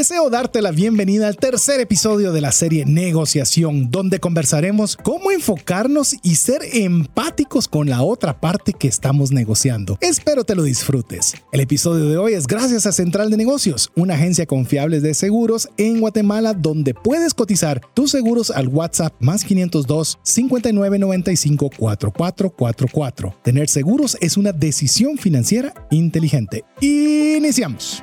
Deseo 0.00 0.30
darte 0.30 0.62
la 0.62 0.70
bienvenida 0.70 1.28
al 1.28 1.36
tercer 1.36 1.78
episodio 1.78 2.32
de 2.32 2.40
la 2.40 2.52
serie 2.52 2.86
Negociación, 2.86 3.90
donde 3.90 4.18
conversaremos 4.18 4.96
cómo 4.96 5.30
enfocarnos 5.30 6.16
y 6.22 6.36
ser 6.36 6.62
empáticos 6.72 7.68
con 7.68 7.90
la 7.90 8.02
otra 8.02 8.40
parte 8.40 8.72
que 8.72 8.88
estamos 8.88 9.30
negociando. 9.30 9.98
Espero 10.00 10.42
te 10.44 10.54
lo 10.54 10.62
disfrutes. 10.62 11.34
El 11.52 11.60
episodio 11.60 12.06
de 12.06 12.16
hoy 12.16 12.32
es 12.32 12.46
gracias 12.46 12.86
a 12.86 12.92
Central 12.92 13.30
de 13.30 13.36
Negocios, 13.36 13.92
una 13.94 14.14
agencia 14.14 14.46
confiable 14.46 15.02
de 15.02 15.12
seguros 15.12 15.68
en 15.76 16.00
Guatemala 16.00 16.54
donde 16.54 16.94
puedes 16.94 17.34
cotizar 17.34 17.82
tus 17.92 18.10
seguros 18.10 18.50
al 18.50 18.68
WhatsApp 18.68 19.12
más 19.20 19.44
502 19.44 20.18
5995 20.22 21.68
4444. 21.76 23.34
Tener 23.44 23.68
seguros 23.68 24.16
es 24.22 24.38
una 24.38 24.52
decisión 24.52 25.18
financiera 25.18 25.74
inteligente. 25.90 26.64
Iniciamos. 26.80 28.02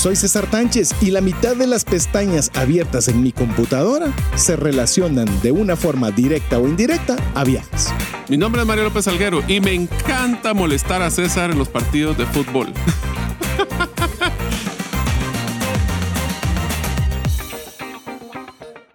Soy 0.00 0.16
César 0.16 0.50
Tánchez 0.50 0.94
y 1.02 1.10
la 1.10 1.20
mitad 1.20 1.54
de 1.54 1.66
las 1.66 1.84
pestañas 1.84 2.50
abiertas 2.54 3.08
en 3.08 3.22
mi 3.22 3.32
computadora 3.32 4.14
se 4.34 4.56
relacionan 4.56 5.26
de 5.42 5.52
una 5.52 5.76
forma 5.76 6.10
directa 6.10 6.58
o 6.58 6.66
indirecta 6.66 7.16
a 7.34 7.44
viajes. 7.44 7.92
Mi 8.26 8.38
nombre 8.38 8.62
es 8.62 8.66
Mario 8.66 8.84
López 8.84 9.06
Alguero 9.08 9.42
y 9.46 9.60
me 9.60 9.74
encanta 9.74 10.54
molestar 10.54 11.02
a 11.02 11.10
César 11.10 11.50
en 11.50 11.58
los 11.58 11.68
partidos 11.68 12.16
de 12.16 12.24
fútbol. 12.24 12.68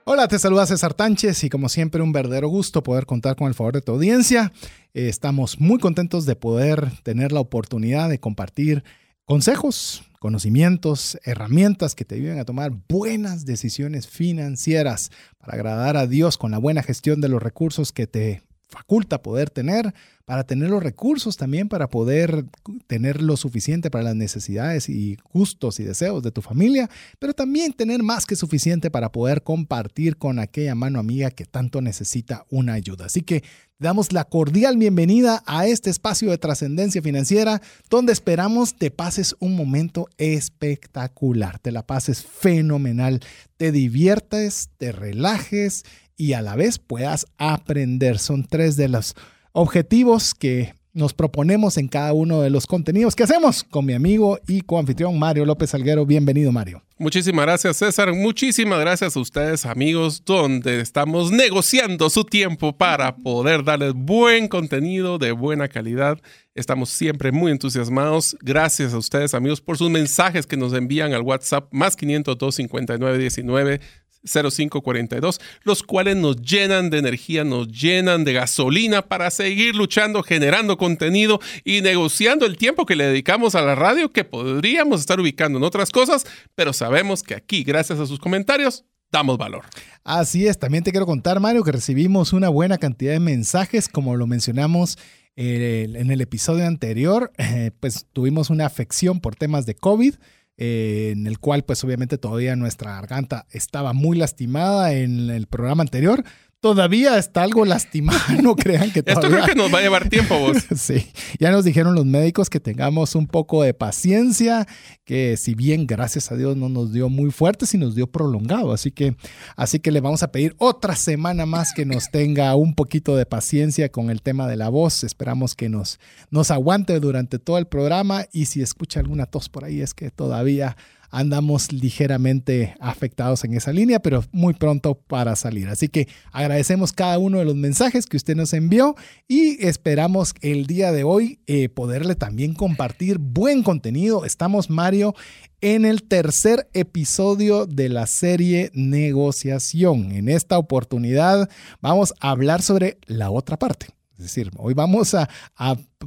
Hola, 0.06 0.28
te 0.28 0.40
saluda 0.40 0.66
César 0.66 0.96
Tánchez 0.96 1.44
y 1.44 1.52
como 1.52 1.70
siempre 1.70 2.02
un 2.02 2.14
verdadero 2.14 2.48
gusto 2.48 2.82
poder 2.82 3.06
contar 3.06 3.36
con 3.36 3.48
el 3.48 3.54
favor 3.54 3.76
de 3.76 3.82
tu 3.82 3.92
audiencia. 3.92 4.52
Eh, 4.96 5.08
estamos 5.08 5.60
muy 5.60 5.78
contentos 5.78 6.26
de 6.26 6.36
poder 6.36 6.90
tener 7.04 7.32
la 7.32 7.42
oportunidad 7.42 8.10
de 8.10 8.18
compartir 8.18 8.84
consejos, 9.26 10.04
conocimientos, 10.20 11.20
herramientas 11.24 11.96
que 11.96 12.06
te 12.06 12.16
ayuden 12.16 12.40
a 12.40 12.46
tomar 12.46 12.72
buenas 12.88 13.46
decisiones 13.46 14.08
financieras 14.08 15.12
para 15.40 15.54
agradar 15.54 15.98
a 15.98 16.08
Dios 16.08 16.38
con 16.38 16.52
la 16.52 16.58
buena 16.58 16.84
gestión 16.84 17.22
de 17.22 17.30
los 17.30 17.42
recursos 17.42 17.92
que 17.92 18.08
te 18.08 18.44
faculta 18.76 19.22
poder 19.22 19.50
tener, 19.50 19.94
para 20.26 20.44
tener 20.44 20.70
los 20.70 20.84
recursos 20.84 21.38
también 21.38 21.70
para 21.70 21.88
poder 21.90 22.46
tener 22.88 23.22
lo 23.22 23.38
suficiente 23.38 23.90
para 23.90 24.04
las 24.04 24.16
necesidades 24.16 24.90
y 24.90 25.18
gustos 25.32 25.80
y 25.80 25.84
deseos 25.84 26.22
de 26.24 26.32
tu 26.32 26.42
familia, 26.42 26.90
pero 27.18 27.34
también 27.34 27.72
tener 27.72 28.04
más 28.04 28.26
que 28.26 28.36
suficiente 28.36 28.92
para 28.92 29.12
poder 29.14 29.44
compartir 29.44 30.18
con 30.18 30.40
aquella 30.40 30.76
mano 30.76 31.00
amiga 31.00 31.32
que 31.32 31.46
tanto 31.46 31.80
necesita 31.82 32.46
una 32.50 32.74
ayuda. 32.74 33.06
Así 33.06 33.22
que 33.22 33.44
damos 33.80 34.12
la 34.12 34.26
cordial 34.26 34.78
bienvenida 34.78 35.42
a 35.46 35.68
este 35.68 35.90
espacio 35.90 36.30
de 36.32 36.38
trascendencia 36.38 37.02
financiera 37.02 37.62
donde 37.90 38.12
esperamos 38.12 38.76
te 38.76 38.92
pases 38.92 39.36
un 39.40 39.56
momento 39.56 40.10
espectacular, 40.18 41.60
te 41.60 41.72
la 41.72 41.86
pases 41.86 42.26
fenomenal, 42.26 43.22
te 43.56 43.72
diviertes, 43.72 44.70
te 44.78 44.92
relajes 44.92 45.84
y 46.18 46.34
a 46.34 46.42
la 46.42 46.56
vez 46.56 46.80
puedas 46.80 47.26
aprender. 47.38 48.20
Son 48.20 48.46
tres 48.46 48.76
de 48.76 48.90
los 48.90 49.16
objetivos 49.52 50.34
que 50.34 50.74
nos 50.96 51.14
proponemos 51.14 51.78
en 51.78 51.90
cada 51.90 52.14
uno 52.14 52.42
de 52.42 52.50
los 52.50 52.68
contenidos 52.68 53.16
que 53.16 53.24
hacemos 53.24 53.66
con 53.66 53.86
mi 53.86 53.94
amigo 53.94 54.40
y 54.48 54.62
coanfitrión 54.62 55.20
Mario 55.20 55.46
López 55.46 55.74
Alguero. 55.74 56.06
Bienvenido, 56.06 56.54
Mario. 56.54 56.82
Muchísimas 56.98 57.46
gracias, 57.46 57.76
César. 57.76 58.14
Muchísimas 58.14 58.80
gracias 58.80 59.18
a 59.18 59.20
ustedes, 59.20 59.66
amigos, 59.66 60.24
donde 60.24 60.80
estamos 60.80 61.32
negociando 61.32 62.10
su 62.10 62.24
tiempo 62.24 62.78
para 62.78 63.18
poder 63.18 63.66
darles 63.66 63.92
buen 63.94 64.48
contenido 64.48 65.18
de 65.18 65.34
buena 65.34 65.68
calidad. 65.68 66.18
Estamos 66.54 66.92
siempre 66.92 67.34
muy 67.34 67.52
entusiasmados. 67.52 68.38
Gracias 68.40 68.94
a 68.94 68.98
ustedes, 68.98 69.34
amigos, 69.34 69.60
por 69.60 69.78
sus 69.78 69.90
mensajes 69.90 70.48
que 70.48 70.56
nos 70.56 70.72
envían 70.72 71.14
al 71.14 71.24
WhatsApp 71.24 71.68
más 71.72 71.98
502 71.98 72.56
59 72.56 73.18
19 73.18 73.82
0542, 74.26 75.40
los 75.64 75.84
cuales 75.84 76.16
nos 76.16 76.42
llenan 76.42 76.90
de 76.90 76.98
energía, 76.98 77.44
nos 77.44 77.68
llenan 77.68 78.24
de 78.24 78.34
gasolina 78.34 79.04
para 79.04 79.32
seguir 79.32 79.76
luchando, 79.76 80.24
generando 80.24 80.78
contenido 80.78 81.40
y 81.64 81.82
negociando 81.82 82.46
el 82.46 82.58
tiempo 82.58 82.86
que 82.86 82.96
le 82.96 83.06
dedicamos 83.06 83.56
a 83.56 83.62
la 83.62 83.76
radio 83.76 84.12
que 84.12 84.24
podríamos 84.24 85.00
estar 85.00 85.20
ubicando 85.20 85.58
en 85.58 85.64
otras 85.64 85.92
cosas, 85.92 86.26
pero 86.56 86.74
sabemos 86.74 87.24
que 87.24 87.36
aquí, 87.36 87.64
gracias 87.64 88.00
a 88.00 88.06
sus 88.06 88.20
comentarios, 88.20 88.86
damos 89.12 89.38
valor. 89.38 89.66
Así 90.04 90.48
es, 90.48 90.60
también 90.60 90.84
te 90.84 90.92
quiero 90.92 91.06
contar, 91.06 91.40
Mario, 91.40 91.64
que 91.64 91.72
recibimos 91.72 92.34
una 92.34 92.50
buena 92.50 92.78
cantidad 92.78 93.14
de 93.14 93.20
mensajes, 93.20 93.88
como 93.88 94.16
lo 94.16 94.28
mencionamos 94.28 94.98
eh, 95.38 95.88
en 95.96 96.12
el 96.12 96.22
episodio 96.22 96.66
anterior, 96.66 97.32
eh, 97.38 97.72
pues 97.80 98.08
tuvimos 98.14 98.50
una 98.50 98.66
afección 98.66 99.20
por 99.20 99.36
temas 99.36 99.66
de 99.66 99.76
COVID. 99.76 100.16
Eh, 100.58 101.12
en 101.12 101.28
el 101.28 101.38
cual 101.40 101.66
pues 101.66 101.84
obviamente 101.84 102.18
todavía 102.18 102.56
nuestra 102.56 102.96
garganta 102.96 103.46
estaba 103.52 103.92
muy 103.92 104.18
lastimada 104.18 104.94
en 104.94 105.30
el 105.30 105.48
programa 105.48 105.82
anterior. 105.84 106.24
Todavía 106.66 107.20
está 107.20 107.44
algo 107.44 107.64
lastimada, 107.64 108.20
no 108.42 108.56
crean 108.56 108.92
que 108.92 109.04
todavía... 109.04 109.28
Esto 109.30 109.44
creo 109.44 109.46
que 109.46 109.54
nos 109.54 109.72
va 109.72 109.78
a 109.78 109.82
llevar 109.84 110.10
tiempo, 110.10 110.40
vos. 110.40 110.58
sí, 110.76 111.12
ya 111.38 111.52
nos 111.52 111.64
dijeron 111.64 111.94
los 111.94 112.08
médicos 112.08 112.50
que 112.50 112.60
tengamos 112.60 113.14
un 113.14 113.28
poco 113.28 113.62
de 113.62 113.76
paciencia, 113.76 114.66
que 115.04 115.38
si 115.38 115.54
bien 115.54 115.86
gracias 115.86 116.32
a 116.32 116.36
Dios 116.36 116.58
no 116.58 116.68
nos 116.68 116.92
dio 116.92 117.08
muy 117.08 117.30
fuerte, 117.30 117.68
sí 117.68 117.78
nos 117.78 117.94
dio 117.94 118.08
prolongado, 118.08 118.74
así 118.74 118.90
que, 118.90 119.16
así 119.56 119.78
que 119.78 119.92
le 119.92 120.02
vamos 120.02 120.24
a 120.24 120.32
pedir 120.32 120.56
otra 120.58 120.96
semana 120.96 121.46
más 121.46 121.72
que 121.72 121.86
nos 121.86 122.10
tenga 122.10 122.56
un 122.56 122.74
poquito 122.74 123.16
de 123.16 123.28
paciencia 123.28 123.90
con 123.90 124.10
el 124.10 124.24
tema 124.24 124.48
de 124.48 124.56
la 124.56 124.70
voz. 124.70 125.04
Esperamos 125.04 125.54
que 125.54 125.70
nos, 125.70 126.00
nos 126.32 126.50
aguante 126.50 127.00
durante 127.00 127.38
todo 127.38 127.60
el 127.60 127.68
programa 127.68 128.26
y 128.34 128.46
si 128.48 128.64
escucha 128.64 129.02
alguna 129.02 129.28
tos 129.28 129.50
por 129.50 129.66
ahí 129.66 129.82
es 129.82 129.94
que 129.94 130.10
todavía 130.10 130.76
andamos 131.12 131.72
ligeramente 131.72 132.76
afectados 132.80 133.44
en 133.44 133.54
esa 133.54 133.72
línea, 133.72 134.00
pero 134.00 134.24
muy 134.32 134.54
pronto 134.54 134.96
para 134.96 135.36
salir. 135.36 135.70
Así 135.70 135.88
que 135.88 136.08
agradecemos 136.32 136.94
cada 136.94 137.18
uno 137.18 137.40
de 137.40 137.46
los 137.46 137.56
mensajes 137.56 138.06
que 138.06 138.18
usted 138.18 138.36
nos 138.36 138.54
envió 138.54 138.96
y 139.28 139.66
esperamos 139.66 140.34
el 140.42 140.66
día 140.66 140.92
de 140.92 141.04
hoy 141.04 141.40
eh, 141.48 141.70
poderle 141.70 142.16
también 142.16 142.54
compartir 142.54 143.18
buen 143.20 143.64
contenido. 143.64 144.26
Estamos, 144.26 144.70
Mario, 144.70 145.16
en 145.62 145.86
el 145.86 146.04
tercer 146.04 146.70
episodio 146.74 147.66
de 147.66 147.90
la 147.90 148.08
serie 148.08 148.72
Negociación. 148.74 150.12
En 150.12 150.30
esta 150.30 150.58
oportunidad 150.58 151.50
vamos 151.82 152.14
a 152.20 152.32
hablar 152.32 152.62
sobre 152.62 152.98
la 153.08 153.32
otra 153.32 153.58
parte. 153.58 153.88
Es 154.18 154.24
decir, 154.24 154.50
hoy 154.58 154.74
vamos 154.74 155.14
a, 155.14 155.28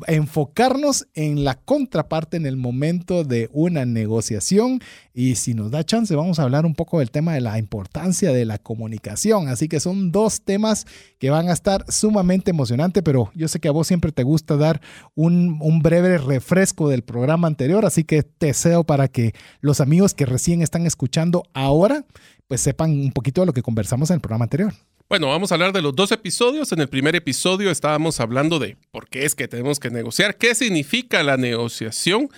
enfocarnos 0.07 1.09
en 1.15 1.45
la 1.45 1.57
contraparte 1.57 2.37
en 2.37 2.47
el 2.47 2.57
momento 2.57 3.25
de 3.25 3.51
una 3.53 3.85
negociación 3.85 4.81
y 5.13 5.35
si 5.35 5.55
nos 5.55 5.73
da 5.73 5.85
chance 5.85 6.15
vamos 6.15 6.39
a 6.39 6.45
hablar 6.45 6.65
un 6.65 6.75
poco 6.75 7.01
del 7.01 7.11
tema 7.11 7.35
de 7.35 7.41
la 7.41 7.59
importancia 7.59 8.33
de 8.33 8.45
la 8.45 8.59
comunicación. 8.59 9.49
Así 9.49 9.69
que 9.69 9.81
son 9.81 10.13
dos 10.13 10.43
temas 10.43 10.87
que 11.19 11.31
van 11.31 11.49
a 11.49 11.53
estar 11.53 11.85
sumamente 11.89 12.51
emocionantes, 12.51 13.03
pero 13.03 13.31
yo 13.35 13.49
sé 13.49 13.59
que 13.61 13.69
a 13.69 13.73
vos 13.73 13.89
siempre 13.89 14.13
te 14.13 14.23
gusta 14.23 14.57
dar 14.57 14.81
un, 15.15 15.59
breve 15.83 16.19
refresco 16.19 16.89
del 16.89 17.03
programa 17.03 17.49
anterior, 17.49 17.85
así 17.85 18.05
que 18.05 18.23
te 18.23 18.47
deseo 18.47 18.85
para 18.85 19.09
que 19.09 19.35
los 19.61 19.81
amigos 19.81 20.15
que 20.15 20.27
recién 20.27 20.63
están 20.63 20.87
escuchando 20.87 21.43
ahora 21.53 22.07
pues 22.47 22.63
sepan 22.63 22.91
un 22.91 23.13
poquito 23.13 23.43
de 23.43 23.47
lo 23.47 23.53
que 23.53 23.63
conversamos 23.63 24.11
en 24.11 24.15
el 24.15 24.21
programa 24.21 24.45
anterior. 24.45 24.73
Bueno, 25.09 25.29
vamos 25.29 25.51
a 25.51 25.55
hablar 25.55 25.73
de 25.73 25.81
los 25.81 25.97
dos 25.97 26.13
episodios. 26.13 26.71
En 26.73 26.81
el 26.81 26.89
primer 26.91 27.17
episodio 27.17 27.71
estábamos 27.71 28.21
hablando 28.21 28.59
de 28.59 28.77
por 28.91 29.09
qué 29.09 29.25
es 29.25 29.35
que 29.35 29.49
tenemos 29.49 29.81
que 29.81 29.89
negociar, 29.89 30.37
qué 30.37 30.55
significa 30.55 31.23
la 31.23 31.39
negociación. 31.39 32.29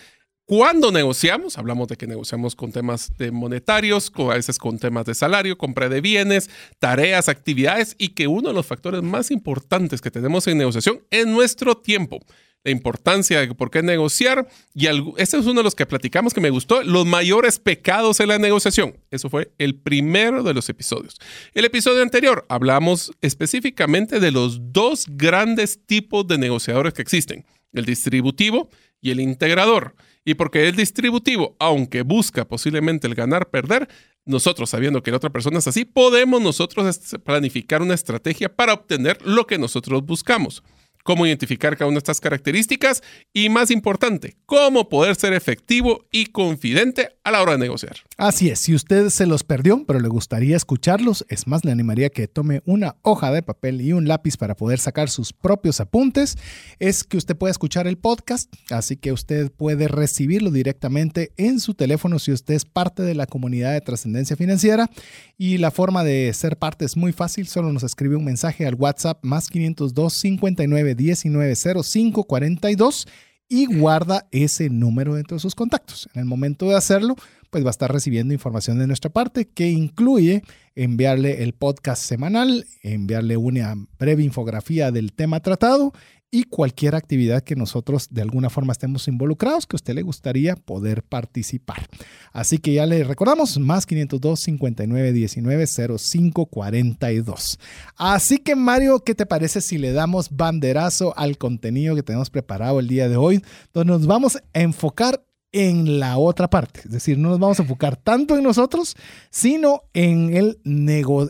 Cuando 0.50 0.90
negociamos, 0.90 1.58
hablamos 1.58 1.86
de 1.86 1.96
que 1.96 2.08
negociamos 2.08 2.56
con 2.56 2.72
temas 2.72 3.16
de 3.16 3.30
monetarios, 3.30 4.10
a 4.16 4.34
veces 4.34 4.58
con 4.58 4.80
temas 4.80 5.04
de 5.04 5.14
salario, 5.14 5.56
compra 5.56 5.88
de 5.88 6.00
bienes, 6.00 6.50
tareas, 6.80 7.28
actividades 7.28 7.94
y 7.98 8.08
que 8.08 8.26
uno 8.26 8.48
de 8.48 8.54
los 8.54 8.66
factores 8.66 9.00
más 9.00 9.30
importantes 9.30 10.00
que 10.00 10.10
tenemos 10.10 10.48
en 10.48 10.58
negociación 10.58 11.04
es 11.10 11.24
nuestro 11.24 11.76
tiempo 11.76 12.18
la 12.64 12.72
importancia 12.72 13.38
de 13.38 13.54
por 13.54 13.70
qué 13.70 13.84
negociar. 13.84 14.48
Y 14.74 14.88
este 15.18 15.38
es 15.38 15.46
uno 15.46 15.60
de 15.60 15.62
los 15.62 15.76
que 15.76 15.86
platicamos 15.86 16.34
que 16.34 16.40
me 16.40 16.50
gustó, 16.50 16.82
los 16.82 17.06
mayores 17.06 17.60
pecados 17.60 18.18
en 18.18 18.26
la 18.26 18.40
negociación. 18.40 18.98
Eso 19.12 19.30
fue 19.30 19.52
el 19.56 19.76
primero 19.76 20.42
de 20.42 20.52
los 20.52 20.68
episodios. 20.68 21.20
El 21.54 21.64
episodio 21.64 22.02
anterior 22.02 22.44
hablamos 22.48 23.12
específicamente 23.20 24.18
de 24.18 24.32
los 24.32 24.72
dos 24.72 25.06
grandes 25.10 25.86
tipos 25.86 26.26
de 26.26 26.38
negociadores 26.38 26.92
que 26.92 27.02
existen, 27.02 27.46
el 27.72 27.84
distributivo 27.84 28.68
y 29.00 29.12
el 29.12 29.20
integrador. 29.20 29.94
Y 30.24 30.34
porque 30.34 30.68
el 30.68 30.76
distributivo, 30.76 31.56
aunque 31.58 32.02
busca 32.02 32.46
posiblemente 32.46 33.06
el 33.06 33.14
ganar-perder, 33.14 33.88
nosotros 34.26 34.70
sabiendo 34.70 35.02
que 35.02 35.10
la 35.10 35.16
otra 35.16 35.30
persona 35.30 35.58
es 35.58 35.66
así, 35.66 35.84
podemos 35.84 36.42
nosotros 36.42 36.98
planificar 37.24 37.82
una 37.82 37.94
estrategia 37.94 38.54
para 38.54 38.74
obtener 38.74 39.18
lo 39.24 39.46
que 39.46 39.58
nosotros 39.58 40.04
buscamos. 40.04 40.62
Cómo 41.02 41.26
identificar 41.26 41.76
cada 41.76 41.88
una 41.88 41.96
de 41.96 42.00
estas 42.00 42.20
características 42.20 43.02
y, 43.32 43.48
más 43.48 43.70
importante, 43.70 44.36
cómo 44.46 44.88
poder 44.88 45.16
ser 45.16 45.32
efectivo 45.32 46.06
y 46.10 46.26
confidente 46.26 47.10
a 47.24 47.30
la 47.30 47.42
hora 47.42 47.52
de 47.52 47.58
negociar. 47.58 47.96
Así 48.16 48.48
es, 48.48 48.60
si 48.60 48.74
usted 48.74 49.08
se 49.10 49.26
los 49.26 49.44
perdió, 49.44 49.84
pero 49.86 50.00
le 50.00 50.08
gustaría 50.08 50.56
escucharlos, 50.56 51.24
es 51.28 51.46
más, 51.46 51.64
le 51.64 51.72
animaría 51.72 52.10
que 52.10 52.28
tome 52.28 52.62
una 52.64 52.96
hoja 53.02 53.30
de 53.32 53.42
papel 53.42 53.80
y 53.80 53.92
un 53.92 54.08
lápiz 54.08 54.36
para 54.36 54.56
poder 54.56 54.78
sacar 54.78 55.10
sus 55.10 55.32
propios 55.32 55.80
apuntes, 55.80 56.36
es 56.78 57.04
que 57.04 57.16
usted 57.16 57.36
puede 57.36 57.52
escuchar 57.52 57.86
el 57.86 57.98
podcast, 57.98 58.52
así 58.70 58.96
que 58.96 59.12
usted 59.12 59.50
puede 59.50 59.88
recibirlo 59.88 60.50
directamente 60.50 61.32
en 61.36 61.60
su 61.60 61.74
teléfono 61.74 62.18
si 62.18 62.32
usted 62.32 62.54
es 62.54 62.64
parte 62.64 63.02
de 63.02 63.14
la 63.14 63.26
comunidad 63.26 63.72
de 63.72 63.80
trascendencia 63.80 64.36
financiera 64.36 64.90
y 65.38 65.58
la 65.58 65.70
forma 65.70 66.04
de 66.04 66.32
ser 66.34 66.56
parte 66.56 66.84
es 66.84 66.96
muy 66.96 67.12
fácil, 67.12 67.46
solo 67.46 67.72
nos 67.72 67.82
escribe 67.82 68.16
un 68.16 68.24
mensaje 68.24 68.66
al 68.66 68.74
WhatsApp 68.74 69.24
más 69.24 69.48
502 69.48 70.12
59 70.12 70.94
19 71.00 71.54
05 71.56 72.24
42 72.24 73.08
y 73.48 73.66
guarda 73.66 74.28
ese 74.30 74.70
número 74.70 75.14
dentro 75.14 75.36
de 75.36 75.40
sus 75.40 75.56
contactos. 75.56 76.08
En 76.14 76.20
el 76.20 76.26
momento 76.26 76.68
de 76.68 76.76
hacerlo, 76.76 77.16
pues 77.50 77.64
va 77.64 77.68
a 77.68 77.72
estar 77.72 77.92
recibiendo 77.92 78.32
información 78.32 78.78
de 78.78 78.86
nuestra 78.86 79.10
parte 79.10 79.48
que 79.48 79.70
incluye 79.70 80.42
enviarle 80.76 81.42
el 81.42 81.52
podcast 81.52 82.02
semanal, 82.02 82.66
enviarle 82.82 83.36
una 83.36 83.74
breve 83.98 84.22
infografía 84.22 84.92
del 84.92 85.12
tema 85.12 85.40
tratado 85.40 85.92
y 86.30 86.44
cualquier 86.44 86.94
actividad 86.94 87.42
que 87.42 87.56
nosotros 87.56 88.08
de 88.10 88.22
alguna 88.22 88.50
forma 88.50 88.72
estemos 88.72 89.08
involucrados 89.08 89.66
que 89.66 89.74
a 89.74 89.78
usted 89.78 89.94
le 89.94 90.02
gustaría 90.02 90.54
poder 90.54 91.02
participar. 91.02 91.88
Así 92.32 92.58
que 92.58 92.72
ya 92.72 92.86
le 92.86 93.02
recordamos, 93.02 93.58
más 93.58 93.84
502 93.86 94.40
59 94.40 95.12
19 95.12 95.66
05 95.66 96.46
42. 96.46 97.58
Así 97.96 98.38
que 98.38 98.54
Mario, 98.54 99.00
¿qué 99.00 99.14
te 99.14 99.26
parece 99.26 99.60
si 99.60 99.78
le 99.78 99.92
damos 99.92 100.30
banderazo 100.30 101.12
al 101.16 101.36
contenido 101.36 101.96
que 101.96 102.02
tenemos 102.02 102.30
preparado 102.30 102.78
el 102.78 102.86
día 102.86 103.08
de 103.08 103.16
hoy, 103.16 103.42
donde 103.72 103.92
nos 103.92 104.06
vamos 104.06 104.36
a 104.36 104.42
enfocar 104.54 105.24
en 105.52 105.98
la 105.98 106.16
otra 106.16 106.48
parte. 106.48 106.82
Es 106.84 106.90
decir, 106.90 107.18
no 107.18 107.30
nos 107.30 107.40
vamos 107.40 107.58
a 107.58 107.62
enfocar 107.62 107.96
tanto 107.96 108.36
en 108.36 108.44
nosotros, 108.44 108.96
sino 109.30 109.82
en 109.94 110.32
el, 110.36 110.60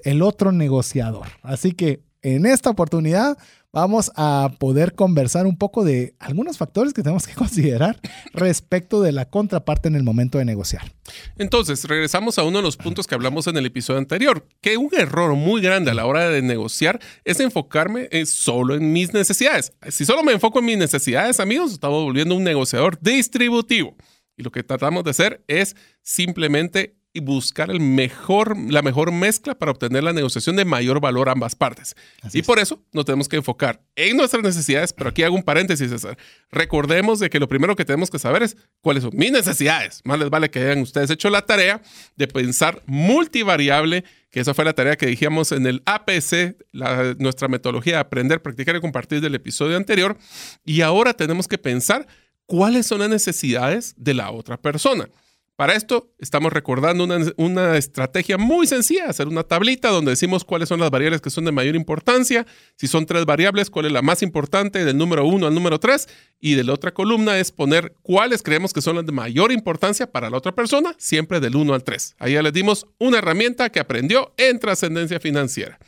el 0.04 0.22
otro 0.22 0.52
negociador. 0.52 1.26
Así 1.42 1.72
que 1.72 2.02
en 2.22 2.44
esta 2.44 2.70
oportunidad 2.70 3.38
vamos 3.72 4.10
a 4.16 4.52
poder 4.58 4.94
conversar 4.94 5.46
un 5.46 5.56
poco 5.56 5.84
de 5.84 6.14
algunos 6.18 6.58
factores 6.58 6.92
que 6.92 7.02
tenemos 7.02 7.26
que 7.26 7.34
considerar 7.36 7.98
respecto 8.32 9.02
de 9.02 9.12
la 9.12 9.28
contraparte 9.28 9.88
en 9.88 9.96
el 9.96 10.02
momento 10.02 10.38
de 10.38 10.44
negociar. 10.44 10.92
Entonces, 11.38 11.84
regresamos 11.84 12.38
a 12.38 12.44
uno 12.44 12.58
de 12.58 12.62
los 12.62 12.76
puntos 12.76 13.06
que 13.06 13.14
hablamos 13.14 13.46
en 13.46 13.56
el 13.56 13.66
episodio 13.66 13.98
anterior, 13.98 14.46
que 14.60 14.76
un 14.76 14.90
error 14.92 15.34
muy 15.34 15.60
grande 15.60 15.90
a 15.90 15.94
la 15.94 16.06
hora 16.06 16.28
de 16.28 16.42
negociar 16.42 17.00
es 17.24 17.40
enfocarme 17.40 18.08
solo 18.26 18.74
en 18.74 18.92
mis 18.92 19.12
necesidades. 19.12 19.72
Si 19.88 20.04
solo 20.04 20.22
me 20.22 20.32
enfoco 20.32 20.60
en 20.60 20.66
mis 20.66 20.78
necesidades, 20.78 21.40
amigos, 21.40 21.72
estamos 21.72 22.02
volviendo 22.02 22.36
un 22.36 22.44
negociador 22.44 22.98
distributivo. 23.00 23.96
Y 24.36 24.42
lo 24.42 24.50
que 24.50 24.62
tratamos 24.62 25.04
de 25.04 25.10
hacer 25.10 25.44
es 25.48 25.76
simplemente 26.02 26.99
y 27.12 27.20
buscar 27.20 27.70
el 27.70 27.80
mejor, 27.80 28.56
la 28.70 28.82
mejor 28.82 29.10
mezcla 29.10 29.56
para 29.56 29.72
obtener 29.72 30.04
la 30.04 30.12
negociación 30.12 30.54
de 30.54 30.64
mayor 30.64 31.00
valor 31.00 31.28
a 31.28 31.32
ambas 31.32 31.56
partes. 31.56 31.96
y 32.32 32.42
por 32.42 32.58
eso 32.60 32.82
nos 32.92 33.04
tenemos 33.04 33.28
que 33.28 33.36
enfocar 33.36 33.82
en 33.96 34.16
nuestras 34.16 34.42
necesidades, 34.42 34.92
pero 34.92 35.10
aquí 35.10 35.22
hago 35.24 35.34
un 35.34 35.42
paréntesis, 35.42 35.90
César. 35.90 36.16
Recordemos 36.52 37.18
de 37.18 37.28
que 37.28 37.40
lo 37.40 37.48
primero 37.48 37.74
que 37.74 37.84
tenemos 37.84 38.10
que 38.10 38.18
saber 38.18 38.44
es 38.44 38.56
cuáles 38.80 39.02
son 39.02 39.12
mis 39.14 39.32
necesidades. 39.32 40.02
Más 40.04 40.20
les 40.20 40.30
vale 40.30 40.50
que 40.50 40.60
hayan 40.60 40.82
ustedes 40.82 41.10
hecho 41.10 41.30
la 41.30 41.42
tarea 41.42 41.82
de 42.14 42.28
pensar 42.28 42.82
multivariable, 42.86 44.04
que 44.30 44.40
esa 44.40 44.54
fue 44.54 44.64
la 44.64 44.74
tarea 44.74 44.96
que 44.96 45.06
dijimos 45.06 45.50
en 45.50 45.66
el 45.66 45.82
APC, 45.86 46.56
nuestra 47.18 47.48
metodología 47.48 47.94
de 47.94 48.00
aprender, 48.00 48.40
practicar 48.40 48.76
y 48.76 48.80
compartir 48.80 49.20
del 49.20 49.34
episodio 49.34 49.76
anterior. 49.76 50.16
Y 50.64 50.82
ahora 50.82 51.14
tenemos 51.14 51.48
que 51.48 51.58
pensar 51.58 52.06
cuáles 52.46 52.86
son 52.86 53.00
las 53.00 53.10
necesidades 53.10 53.94
de 53.96 54.14
la 54.14 54.30
otra 54.30 54.56
persona. 54.56 55.08
Para 55.60 55.74
esto 55.74 56.10
estamos 56.18 56.54
recordando 56.54 57.06
una, 57.36 57.76
estrategia 57.76 58.38
muy 58.38 58.66
sencilla, 58.66 59.10
hacer 59.10 59.28
una 59.28 59.42
tablita 59.42 59.90
donde 59.90 60.12
decimos 60.12 60.42
cuáles 60.42 60.70
son 60.70 60.80
las 60.80 60.90
variables 60.90 61.20
que 61.20 61.28
son 61.28 61.44
de 61.44 61.52
mayor 61.52 61.76
importancia, 61.76 62.46
si 62.76 62.86
son 62.86 63.04
tres 63.04 63.26
variables, 63.26 63.68
cuál 63.68 63.84
es 63.84 63.92
la 63.92 64.00
más 64.00 64.22
importante 64.22 64.86
del 64.86 64.96
número 64.96 65.26
uno 65.26 65.46
al 65.46 65.54
número 65.54 65.78
tres, 65.78 66.08
y 66.40 66.54
de 66.54 66.64
la 66.64 66.72
otra 66.72 66.94
columna 66.94 67.38
es 67.38 67.52
poner 67.52 67.94
cuáles 68.00 68.42
creemos 68.42 68.72
que 68.72 68.80
son 68.80 68.96
las 68.96 69.04
de 69.04 69.12
mayor 69.12 69.52
importancia 69.52 70.10
para 70.10 70.30
la 70.30 70.38
otra 70.38 70.54
persona, 70.54 70.94
siempre 70.96 71.40
del 71.40 71.54
uno 71.54 71.74
al 71.74 71.84
tres. 71.84 72.14
Ahí 72.18 72.32
ya 72.32 72.42
les 72.42 72.54
dimos 72.54 72.86
una 72.98 73.18
herramienta 73.18 73.68
que 73.68 73.80
aprendió 73.80 74.32
en 74.38 74.60
trascendencia 74.60 75.20
financiera. 75.20 75.78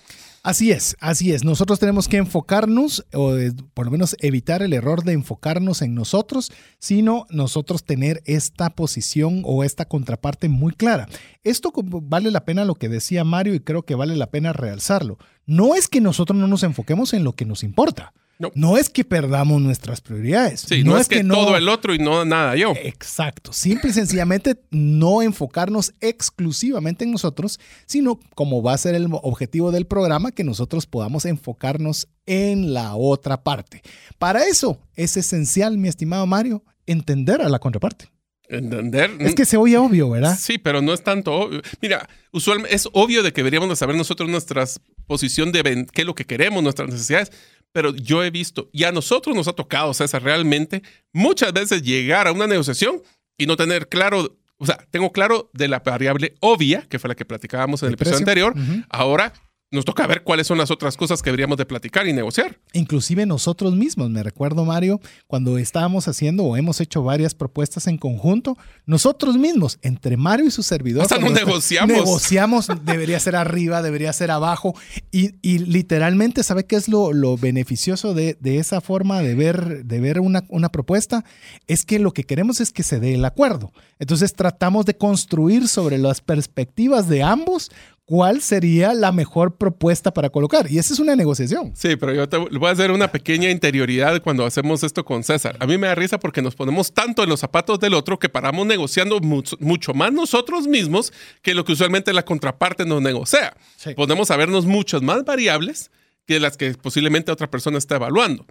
Así 0.44 0.72
es, 0.72 0.96
así 0.98 1.30
es. 1.30 1.44
Nosotros 1.44 1.78
tenemos 1.78 2.08
que 2.08 2.16
enfocarnos, 2.16 3.06
o 3.12 3.36
por 3.74 3.86
lo 3.86 3.92
menos 3.92 4.16
evitar 4.18 4.60
el 4.62 4.72
error 4.72 5.04
de 5.04 5.12
enfocarnos 5.12 5.82
en 5.82 5.94
nosotros, 5.94 6.50
sino 6.80 7.26
nosotros 7.30 7.84
tener 7.84 8.22
esta 8.24 8.70
posición 8.70 9.42
o 9.44 9.62
esta 9.62 9.84
contraparte 9.84 10.48
muy 10.48 10.72
clara. 10.72 11.08
Esto 11.44 11.72
vale 11.76 12.32
la 12.32 12.44
pena 12.44 12.64
lo 12.64 12.74
que 12.74 12.88
decía 12.88 13.22
Mario 13.22 13.54
y 13.54 13.60
creo 13.60 13.84
que 13.84 13.94
vale 13.94 14.16
la 14.16 14.32
pena 14.32 14.52
realzarlo. 14.52 15.16
No 15.46 15.76
es 15.76 15.86
que 15.86 16.00
nosotros 16.00 16.36
no 16.36 16.48
nos 16.48 16.64
enfoquemos 16.64 17.14
en 17.14 17.22
lo 17.22 17.34
que 17.34 17.44
nos 17.44 17.62
importa. 17.62 18.12
No. 18.54 18.76
es 18.76 18.90
que 18.90 19.04
perdamos 19.04 19.60
nuestras 19.60 20.00
prioridades. 20.00 20.60
Sí, 20.60 20.82
no, 20.84 20.98
es, 20.98 21.08
que, 21.08 21.22
todo 21.24 21.56
el 21.56 21.68
otro 21.68 21.94
y 21.94 21.98
no 21.98 22.24
nada 22.24 22.56
yo. 22.56 22.74
Exacto. 22.82 23.52
Simple 23.52 23.90
y 23.90 23.92
sencillamente 23.92 24.56
no 24.70 25.22
enfocarnos 25.22 25.94
exclusivamente 26.00 27.04
en 27.04 27.12
nosotros, 27.12 27.60
sino 27.86 28.18
como 28.34 28.62
va 28.62 28.74
a 28.74 28.78
ser 28.78 28.94
el 28.94 29.08
objetivo 29.10 29.72
del 29.72 29.86
programa, 29.86 30.32
que 30.32 30.44
nosotros 30.44 30.86
podamos 30.86 31.24
enfocarnos 31.24 32.08
en 32.26 32.72
la 32.72 32.94
otra 32.94 33.42
parte. 33.42 33.82
Para 34.18 34.46
eso 34.46 34.78
es 34.94 35.16
esencial, 35.16 35.78
mi 35.78 35.88
estimado 35.88 36.26
Mario, 36.26 36.64
entender 36.86 37.42
a 37.42 37.48
la 37.48 37.58
contraparte. 37.58 38.10
Entender. 38.48 39.10
Es 39.20 39.34
que 39.34 39.46
se 39.46 39.56
oye 39.56 39.78
obvio, 39.78 40.10
¿verdad? 40.10 40.36
Sí, 40.38 40.58
pero 40.58 40.82
no 40.82 40.92
es 40.92 41.02
tanto 41.02 41.32
obvio. 41.32 41.62
Mira, 41.80 42.06
usualmente 42.32 42.74
es 42.74 42.86
obvio 42.92 43.22
de 43.22 43.32
que 43.32 43.40
deberíamos 43.40 43.70
de 43.70 43.76
saber 43.76 43.96
nosotros 43.96 44.28
nuestra 44.28 44.66
posición 45.06 45.52
de 45.52 45.86
qué 45.90 46.02
es 46.02 46.06
lo 46.06 46.14
que 46.14 46.26
queremos, 46.26 46.62
nuestras 46.62 46.90
necesidades, 46.90 47.32
pero 47.72 47.94
yo 47.94 48.22
he 48.22 48.30
visto, 48.30 48.68
y 48.72 48.84
a 48.84 48.92
nosotros 48.92 49.34
nos 49.34 49.48
ha 49.48 49.52
tocado, 49.52 49.92
César, 49.94 50.22
realmente 50.22 50.82
muchas 51.12 51.52
veces 51.52 51.82
llegar 51.82 52.26
a 52.26 52.32
una 52.32 52.46
negociación 52.46 53.02
y 53.36 53.46
no 53.46 53.56
tener 53.56 53.88
claro, 53.88 54.38
o 54.58 54.66
sea, 54.66 54.86
tengo 54.90 55.10
claro 55.12 55.50
de 55.54 55.68
la 55.68 55.80
variable 55.80 56.34
obvia, 56.40 56.86
que 56.88 56.98
fue 56.98 57.08
la 57.08 57.14
que 57.14 57.24
platicábamos 57.24 57.82
en 57.82 57.88
el, 57.88 57.94
episodio 57.94 58.18
anterior, 58.18 58.54
ahora 58.90 59.32
nos 59.72 59.86
toca 59.86 60.06
ver 60.06 60.22
cuáles 60.22 60.46
son 60.46 60.58
las 60.58 60.70
otras 60.70 60.96
cosas 60.96 61.22
que 61.22 61.30
deberíamos 61.30 61.56
de 61.56 61.64
platicar 61.64 62.06
y 62.06 62.12
negociar. 62.12 62.60
Inclusive 62.74 63.24
nosotros 63.24 63.74
mismos, 63.74 64.10
me 64.10 64.22
recuerdo 64.22 64.66
Mario, 64.66 65.00
cuando 65.26 65.56
estábamos 65.56 66.06
haciendo 66.08 66.44
o 66.44 66.56
hemos 66.58 66.80
hecho 66.80 67.02
varias 67.02 67.34
propuestas 67.34 67.86
en 67.86 67.96
conjunto, 67.96 68.58
nosotros 68.84 69.38
mismos, 69.38 69.78
entre 69.80 70.18
Mario 70.18 70.46
y 70.46 70.50
su 70.50 70.62
servidor, 70.62 71.02
Hasta 71.02 71.18
no 71.18 71.30
negociamos. 71.30 71.96
Negociamos, 71.96 72.68
debería 72.84 73.18
ser 73.18 73.34
arriba, 73.34 73.80
debería 73.80 74.12
ser 74.12 74.30
abajo, 74.30 74.74
y, 75.10 75.32
literalmente, 75.58 76.42
¿sabe 76.42 76.64
qué 76.64 76.76
es 76.76 76.88
lo, 76.88 77.36
beneficioso 77.36 78.14
de, 78.14 78.36
esa 78.44 78.80
forma 78.82 79.20
de 79.20 79.34
ver, 79.34 79.84
de 79.84 80.00
ver 80.00 80.20
una, 80.20 80.44
una 80.48 80.70
propuesta? 80.70 81.24
Es 81.66 81.84
que 81.84 81.98
lo 81.98 82.12
que 82.12 82.24
queremos 82.24 82.60
es 82.60 82.72
que 82.72 82.82
se 82.82 83.00
dé 83.00 83.14
el 83.14 83.24
acuerdo. 83.24 83.72
Entonces 83.98 84.34
tratamos 84.34 84.84
de 84.84 84.96
construir 84.96 85.68
sobre 85.68 85.96
las 85.96 86.20
perspectivas 86.20 87.08
de 87.08 87.22
ambos 87.22 87.70
cuál 88.12 88.42
sería 88.42 88.92
la 88.92 89.10
mejor 89.10 89.56
propuesta 89.56 90.12
para 90.12 90.28
colocar. 90.28 90.70
Y 90.70 90.76
esa 90.76 90.92
es 90.92 91.00
una 91.00 91.16
negociación. 91.16 91.72
Sí, 91.74 91.96
pero 91.96 92.12
yo 92.12 92.28
te 92.28 92.36
voy 92.36 92.68
a 92.68 92.72
hacer 92.72 92.90
una 92.90 93.10
pequeña 93.10 93.48
interioridad 93.48 94.20
cuando 94.20 94.44
hacemos 94.44 94.82
esto 94.82 95.02
con 95.02 95.24
César. 95.24 95.56
A 95.60 95.66
mí 95.66 95.78
me 95.78 95.86
da 95.86 95.94
risa 95.94 96.20
porque 96.20 96.42
nos 96.42 96.54
ponemos 96.54 96.92
tanto 96.92 97.22
en 97.22 97.30
los 97.30 97.40
zapatos 97.40 97.80
del 97.80 97.94
otro 97.94 98.18
que 98.18 98.28
paramos 98.28 98.66
negociando 98.66 99.18
mucho, 99.20 99.94
más 99.94 100.12
nosotros 100.12 100.66
mismos 100.66 101.10
que 101.40 101.54
lo 101.54 101.64
que 101.64 101.72
usualmente 101.72 102.12
la 102.12 102.22
contraparte 102.22 102.84
nos 102.84 103.00
negocia. 103.00 103.56
Podemos 103.96 104.28
sabernos 104.28 104.66
muchas 104.66 105.00
más 105.00 105.24
variables 105.24 105.90
que 106.26 106.38
las 106.38 106.58
que 106.58 106.74
posiblemente 106.74 107.32
otra 107.32 107.50
persona 107.50 107.78
está 107.78 107.96
evaluando. 107.96 108.44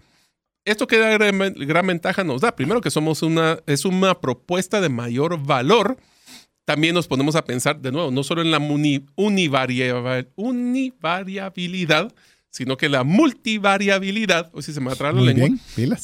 Esto 0.66 0.88
que 0.88 0.98
gran, 0.98 1.54
gran 1.56 1.86
ventaja 1.86 2.24
nos 2.24 2.42
da. 2.42 2.56
Primero 2.56 2.82
que 2.82 2.90
somos 2.90 3.22
una, 3.22 3.60
es 3.68 3.86
una 3.86 4.20
propuesta 4.20 4.82
de 4.82 4.90
mayor 4.90 5.38
valor 5.38 5.98
también 6.72 6.96
nos 6.96 7.06
ponemos 7.06 7.36
a 7.36 7.44
pensar, 7.44 7.82
de 7.82 7.92
nuevo, 7.92 8.12
no 8.12 8.24
solo 8.24 8.42
en 8.42 8.50
la 8.50 8.58
univariabilidad, 9.16 12.14
sino 12.50 12.78
que 12.78 12.88
la 12.88 13.04
multivariabilidad, 13.04 14.50
o 14.54 14.62
si 14.62 14.72
se 14.72 14.80
me 14.80 14.90
atrás 14.90 15.14
la 15.14 15.20
lengua, 15.20 15.50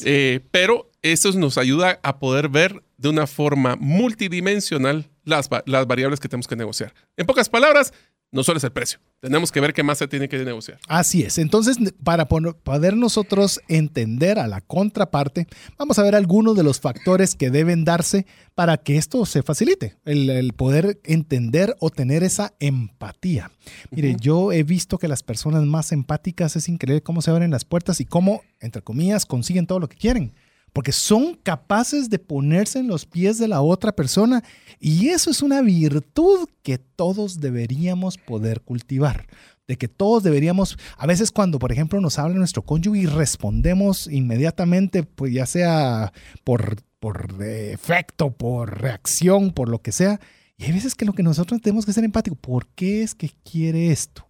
eh, 0.04 0.40
pero 0.50 0.90
eso 1.00 1.32
nos 1.32 1.56
ayuda 1.56 1.98
a 2.02 2.18
poder 2.18 2.50
ver 2.50 2.82
de 2.98 3.08
una 3.08 3.26
forma 3.26 3.76
multidimensional 3.76 5.08
las, 5.24 5.48
las 5.64 5.86
variables 5.86 6.20
que 6.20 6.28
tenemos 6.28 6.46
que 6.46 6.56
negociar. 6.56 6.92
En 7.16 7.24
pocas 7.24 7.48
palabras, 7.48 7.94
no 8.30 8.44
solo 8.44 8.58
es 8.58 8.64
el 8.64 8.72
precio. 8.72 8.98
Tenemos 9.20 9.50
que 9.50 9.60
ver 9.60 9.72
qué 9.72 9.82
más 9.82 9.98
se 9.98 10.06
tiene 10.06 10.28
que 10.28 10.38
negociar. 10.38 10.78
Así 10.86 11.22
es. 11.22 11.38
Entonces, 11.38 11.78
para 12.04 12.28
poder 12.28 12.96
nosotros 12.96 13.60
entender 13.68 14.38
a 14.38 14.46
la 14.46 14.60
contraparte, 14.60 15.46
vamos 15.78 15.98
a 15.98 16.02
ver 16.02 16.14
algunos 16.14 16.56
de 16.56 16.62
los 16.62 16.80
factores 16.80 17.34
que 17.34 17.50
deben 17.50 17.84
darse 17.84 18.26
para 18.54 18.76
que 18.76 18.96
esto 18.96 19.24
se 19.26 19.42
facilite, 19.42 19.96
el, 20.04 20.52
poder 20.52 21.00
entender 21.04 21.74
o 21.80 21.90
tener 21.90 22.22
esa 22.22 22.54
empatía. 22.60 23.50
Mire, 23.90 24.16
yo 24.20 24.52
he 24.52 24.62
visto 24.62 24.98
que 24.98 25.08
las 25.08 25.22
personas 25.22 25.64
más 25.64 25.92
empáticas 25.92 26.54
es 26.56 26.68
increíble 26.68 27.02
cómo 27.02 27.22
se 27.22 27.30
abren 27.30 27.50
las 27.50 27.64
puertas 27.64 28.00
y 28.00 28.04
cómo, 28.04 28.42
entre 28.60 28.82
comillas, 28.82 29.26
consiguen 29.26 29.66
todo 29.66 29.80
lo 29.80 29.88
que 29.88 29.96
quieren 29.96 30.34
porque 30.78 30.92
son 30.92 31.34
capaces 31.34 32.08
de 32.08 32.20
ponerse 32.20 32.78
en 32.78 32.86
los 32.86 33.04
pies 33.04 33.36
de 33.38 33.48
la 33.48 33.62
otra 33.62 33.90
persona 33.90 34.44
y 34.78 35.08
eso 35.08 35.28
es 35.28 35.42
una 35.42 35.60
virtud 35.60 36.48
que 36.62 36.78
todos 36.78 37.40
deberíamos 37.40 38.16
poder 38.16 38.60
cultivar. 38.60 39.26
De 39.66 39.76
que 39.76 39.88
todos 39.88 40.22
deberíamos, 40.22 40.78
a 40.96 41.08
veces 41.08 41.32
cuando 41.32 41.58
por 41.58 41.72
ejemplo 41.72 42.00
nos 42.00 42.20
habla 42.20 42.36
nuestro 42.36 42.62
cónyuge 42.62 43.00
y 43.00 43.06
respondemos 43.06 44.06
inmediatamente, 44.06 45.02
pues 45.02 45.32
ya 45.32 45.46
sea 45.46 46.12
por, 46.44 46.76
por 47.00 47.34
efecto, 47.42 48.30
por 48.30 48.80
reacción, 48.80 49.50
por 49.50 49.68
lo 49.68 49.82
que 49.82 49.90
sea, 49.90 50.20
y 50.56 50.66
hay 50.66 50.72
veces 50.72 50.94
que 50.94 51.04
lo 51.04 51.12
que 51.12 51.24
nosotros 51.24 51.60
tenemos 51.60 51.86
que 51.86 51.92
ser 51.92 52.04
empático, 52.04 52.36
¿por 52.36 52.68
qué 52.68 53.02
es 53.02 53.16
que 53.16 53.32
quiere 53.44 53.90
esto? 53.90 54.24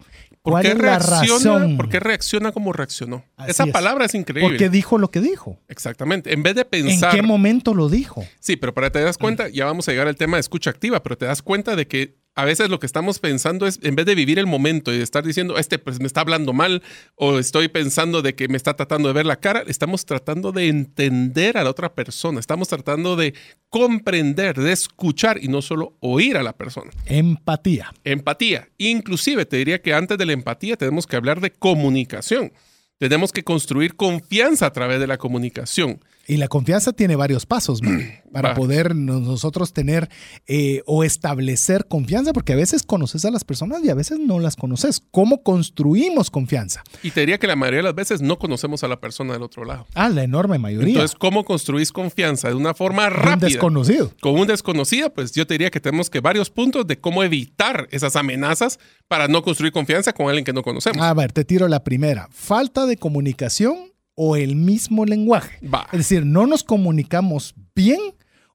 ¿Por 0.48 0.62
qué, 0.62 0.74
reacciona, 0.74 1.76
¿Por 1.76 1.88
qué 1.88 2.00
reacciona 2.00 2.52
como 2.52 2.72
reaccionó? 2.72 3.24
Esa 3.46 3.66
palabra 3.66 4.04
es 4.04 4.14
increíble. 4.14 4.50
Porque 4.50 4.68
dijo 4.68 4.98
lo 4.98 5.10
que 5.10 5.20
dijo. 5.20 5.58
Exactamente. 5.68 6.32
En 6.32 6.42
vez 6.42 6.54
de 6.54 6.64
pensar. 6.64 7.14
¿En 7.14 7.20
qué 7.20 7.26
momento 7.26 7.74
lo 7.74 7.88
dijo? 7.88 8.24
Sí, 8.40 8.56
pero 8.56 8.74
para 8.74 8.88
que 8.88 8.98
te 8.98 9.04
das 9.04 9.18
cuenta, 9.18 9.48
ya 9.48 9.64
vamos 9.64 9.88
a 9.88 9.92
llegar 9.92 10.08
al 10.08 10.16
tema 10.16 10.36
de 10.36 10.40
escucha 10.40 10.70
activa, 10.70 11.02
pero 11.02 11.16
te 11.16 11.26
das 11.26 11.42
cuenta 11.42 11.76
de 11.76 11.86
que 11.86 12.16
a 12.38 12.44
veces 12.44 12.70
lo 12.70 12.78
que 12.78 12.86
estamos 12.86 13.18
pensando 13.18 13.66
es, 13.66 13.80
en 13.82 13.96
vez 13.96 14.06
de 14.06 14.14
vivir 14.14 14.38
el 14.38 14.46
momento 14.46 14.92
y 14.92 14.98
de 14.98 15.02
estar 15.02 15.24
diciendo, 15.24 15.58
este 15.58 15.80
pues 15.80 15.98
me 15.98 16.06
está 16.06 16.20
hablando 16.20 16.52
mal 16.52 16.84
o 17.16 17.40
estoy 17.40 17.66
pensando 17.66 18.22
de 18.22 18.36
que 18.36 18.46
me 18.46 18.56
está 18.56 18.74
tratando 18.74 19.08
de 19.08 19.14
ver 19.14 19.26
la 19.26 19.40
cara, 19.40 19.64
estamos 19.66 20.06
tratando 20.06 20.52
de 20.52 20.68
entender 20.68 21.58
a 21.58 21.64
la 21.64 21.70
otra 21.70 21.96
persona, 21.96 22.38
estamos 22.38 22.68
tratando 22.68 23.16
de 23.16 23.34
comprender, 23.70 24.54
de 24.54 24.70
escuchar 24.70 25.42
y 25.42 25.48
no 25.48 25.62
solo 25.62 25.96
oír 25.98 26.36
a 26.36 26.44
la 26.44 26.52
persona. 26.52 26.92
Empatía. 27.06 27.92
Empatía. 28.04 28.68
Inclusive 28.78 29.44
te 29.44 29.56
diría 29.56 29.82
que 29.82 29.92
antes 29.92 30.16
de 30.16 30.24
la 30.24 30.32
empatía 30.32 30.76
tenemos 30.76 31.08
que 31.08 31.16
hablar 31.16 31.40
de 31.40 31.50
comunicación. 31.50 32.52
Tenemos 32.98 33.32
que 33.32 33.42
construir 33.42 33.96
confianza 33.96 34.66
a 34.66 34.72
través 34.72 35.00
de 35.00 35.08
la 35.08 35.18
comunicación. 35.18 35.98
Y 36.28 36.36
la 36.36 36.48
confianza 36.48 36.92
tiene 36.92 37.16
varios 37.16 37.46
pasos 37.46 37.80
para 38.32 38.54
poder 38.54 38.94
nosotros 38.94 39.72
tener 39.72 40.10
eh, 40.46 40.82
o 40.84 41.02
establecer 41.02 41.86
confianza, 41.88 42.34
porque 42.34 42.52
a 42.52 42.56
veces 42.56 42.82
conoces 42.82 43.24
a 43.24 43.30
las 43.30 43.44
personas 43.44 43.82
y 43.82 43.88
a 43.88 43.94
veces 43.94 44.18
no 44.18 44.38
las 44.38 44.54
conoces. 44.54 45.00
¿Cómo 45.10 45.42
construimos 45.42 46.30
confianza? 46.30 46.84
Y 47.02 47.12
te 47.12 47.20
diría 47.20 47.38
que 47.38 47.46
la 47.46 47.56
mayoría 47.56 47.78
de 47.78 47.84
las 47.84 47.94
veces 47.94 48.20
no 48.20 48.38
conocemos 48.38 48.84
a 48.84 48.88
la 48.88 49.00
persona 49.00 49.32
del 49.32 49.42
otro 49.42 49.64
lado. 49.64 49.86
Ah, 49.94 50.10
la 50.10 50.22
enorme 50.22 50.58
mayoría. 50.58 50.92
Entonces, 50.92 51.16
¿cómo 51.18 51.46
construís 51.46 51.92
confianza 51.92 52.48
de 52.48 52.54
una 52.54 52.74
forma 52.74 53.08
rápida? 53.08 53.34
Un 53.34 53.40
desconocido. 53.40 54.12
Con 54.20 54.34
un 54.38 54.46
desconocido, 54.46 55.12
pues 55.14 55.32
yo 55.32 55.46
te 55.46 55.54
diría 55.54 55.70
que 55.70 55.80
tenemos 55.80 56.10
que 56.10 56.20
varios 56.20 56.50
puntos 56.50 56.86
de 56.86 56.98
cómo 56.98 57.24
evitar 57.24 57.88
esas 57.90 58.16
amenazas 58.16 58.78
para 59.08 59.28
no 59.28 59.42
construir 59.42 59.72
confianza 59.72 60.12
con 60.12 60.28
alguien 60.28 60.44
que 60.44 60.52
no 60.52 60.62
conocemos. 60.62 61.02
A 61.02 61.14
ver, 61.14 61.32
te 61.32 61.46
tiro 61.46 61.68
la 61.68 61.82
primera. 61.82 62.28
Falta 62.30 62.84
de 62.84 62.98
comunicación 62.98 63.87
o 64.20 64.34
el 64.34 64.56
mismo 64.56 65.04
lenguaje. 65.04 65.60
Es 65.92 65.98
decir, 65.98 66.26
no 66.26 66.48
nos 66.48 66.64
comunicamos 66.64 67.54
bien 67.72 68.00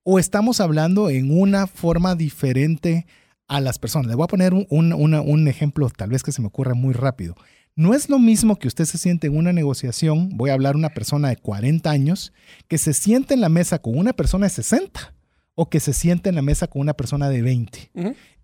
o 0.04 0.20
estamos 0.20 0.60
hablando 0.60 1.10
en 1.10 1.32
una 1.32 1.68
forma 1.68 2.16
diferente 2.16 3.08
a 3.48 3.62
las 3.62 3.80
personas. 3.80 4.08
Le 4.10 4.16
voy 4.16 4.26
a 4.26 4.28
poner 4.28 4.54
un, 4.54 5.48
ejemplo 5.48 5.90
tal 5.90 6.10
vez 6.10 6.22
que 6.22 6.34
se 6.34 6.42
me 6.42 6.50
ocurra 6.50 6.74
muy 6.74 6.94
rápido. 6.94 7.36
No 7.78 7.94
es 7.94 8.10
lo 8.10 8.20
mismo 8.20 8.60
que 8.60 8.68
usted 8.68 8.84
se 8.84 8.98
siente 8.98 9.28
en 9.28 9.38
una 9.38 9.54
negociación, 9.54 10.32
voy 10.34 10.50
a 10.50 10.54
hablar 10.54 10.76
una 10.76 10.90
persona 10.90 11.30
de 11.30 11.38
40 11.38 11.90
años, 11.90 12.34
que 12.68 12.78
se 12.78 12.94
siente 12.94 13.34
en 13.34 13.40
la 13.40 13.48
mesa 13.48 13.80
con 13.80 13.98
una 13.98 14.12
persona 14.12 14.48
de 14.48 14.50
60 14.50 15.14
o 15.56 15.70
que 15.70 15.80
se 15.80 15.94
siente 15.94 16.28
en 16.28 16.36
la 16.36 16.42
mesa 16.42 16.68
con 16.68 16.82
una 16.82 16.94
persona 16.94 17.30
de 17.30 17.42
20. 17.42 17.92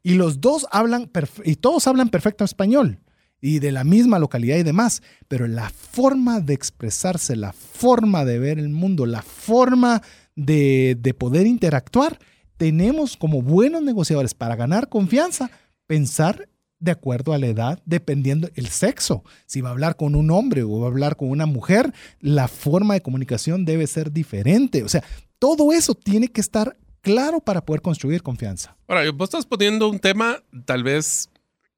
Y 0.03 0.13
los 0.13 0.39
dos 0.39 0.67
hablan, 0.71 1.11
y 1.43 1.57
todos 1.57 1.85
hablan 1.85 2.07
perfecto 2.07 2.45
español 2.45 3.01
y 3.41 3.59
de 3.59 3.71
la 3.71 3.83
misma 3.83 4.19
localidad 4.19 4.57
y 4.57 4.63
demás, 4.63 5.01
pero 5.27 5.47
la 5.47 5.69
forma 5.69 6.39
de 6.39 6.53
expresarse, 6.53 7.35
la 7.35 7.53
forma 7.53 8.25
de 8.25 8.39
ver 8.39 8.59
el 8.59 8.69
mundo, 8.69 9.05
la 9.05 9.21
forma 9.21 10.01
de, 10.35 11.15
poder 11.17 11.47
interactuar, 11.47 12.19
tenemos 12.57 13.17
como 13.17 13.41
buenos 13.41 13.81
negociadores 13.81 14.33
para 14.33 14.55
ganar 14.55 14.89
confianza, 14.89 15.49
pensar 15.87 16.49
de 16.79 16.91
acuerdo 16.91 17.33
a 17.33 17.37
la 17.37 17.47
edad, 17.47 17.81
dependiendo 17.85 18.49
el 18.55 18.67
sexo. 18.67 19.23
Si 19.45 19.59
va 19.61 19.69
a 19.69 19.71
hablar 19.73 19.97
con 19.97 20.15
un 20.15 20.31
hombre 20.31 20.63
o 20.63 20.79
va 20.79 20.87
a 20.87 20.89
hablar 20.89 21.17
con 21.17 21.29
una 21.29 21.45
mujer, 21.45 21.93
la 22.21 22.47
forma 22.47 22.93
de 22.93 23.01
comunicación 23.01 23.65
debe 23.65 23.85
ser 23.87 24.11
diferente. 24.11 24.83
O 24.83 24.89
sea, 24.89 25.03
todo 25.39 25.73
eso 25.73 25.93
tiene 25.93 26.29
que 26.29 26.41
estar 26.41 26.77
claro 27.01 27.39
para 27.39 27.65
poder 27.65 27.81
construir 27.81 28.23
confianza. 28.23 28.77
Ahora, 28.87 29.09
vos 29.11 29.27
estás 29.27 29.45
poniendo 29.45 29.89
un 29.89 29.99
tema 29.99 30.41
tal 30.65 30.83
vez 30.83 31.29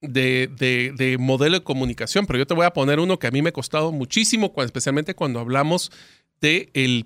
de, 0.02 1.18
modelo 1.20 1.60
de 1.60 1.64
comunicación, 1.64 2.26
pero 2.26 2.40
yo 2.40 2.48
te 2.48 2.54
voy 2.54 2.66
a 2.66 2.74
poner 2.74 3.00
uno 3.00 3.20
que 3.20 3.28
a 3.28 3.32
mí 3.32 3.42
me 3.42 3.50
ha 3.50 3.54
costado 3.54 3.92
muchísimo, 3.92 4.54
especialmente 4.58 5.16
cuando 5.16 5.40
hablamos 5.40 5.92
de 6.42 6.72
el, 6.74 7.06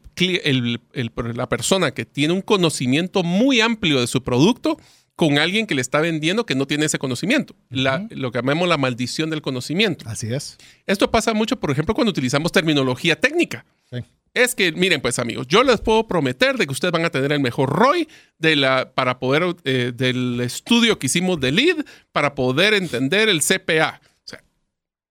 la 1.36 1.50
persona 1.50 1.92
que 1.92 2.06
tiene 2.06 2.34
un 2.34 2.42
conocimiento 2.42 3.22
muy 3.22 3.60
amplio 3.60 4.00
de 4.00 4.08
su 4.08 4.24
producto 4.24 4.78
con 5.16 5.38
alguien 5.38 5.66
que 5.66 5.76
le 5.76 5.82
está 5.82 6.02
vendiendo 6.02 6.46
que 6.46 6.56
no 6.56 6.68
tiene 6.68 6.86
ese 6.86 7.00
conocimiento. 7.00 7.56
lo 7.70 8.32
que 8.32 8.38
llamamos 8.38 8.68
la 8.68 8.78
maldición 8.78 9.30
del 9.30 9.42
conocimiento. 9.42 10.06
Así 10.08 10.34
es. 10.34 10.58
Esto 10.86 11.10
pasa 11.10 11.34
mucho, 11.34 11.58
por 11.60 11.72
ejemplo, 11.72 11.96
cuando 11.96 12.12
utilizamos 12.12 12.52
terminología 12.52 13.20
técnica. 13.20 13.66
Sí 13.96 14.06
es 14.36 14.54
que, 14.54 14.72
miren, 14.74 15.02
pues 15.02 15.18
amigos, 15.18 15.48
yo 15.48 15.64
les 15.64 15.82
puedo 15.82 16.08
prometer 16.08 16.58
de 16.58 16.68
que 16.68 16.74
ustedes 16.74 16.92
van 16.92 17.06
a 17.06 17.10
tener 17.10 17.32
el 17.32 17.40
mejor 17.40 17.70
ROI 17.70 18.08
de 18.38 18.56
la, 18.58 18.92
para 18.94 19.18
poder, 19.18 19.56
eh, 19.64 19.94
del 19.96 20.42
estudio 20.42 21.00
que 21.00 21.08
hicimos 21.08 21.40
de 21.40 21.54
lead, 21.54 21.78
para 22.12 22.36
poder 22.36 22.74
entender 22.74 23.30
el 23.30 23.42
CPA. 23.42 24.02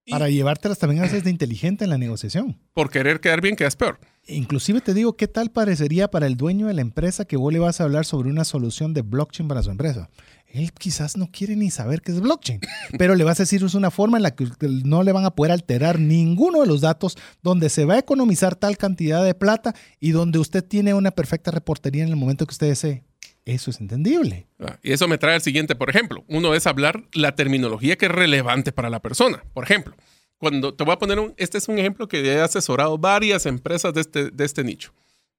para 0.07 0.29
llevártelas 0.29 0.77
también 0.77 1.01
a 1.01 1.05
veces 1.05 1.23
de 1.23 1.31
inteligente 1.31 1.83
en 1.83 1.89
la 1.89 1.97
negociación. 1.97 2.59
Por 2.73 2.91
querer 2.91 3.19
quedar 3.19 3.41
bien, 3.41 3.55
quedas 3.55 3.75
peor. 3.75 3.99
Inclusive 4.27 4.79
te 4.81 4.93
digo, 4.93 5.17
¿qué 5.17 5.27
tal 5.27 5.49
parecería 5.49 6.09
para 6.09 6.27
el 6.27 6.37
dueño 6.37 6.67
de 6.67 6.75
la 6.75 6.81
empresa 6.81 7.25
que 7.25 7.37
vos 7.37 7.51
le 7.51 7.57
vas 7.57 7.81
a 7.81 7.85
hablar 7.85 8.05
sobre 8.05 8.29
una 8.29 8.45
solución 8.45 8.93
de 8.93 9.01
blockchain 9.01 9.47
para 9.47 9.63
su 9.63 9.71
empresa? 9.71 10.09
Él 10.47 10.71
quizás 10.71 11.17
no 11.17 11.29
quiere 11.31 11.55
ni 11.55 11.69
saber 11.69 12.01
qué 12.01 12.11
es 12.11 12.21
blockchain, 12.21 12.61
pero 12.97 13.15
le 13.15 13.23
vas 13.23 13.39
a 13.39 13.43
decir 13.43 13.63
es 13.63 13.73
una 13.73 13.91
forma 13.91 14.17
en 14.17 14.23
la 14.23 14.35
que 14.35 14.47
no 14.83 15.03
le 15.03 15.11
van 15.11 15.25
a 15.25 15.31
poder 15.31 15.51
alterar 15.51 15.99
ninguno 15.99 16.61
de 16.61 16.67
los 16.67 16.81
datos, 16.81 17.17
donde 17.41 17.69
se 17.69 17.85
va 17.85 17.95
a 17.95 17.99
economizar 17.99 18.55
tal 18.55 18.77
cantidad 18.77 19.23
de 19.23 19.33
plata 19.33 19.75
y 19.99 20.11
donde 20.11 20.39
usted 20.39 20.63
tiene 20.63 20.93
una 20.93 21.11
perfecta 21.11 21.51
reportería 21.51 22.03
en 22.03 22.09
el 22.09 22.15
momento 22.15 22.45
que 22.45 22.53
usted 22.53 22.67
desee. 22.67 23.03
Eso 23.45 23.69
es 23.69 23.79
entendible. 23.79 24.47
Ah, 24.59 24.79
y 24.81 24.91
eso 24.91 25.07
me 25.07 25.19
trae 25.19 25.35
al 25.35 25.41
siguiente, 25.41 25.75
por 25.75 25.89
ejemplo. 25.89 26.23
Uno 26.27 26.55
es 26.55 26.65
hablar 26.65 27.03
la 27.13 27.35
terminología 27.35 27.95
que 27.95 28.07
es 28.07 28.11
relevante 28.11 28.71
para 28.71 28.89
la 28.89 29.01
persona. 29.01 29.43
Por 29.53 29.63
ejemplo, 29.63 29.95
cuando 30.37 30.73
te 30.73 30.83
voy 30.83 30.93
a 30.93 30.99
poner 30.99 31.19
un, 31.19 31.33
este 31.37 31.59
es 31.59 31.67
un 31.67 31.77
ejemplo 31.77 32.07
que 32.07 32.25
he 32.25 32.41
asesorado 32.41 32.97
varias 32.97 33.45
empresas 33.45 33.93
de 33.93 34.01
este, 34.01 34.31
de 34.31 34.45
este 34.45 34.63
nicho. 34.63 34.93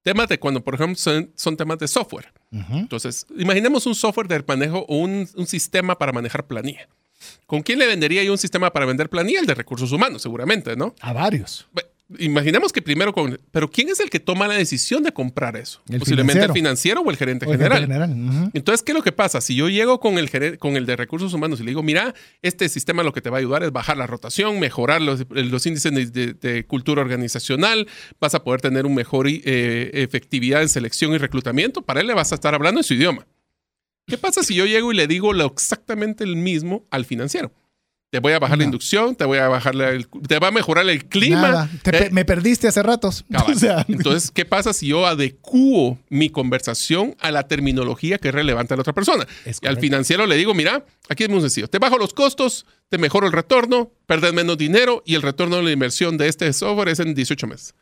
Temas 0.06 0.28
de 0.28 0.38
cuando, 0.38 0.62
por 0.62 0.76
ejemplo, 0.76 0.94
son, 1.34 1.56
temas 1.56 1.80
de 1.80 1.88
software. 1.88 2.32
Entonces, 2.52 3.26
imaginemos 3.36 3.86
un 3.86 3.94
software 3.96 4.28
de 4.28 4.40
manejo 4.46 4.86
o 4.88 4.98
un, 4.98 5.28
un, 5.34 5.46
sistema 5.48 5.98
para 5.98 6.12
manejar 6.12 6.46
planilla. 6.46 6.88
¿Con 7.44 7.60
quién 7.62 7.80
le 7.80 7.88
vendería 7.88 8.22
yo 8.22 8.30
un 8.30 8.38
sistema 8.38 8.72
para 8.72 8.86
vender 8.86 9.10
planilla? 9.10 9.40
El 9.40 9.46
de 9.46 9.54
recursos 9.56 9.90
humanos, 9.90 10.22
seguramente, 10.22 10.76
¿no? 10.76 10.94
A 11.00 11.12
varios. 11.12 11.66
Imaginemos 12.18 12.72
que 12.72 12.82
primero 12.82 13.12
con... 13.12 13.40
Pero 13.50 13.68
¿quién 13.68 13.88
es 13.88 13.98
el 13.98 14.10
que 14.10 14.20
toma 14.20 14.46
la 14.46 14.54
decisión 14.54 15.02
de 15.02 15.12
comprar 15.12 15.56
eso? 15.56 15.82
Posiblemente 15.98 16.44
el 16.44 16.52
financiero 16.52 17.00
o 17.00 17.10
el 17.10 17.16
gerente 17.16 17.46
general. 17.46 18.50
Entonces, 18.54 18.84
¿qué 18.84 18.92
es 18.92 18.96
lo 18.96 19.02
que 19.02 19.10
pasa? 19.10 19.40
Si 19.40 19.56
yo 19.56 19.68
llego 19.68 19.98
con 19.98 20.16
el, 20.18 20.58
con 20.58 20.76
el 20.76 20.86
de 20.86 20.94
recursos 20.94 21.34
humanos 21.34 21.58
y 21.58 21.64
le 21.64 21.70
digo, 21.70 21.82
mira, 21.82 22.14
este 22.42 22.68
sistema 22.68 23.02
lo 23.02 23.12
que 23.12 23.20
te 23.20 23.28
va 23.28 23.38
a 23.38 23.40
ayudar 23.40 23.64
es 23.64 23.72
bajar 23.72 23.96
la 23.96 24.06
rotación, 24.06 24.60
mejorar 24.60 25.02
los, 25.02 25.26
índices 25.66 26.12
de, 26.12 26.64
cultura 26.68 27.02
organizacional, 27.02 27.88
vas 28.20 28.34
a 28.36 28.44
poder 28.44 28.60
tener 28.60 28.86
un 28.86 28.94
mejor 28.94 29.26
eh, 29.28 29.90
efectividad 29.92 30.62
en 30.62 30.68
selección 30.68 31.12
y 31.12 31.18
reclutamiento, 31.18 31.82
para 31.82 32.00
él 32.00 32.06
le 32.06 32.14
vas 32.14 32.30
a 32.30 32.36
estar 32.36 32.54
hablando 32.54 32.80
en 32.80 32.84
su 32.84 32.94
idioma. 32.94 33.26
¿Qué 34.06 34.16
pasa 34.16 34.44
si 34.44 34.54
yo 34.54 34.66
llego 34.66 34.92
y 34.92 34.96
le 34.96 35.08
digo 35.08 35.32
lo 35.32 35.46
exactamente 35.46 36.22
el 36.22 36.36
mismo 36.36 36.86
al 36.92 37.04
financiero? 37.04 37.52
Te 38.16 38.20
voy 38.20 38.32
a 38.32 38.38
bajar 38.38 38.56
la 38.56 38.64
inducción, 38.64 39.14
te 39.14 39.26
voy 39.26 39.36
a 39.36 39.46
bajar 39.46 39.74
te 40.26 40.38
va 40.38 40.48
a 40.48 40.50
mejorar 40.50 40.88
el 40.88 41.04
clima. 41.04 41.68
Eh, 41.84 42.08
me 42.12 42.24
perdiste 42.24 42.66
hace 42.66 42.82
ratos. 42.82 43.26
Entonces, 43.88 44.30
¿qué 44.30 44.46
pasa 44.46 44.72
si 44.72 44.86
yo 44.86 45.06
adecuo 45.06 45.98
mi 46.08 46.30
conversación 46.30 47.14
a 47.20 47.30
la 47.30 47.46
terminología 47.46 48.16
que 48.16 48.28
es 48.28 48.34
relevante 48.34 48.72
a 48.72 48.78
la 48.78 48.80
otra 48.80 48.94
persona? 48.94 49.26
y 49.44 49.66
al 49.66 49.78
financiero 49.78 50.24
le 50.24 50.36
digo, 50.36 50.54
mira, 50.54 50.86
aquí 51.10 51.24
es 51.24 51.28
muy 51.28 51.42
sencillo. 51.42 51.68
Te 51.68 51.78
bajo 51.78 51.98
los 51.98 52.14
costos, 52.14 52.64
te 52.88 52.96
mejoro 52.96 53.26
el 53.26 53.34
retorno, 53.34 53.90
perdes 54.06 54.32
menos 54.32 54.56
dinero 54.56 55.02
y 55.04 55.14
el 55.14 55.20
retorno 55.20 55.56
de 55.58 55.64
la 55.64 55.72
inversión 55.72 56.16
de 56.16 56.28
este 56.28 56.50
software 56.54 56.88
es 56.88 57.00
en 57.00 57.14
18 57.14 57.46
meses. 57.46 57.74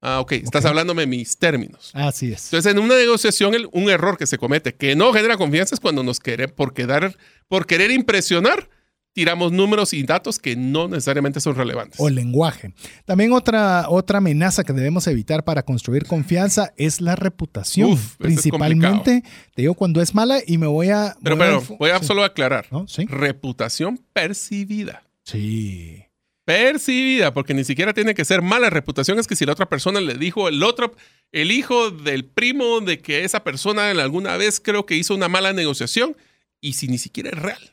Ah, 0.00 0.18
ok. 0.18 0.32
Estás 0.32 0.64
hablándome 0.64 1.02
de 1.02 1.06
mis 1.06 1.38
términos. 1.38 1.92
Así 1.94 2.32
es. 2.32 2.46
Entonces, 2.46 2.72
en 2.72 2.80
una 2.80 2.96
negociación, 2.96 3.54
un 3.70 3.88
error 3.88 4.18
que 4.18 4.26
se 4.26 4.36
comete 4.36 4.74
que 4.74 4.96
no 4.96 5.12
genera 5.12 5.36
confianza 5.36 5.76
es 5.76 5.80
cuando 5.80 6.02
nos 6.02 6.18
queremos, 6.18 6.56
por 6.56 6.74
quedar, 6.74 7.16
por 7.46 7.66
querer 7.66 7.92
impresionar, 7.92 8.68
tiramos 9.12 9.50
números 9.52 9.92
y 9.92 10.02
datos 10.04 10.38
que 10.38 10.56
no 10.56 10.88
necesariamente 10.88 11.40
son 11.40 11.56
relevantes. 11.56 11.98
O 12.00 12.08
lenguaje. 12.08 12.72
También 13.04 13.32
otra, 13.32 13.86
otra 13.88 14.18
amenaza 14.18 14.62
que 14.64 14.72
debemos 14.72 15.06
evitar 15.06 15.44
para 15.44 15.62
construir 15.64 16.06
confianza 16.06 16.72
es 16.76 17.00
la 17.00 17.16
reputación. 17.16 17.90
Uf, 17.92 17.98
eso 18.00 18.08
es 18.10 18.16
Principalmente, 18.18 19.22
te 19.54 19.62
digo 19.62 19.74
cuando 19.74 20.00
es 20.00 20.14
mala 20.14 20.38
y 20.46 20.58
me 20.58 20.66
voy 20.66 20.90
a... 20.90 21.16
Pero, 21.22 21.36
voy 21.36 21.46
a- 21.46 21.76
voy 21.78 21.90
a 21.90 21.98
sí. 21.98 22.06
solo 22.06 22.24
aclarar. 22.24 22.66
¿No? 22.70 22.86
Sí. 22.86 23.04
Reputación 23.06 24.00
percibida. 24.12 25.02
Sí. 25.24 26.04
Percibida, 26.44 27.32
porque 27.32 27.54
ni 27.54 27.64
siquiera 27.64 27.92
tiene 27.92 28.14
que 28.14 28.24
ser 28.24 28.42
mala 28.42 28.70
reputación. 28.70 29.18
Es 29.18 29.26
que 29.26 29.36
si 29.36 29.46
la 29.46 29.52
otra 29.52 29.68
persona 29.68 30.00
le 30.00 30.14
dijo 30.14 30.48
el 30.48 30.62
otro, 30.62 30.94
el 31.32 31.52
hijo 31.52 31.90
del 31.90 32.24
primo 32.24 32.80
de 32.80 32.98
que 32.98 33.24
esa 33.24 33.44
persona 33.44 33.90
alguna 33.90 34.36
vez 34.36 34.58
creo 34.60 34.84
que 34.86 34.96
hizo 34.96 35.14
una 35.14 35.28
mala 35.28 35.52
negociación 35.52 36.16
y 36.60 36.72
si 36.72 36.88
ni 36.88 36.98
siquiera 36.98 37.30
es 37.30 37.38
real. 37.38 37.72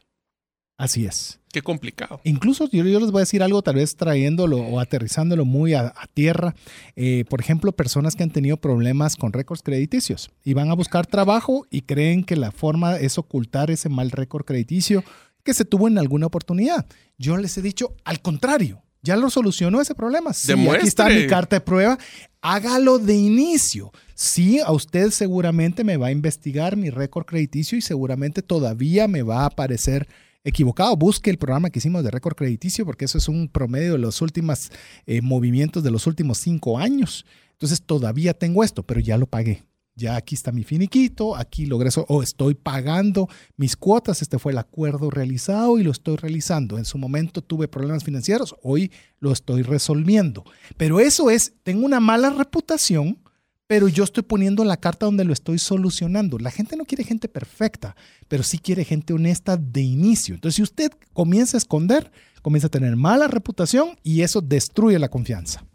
Así 0.78 1.06
es. 1.06 1.40
Qué 1.52 1.64
complicado. 1.64 2.22
Incluso 2.24 2.70
yo, 2.70 2.84
yo 2.86 3.00
les 3.00 3.10
voy 3.10 3.20
a 3.20 3.22
decir 3.22 3.42
algo, 3.42 3.64
tal 3.64 3.76
vez 3.76 3.96
trayéndolo 3.96 4.58
o 4.58 4.80
aterrizándolo 4.80 5.44
muy 5.44 5.74
a, 5.74 5.88
a 5.88 6.08
tierra. 6.14 6.54
Eh, 6.96 7.26
por 7.30 7.40
ejemplo, 7.42 7.72
personas 7.72 8.16
que 8.16 8.22
han 8.24 8.30
tenido 8.30 8.58
problemas 8.58 9.16
con 9.16 9.34
récords 9.34 9.64
crediticios 9.64 10.30
y 10.44 10.54
van 10.54 10.70
a 10.70 10.76
buscar 10.76 11.08
trabajo 11.08 11.66
y 11.72 11.82
creen 11.82 12.24
que 12.24 12.36
la 12.36 12.52
forma 12.52 12.98
es 12.98 13.18
ocultar 13.18 13.72
ese 13.72 13.90
mal 13.90 14.12
récord 14.12 14.46
crediticio 14.46 15.04
que 15.44 15.56
se 15.56 15.66
tuvo 15.66 15.88
en 15.88 15.98
alguna 15.98 16.28
oportunidad. 16.28 16.86
Yo 17.18 17.38
les 17.38 17.58
he 17.58 17.64
dicho, 17.64 17.96
al 18.04 18.22
contrario, 18.22 18.84
ya 19.02 19.16
lo 19.16 19.30
solucionó 19.32 19.82
ese 19.82 19.96
problema. 19.96 20.34
Sí, 20.34 20.52
aquí 20.52 20.62
está 20.86 21.06
Demuestre. 21.06 21.22
mi 21.24 21.28
carta 21.28 21.56
de 21.56 21.62
prueba. 21.62 21.98
Hágalo 22.42 23.00
de 23.00 23.16
inicio. 23.16 23.92
Sí, 24.14 24.60
a 24.60 24.72
usted 24.72 25.10
seguramente 25.10 25.84
me 25.84 25.98
va 25.98 26.08
a 26.08 26.12
investigar 26.12 26.76
mi 26.78 26.90
récord 26.92 27.26
crediticio 27.26 27.78
y 27.78 27.82
seguramente 27.82 28.42
todavía 28.44 29.08
me 29.08 29.24
va 29.24 29.42
a 29.42 29.46
aparecer 29.48 30.08
equivocado. 30.48 30.96
Busque 30.96 31.30
el 31.30 31.38
programa 31.38 31.70
que 31.70 31.80
hicimos 31.80 32.04
de 32.04 32.12
récord 32.12 32.36
crediticio 32.36 32.86
porque 32.86 33.06
eso 33.06 33.18
es 33.18 33.28
un 33.28 33.50
promedio 33.50 33.94
de 33.94 33.98
los 34.00 34.22
últimos 34.22 34.72
eh, 35.06 35.22
movimientos 35.22 35.84
de 35.84 35.92
los 35.92 36.08
últimos 36.08 36.38
cinco 36.38 36.80
años. 36.80 37.26
Entonces 37.52 37.82
todavía 37.82 38.34
tengo 38.34 38.64
esto, 38.64 38.84
pero 38.84 39.00
ya 39.00 39.18
lo 39.18 39.28
pagué. 39.28 39.64
Ya 39.96 40.16
aquí 40.16 40.36
está 40.36 40.52
mi 40.52 40.64
finiquito, 40.64 41.36
aquí 41.36 41.66
logré 41.66 41.90
o 42.08 42.22
estoy 42.22 42.54
pagando 42.54 43.28
mis 43.56 43.76
cuotas, 43.76 44.22
este 44.22 44.38
fue 44.38 44.52
el 44.52 44.60
acuerdo 44.60 45.10
realizado 45.10 45.80
y 45.80 45.84
lo 45.84 45.90
estoy 45.90 46.18
realizando. 46.18 46.78
En 46.78 46.86
su 46.86 47.00
momento 47.00 47.42
tuve 47.42 47.68
problemas 47.68 48.04
financieros, 48.04 48.56
hoy 48.62 48.92
lo 49.20 49.32
estoy 49.32 49.64
resolviendo. 49.64 50.46
Pero 50.78 51.00
eso 51.00 51.32
es, 51.32 51.54
tengo 51.64 51.84
una 51.84 52.00
mala 52.00 52.30
reputación, 52.30 53.18
pero 53.68 53.90
yo 53.90 54.06
estoy 54.06 54.24
poniendo 54.24 54.64
la 54.64 54.78
carta 54.78 55.06
donde 55.06 55.26
lo 55.26 55.34
estoy 55.34 55.60
solucionando. 55.60 56.40
La 56.40 56.52
gente 56.52 56.78
no 56.78 56.86
quiere 56.86 57.04
gente 57.04 57.28
perfecta, 57.28 57.96
pero 58.30 58.44
sí 58.44 58.58
quiere 58.58 58.86
gente 58.86 59.14
honesta 59.14 59.58
de 59.58 59.82
inicio. 59.82 60.36
Entonces, 60.36 60.56
si 60.56 60.64
usted 60.64 60.92
comienza 61.14 61.58
a 61.58 61.60
esconder, 61.60 62.12
comienza 62.42 62.68
a 62.68 62.72
tener 62.72 62.96
mala 62.96 63.28
reputación 63.28 64.00
y 64.04 64.22
eso 64.22 64.40
destruye 64.40 64.98
la 64.98 65.10
confianza. 65.10 65.66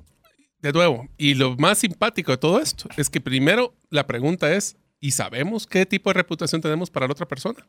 De 0.62 0.72
nuevo, 0.72 1.08
y 1.18 1.34
lo 1.34 1.56
más 1.56 1.78
simpático 1.78 2.32
de 2.32 2.38
todo 2.38 2.60
esto 2.60 2.88
es 2.96 3.10
que 3.10 3.20
primero 3.20 3.74
la 3.90 4.06
pregunta 4.06 4.54
es, 4.54 4.76
¿y 5.00 5.10
sabemos 5.10 5.66
qué 5.66 5.84
tipo 5.84 6.08
de 6.08 6.14
reputación 6.14 6.62
tenemos 6.62 6.88
para 6.88 7.06
la 7.06 7.12
otra 7.12 7.26
persona? 7.26 7.66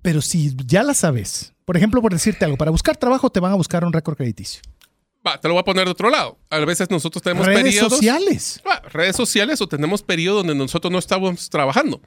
Pero 0.00 0.22
si 0.22 0.54
ya 0.64 0.82
la 0.84 0.94
sabes, 0.94 1.52
por 1.64 1.76
ejemplo, 1.76 2.00
por 2.00 2.12
decirte 2.12 2.44
algo, 2.44 2.56
para 2.56 2.70
buscar 2.70 2.96
trabajo 2.96 3.28
te 3.28 3.40
van 3.40 3.52
a 3.52 3.56
buscar 3.56 3.84
un 3.84 3.92
récord 3.92 4.16
crediticio. 4.16 4.62
Te 5.42 5.48
lo 5.48 5.54
voy 5.54 5.60
a 5.60 5.64
poner 5.64 5.84
de 5.84 5.90
otro 5.90 6.08
lado. 6.10 6.38
A 6.48 6.58
veces 6.60 6.90
nosotros 6.90 7.22
tenemos 7.22 7.46
Redes 7.46 7.62
periodos... 7.62 7.92
sociales. 7.92 8.60
Ah, 8.64 8.80
redes 8.92 9.14
sociales 9.16 9.60
o 9.60 9.66
tenemos 9.68 10.02
periodos 10.02 10.44
donde 10.46 10.54
nosotros 10.54 10.90
no 10.90 10.98
estamos 10.98 11.50
trabajando 11.50 12.00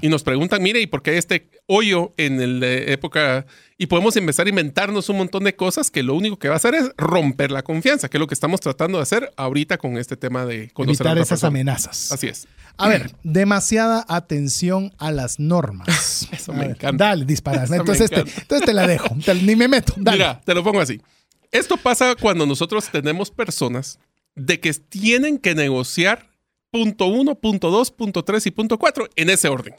y 0.00 0.08
nos 0.08 0.22
preguntan, 0.22 0.62
mire, 0.62 0.80
¿y 0.80 0.86
por 0.86 1.02
qué 1.02 1.12
hay 1.12 1.16
este 1.18 1.50
hoyo 1.66 2.12
en 2.16 2.62
eh, 2.62 2.92
época? 2.92 3.46
Y 3.78 3.86
podemos 3.86 4.16
empezar 4.16 4.46
a 4.46 4.50
inventarnos 4.50 5.08
un 5.08 5.16
montón 5.18 5.44
de 5.44 5.56
cosas 5.56 5.90
que 5.90 6.02
lo 6.02 6.14
único 6.14 6.38
que 6.38 6.48
va 6.48 6.54
a 6.54 6.56
hacer 6.58 6.74
es 6.74 6.90
romper 6.96 7.50
la 7.50 7.62
confianza, 7.62 8.08
que 8.08 8.16
es 8.16 8.20
lo 8.20 8.26
que 8.26 8.34
estamos 8.34 8.60
tratando 8.60 8.98
de 8.98 9.02
hacer 9.02 9.32
ahorita 9.36 9.78
con 9.78 9.96
este 9.96 10.16
tema 10.16 10.44
de 10.46 10.70
conocer 10.70 11.06
a 11.06 11.10
Evitar 11.10 11.16
la 11.16 11.22
otra 11.22 11.22
esas 11.22 11.28
persona. 11.40 11.48
amenazas. 11.48 12.12
Así 12.12 12.26
es. 12.28 12.46
A 12.76 12.88
ver, 12.88 13.12
demasiada 13.24 14.04
atención 14.08 14.92
a 14.98 15.10
las 15.10 15.40
normas. 15.40 16.28
Eso 16.32 16.52
A 16.52 16.54
me 16.54 16.60
ver, 16.62 16.70
encanta. 16.72 17.04
Dale, 17.06 17.24
disparas. 17.24 17.70
Entonces 17.72 18.10
entonces 18.12 18.66
te 18.66 18.72
la 18.72 18.86
dejo. 18.86 19.16
Te- 19.24 19.34
ni 19.34 19.56
me 19.56 19.66
meto. 19.68 19.94
Dale. 19.96 20.18
Mira, 20.18 20.40
te 20.44 20.54
lo 20.54 20.62
pongo 20.62 20.80
así. 20.80 21.00
Esto 21.50 21.76
pasa 21.76 22.14
cuando 22.14 22.46
nosotros 22.46 22.88
tenemos 22.90 23.30
personas 23.30 23.98
de 24.34 24.60
que 24.60 24.72
tienen 24.72 25.38
que 25.38 25.54
negociar 25.54 26.30
punto 26.70 27.06
uno, 27.06 27.34
punto 27.34 27.70
dos, 27.70 27.90
punto 27.90 28.24
tres 28.24 28.46
y 28.46 28.50
punto 28.50 28.78
cuatro 28.78 29.08
en 29.16 29.30
ese 29.30 29.48
orden. 29.48 29.74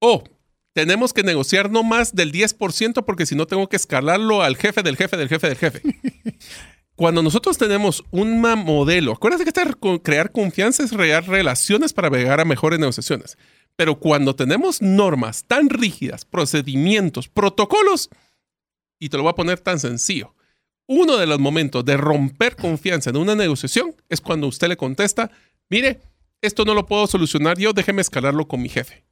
O 0.00 0.24
tenemos 0.72 1.12
que 1.12 1.22
negociar 1.22 1.70
no 1.70 1.82
más 1.82 2.14
del 2.14 2.32
10% 2.32 3.04
porque 3.04 3.26
si 3.26 3.34
no 3.34 3.46
tengo 3.46 3.68
que 3.68 3.76
escalarlo 3.76 4.42
al 4.42 4.56
jefe 4.56 4.82
del 4.82 4.96
jefe 4.96 5.16
del 5.16 5.28
jefe 5.28 5.48
del 5.48 5.58
jefe. 5.58 5.82
Cuando 6.96 7.22
nosotros 7.22 7.56
tenemos 7.56 8.04
un 8.10 8.40
modelo, 8.40 9.12
acuérdate 9.12 9.44
que 9.44 10.00
crear 10.02 10.32
confianza 10.32 10.82
es 10.82 10.90
crear 10.90 11.26
relaciones 11.26 11.94
para 11.94 12.10
llegar 12.10 12.40
a 12.40 12.44
mejores 12.44 12.78
negociaciones. 12.78 13.38
Pero 13.74 13.98
cuando 13.98 14.36
tenemos 14.36 14.82
normas 14.82 15.44
tan 15.44 15.70
rígidas, 15.70 16.26
procedimientos, 16.26 17.28
protocolos, 17.28 18.10
y 18.98 19.08
te 19.08 19.16
lo 19.16 19.22
voy 19.22 19.30
a 19.30 19.34
poner 19.34 19.60
tan 19.60 19.80
sencillo. 19.80 20.34
Uno 20.92 21.18
de 21.18 21.26
los 21.28 21.38
momentos 21.38 21.84
de 21.84 21.96
romper 21.96 22.56
confianza 22.56 23.10
en 23.10 23.16
una 23.16 23.36
negociación 23.36 23.94
es 24.08 24.20
cuando 24.20 24.48
usted 24.48 24.66
le 24.66 24.76
contesta, 24.76 25.30
mire, 25.68 26.00
esto 26.42 26.64
no 26.64 26.74
lo 26.74 26.84
puedo 26.84 27.06
solucionar 27.06 27.56
yo, 27.58 27.72
déjeme 27.72 28.02
escalarlo 28.02 28.48
con 28.48 28.60
mi 28.60 28.68
jefe. 28.68 29.04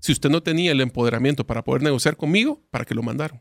Si 0.00 0.10
usted 0.10 0.28
no 0.28 0.42
tenía 0.42 0.72
el 0.72 0.80
empoderamiento 0.80 1.46
para 1.46 1.62
poder 1.62 1.82
negociar 1.82 2.16
conmigo, 2.16 2.60
¿para 2.72 2.84
qué 2.84 2.96
lo 2.96 3.04
mandaron? 3.04 3.40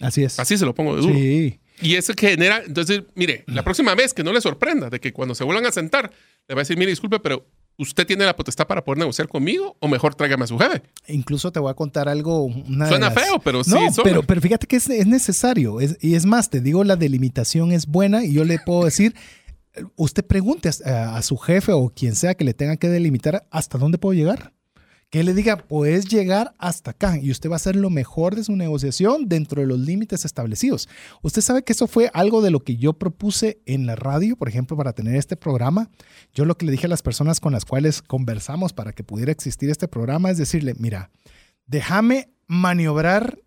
Así 0.00 0.24
es. 0.24 0.40
Así 0.40 0.58
se 0.58 0.66
lo 0.66 0.74
pongo 0.74 0.96
de 0.96 1.02
duro. 1.02 1.14
Sí. 1.14 1.60
Y 1.80 1.94
eso 1.94 2.12
que 2.14 2.30
genera, 2.30 2.60
entonces, 2.66 3.04
mire, 3.14 3.44
la 3.46 3.62
próxima 3.62 3.94
vez 3.94 4.12
que 4.12 4.24
no 4.24 4.32
le 4.32 4.40
sorprenda 4.40 4.90
de 4.90 4.98
que 4.98 5.12
cuando 5.12 5.36
se 5.36 5.44
vuelvan 5.44 5.66
a 5.66 5.70
sentar, 5.70 6.10
le 6.48 6.56
va 6.56 6.62
a 6.62 6.64
decir, 6.64 6.76
mire, 6.76 6.90
disculpe, 6.90 7.20
pero 7.20 7.46
¿usted 7.78 8.06
tiene 8.06 8.24
la 8.24 8.36
potestad 8.36 8.66
para 8.66 8.84
poder 8.84 8.98
negociar 8.98 9.28
conmigo 9.28 9.76
o 9.80 9.88
mejor 9.88 10.14
tráigame 10.14 10.44
a 10.44 10.46
su 10.46 10.58
jefe? 10.58 10.82
Incluso 11.08 11.50
te 11.52 11.60
voy 11.60 11.70
a 11.70 11.74
contar 11.74 12.08
algo. 12.08 12.44
una 12.44 12.88
Suena 12.88 13.10
las- 13.10 13.14
feo, 13.24 13.38
pero 13.40 13.64
sí. 13.64 13.70
No, 13.70 13.88
pero, 14.04 14.22
pero 14.22 14.40
fíjate 14.40 14.66
que 14.66 14.76
es, 14.76 14.88
es 14.90 15.06
necesario. 15.06 15.80
Es- 15.80 15.96
y 16.00 16.14
es 16.14 16.26
más, 16.26 16.50
te 16.50 16.60
digo, 16.60 16.84
la 16.84 16.96
delimitación 16.96 17.72
es 17.72 17.86
buena 17.86 18.24
y 18.24 18.32
yo 18.32 18.44
le 18.44 18.58
puedo 18.58 18.84
decir, 18.84 19.14
usted 19.96 20.24
pregunte 20.24 20.70
a, 20.84 21.16
a 21.16 21.22
su 21.22 21.36
jefe 21.38 21.72
o 21.72 21.88
quien 21.90 22.14
sea 22.14 22.34
que 22.34 22.44
le 22.44 22.54
tenga 22.54 22.76
que 22.76 22.88
delimitar 22.88 23.46
hasta 23.50 23.78
dónde 23.78 23.98
puedo 23.98 24.12
llegar. 24.14 24.52
Que 25.12 25.22
le 25.24 25.34
diga, 25.34 25.58
puedes 25.58 26.06
llegar 26.06 26.54
hasta 26.56 26.92
acá 26.92 27.18
y 27.18 27.30
usted 27.30 27.50
va 27.50 27.54
a 27.54 27.56
hacer 27.56 27.76
lo 27.76 27.90
mejor 27.90 28.34
de 28.34 28.44
su 28.44 28.56
negociación 28.56 29.28
dentro 29.28 29.60
de 29.60 29.66
los 29.66 29.78
límites 29.78 30.24
establecidos. 30.24 30.88
Usted 31.20 31.42
sabe 31.42 31.64
que 31.64 31.74
eso 31.74 31.86
fue 31.86 32.10
algo 32.14 32.40
de 32.40 32.50
lo 32.50 32.60
que 32.60 32.76
yo 32.76 32.94
propuse 32.94 33.60
en 33.66 33.84
la 33.84 33.94
radio, 33.94 34.36
por 34.36 34.48
ejemplo, 34.48 34.74
para 34.74 34.94
tener 34.94 35.16
este 35.16 35.36
programa. 35.36 35.90
Yo 36.32 36.46
lo 36.46 36.56
que 36.56 36.64
le 36.64 36.72
dije 36.72 36.86
a 36.86 36.88
las 36.88 37.02
personas 37.02 37.40
con 37.40 37.52
las 37.52 37.66
cuales 37.66 38.00
conversamos 38.00 38.72
para 38.72 38.94
que 38.94 39.04
pudiera 39.04 39.30
existir 39.32 39.68
este 39.68 39.86
programa 39.86 40.30
es 40.30 40.38
decirle, 40.38 40.72
mira, 40.78 41.10
déjame 41.66 42.30
maniobrar 42.46 43.38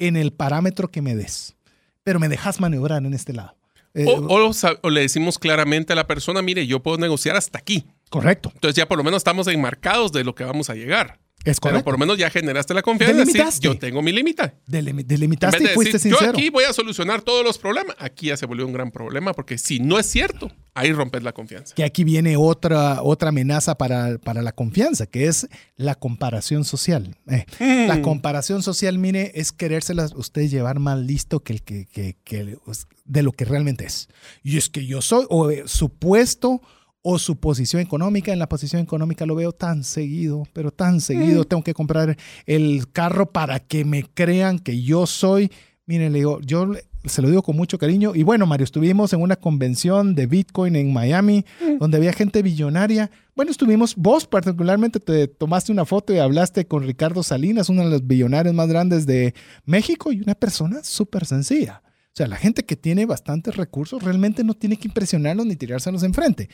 en 0.00 0.16
el 0.16 0.32
parámetro 0.32 0.90
que 0.90 1.02
me 1.02 1.14
des, 1.14 1.54
pero 2.02 2.18
me 2.18 2.28
dejas 2.28 2.60
maniobrar 2.60 3.04
en 3.06 3.14
este 3.14 3.32
lado. 3.32 3.54
Eh, 3.94 4.06
o, 4.08 4.52
sa- 4.52 4.74
o 4.82 4.90
le 4.90 5.02
decimos 5.02 5.38
claramente 5.38 5.92
a 5.92 5.96
la 5.96 6.08
persona, 6.08 6.42
mire, 6.42 6.66
yo 6.66 6.82
puedo 6.82 6.98
negociar 6.98 7.36
hasta 7.36 7.58
aquí. 7.58 7.84
Correcto, 8.12 8.50
Entonces 8.54 8.76
ya 8.76 8.86
por 8.86 8.98
lo 8.98 9.04
menos 9.04 9.18
estamos 9.18 9.48
enmarcados 9.48 10.12
de 10.12 10.22
lo 10.22 10.34
que 10.34 10.44
vamos 10.44 10.70
a 10.70 10.74
llegar. 10.74 11.18
es 11.44 11.58
Pero 11.58 11.60
correcto. 11.72 11.84
por 11.84 11.94
lo 11.94 11.98
menos 11.98 12.18
ya 12.18 12.30
generaste 12.30 12.72
la 12.72 12.82
confianza 12.82 13.14
de 13.14 13.18
decir, 13.20 13.32
Delimitaste. 13.34 13.66
yo 13.66 13.76
tengo 13.76 14.00
mi 14.00 14.12
límite. 14.12 14.52
Delimi- 14.68 15.04
delimitaste 15.04 15.58
de 15.64 15.70
y 15.72 15.74
fuiste 15.74 15.94
decir, 15.94 16.12
yo 16.12 16.18
sincero. 16.18 16.38
aquí 16.38 16.50
voy 16.50 16.62
a 16.62 16.72
solucionar 16.72 17.22
todos 17.22 17.44
los 17.44 17.58
problemas, 17.58 17.96
aquí 17.98 18.26
ya 18.28 18.36
se 18.36 18.46
volvió 18.46 18.64
un 18.64 18.72
gran 18.72 18.92
problema 18.92 19.32
porque 19.32 19.58
si 19.58 19.80
no 19.80 19.98
es 19.98 20.06
cierto, 20.06 20.52
ahí 20.74 20.92
rompes 20.92 21.24
la 21.24 21.32
confianza. 21.32 21.74
Que 21.74 21.82
aquí 21.82 22.04
viene 22.04 22.36
otra, 22.36 23.02
otra 23.02 23.30
amenaza 23.30 23.74
para, 23.76 24.18
para 24.18 24.40
la 24.42 24.52
confianza, 24.52 25.06
que 25.06 25.26
es 25.26 25.48
la 25.76 25.96
comparación 25.96 26.64
social. 26.64 27.16
Eh, 27.28 27.44
Mm. 27.58 27.88
La 27.88 28.02
comparación 28.02 28.62
social, 28.62 28.98
mire, 28.98 29.32
es 29.34 29.50
querérselas 29.50 30.12
usted 30.14 30.42
llevar 30.48 30.78
más 30.78 31.00
listo 31.00 31.40
que 31.40 31.54
el 31.54 31.62
que, 31.64 31.86
que- 31.86 32.16
que- 32.22 32.56
de 33.04 33.22
lo 33.24 33.32
que 33.32 33.44
realmente 33.46 33.84
es. 33.84 34.08
Y 34.44 34.58
es 34.58 34.68
que 34.70 34.86
yo 34.86 35.02
soy, 35.02 35.26
o 35.28 35.50
eh, 35.50 35.64
supuesto, 35.66 36.62
o 37.02 37.18
su 37.18 37.36
posición 37.36 37.82
económica. 37.82 38.32
En 38.32 38.38
la 38.38 38.48
posición 38.48 38.80
económica 38.80 39.26
lo 39.26 39.34
veo 39.34 39.52
tan 39.52 39.84
seguido, 39.84 40.44
pero 40.52 40.70
tan 40.70 41.00
seguido. 41.00 41.44
Tengo 41.44 41.62
que 41.62 41.74
comprar 41.74 42.16
el 42.46 42.90
carro 42.92 43.30
para 43.30 43.60
que 43.60 43.84
me 43.84 44.04
crean 44.04 44.58
que 44.58 44.82
yo 44.82 45.06
soy. 45.06 45.50
Mire, 45.84 46.10
le 46.10 46.18
digo, 46.18 46.40
yo 46.40 46.72
se 47.04 47.20
lo 47.20 47.28
digo 47.28 47.42
con 47.42 47.56
mucho 47.56 47.78
cariño. 47.78 48.12
Y 48.14 48.22
bueno, 48.22 48.46
Mario, 48.46 48.64
estuvimos 48.64 49.12
en 49.12 49.20
una 49.20 49.36
convención 49.36 50.14
de 50.14 50.26
Bitcoin 50.26 50.76
en 50.76 50.92
Miami, 50.92 51.44
donde 51.80 51.96
había 51.96 52.12
gente 52.12 52.42
billonaria. 52.42 53.10
Bueno, 53.34 53.50
estuvimos, 53.50 53.96
vos 53.96 54.26
particularmente 54.26 55.00
te 55.00 55.26
tomaste 55.26 55.72
una 55.72 55.84
foto 55.84 56.12
y 56.12 56.18
hablaste 56.18 56.66
con 56.66 56.84
Ricardo 56.84 57.22
Salinas, 57.22 57.68
uno 57.68 57.84
de 57.84 57.90
los 57.90 58.06
billonarios 58.06 58.54
más 58.54 58.68
grandes 58.68 59.06
de 59.06 59.34
México 59.64 60.12
y 60.12 60.20
una 60.20 60.34
persona 60.34 60.84
súper 60.84 61.26
sencilla. 61.26 61.82
O 61.84 62.14
sea, 62.14 62.26
la 62.26 62.36
gente 62.36 62.64
que 62.64 62.76
tiene 62.76 63.06
bastantes 63.06 63.56
recursos 63.56 64.02
realmente 64.02 64.44
no 64.44 64.52
tiene 64.52 64.76
que 64.76 64.86
impresionarlos 64.86 65.46
ni 65.46 65.56
tirárselos 65.56 66.02
enfrente. 66.02 66.50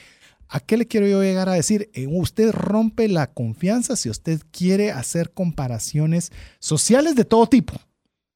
¿A 0.48 0.60
qué 0.60 0.76
le 0.76 0.86
quiero 0.86 1.06
yo 1.06 1.22
llegar 1.22 1.48
a 1.48 1.54
decir? 1.54 1.90
Usted 2.08 2.52
rompe 2.52 3.08
la 3.08 3.32
confianza 3.32 3.96
si 3.96 4.08
usted 4.08 4.40
quiere 4.50 4.90
hacer 4.90 5.30
comparaciones 5.32 6.32
sociales 6.58 7.14
de 7.14 7.24
todo 7.24 7.46
tipo. 7.46 7.74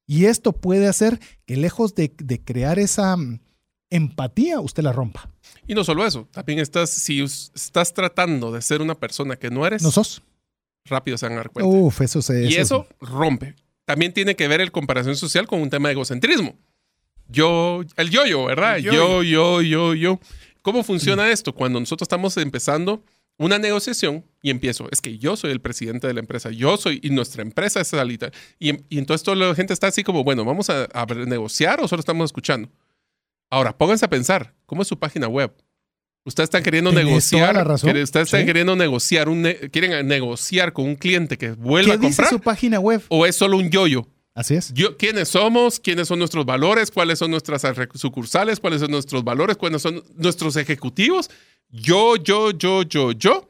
Y 0.06 0.26
esto 0.26 0.52
puede 0.52 0.88
hacer 0.88 1.20
que 1.46 1.56
lejos 1.56 1.94
de, 1.94 2.12
de 2.18 2.40
crear 2.40 2.78
esa 2.78 3.16
mm, 3.16 3.40
empatía, 3.90 4.60
usted 4.60 4.82
la 4.82 4.92
rompa. 4.92 5.30
Y 5.66 5.74
no 5.74 5.84
solo 5.84 6.04
eso, 6.04 6.28
también 6.32 6.58
estás, 6.58 6.90
si 6.90 7.22
estás 7.22 7.94
tratando 7.94 8.52
de 8.52 8.60
ser 8.62 8.82
una 8.82 8.94
persona 8.94 9.36
que 9.36 9.50
no 9.50 9.66
eres, 9.66 9.82
¿No 9.82 9.90
sos? 9.90 10.22
rápido 10.84 11.16
se 11.16 11.26
van 11.26 11.34
a 11.34 11.36
dar 11.36 11.50
cuenta. 11.50 11.68
Uf, 11.68 12.00
eso 12.00 12.20
se... 12.20 12.44
y 12.44 12.54
eso 12.54 12.86
rompe. 13.00 13.54
También 13.84 14.12
tiene 14.12 14.36
que 14.36 14.48
ver 14.48 14.60
el 14.60 14.72
comparación 14.72 15.16
social 15.16 15.46
con 15.46 15.60
un 15.60 15.70
tema 15.70 15.88
de 15.88 15.92
egocentrismo. 15.92 16.56
Yo, 17.28 17.82
el 17.96 18.10
yo-yo, 18.10 18.44
¿verdad? 18.44 18.76
El 18.78 18.84
yo, 18.84 19.22
yo, 19.22 19.62
yo, 19.62 19.94
yo. 19.94 20.20
¿Cómo 20.62 20.82
funciona 20.84 21.30
esto? 21.30 21.52
Cuando 21.54 21.78
nosotros 21.80 22.06
estamos 22.06 22.36
empezando 22.36 23.04
una 23.38 23.58
negociación 23.58 24.24
y 24.42 24.50
empiezo, 24.50 24.88
es 24.92 25.00
que 25.00 25.18
yo 25.18 25.36
soy 25.36 25.50
el 25.50 25.60
presidente 25.60 26.06
de 26.06 26.14
la 26.14 26.20
empresa, 26.20 26.50
yo 26.50 26.76
soy, 26.76 27.00
y 27.02 27.10
nuestra 27.10 27.42
empresa 27.42 27.80
es 27.80 27.88
salita. 27.88 28.30
Y, 28.58 28.70
y 28.88 28.98
entonces 28.98 29.24
toda 29.24 29.36
la 29.36 29.54
gente 29.54 29.72
está 29.72 29.88
así 29.88 30.04
como, 30.04 30.22
bueno, 30.22 30.44
¿vamos 30.44 30.70
a, 30.70 30.86
a 30.94 31.06
negociar 31.06 31.80
o 31.80 31.88
solo 31.88 32.00
estamos 32.00 32.26
escuchando? 32.26 32.68
Ahora, 33.50 33.76
pónganse 33.76 34.04
a 34.04 34.10
pensar, 34.10 34.54
¿cómo 34.66 34.82
es 34.82 34.88
su 34.88 34.98
página 34.98 35.28
web? 35.28 35.52
Ustedes 36.24 36.46
están 36.46 36.62
queriendo 36.62 36.90
Tenés 36.90 37.06
negociar, 37.06 37.54
la 37.54 37.64
razón. 37.64 37.88
ustedes 37.90 38.04
están 38.04 38.26
Sí. 38.26 38.46
queriendo 38.46 38.76
negociar, 38.76 39.28
un 39.28 39.42
ne- 39.42 39.56
quieren 39.70 40.06
negociar 40.06 40.72
con 40.72 40.84
un 40.86 40.94
cliente 40.94 41.36
que 41.36 41.50
vuelva 41.50 41.90
¿Qué 41.90 41.92
a 41.94 41.96
dice 41.96 42.22
comprar 42.22 42.28
su 42.30 42.40
página 42.40 42.78
web? 42.78 43.02
o 43.08 43.26
es 43.26 43.34
solo 43.34 43.56
un 43.56 43.70
yo-yo. 43.70 44.06
Así 44.34 44.54
es. 44.54 44.72
Yo, 44.72 44.96
¿Quiénes 44.96 45.28
somos? 45.28 45.78
¿Quiénes 45.78 46.08
son 46.08 46.18
nuestros 46.18 46.46
valores? 46.46 46.90
¿Cuáles 46.90 47.18
son 47.18 47.30
nuestras 47.30 47.62
sucursales? 47.94 48.60
¿Cuáles 48.60 48.80
son 48.80 48.90
nuestros 48.90 49.22
valores? 49.22 49.56
¿Cuáles 49.56 49.82
son 49.82 50.02
nuestros 50.16 50.56
ejecutivos? 50.56 51.30
Yo, 51.68 52.16
yo, 52.16 52.50
yo, 52.50 52.82
yo, 52.82 53.12
yo. 53.12 53.48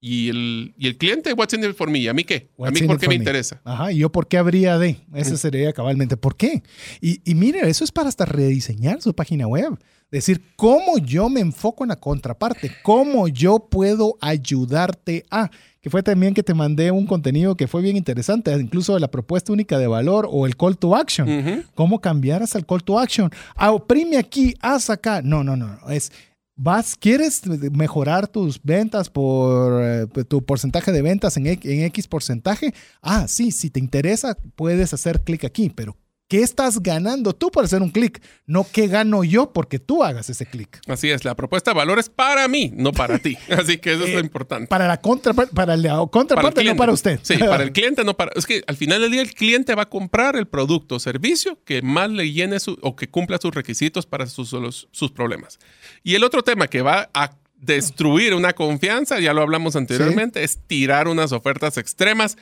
Y 0.00 0.28
el, 0.28 0.74
y 0.78 0.86
el 0.86 0.96
cliente, 0.96 1.32
what's 1.32 1.54
in 1.54 1.64
it 1.64 1.74
for 1.74 1.90
me? 1.90 2.08
¿A 2.08 2.14
mí 2.14 2.22
qué? 2.22 2.50
¿A 2.64 2.70
mí 2.70 2.82
por 2.82 3.00
qué 3.00 3.08
me 3.08 3.14
me? 3.14 3.14
interesa? 3.16 3.60
Ajá, 3.64 3.90
y 3.90 3.98
yo 3.98 4.12
por 4.12 4.28
qué 4.28 4.38
habría 4.38 4.78
de. 4.78 5.00
Ese 5.12 5.36
sería 5.36 5.72
cabalmente 5.72 6.16
por 6.16 6.36
qué. 6.36 6.62
Y, 7.00 7.20
y 7.28 7.34
mire, 7.34 7.68
eso 7.68 7.82
es 7.82 7.90
para 7.90 8.08
hasta 8.08 8.24
rediseñar 8.24 9.02
su 9.02 9.12
página 9.14 9.48
web. 9.48 9.76
Decir, 10.10 10.40
cómo 10.56 10.98
yo 10.98 11.28
me 11.28 11.40
enfoco 11.40 11.84
en 11.84 11.88
la 11.88 11.96
contraparte, 11.96 12.70
cómo 12.82 13.28
yo 13.28 13.66
puedo 13.70 14.16
ayudarte 14.20 15.24
a. 15.30 15.50
Que 15.80 15.90
fue 15.90 16.02
también 16.02 16.34
que 16.34 16.42
te 16.42 16.54
mandé 16.54 16.90
un 16.90 17.06
contenido 17.06 17.56
que 17.56 17.68
fue 17.68 17.82
bien 17.82 17.96
interesante, 17.96 18.52
incluso 18.52 18.94
de 18.94 19.00
la 19.00 19.10
propuesta 19.10 19.52
única 19.52 19.78
de 19.78 19.86
valor 19.86 20.28
o 20.30 20.46
el 20.46 20.56
call 20.56 20.76
to 20.76 20.96
action. 20.96 21.64
¿Cómo 21.74 22.00
cambiar 22.00 22.42
hasta 22.42 22.58
el 22.58 22.66
call 22.66 22.82
to 22.82 22.98
action? 22.98 23.30
Ah, 23.54 23.70
oprime 23.70 24.16
aquí, 24.16 24.54
haz 24.60 24.90
acá. 24.90 25.22
No, 25.22 25.44
no, 25.44 25.56
no. 25.56 25.78
Es, 25.88 26.10
vas, 26.56 26.96
¿quieres 26.96 27.46
mejorar 27.46 28.26
tus 28.26 28.60
ventas 28.62 29.08
por 29.08 29.80
eh, 29.82 30.06
tu 30.28 30.44
porcentaje 30.44 30.90
de 30.90 31.02
ventas 31.02 31.36
en, 31.36 31.46
en 31.46 31.84
X 31.84 32.08
porcentaje? 32.08 32.74
Ah, 33.00 33.28
sí, 33.28 33.52
si 33.52 33.70
te 33.70 33.78
interesa, 33.78 34.36
puedes 34.56 34.92
hacer 34.92 35.20
clic 35.20 35.44
aquí, 35.44 35.70
pero 35.70 35.96
¿qué 36.28 36.42
estás 36.42 36.82
ganando 36.82 37.32
tú 37.34 37.50
por 37.50 37.64
hacer 37.64 37.80
un 37.82 37.90
clic? 37.90 38.22
No 38.46 38.66
qué 38.70 38.86
gano 38.86 39.24
yo 39.24 39.52
porque 39.52 39.78
tú 39.78 40.04
hagas 40.04 40.28
ese 40.30 40.46
clic. 40.46 40.78
Así 40.86 41.10
es, 41.10 41.24
la 41.24 41.34
propuesta 41.34 41.70
de 41.72 41.76
valor 41.76 41.98
es 41.98 42.08
para 42.10 42.46
mí, 42.48 42.70
no 42.74 42.92
para 42.92 43.18
ti. 43.18 43.36
Así 43.50 43.78
que 43.78 43.94
eso 43.94 44.04
es 44.04 44.12
lo 44.12 44.18
Eh, 44.18 44.22
importante. 44.22 44.66
Para 44.68 44.86
la 44.86 45.00
contraparte, 45.00 45.54
para 45.54 45.76
la 45.76 45.96
Para 45.96 46.06
contraparte, 46.10 46.50
no 46.50 46.62
cliente. 46.62 46.78
para 46.78 46.92
usted. 46.92 47.18
Sí, 47.22 47.38
para 47.38 47.62
el 47.64 47.72
cliente, 47.72 48.04
no 48.04 48.14
para. 48.16 48.30
Es 48.36 48.46
que 48.46 48.62
al 48.66 48.76
final 48.76 49.00
del 49.00 49.10
día 49.10 49.22
el 49.22 49.32
cliente 49.32 49.74
va 49.74 49.82
a 49.84 49.88
comprar 49.88 50.36
el 50.36 50.46
producto 50.46 50.96
o 50.96 51.00
servicio 51.00 51.58
que 51.64 51.82
más 51.82 52.10
le 52.10 52.30
llene 52.30 52.60
su, 52.60 52.78
o 52.82 52.94
que 52.94 53.08
cumpla 53.08 53.38
sus 53.40 53.54
requisitos 53.54 54.06
para 54.06 54.26
sus, 54.26 54.52
los- 54.52 54.88
sus 54.92 55.10
problemas. 55.10 55.58
Y 56.04 56.14
el 56.14 56.24
otro 56.24 56.42
tema 56.42 56.68
que 56.68 56.82
va 56.82 57.08
a 57.14 57.36
destruir 57.60 58.34
una 58.34 58.52
confianza, 58.52 59.18
ya 59.18 59.32
lo 59.32 59.42
hablamos 59.42 59.74
anteriormente, 59.74 60.44
es 60.44 60.60
tirar 60.68 61.08
unas 61.08 61.32
ofertas 61.32 61.76
extremas. 61.76 62.36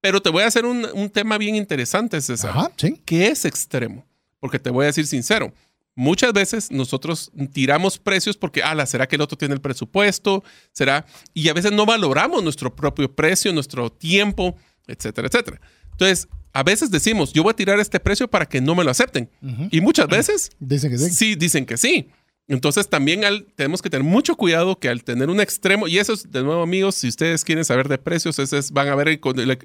Pero 0.00 0.20
te 0.20 0.30
voy 0.30 0.42
a 0.42 0.46
hacer 0.46 0.64
un, 0.64 0.86
un 0.94 1.10
tema 1.10 1.38
bien 1.38 1.54
interesante, 1.56 2.20
César. 2.20 2.50
Ajá, 2.50 2.70
sí. 2.76 3.00
¿Qué 3.04 3.28
es 3.28 3.44
extremo? 3.44 4.04
Porque 4.40 4.58
te 4.58 4.70
voy 4.70 4.84
a 4.84 4.86
decir 4.86 5.06
sincero. 5.06 5.52
Muchas 5.94 6.32
veces 6.34 6.70
nosotros 6.70 7.32
tiramos 7.52 7.98
precios 7.98 8.36
porque, 8.36 8.62
ala, 8.62 8.84
¿será 8.84 9.08
que 9.08 9.16
el 9.16 9.22
otro 9.22 9.38
tiene 9.38 9.54
el 9.54 9.62
presupuesto? 9.62 10.44
¿Será? 10.72 11.06
Y 11.32 11.48
a 11.48 11.54
veces 11.54 11.72
no 11.72 11.86
valoramos 11.86 12.42
nuestro 12.42 12.74
propio 12.76 13.10
precio, 13.14 13.50
nuestro 13.52 13.90
tiempo, 13.90 14.56
etcétera, 14.86 15.28
etcétera. 15.28 15.58
Entonces, 15.92 16.28
a 16.52 16.62
veces 16.62 16.90
decimos, 16.90 17.32
yo 17.32 17.42
voy 17.42 17.52
a 17.52 17.56
tirar 17.56 17.80
este 17.80 17.98
precio 17.98 18.28
para 18.28 18.46
que 18.46 18.60
no 18.60 18.74
me 18.74 18.84
lo 18.84 18.90
acepten. 18.90 19.30
Y 19.70 19.80
muchas 19.80 20.06
veces 20.08 20.50
Dicen 20.58 20.90
que 20.90 20.98
sí. 20.98 21.10
sí 21.10 21.34
dicen 21.34 21.64
que 21.64 21.78
sí. 21.78 22.10
Entonces 22.48 22.88
también 22.88 23.22
tenemos 23.56 23.82
que 23.82 23.90
tener 23.90 24.04
mucho 24.04 24.36
cuidado 24.36 24.78
que 24.78 24.88
al 24.88 25.02
tener 25.02 25.30
un 25.30 25.40
extremo, 25.40 25.88
y 25.88 25.98
eso 25.98 26.12
es 26.12 26.30
de 26.30 26.42
nuevo 26.44 26.62
amigos, 26.62 26.94
si 26.94 27.08
ustedes 27.08 27.44
quieren 27.44 27.64
saber 27.64 27.88
de 27.88 27.98
precios, 27.98 28.38
es- 28.38 28.70
van 28.70 28.88
a 28.88 28.94
ver 28.94 29.08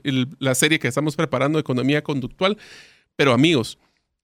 el- 0.04 0.28
la 0.40 0.56
serie 0.56 0.80
que 0.80 0.88
estamos 0.88 1.16
preparando, 1.16 1.60
Economía 1.60 2.04
Conductual. 2.04 2.58
Pero 3.16 3.34
amigos, 3.34 3.78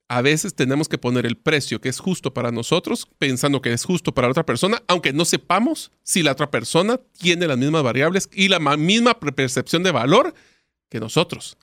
a 0.07 0.21
veces 0.21 0.55
tenemos 0.55 0.87
que 0.87 0.97
poner 0.97 1.25
el 1.27 1.35
precio 1.37 1.81
que 1.81 1.89
es 1.89 1.99
justo 1.99 2.33
para 2.33 2.49
nosotros, 2.51 3.07
pensando 3.19 3.61
que 3.61 3.73
es 3.73 3.83
justo 3.83 4.11
para 4.13 4.27
la 4.27 4.31
otra 4.31 4.45
persona, 4.45 4.81
aunque 4.87 5.13
no 5.13 5.25
sepamos 5.25 5.91
si 6.01 6.23
la 6.23 6.31
otra 6.31 6.49
persona 6.49 6.99
tiene 7.19 7.45
las 7.45 7.57
mismas 7.57 7.83
variables 7.83 8.27
y 8.33 8.47
la 8.47 8.59
ma- 8.59 8.77
misma 8.77 9.19
percepción 9.19 9.83
de 9.83 9.91
valor 9.91 10.33
que 10.89 10.99
nosotros. 10.99 11.57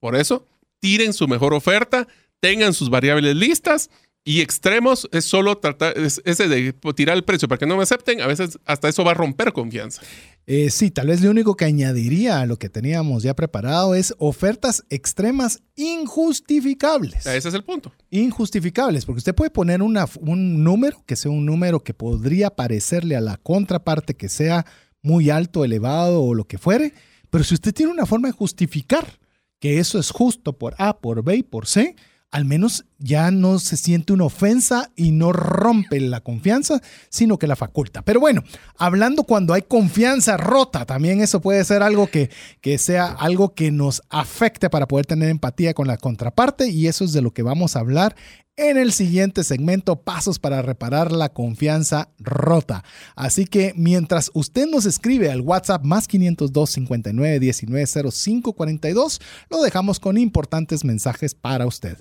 Por 0.00 0.14
eso, 0.16 0.46
tiren 0.78 1.12
su 1.12 1.26
mejor 1.28 1.52
oferta, 1.52 2.06
tengan 2.40 2.72
sus 2.72 2.88
variables 2.88 3.34
listas 3.34 3.90
y 4.30 4.40
extremos 4.42 5.08
es 5.12 5.24
solo 5.24 5.56
tratar, 5.56 5.96
es- 5.96 6.20
ese 6.26 6.48
de 6.48 6.74
tirar 6.94 7.16
el 7.16 7.24
precio 7.24 7.48
para 7.48 7.58
que 7.58 7.64
no 7.66 7.76
me 7.78 7.82
acepten, 7.82 8.20
a 8.20 8.26
veces 8.26 8.58
hasta 8.66 8.88
eso 8.88 9.02
va 9.04 9.12
a 9.12 9.14
romper 9.14 9.52
confianza. 9.54 10.02
Eh, 10.46 10.68
sí, 10.70 10.90
tal 10.90 11.06
vez 11.08 11.20
lo 11.22 11.30
único 11.30 11.56
que 11.56 11.64
añadiría 11.64 12.40
a 12.40 12.46
lo 12.46 12.58
que 12.58 12.68
teníamos 12.68 13.22
ya 13.22 13.34
preparado 13.34 13.94
es 13.94 14.14
ofertas 14.18 14.84
extremas 14.90 15.60
injustificables. 15.76 17.26
Ese 17.26 17.48
es 17.48 17.54
el 17.54 17.64
punto. 17.64 17.92
Injustificables, 18.10 19.04
porque 19.06 19.18
usted 19.18 19.34
puede 19.34 19.50
poner 19.50 19.82
una- 19.82 20.06
un 20.20 20.62
número 20.62 21.02
que 21.06 21.16
sea 21.16 21.30
un 21.30 21.46
número 21.46 21.82
que 21.82 21.94
podría 21.94 22.50
parecerle 22.50 23.16
a 23.16 23.20
la 23.20 23.36
contraparte 23.38 24.14
que 24.14 24.28
sea 24.28 24.66
muy 25.02 25.30
alto, 25.30 25.64
elevado 25.64 26.22
o 26.22 26.34
lo 26.34 26.44
que 26.44 26.58
fuere, 26.58 26.92
pero 27.30 27.44
si 27.44 27.54
usted 27.54 27.72
tiene 27.72 27.92
una 27.92 28.06
forma 28.06 28.28
de 28.28 28.32
justificar 28.32 29.18
que 29.60 29.78
eso 29.78 29.98
es 29.98 30.10
justo 30.10 30.58
por 30.58 30.74
A, 30.78 30.98
por 30.98 31.22
B 31.22 31.36
y 31.36 31.42
por 31.42 31.66
C, 31.66 31.96
al 32.30 32.44
menos 32.44 32.84
ya 32.98 33.30
no 33.30 33.58
se 33.58 33.76
siente 33.76 34.12
una 34.12 34.24
ofensa 34.24 34.90
y 34.96 35.12
no 35.12 35.32
rompe 35.32 36.00
la 36.00 36.20
confianza, 36.20 36.80
sino 37.08 37.38
que 37.38 37.46
la 37.46 37.56
faculta. 37.56 38.02
Pero 38.02 38.20
bueno, 38.20 38.42
hablando 38.76 39.24
cuando 39.24 39.54
hay 39.54 39.62
confianza 39.62 40.36
rota, 40.36 40.84
también 40.84 41.20
eso 41.20 41.40
puede 41.40 41.64
ser 41.64 41.82
algo 41.82 42.08
que, 42.08 42.30
que 42.60 42.76
sea 42.78 43.06
algo 43.06 43.54
que 43.54 43.70
nos 43.70 44.02
afecte 44.10 44.68
para 44.68 44.86
poder 44.86 45.06
tener 45.06 45.30
empatía 45.30 45.74
con 45.74 45.86
la 45.86 45.96
contraparte 45.96 46.68
y 46.68 46.86
eso 46.86 47.04
es 47.04 47.12
de 47.12 47.22
lo 47.22 47.32
que 47.32 47.42
vamos 47.42 47.76
a 47.76 47.80
hablar 47.80 48.14
en 48.58 48.76
el 48.76 48.92
siguiente 48.92 49.44
segmento, 49.44 50.02
pasos 50.02 50.38
para 50.38 50.60
reparar 50.60 51.12
la 51.12 51.30
confianza 51.30 52.10
rota. 52.18 52.84
Así 53.14 53.46
que 53.46 53.72
mientras 53.76 54.30
usted 54.34 54.66
nos 54.66 54.84
escribe 54.84 55.30
al 55.30 55.40
WhatsApp 55.40 55.84
más 55.84 56.08
502 56.08 56.70
59 56.70 57.38
19 57.38 57.86
05 58.10 58.52
42, 58.52 59.20
lo 59.48 59.62
dejamos 59.62 60.00
con 60.00 60.18
importantes 60.18 60.84
mensajes 60.84 61.34
para 61.34 61.66
usted. 61.66 61.98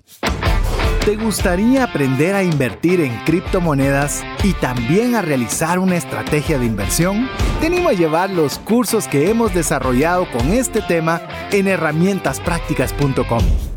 ¿Te 1.06 1.16
gustaría 1.16 1.86
aprender 1.86 2.36
a 2.36 2.44
invertir 2.44 3.00
en 3.00 3.16
criptomonedas 3.24 4.24
y 4.44 4.52
también 4.54 5.16
a 5.16 5.22
realizar 5.22 5.80
una 5.80 5.96
estrategia 5.96 6.60
de 6.60 6.66
inversión? 6.66 7.30
Te 7.62 7.68
animo 7.68 7.88
a 7.88 7.94
llevar 7.94 8.30
los 8.30 8.60
cursos 8.60 9.08
que 9.08 9.30
hemos 9.30 9.54
desarrollado 9.54 10.30
con 10.32 10.52
este 10.52 10.82
tema 10.82 11.22
en 11.52 11.70
herramientasprácticas.com. 11.70 13.77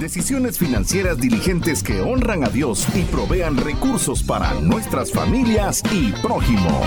Decisiones 0.00 0.58
financieras 0.58 1.18
diligentes 1.18 1.82
que 1.82 2.00
honran 2.00 2.44
a 2.44 2.48
Dios 2.48 2.86
y 2.94 3.02
provean 3.02 3.56
recursos 3.56 4.22
para 4.22 4.54
nuestras 4.60 5.10
familias 5.10 5.82
y 5.92 6.12
prójimo. 6.22 6.82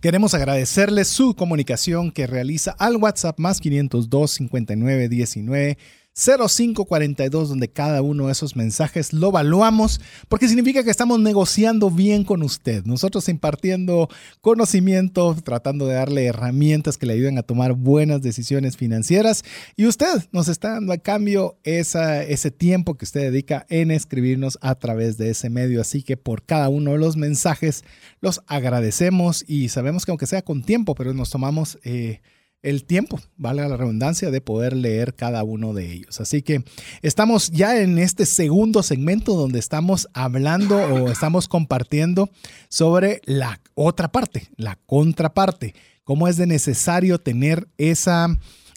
Queremos 0.00 0.32
agradecerle 0.32 1.04
su 1.04 1.34
comunicación 1.34 2.12
que 2.12 2.28
realiza 2.28 2.70
al 2.78 2.98
WhatsApp 2.98 3.40
más 3.40 3.58
502 3.58 4.30
59 4.30 5.08
19 5.08 5.78
0542, 6.18 7.48
donde 7.48 7.68
cada 7.68 8.02
uno 8.02 8.26
de 8.26 8.32
esos 8.32 8.56
mensajes 8.56 9.12
lo 9.12 9.28
evaluamos, 9.28 10.00
porque 10.28 10.48
significa 10.48 10.82
que 10.82 10.90
estamos 10.90 11.20
negociando 11.20 11.90
bien 11.90 12.24
con 12.24 12.42
usted. 12.42 12.84
Nosotros 12.84 13.28
impartiendo 13.28 14.08
conocimiento, 14.40 15.36
tratando 15.44 15.86
de 15.86 15.94
darle 15.94 16.26
herramientas 16.26 16.98
que 16.98 17.06
le 17.06 17.12
ayuden 17.12 17.38
a 17.38 17.42
tomar 17.42 17.74
buenas 17.74 18.20
decisiones 18.20 18.76
financieras. 18.76 19.44
Y 19.76 19.86
usted 19.86 20.24
nos 20.32 20.48
está 20.48 20.72
dando 20.72 20.92
a 20.92 20.98
cambio 20.98 21.56
esa, 21.62 22.22
ese 22.24 22.50
tiempo 22.50 22.96
que 22.96 23.04
usted 23.04 23.20
dedica 23.30 23.64
en 23.68 23.92
escribirnos 23.92 24.58
a 24.60 24.74
través 24.74 25.18
de 25.18 25.30
ese 25.30 25.50
medio. 25.50 25.80
Así 25.80 26.02
que 26.02 26.16
por 26.16 26.44
cada 26.44 26.68
uno 26.68 26.92
de 26.92 26.98
los 26.98 27.16
mensajes 27.16 27.84
los 28.20 28.40
agradecemos 28.48 29.44
y 29.46 29.68
sabemos 29.68 30.04
que 30.04 30.10
aunque 30.10 30.26
sea 30.26 30.42
con 30.42 30.64
tiempo, 30.64 30.96
pero 30.96 31.14
nos 31.14 31.30
tomamos... 31.30 31.78
Eh, 31.84 32.20
el 32.62 32.84
tiempo, 32.84 33.20
valga 33.36 33.68
la 33.68 33.76
redundancia, 33.76 34.30
de 34.30 34.40
poder 34.40 34.74
leer 34.74 35.14
cada 35.14 35.42
uno 35.44 35.74
de 35.74 35.92
ellos. 35.92 36.20
Así 36.20 36.42
que 36.42 36.64
estamos 37.02 37.50
ya 37.50 37.80
en 37.80 37.98
este 37.98 38.26
segundo 38.26 38.82
segmento 38.82 39.34
donde 39.34 39.58
estamos 39.58 40.08
hablando 40.12 40.76
o 40.76 41.10
estamos 41.10 41.48
compartiendo 41.48 42.30
sobre 42.68 43.20
la 43.24 43.60
otra 43.74 44.08
parte, 44.08 44.48
la 44.56 44.76
contraparte, 44.86 45.74
cómo 46.04 46.26
es 46.26 46.36
de 46.36 46.46
necesario 46.46 47.18
tener 47.18 47.68
esa 47.78 48.28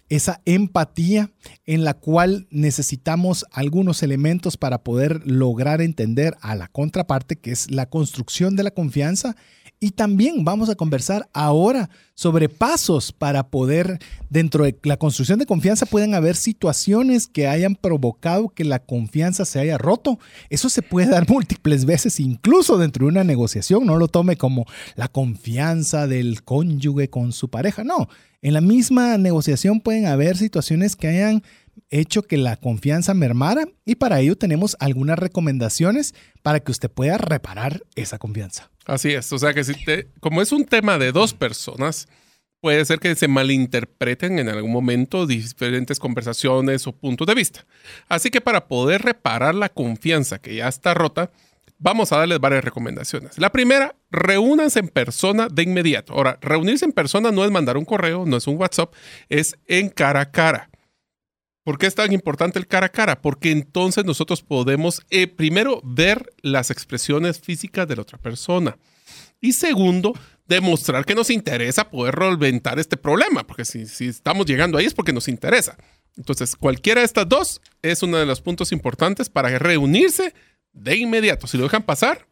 esa 0.10 0.42
empatía 0.44 1.32
en 1.66 1.86
la 1.86 1.94
cual 1.94 2.46
necesitamos 2.52 3.46
algunos 3.50 4.04
elementos 4.04 4.58
para 4.58 4.84
poder 4.84 5.26
lograr 5.26 5.80
entender 5.80 6.36
a 6.42 6.54
la 6.56 6.68
contraparte, 6.68 7.38
que 7.38 7.52
es 7.52 7.72
la 7.72 7.86
construcción 7.86 8.58
de 8.58 8.64
la 8.64 8.72
confianza 8.72 9.38
y 9.84 9.92
también 9.92 10.46
vamos 10.46 10.70
a 10.70 10.76
conversar 10.76 11.28
ahora 11.34 11.90
sobre 12.14 12.50
pasos 12.50 13.12
para 13.12 13.48
poder, 13.50 13.98
dentro 14.30 14.64
de 14.64 14.78
la 14.84 14.96
construcción 14.96 15.40
de 15.40 15.48
confianza, 15.48 15.88
pueden 15.88 16.14
haber 16.14 16.36
situaciones 16.36 17.26
que 17.26 17.48
hayan 17.48 17.74
provocado 17.74 18.50
que 18.50 18.64
la 18.64 18.78
confianza 18.78 19.44
se 19.44 19.60
haya 19.60 19.80
roto. 19.80 20.20
Eso 20.52 20.70
se 20.70 20.84
puede 20.84 21.10
dar 21.10 21.28
múltiples 21.28 21.86
veces, 21.86 22.20
incluso 22.20 22.78
dentro 22.78 23.06
de 23.06 23.12
una 23.12 23.24
negociación. 23.24 23.88
No 23.88 23.98
lo 23.98 24.08
tome 24.08 24.38
como 24.38 24.68
la 24.96 25.08
confianza 25.08 26.06
del 26.06 26.44
cónyuge 26.44 27.10
con 27.10 27.34
su 27.34 27.50
pareja. 27.50 27.84
No, 27.84 28.08
en 28.44 28.54
la 28.54 28.62
misma 28.62 29.18
negociación 29.18 29.82
pueden 29.82 30.06
haber 30.06 30.38
situaciones 30.38 30.96
que 30.96 31.08
hayan 31.08 31.42
hecho 31.90 32.24
que 32.24 32.38
la 32.38 32.58
confianza 32.58 33.14
mermara 33.14 33.66
y 33.86 33.96
para 33.96 34.20
ello 34.20 34.38
tenemos 34.38 34.78
algunas 34.80 35.20
recomendaciones 35.20 36.14
para 36.42 36.60
que 36.60 36.72
usted 36.72 36.90
pueda 36.90 37.18
reparar 37.18 37.84
esa 37.96 38.18
confianza. 38.18 38.70
Así 38.86 39.12
es, 39.12 39.32
o 39.32 39.38
sea 39.38 39.54
que 39.54 40.08
como 40.20 40.42
es 40.42 40.52
un 40.52 40.66
tema 40.66 40.98
de 40.98 41.12
dos 41.12 41.34
personas, 41.34 42.08
puede 42.62 42.86
ser 42.86 43.00
que 43.00 43.16
se 43.16 43.28
malinterpreten 43.28 44.40
en 44.40 44.48
algún 44.48 44.72
momento 44.72 45.26
diferentes 45.26 46.00
conversaciones 46.00 46.88
o 46.88 46.94
puntos 46.94 47.28
de 47.28 47.36
vista. 47.36 47.66
Así 48.08 48.30
que 48.30 48.40
para 48.40 48.68
poder 48.68 49.02
reparar 49.02 49.56
la 49.56 49.70
confianza 49.70 50.40
que 50.40 50.56
ya 50.56 50.68
está 50.68 50.94
rota, 50.94 51.32
vamos 51.82 52.12
a 52.12 52.18
darles 52.18 52.40
varias 52.40 52.64
recomendaciones. 52.64 53.38
La 53.40 53.52
primera, 53.52 53.96
reúnanse 54.12 54.80
en 54.80 54.88
persona 54.88 55.48
de 55.52 55.64
inmediato. 55.64 56.14
Ahora, 56.14 56.38
reunirse 56.42 56.86
en 56.86 56.92
persona 56.92 57.32
no 57.32 57.44
es 57.44 57.52
mandar 57.52 57.78
un 57.78 57.86
correo, 57.86 58.26
no 58.26 58.38
es 58.38 58.48
un 58.48 58.58
WhatsApp, 58.58 58.94
es 59.30 59.58
en 59.68 59.90
cara 59.90 60.22
a 60.22 60.32
cara. 60.32 60.70
¿Por 61.64 61.78
qué 61.78 61.86
es 61.86 61.96
tan 61.96 62.12
importante 62.12 62.58
el 62.58 62.68
cara 62.68 62.88
a 62.88 62.92
cara? 62.92 63.22
Porque 63.22 63.52
entonces 63.52 64.04
nosotros 64.04 64.42
podemos, 64.42 65.02
eh, 65.10 65.28
primero, 65.28 65.80
ver 65.84 66.34
las 66.42 66.72
expresiones 66.72 67.40
físicas 67.40 67.88
de 67.88 67.96
la 67.96 68.02
otra 68.02 68.18
persona. 68.18 68.78
Y 69.40 69.54
segundo, 69.54 70.14
demostrar 70.48 71.06
que 71.06 71.16
nos 71.16 71.30
interesa 71.30 71.90
poder 71.90 72.16
solventar 72.16 72.80
este 72.80 72.98
problema, 72.98 73.46
porque 73.46 73.66
si, 73.66 73.86
si, 73.86 74.08
estamos 74.08 74.46
llegando 74.46 74.78
ahí 74.78 74.86
es 74.86 74.94
porque 74.94 75.14
nos 75.14 75.28
interesa. 75.28 75.78
Entonces, 76.18 76.56
cualquiera 76.56 77.02
de 77.02 77.06
estas 77.06 77.30
dos 77.30 77.62
es 77.82 78.04
uno 78.04 78.18
de 78.18 78.26
los 78.26 78.42
puntos 78.42 78.72
importantes 78.72 79.30
para 79.30 79.58
reunirse 79.60 80.34
de 80.74 80.98
inmediato. 80.98 81.48
Si 81.48 81.58
lo 81.58 81.64
dejan 81.64 81.84
pasar, 81.84 82.28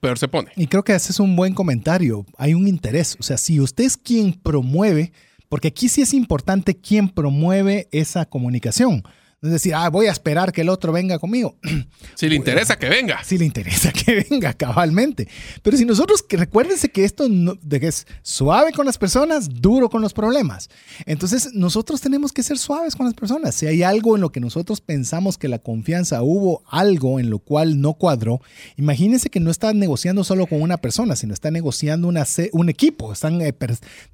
peor 0.00 0.18
se 0.18 0.28
pone. 0.28 0.52
Y 0.56 0.66
creo 0.66 0.84
que 0.84 0.94
ese 0.94 1.12
es 1.12 1.20
un 1.20 1.34
buen 1.34 1.54
comentario. 1.54 2.24
Hay 2.36 2.54
un 2.54 2.68
interés. 2.68 3.16
O 3.18 3.22
sea, 3.22 3.36
si 3.36 3.60
usted 3.60 3.84
es 3.84 3.96
quien 3.96 4.34
promueve 4.34 5.12
porque 5.48 5.68
aquí 5.68 5.88
sí 5.88 6.02
es 6.02 6.14
importante 6.14 6.76
quién 6.76 7.08
promueve 7.08 7.88
esa 7.92 8.26
comunicación. 8.26 9.02
Es 9.46 9.52
decir, 9.52 9.74
ah, 9.74 9.88
voy 9.88 10.06
a 10.06 10.12
esperar 10.12 10.52
que 10.52 10.62
el 10.62 10.68
otro 10.68 10.92
venga 10.92 11.18
conmigo. 11.18 11.56
Si 12.14 12.30
le 12.30 12.36
interesa 12.36 12.78
que 12.78 12.88
venga. 12.88 13.22
Si 13.24 13.36
le 13.36 13.44
interesa 13.44 13.92
que 13.92 14.24
venga, 14.30 14.54
cabalmente. 14.54 15.28
Pero 15.62 15.76
si 15.76 15.84
nosotros, 15.84 16.22
que 16.22 16.38
recuérdense 16.38 16.88
que 16.88 17.04
esto 17.04 17.26
de 17.28 17.80
que 17.80 17.88
es 17.88 18.06
suave 18.22 18.72
con 18.72 18.86
las 18.86 18.96
personas, 18.96 19.50
duro 19.60 19.90
con 19.90 20.00
los 20.00 20.14
problemas. 20.14 20.70
Entonces, 21.04 21.50
nosotros 21.52 22.00
tenemos 22.00 22.32
que 22.32 22.42
ser 22.42 22.56
suaves 22.56 22.96
con 22.96 23.04
las 23.04 23.14
personas. 23.14 23.54
Si 23.54 23.66
hay 23.66 23.82
algo 23.82 24.14
en 24.14 24.22
lo 24.22 24.32
que 24.32 24.40
nosotros 24.40 24.80
pensamos 24.80 25.36
que 25.36 25.48
la 25.48 25.58
confianza 25.58 26.22
hubo 26.22 26.62
algo 26.68 27.20
en 27.20 27.28
lo 27.28 27.38
cual 27.38 27.82
no 27.82 27.94
cuadró, 27.94 28.40
imagínense 28.76 29.28
que 29.28 29.40
no 29.40 29.50
está 29.50 29.74
negociando 29.74 30.24
solo 30.24 30.46
con 30.46 30.62
una 30.62 30.78
persona, 30.78 31.16
sino 31.16 31.34
está 31.34 31.50
negociando 31.50 32.08
una, 32.08 32.24
un 32.52 32.68
equipo. 32.68 33.12
Están 33.12 33.42
eh, 33.42 33.54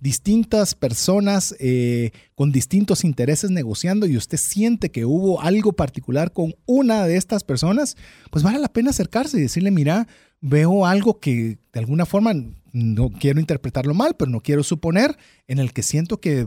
distintas 0.00 0.74
personas 0.74 1.54
eh, 1.60 2.10
con 2.34 2.50
distintos 2.50 3.04
intereses 3.04 3.50
negociando 3.50 4.06
y 4.06 4.16
usted 4.16 4.38
siente 4.38 4.90
que 4.90 5.04
hubo 5.04 5.21
algo 5.40 5.72
particular 5.72 6.32
con 6.32 6.54
una 6.66 7.06
de 7.06 7.16
estas 7.16 7.44
personas, 7.44 7.96
pues 8.30 8.42
vale 8.42 8.58
la 8.58 8.72
pena 8.72 8.90
acercarse 8.90 9.38
y 9.38 9.42
decirle, 9.42 9.70
mira, 9.70 10.06
veo 10.40 10.86
algo 10.86 11.20
que 11.20 11.58
de 11.72 11.80
alguna 11.80 12.06
forma 12.06 12.34
no 12.72 13.10
quiero 13.10 13.40
interpretarlo 13.40 13.94
mal, 13.94 14.14
pero 14.18 14.30
no 14.30 14.40
quiero 14.40 14.62
suponer, 14.62 15.16
en 15.46 15.58
el 15.58 15.72
que 15.72 15.82
siento 15.82 16.20
que, 16.20 16.46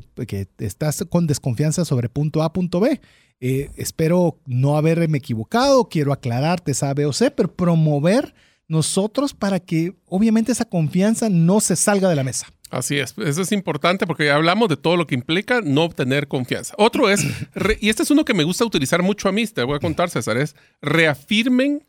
estás 0.58 1.06
con 1.10 1.28
desconfianza 1.28 1.86
sobre 1.86 2.10
punto 2.10 2.44
A, 2.44 2.52
punto 2.54 2.80
B. 2.80 3.00
Eh, 3.42 3.70
espero 3.76 4.40
no 4.46 4.78
haberme 4.78 5.18
equivocado, 5.18 5.90
quiero 5.90 6.14
aclararte 6.14 6.72
esa 6.72 6.94
B 6.94 7.06
o 7.06 7.14
C, 7.14 7.32
pero 7.32 7.54
promover 7.54 8.34
nosotros 8.68 9.34
para 9.34 9.60
que 9.60 9.96
obviamente 10.08 10.52
esa 10.52 10.66
confianza 10.66 11.30
no 11.30 11.60
se 11.60 11.76
salga 11.76 12.10
de 12.10 12.16
la 12.16 12.24
mesa. 12.24 12.48
Así 12.72 12.98
es, 12.98 13.14
eso 13.18 13.42
es 13.42 13.52
importante 13.52 14.08
porque 14.08 14.32
hablamos 14.32 14.70
de 14.70 14.78
todo 14.78 14.98
lo 14.98 15.06
que 15.06 15.16
implica 15.16 15.62
no 15.62 15.84
obtener 15.84 16.28
confianza. 16.28 16.74
Otro 16.78 17.10
es, 17.10 17.24
y 17.80 17.90
este 17.90 18.04
es 18.04 18.12
uno 18.12 18.26
que 18.26 18.34
me 18.34 18.44
gusta 18.44 18.66
utilizar 18.66 19.04
mucho 19.04 19.30
a 19.30 19.32
mí, 19.32 19.46
te 19.48 19.64
voy 19.64 19.76
a 19.76 19.80
contar 19.80 20.10
César, 20.10 20.38
es 20.38 20.56
reafirmen 20.82 21.84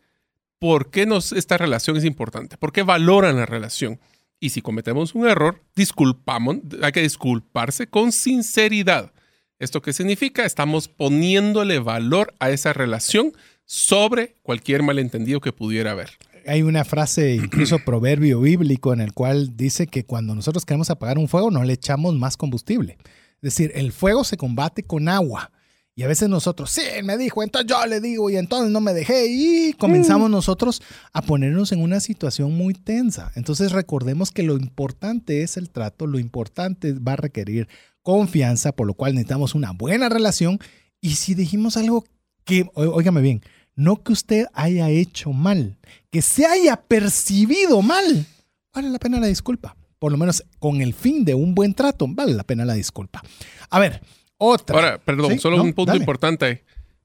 por 0.58 0.90
qué 0.90 1.06
nos, 1.06 1.32
esta 1.32 1.56
relación 1.58 1.96
es 1.96 2.04
importante, 2.04 2.56
por 2.56 2.72
qué 2.72 2.82
valoran 2.82 3.36
la 3.36 3.46
relación. 3.46 3.98
Y 4.38 4.50
si 4.50 4.60
cometemos 4.60 5.14
un 5.14 5.26
error, 5.26 5.62
disculpamos, 5.74 6.58
hay 6.82 6.92
que 6.92 7.02
disculparse 7.02 7.86
con 7.86 8.12
sinceridad. 8.12 9.12
¿Esto 9.58 9.80
qué 9.80 9.94
significa? 9.94 10.44
Estamos 10.44 10.88
poniéndole 10.88 11.78
valor 11.78 12.34
a 12.38 12.50
esa 12.50 12.74
relación 12.74 13.32
sobre 13.64 14.36
cualquier 14.42 14.82
malentendido 14.82 15.40
que 15.40 15.52
pudiera 15.52 15.92
haber 15.92 16.10
hay 16.46 16.62
una 16.62 16.84
frase, 16.84 17.34
incluso 17.34 17.78
proverbio 17.84 18.40
bíblico, 18.40 18.92
en 18.92 19.00
el 19.00 19.12
cual 19.12 19.56
dice 19.56 19.86
que 19.86 20.04
cuando 20.04 20.34
nosotros 20.34 20.64
queremos 20.64 20.90
apagar 20.90 21.18
un 21.18 21.28
fuego 21.28 21.50
no 21.50 21.64
le 21.64 21.74
echamos 21.74 22.14
más 22.14 22.36
combustible. 22.36 22.98
Es 23.42 23.54
decir, 23.54 23.72
el 23.74 23.92
fuego 23.92 24.24
se 24.24 24.36
combate 24.36 24.82
con 24.82 25.08
agua. 25.08 25.52
Y 25.98 26.02
a 26.02 26.08
veces 26.08 26.28
nosotros, 26.28 26.70
sí, 26.70 26.82
me 27.04 27.16
dijo, 27.16 27.42
entonces 27.42 27.70
yo 27.70 27.86
le 27.86 28.02
digo, 28.02 28.28
y 28.28 28.36
entonces 28.36 28.70
no 28.70 28.82
me 28.82 28.92
dejé, 28.92 29.28
y 29.30 29.72
comenzamos 29.72 30.28
mm. 30.28 30.32
nosotros 30.32 30.82
a 31.14 31.22
ponernos 31.22 31.72
en 31.72 31.80
una 31.80 32.00
situación 32.00 32.52
muy 32.54 32.74
tensa. 32.74 33.32
Entonces 33.34 33.72
recordemos 33.72 34.30
que 34.30 34.42
lo 34.42 34.58
importante 34.58 35.42
es 35.42 35.56
el 35.56 35.70
trato, 35.70 36.06
lo 36.06 36.18
importante 36.18 36.92
va 36.92 37.14
a 37.14 37.16
requerir 37.16 37.66
confianza, 38.02 38.72
por 38.72 38.86
lo 38.86 38.92
cual 38.92 39.14
necesitamos 39.14 39.54
una 39.54 39.70
buena 39.70 40.10
relación. 40.10 40.58
Y 41.00 41.14
si 41.14 41.34
dijimos 41.34 41.78
algo 41.78 42.04
que, 42.44 42.68
óigame 42.74 43.22
bien, 43.22 43.40
no 43.76 44.02
que 44.02 44.12
usted 44.12 44.46
haya 44.54 44.88
hecho 44.88 45.32
mal, 45.32 45.76
que 46.10 46.22
se 46.22 46.46
haya 46.46 46.76
percibido 46.76 47.82
mal, 47.82 48.26
vale 48.74 48.90
la 48.90 48.98
pena 48.98 49.20
la 49.20 49.26
disculpa. 49.28 49.76
Por 49.98 50.12
lo 50.12 50.18
menos 50.18 50.44
con 50.58 50.82
el 50.82 50.92
fin 50.92 51.24
de 51.24 51.34
un 51.34 51.54
buen 51.54 51.74
trato, 51.74 52.06
vale 52.08 52.34
la 52.34 52.44
pena 52.44 52.64
la 52.64 52.74
disculpa. 52.74 53.22
A 53.70 53.78
ver, 53.78 54.02
otra. 54.38 54.76
Ahora, 54.76 54.98
perdón, 54.98 55.38
solo 55.38 55.62
un 55.62 55.72
punto 55.72 55.96
importante. 55.96 56.64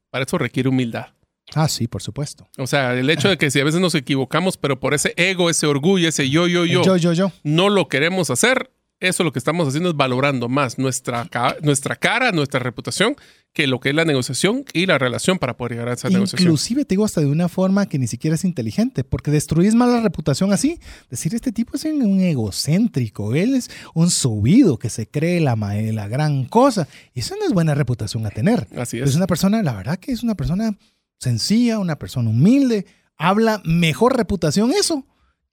Para 0.10 0.26
eso 0.26 0.38
requiere 0.38 0.68
humildad. 0.68 1.08
Ah, 1.56 1.68
sí, 1.68 1.88
por 1.88 2.02
supuesto. 2.02 2.48
O 2.58 2.68
sea, 2.68 2.94
el 2.94 3.10
hecho 3.10 3.30
de 3.30 3.38
que 3.38 3.52
si 3.52 3.60
a 3.60 3.64
veces 3.64 3.82
nos 3.82 3.96
equivocamos, 3.96 4.58
pero 4.58 4.80
por 4.80 4.94
ese 4.94 5.14
ego, 5.18 5.50
ese 5.50 5.68
orgullo, 5.68 6.08
ese 6.08 6.30
yo, 6.30 6.48
yo, 6.48 6.66
yo, 6.66 6.84
yo, 6.84 6.98
yo, 6.98 7.14
yo. 7.14 7.32
no 7.44 7.70
lo 7.70 7.88
queremos 7.88 8.30
hacer, 8.30 8.72
eso 9.02 9.24
lo 9.24 9.34
que 9.34 9.40
estamos 9.40 9.68
haciendo 9.68 9.90
es 9.90 9.96
valorando 9.96 10.48
más 10.48 10.78
nuestra, 10.78 11.28
nuestra 11.62 11.96
cara, 11.96 12.32
nuestra 12.32 12.60
reputación, 12.60 13.16
que 13.52 13.68
lo 13.68 13.80
que 13.80 13.90
es 13.90 13.96
la 13.96 14.06
negociación 14.06 14.64
y 14.74 14.86
la 14.86 14.98
relación 14.98 15.40
para 15.40 15.58
poder 15.58 15.74
llegar 15.74 15.90
a 15.90 15.94
esa 15.94 16.10
negociación. 16.10 16.48
Inclusive 16.48 16.86
te 16.86 16.94
digo 16.94 17.04
hasta 17.04 17.20
de 17.20 17.28
una 17.28 17.50
forma 17.50 17.88
que 17.88 18.00
ni 18.00 18.08
siquiera 18.08 18.36
es 18.36 18.46
inteligente, 18.46 19.04
porque 19.04 19.32
destruyes 19.32 19.76
más 19.76 19.90
la 19.90 20.02
reputación 20.02 20.54
así. 20.54 20.80
Decir, 21.10 21.34
este 21.34 21.52
tipo 21.52 21.76
es 21.76 21.84
un 21.84 22.22
egocéntrico, 22.22 23.34
él 23.36 23.56
es 23.56 23.70
un 23.94 24.12
subido 24.12 24.78
que 24.78 24.90
se 24.90 25.08
cree 25.08 25.42
la, 25.42 25.56
la 25.56 26.08
gran 26.08 26.46
cosa. 26.46 26.88
Y 27.14 27.22
eso 27.22 27.36
no 27.38 27.46
es 27.46 27.54
buena 27.54 27.74
reputación 27.74 28.26
a 28.26 28.30
tener. 28.30 28.68
Así 28.78 29.00
es. 29.00 29.10
Es 29.10 29.16
una 29.16 29.28
persona, 29.28 29.64
la 29.64 29.74
verdad 29.74 29.98
que 29.98 30.12
es 30.12 30.22
una 30.22 30.36
persona 30.36 30.78
sencilla, 31.20 31.80
una 31.80 31.98
persona 31.98 32.30
humilde, 32.30 32.86
habla 33.18 33.62
mejor 33.66 34.16
reputación 34.16 34.72
eso 34.72 35.06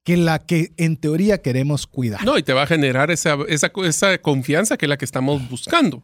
que 0.04 0.16
la 0.16 0.38
que 0.38 0.72
en 0.76 0.96
teoría 0.96 1.38
queremos 1.38 1.86
cuidar. 1.86 2.24
No, 2.24 2.38
y 2.38 2.42
te 2.42 2.52
va 2.52 2.62
a 2.62 2.66
generar 2.66 3.10
esa, 3.10 3.36
esa, 3.48 3.70
esa 3.84 4.18
confianza 4.18 4.76
que 4.76 4.86
es 4.86 4.88
la 4.88 4.96
que 4.96 5.04
estamos 5.04 5.48
buscando. 5.50 6.02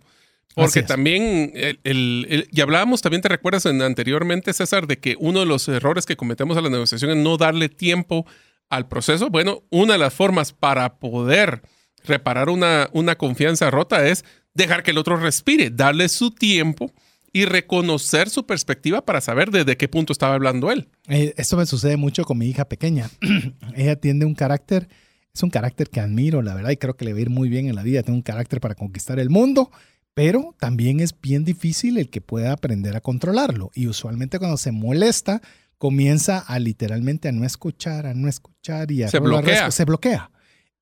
Porque 0.55 0.83
también, 0.83 1.51
el, 1.55 1.81
el- 1.85 2.27
el- 2.31 2.49
y 2.53 2.61
hablábamos 2.61 3.03
también, 3.03 3.23
te 3.23 3.29
recuerdas 3.29 3.67
en- 3.67 3.83
anteriormente, 3.83 4.53
César, 4.53 4.87
de 4.87 4.99
que 4.99 5.17
uno 5.19 5.41
de 5.41 5.47
los 5.47 5.67
errores 5.69 6.07
que 6.07 6.17
cometemos 6.17 6.57
a 6.57 6.61
la 6.61 6.69
negociación 6.71 7.11
es 7.11 7.17
no 7.17 7.37
darle 7.37 7.69
tiempo 7.69 8.25
al 8.69 8.87
proceso. 8.87 9.31
Bueno, 9.31 9.63
una 9.71 9.95
de 9.95 9.99
las 9.99 10.15
formas 10.15 10.53
para 10.53 10.97
poder 10.97 11.63
reparar 12.05 12.51
una, 12.51 12.89
una 12.93 13.17
confianza 13.17 13.71
rota 13.71 14.07
es 14.07 14.25
dejar 14.53 14.83
que 14.85 14.93
el 14.93 14.99
otro 14.99 15.17
respire, 15.17 15.71
darle 15.71 16.09
su 16.09 16.31
tiempo 16.31 16.93
y 17.35 17.47
reconocer 17.47 18.31
su 18.31 18.47
perspectiva 18.47 19.05
para 19.05 19.21
saber 19.21 19.51
desde 19.51 19.77
qué 19.77 19.89
punto 19.89 20.13
estaba 20.13 20.35
hablando 20.35 20.71
él. 20.71 20.89
Eh, 21.09 21.35
esto 21.37 21.57
me 21.57 21.67
sucede 21.67 21.97
mucho 21.97 22.25
con 22.25 22.39
mi 22.39 22.47
hija 22.49 22.65
pequeña. 22.67 23.11
Ella 23.77 23.97
tiene 23.97 24.25
un 24.25 24.35
carácter, 24.37 24.89
es 25.35 25.43
un 25.43 25.51
carácter 25.51 25.91
que 25.91 25.99
admiro, 25.99 26.43
la 26.43 26.55
verdad, 26.55 26.71
y 26.71 26.77
creo 26.77 26.97
que 26.97 27.05
le 27.05 27.13
va 27.13 27.19
a 27.19 27.23
ir 27.23 27.31
muy 27.31 27.49
bien 27.49 27.67
en 27.67 27.75
la 27.75 27.83
vida. 27.83 28.05
Tiene 28.05 28.17
un 28.19 28.23
carácter 28.23 28.61
para 28.61 28.77
conquistar 28.77 29.19
el 29.19 29.31
mundo, 29.31 29.73
pero 30.15 30.55
también 30.61 31.01
es 31.01 31.13
bien 31.21 31.45
difícil 31.45 31.99
el 31.99 32.09
que 32.09 32.21
pueda 32.21 32.53
aprender 32.53 32.95
a 32.95 33.01
controlarlo. 33.01 33.73
Y 33.75 33.89
usualmente 33.89 34.39
cuando 34.39 34.57
se 34.57 34.71
molesta, 34.71 35.43
comienza 35.77 36.39
a 36.39 36.61
literalmente 36.61 37.29
a 37.29 37.33
no 37.33 37.45
escuchar, 37.45 38.07
a 38.07 38.15
no 38.15 38.29
escuchar 38.29 38.93
y 38.93 39.03
a 39.03 39.09
Se 39.09 39.19
bloquea. 39.19 39.73
Se 39.73 39.85
bloquea. 39.85 40.31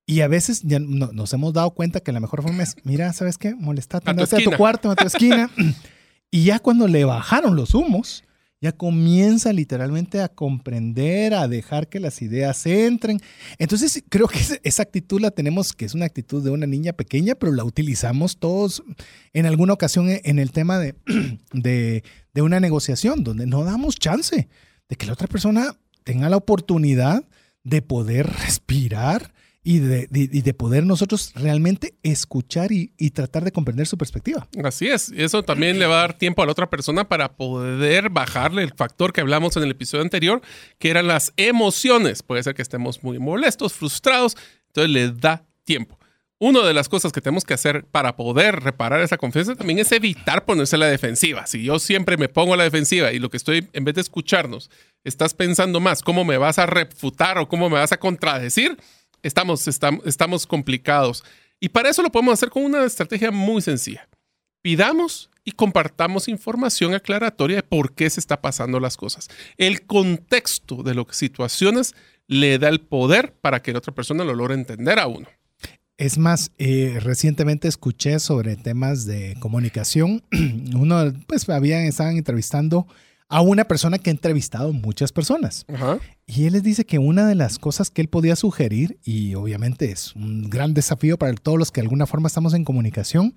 Y 0.05 0.21
a 0.21 0.27
veces 0.27 0.61
ya 0.61 0.77
no- 0.77 1.11
nos 1.13 1.33
hemos 1.33 1.51
dado 1.53 1.71
cuenta 1.71 2.01
que 2.01 2.11
la 2.11 2.19
mejor 2.19 2.43
forma 2.43 2.61
es, 2.61 2.75
mira, 2.83 3.11
¿sabes 3.13 3.39
qué? 3.39 3.55
Molestate, 3.55 4.07
andate 4.07 4.35
a 4.35 4.39
tu 4.43 4.51
cuarto, 4.51 4.91
a 4.91 4.95
tu 4.95 5.07
esquina. 5.07 5.49
y 6.33 6.45
ya 6.45 6.57
cuando 6.57 6.87
le 6.87 7.05
bajaron 7.05 7.55
los 7.55 7.75
humos, 7.75 8.23
ya 8.59 8.71
comienza 8.71 9.53
literalmente 9.53 10.19
a 10.21 10.29
comprender, 10.29 11.33
a 11.35 11.47
dejar 11.47 11.89
que 11.89 11.99
las 11.99 12.21
ideas 12.21 12.65
entren. 12.65 13.19
Entonces, 13.59 14.03
creo 14.09 14.27
que 14.27 14.39
esa- 14.63 14.81
actitud 14.83 15.19
la 15.21 15.31
tenemos, 15.31 15.73
que 15.73 15.85
es 15.85 15.93
una 15.93 16.05
actitud 16.05 16.41
de 16.43 16.49
una 16.49 16.65
niña 16.65 16.93
pequeña, 16.93 17.35
pero 17.35 17.51
la 17.51 17.63
utilizamos 17.63 18.37
todos 18.39 18.81
en 19.33 19.45
alguna 19.45 19.73
ocasión 19.73 20.09
en- 20.09 20.21
en 20.23 20.39
el 20.39 20.51
tema 20.51 20.79
de, 20.79 20.95
de, 21.53 22.03
de 22.33 22.41
una 22.41 22.59
negociación, 22.59 23.23
donde 23.23 23.45
no 23.45 23.63
damos 23.63 23.95
chance 23.97 24.47
de 24.89 24.95
que 24.95 25.05
la 25.05 25.13
otra 25.13 25.27
persona 25.27 25.75
tenga 26.03 26.29
la 26.29 26.37
oportunidad 26.37 27.25
de 27.63 27.81
poder 27.83 28.27
respirar 28.27 29.33
y 29.65 29.79
de, 29.79 30.07
de- 30.07 30.53
poder 30.53 30.85
nosotros 30.85 31.31
realmente 31.35 31.95
escuchar 32.03 32.71
y, 32.71 32.93
y 32.97 33.11
tratar 33.11 33.43
de 33.45 33.51
comprender 33.51 33.87
su 33.87 33.97
perspectiva. 33.97 34.47
Así 34.63 34.87
es, 34.87 35.09
eso 35.15 35.41
también 35.43 35.79
le 35.79 35.85
va 35.85 35.95
a 35.95 36.01
dar 36.01 36.17
tiempo 36.17 36.43
a 36.43 36.45
la 36.45 36.51
otra 36.51 36.69
persona 36.69 37.07
para 37.07 37.37
poder 37.37 38.09
bajarle 38.09 38.63
el 38.63 38.73
factor 38.73 39.13
que 39.13 39.21
hablamos 39.21 39.55
en 39.55 39.63
el 39.63 39.71
episodio 39.71 40.03
anterior, 40.03 40.41
que 40.79 40.89
eran 40.89 41.07
las 41.07 41.31
emociones. 41.37 42.23
Puede 42.23 42.43
ser 42.43 42.55
que 42.55 42.61
estemos 42.61 43.03
muy 43.03 43.19
molestos, 43.19 43.73
frustrados, 43.73 44.35
entonces 44.67 44.91
le 44.91 45.11
da 45.11 45.45
tiempo. 45.63 45.97
Una 46.39 46.59
de 46.65 46.73
las 46.73 46.89
cosas 46.89 47.13
que 47.13 47.21
tenemos 47.21 47.45
que 47.45 47.53
hacer 47.53 47.85
para 47.85 48.17
poder 48.17 48.59
reparar 48.59 48.99
esa 48.99 49.17
confianza 49.17 49.55
también 49.55 49.79
es 49.79 49.93
evitar 49.93 50.43
ponerse 50.43 50.75
a 50.75 50.79
la 50.79 50.87
defensiva. 50.87 51.47
Si 51.47 51.63
yo 51.63 51.79
siempre 51.79 52.17
me 52.17 52.27
pongo 52.27 52.53
a 52.53 52.57
la 52.57 52.65
defensiva 52.65 53.13
y 53.13 53.19
lo 53.19 53.29
que 53.29 53.37
estoy, 53.37 53.69
en 53.71 53.85
vez 53.85 53.95
de 53.95 54.01
escucharnos, 54.01 54.69
estás 55.05 55.33
pensando 55.33 55.79
más 55.79 56.01
cómo 56.01 56.25
me 56.25 56.37
vas 56.37 56.59
a 56.59 56.65
refutar 56.65 57.37
o 57.37 57.47
cómo 57.47 57.69
me 57.69 57.77
vas 57.77 57.93
a 57.93 57.97
contradecir, 57.97 58.77
estamos, 59.23 59.67
estam- 59.67 60.01
estamos 60.05 60.45
complicados. 60.45 61.23
Y 61.59 61.69
para 61.69 61.89
eso 61.89 62.01
lo 62.03 62.11
podemos 62.11 62.33
hacer 62.33 62.49
con 62.49 62.63
una 62.63 62.83
estrategia 62.85 63.31
muy 63.31 63.61
sencilla 63.61 64.07
pidamos 64.63 65.29
y 65.43 65.51
compartamos 65.51 66.27
información 66.27 66.95
aclaratoria 66.95 67.57
de 67.57 67.63
por 67.63 67.93
qué 67.93 68.09
se 68.09 68.19
está 68.19 68.41
pasando 68.41 68.79
las 68.79 68.97
cosas. 68.97 69.27
El 69.57 69.85
contexto 69.85 70.81
de 70.81 70.95
las 70.95 71.05
situaciones 71.11 71.93
le 72.27 72.57
da 72.57 72.69
el 72.69 72.79
poder 72.79 73.33
para 73.41 73.61
que 73.61 73.73
la 73.73 73.79
otra 73.79 73.93
persona 73.93 74.23
lo 74.23 74.33
logre 74.33 74.55
entender 74.55 74.97
a 74.99 75.07
uno. 75.07 75.27
Es 75.97 76.17
más, 76.17 76.51
eh, 76.57 76.97
recientemente 77.01 77.67
escuché 77.67 78.19
sobre 78.19 78.55
temas 78.55 79.05
de 79.05 79.35
comunicación. 79.39 80.23
Uno, 80.75 81.13
pues, 81.27 81.47
habían, 81.49 81.81
estaban 81.83 82.17
entrevistando 82.17 82.87
a 83.33 83.41
una 83.41 83.63
persona 83.63 83.97
que 83.97 84.11
ha 84.11 84.13
entrevistado 84.13 84.73
muchas 84.73 85.11
personas. 85.11 85.65
Ajá. 85.67 85.97
Y 86.27 86.45
él 86.45 86.53
les 86.53 86.61
dice 86.61 86.85
que 86.85 86.99
una 86.99 87.27
de 87.27 87.33
las 87.33 87.57
cosas 87.57 87.89
que 87.89 88.03
él 88.03 88.07
podía 88.07 88.35
sugerir, 88.35 88.99
y 89.03 89.33
obviamente 89.33 89.91
es 89.91 90.15
un 90.15 90.51
gran 90.51 90.75
desafío 90.75 91.17
para 91.17 91.33
todos 91.33 91.57
los 91.57 91.71
que 91.71 91.81
de 91.81 91.85
alguna 91.85 92.05
forma 92.05 92.27
estamos 92.27 92.53
en 92.53 92.63
comunicación, 92.63 93.33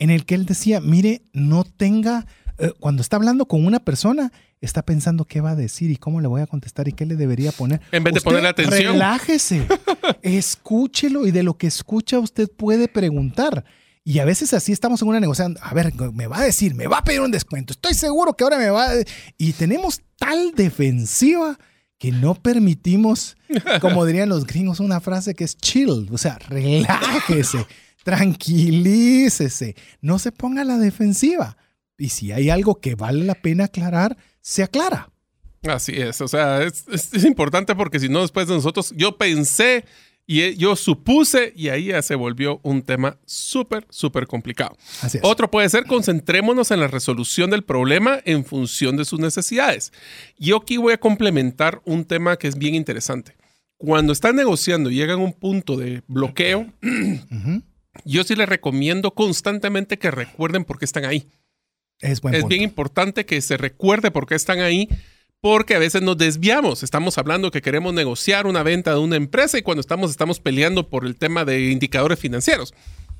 en 0.00 0.10
el 0.10 0.26
que 0.26 0.34
él 0.34 0.46
decía, 0.46 0.80
mire, 0.80 1.22
no 1.32 1.62
tenga, 1.62 2.26
eh, 2.58 2.72
cuando 2.80 3.02
está 3.02 3.14
hablando 3.14 3.46
con 3.46 3.64
una 3.64 3.78
persona, 3.78 4.32
está 4.60 4.82
pensando 4.82 5.24
qué 5.24 5.40
va 5.40 5.50
a 5.50 5.56
decir 5.56 5.92
y 5.92 5.96
cómo 5.96 6.20
le 6.20 6.26
voy 6.26 6.40
a 6.40 6.48
contestar 6.48 6.88
y 6.88 6.92
qué 6.92 7.06
le 7.06 7.14
debería 7.14 7.52
poner. 7.52 7.80
En 7.92 8.02
vez 8.02 8.14
de 8.14 8.22
ponerle 8.22 8.48
atención. 8.48 8.94
Relájese, 8.94 9.64
escúchelo 10.22 11.24
y 11.28 11.30
de 11.30 11.44
lo 11.44 11.56
que 11.56 11.68
escucha 11.68 12.18
usted 12.18 12.50
puede 12.50 12.88
preguntar. 12.88 13.64
Y 14.10 14.18
a 14.18 14.24
veces 14.24 14.52
así 14.54 14.72
estamos 14.72 15.00
en 15.02 15.08
una 15.08 15.20
negociación. 15.20 15.56
A 15.62 15.72
ver, 15.72 15.92
me 16.12 16.26
va 16.26 16.38
a 16.40 16.44
decir, 16.44 16.74
me 16.74 16.86
va 16.88 16.98
a 16.98 17.04
pedir 17.04 17.20
un 17.20 17.30
descuento. 17.30 17.72
Estoy 17.72 17.94
seguro 17.94 18.34
que 18.36 18.42
ahora 18.44 18.58
me 18.58 18.68
va 18.70 18.90
a... 18.90 18.94
Y 19.38 19.52
tenemos 19.52 20.00
tal 20.18 20.52
defensiva 20.56 21.56
que 21.96 22.10
no 22.10 22.34
permitimos, 22.34 23.36
como 23.80 24.04
dirían 24.04 24.28
los 24.28 24.46
gringos, 24.46 24.80
una 24.80 25.00
frase 25.00 25.34
que 25.34 25.44
es 25.44 25.56
chill. 25.56 26.08
O 26.10 26.18
sea, 26.18 26.38
relájese, 26.48 27.64
tranquilícese, 28.02 29.76
no 30.00 30.18
se 30.18 30.32
ponga 30.32 30.62
a 30.62 30.64
la 30.64 30.78
defensiva. 30.78 31.56
Y 31.96 32.08
si 32.08 32.32
hay 32.32 32.50
algo 32.50 32.80
que 32.80 32.94
vale 32.94 33.24
la 33.24 33.34
pena 33.34 33.64
aclarar, 33.64 34.16
se 34.40 34.62
aclara. 34.62 35.10
Así 35.68 35.92
es, 35.92 36.20
o 36.22 36.26
sea, 36.26 36.62
es, 36.62 36.84
es- 36.90 37.12
es 37.12 37.24
importante 37.24 37.74
porque 37.74 38.00
si 38.00 38.08
no, 38.08 38.22
después 38.22 38.48
de 38.48 38.54
nosotros, 38.54 38.92
yo 38.96 39.18
pensé 39.18 39.84
y 40.30 40.42
eh, 40.42 40.54
yo 40.56 40.76
supuse 40.76 41.52
y 41.56 41.70
ahí 41.70 41.86
ya 41.86 42.02
se 42.02 42.14
volvió 42.14 42.60
un 42.62 42.82
tema 42.82 43.18
súper, 43.26 43.84
súper 43.90 44.28
complicado. 44.28 44.76
Así 45.02 45.18
es. 45.18 45.24
Otro 45.24 45.50
puede 45.50 45.68
ser 45.68 45.86
concentrémonos 45.86 46.70
en 46.70 46.78
la 46.78 46.86
resolución 46.86 47.50
del 47.50 47.64
problema 47.64 48.20
en 48.24 48.44
función 48.44 48.96
de 48.96 49.04
sus 49.04 49.18
necesidades. 49.18 49.92
Yo 50.38 50.58
aquí 50.58 50.76
voy 50.76 50.92
a 50.92 51.00
complementar 51.00 51.82
un 51.84 52.04
tema 52.04 52.36
que 52.36 52.46
es 52.46 52.56
bien 52.56 52.76
interesante. 52.76 53.36
Cuando 53.76 54.12
están 54.12 54.36
negociando 54.36 54.88
y 54.88 54.94
llegan 54.94 55.18
a 55.18 55.24
un 55.24 55.32
punto 55.32 55.76
de 55.76 56.04
bloqueo, 56.06 56.72
yo 58.04 58.22
sí 58.22 58.36
les 58.36 58.48
recomiendo 58.48 59.10
constantemente 59.10 59.98
que 59.98 60.12
recuerden 60.12 60.64
por 60.64 60.78
qué 60.78 60.84
están 60.84 61.06
ahí. 61.06 61.28
Es 61.98 62.20
buen 62.20 62.36
es 62.36 62.42
punto. 62.42 62.50
bien 62.50 62.62
importante 62.62 63.26
que 63.26 63.40
se 63.40 63.56
recuerde 63.56 64.12
por 64.12 64.28
qué 64.28 64.36
están 64.36 64.60
ahí, 64.60 64.88
porque 65.40 65.74
a 65.74 65.78
veces 65.78 66.02
nos 66.02 66.18
desviamos. 66.18 66.82
Estamos 66.82 67.18
hablando 67.18 67.50
que 67.50 67.62
queremos 67.62 67.94
negociar 67.94 68.46
una 68.46 68.62
venta 68.62 68.92
de 68.92 68.98
una 68.98 69.16
empresa 69.16 69.58
y 69.58 69.62
cuando 69.62 69.80
estamos, 69.80 70.10
estamos 70.10 70.40
peleando 70.40 70.88
por 70.88 71.06
el 71.06 71.16
tema 71.16 71.44
de 71.44 71.70
indicadores 71.70 72.18
financieros. 72.18 72.74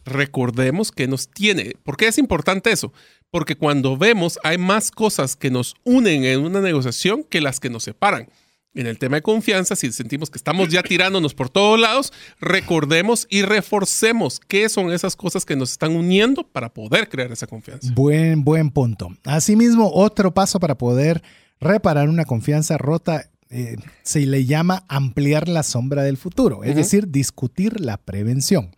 Recordemos 0.04 0.92
que 0.92 1.06
nos 1.06 1.28
tiene. 1.28 1.74
¿Por 1.82 1.96
qué 1.96 2.08
es 2.08 2.18
importante 2.18 2.72
eso? 2.72 2.92
Porque 3.30 3.56
cuando 3.56 3.96
vemos 3.96 4.38
hay 4.42 4.58
más 4.58 4.90
cosas 4.90 5.36
que 5.36 5.50
nos 5.50 5.74
unen 5.84 6.24
en 6.24 6.40
una 6.40 6.60
negociación 6.60 7.24
que 7.24 7.40
las 7.40 7.60
que 7.60 7.70
nos 7.70 7.84
separan. 7.84 8.28
En 8.72 8.86
el 8.86 8.98
tema 8.98 9.16
de 9.16 9.22
confianza, 9.22 9.74
si 9.74 9.90
sentimos 9.90 10.30
que 10.30 10.38
estamos 10.38 10.68
ya 10.68 10.84
tirándonos 10.84 11.34
por 11.34 11.48
todos 11.50 11.78
lados, 11.80 12.12
recordemos 12.40 13.26
y 13.28 13.42
reforcemos 13.42 14.38
qué 14.38 14.68
son 14.68 14.92
esas 14.92 15.16
cosas 15.16 15.44
que 15.44 15.56
nos 15.56 15.72
están 15.72 15.96
uniendo 15.96 16.44
para 16.46 16.72
poder 16.72 17.08
crear 17.08 17.32
esa 17.32 17.48
confianza. 17.48 17.90
Buen, 17.94 18.44
buen 18.44 18.70
punto. 18.70 19.08
Asimismo, 19.24 19.90
otro 19.92 20.32
paso 20.32 20.60
para 20.60 20.78
poder 20.78 21.20
reparar 21.60 22.08
una 22.08 22.24
confianza 22.24 22.78
rota 22.78 23.30
eh, 23.50 23.76
se 24.02 24.20
le 24.26 24.44
llama 24.44 24.84
ampliar 24.88 25.48
la 25.48 25.62
sombra 25.62 26.02
del 26.02 26.16
futuro, 26.16 26.62
es 26.62 26.76
decir, 26.76 27.08
discutir 27.08 27.80
la 27.80 27.96
prevención. 27.96 28.70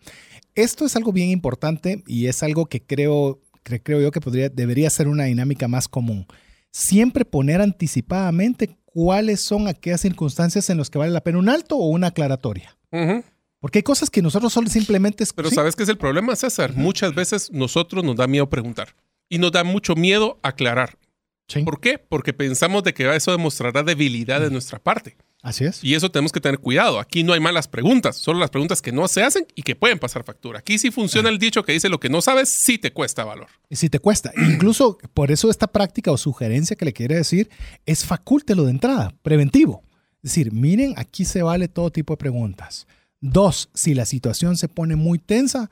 Esto 0.55 0.85
es 0.85 0.95
algo 0.95 1.11
bien 1.11 1.29
importante 1.29 2.03
y 2.07 2.27
es 2.27 2.41
algo 2.43 2.65
que 2.65 2.81
creo, 2.81 3.39
que 3.63 3.81
creo 3.81 4.01
yo 4.01 4.11
que 4.11 4.19
podría, 4.19 4.49
debería 4.49 4.89
ser 4.89 5.07
una 5.07 5.25
dinámica 5.25 5.67
más 5.67 5.87
común. 5.87 6.25
Siempre 6.71 7.23
poner 7.23 7.61
anticipadamente 7.61 8.77
cuáles 8.85 9.41
son 9.41 9.67
aquellas 9.67 10.01
circunstancias 10.01 10.69
en 10.71 10.77
las 10.77 10.89
que 10.89 10.97
vale 10.97 11.11
la 11.11 11.21
pena 11.21 11.37
un 11.37 11.49
alto 11.49 11.77
o 11.77 11.87
una 11.89 12.07
aclaratoria. 12.07 12.75
Porque 13.59 13.79
hay 13.79 13.83
cosas 13.83 14.09
que 14.09 14.21
nosotros 14.21 14.51
solo 14.51 14.69
simplemente... 14.69 15.23
Pero 15.35 15.49
sí, 15.49 15.55
¿sabes 15.55 15.75
qué 15.75 15.83
es 15.83 15.89
el 15.89 15.97
problema, 15.97 16.35
César? 16.35 16.73
Muchas 16.75 17.13
veces 17.13 17.51
nosotros 17.51 18.03
nos 18.03 18.15
da 18.15 18.27
miedo 18.27 18.49
preguntar 18.49 18.95
y 19.29 19.37
nos 19.37 19.51
da 19.51 19.63
mucho 19.63 19.95
miedo 19.95 20.39
aclarar. 20.41 20.97
Sí, 21.47 21.63
¿Por 21.63 21.79
qué? 21.79 21.97
Porque 21.97 22.33
pensamos 22.33 22.83
de 22.83 22.93
que 22.93 23.15
eso 23.15 23.31
demostrará 23.31 23.83
debilidad 23.83 24.41
de 24.41 24.49
nuestra 24.49 24.79
parte. 24.79 25.17
así 25.41 25.65
es. 25.65 25.83
Y 25.83 25.93
eso 25.93 26.09
tenemos 26.09 26.31
que 26.31 26.39
tener 26.39 26.59
cuidado. 26.59 26.99
Aquí 26.99 27.23
no 27.23 27.33
hay 27.33 27.39
malas 27.39 27.67
preguntas, 27.67 28.17
solo 28.17 28.39
las 28.39 28.49
preguntas 28.49 28.81
que 28.81 28.91
no 28.91 29.07
se 29.07 29.23
hacen 29.23 29.45
y 29.55 29.63
que 29.63 29.75
pueden 29.75 29.99
pasar 29.99 30.23
factura. 30.23 30.59
Aquí 30.59 30.77
sí 30.79 30.91
funciona 30.91 31.29
el 31.29 31.37
dicho 31.39 31.63
que 31.63 31.73
dice 31.73 31.89
lo 31.89 31.99
que 31.99 32.09
no 32.09 32.21
sabes, 32.21 32.55
sí 32.63 32.77
te 32.77 32.91
cuesta 32.91 33.23
valor. 33.23 33.47
Y 33.69 33.75
si 33.75 33.89
te 33.89 33.99
cuesta. 33.99 34.31
Incluso 34.37 34.97
por 35.13 35.31
eso 35.31 35.49
esta 35.49 35.67
práctica 35.67 36.11
o 36.11 36.17
sugerencia 36.17 36.75
que 36.75 36.85
le 36.85 36.93
quiere 36.93 37.15
decir 37.15 37.49
es 37.85 38.05
facúltelo 38.05 38.63
de 38.63 38.71
entrada, 38.71 39.13
preventivo. 39.21 39.83
Es 40.23 40.31
decir, 40.31 40.53
miren, 40.53 40.93
aquí 40.97 41.25
se 41.25 41.43
vale 41.43 41.67
todo 41.67 41.91
tipo 41.91 42.13
de 42.13 42.17
preguntas. 42.17 42.87
Dos, 43.19 43.69
si 43.73 43.93
la 43.93 44.05
situación 44.05 44.57
se 44.57 44.69
pone 44.69 44.95
muy 44.95 45.19
tensa, 45.19 45.69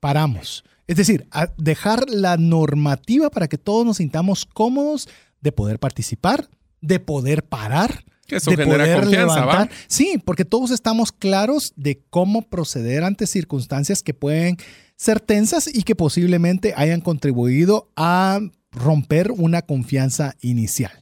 paramos. 0.00 0.64
Es 0.88 0.96
decir, 0.96 1.28
a 1.30 1.52
dejar 1.58 2.10
la 2.10 2.36
normativa 2.36 3.30
para 3.30 3.46
que 3.46 3.58
todos 3.58 3.86
nos 3.86 3.98
sintamos 3.98 4.46
cómodos 4.46 5.08
de 5.40 5.52
poder 5.52 5.78
participar, 5.78 6.48
de 6.80 6.98
poder 6.98 7.44
parar, 7.44 8.04
Que 8.26 8.36
eso 8.36 8.50
de 8.50 8.56
genera 8.56 8.84
poder 8.84 9.00
confianza, 9.02 9.34
¿va? 9.44 9.52
levantar. 9.52 9.70
Sí, 9.86 10.20
porque 10.24 10.44
todos 10.44 10.70
estamos 10.70 11.12
claros 11.12 11.72
de 11.76 12.02
cómo 12.10 12.42
proceder 12.42 13.04
ante 13.04 13.26
circunstancias 13.26 14.02
que 14.02 14.14
pueden 14.14 14.56
ser 14.96 15.20
tensas 15.20 15.72
y 15.72 15.82
que 15.82 15.94
posiblemente 15.94 16.74
hayan 16.76 17.02
contribuido 17.02 17.90
a 17.94 18.40
romper 18.72 19.30
una 19.30 19.62
confianza 19.62 20.36
inicial. 20.40 20.92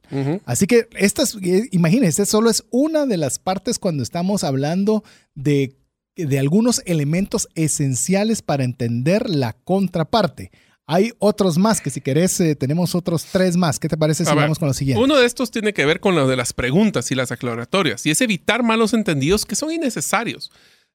Así 0.44 0.66
que 0.66 0.88
estas, 0.96 1.36
eh, 1.42 1.68
imagínense, 1.72 2.26
solo 2.26 2.50
es 2.50 2.64
una 2.70 3.06
de 3.06 3.16
las 3.16 3.38
partes 3.38 3.78
cuando 3.78 4.02
estamos 4.02 4.44
hablando 4.44 5.02
de, 5.34 5.76
de 6.16 6.38
algunos 6.38 6.82
elementos 6.86 7.48
esenciales 7.54 8.42
para 8.42 8.64
entender 8.64 9.28
la 9.28 9.52
contraparte. 9.52 10.50
Hay 10.88 11.12
otros 11.18 11.58
más 11.58 11.80
que 11.80 11.90
si 11.90 12.00
querés 12.00 12.38
eh, 12.40 12.54
tenemos 12.54 12.94
otros 12.94 13.24
tres 13.32 13.56
más. 13.56 13.78
¿Qué 13.80 13.88
te 13.88 13.96
parece 13.96 14.24
si 14.24 14.30
ver, 14.30 14.42
vamos 14.44 14.58
con 14.58 14.68
lo 14.68 14.74
siguiente? 14.74 15.02
Uno 15.02 15.16
de 15.16 15.26
estos 15.26 15.50
tiene 15.50 15.72
que 15.72 15.84
ver 15.84 15.98
con 16.00 16.14
lo 16.14 16.28
de 16.28 16.36
las 16.36 16.52
preguntas 16.52 17.10
y 17.10 17.14
las 17.16 17.32
aclaratorias, 17.32 18.06
y 18.06 18.10
es 18.10 18.20
evitar 18.20 18.62
malos 18.62 18.94
entendidos 18.94 19.44
que 19.44 19.56
son 19.56 19.72
innecesarios. 19.72 20.52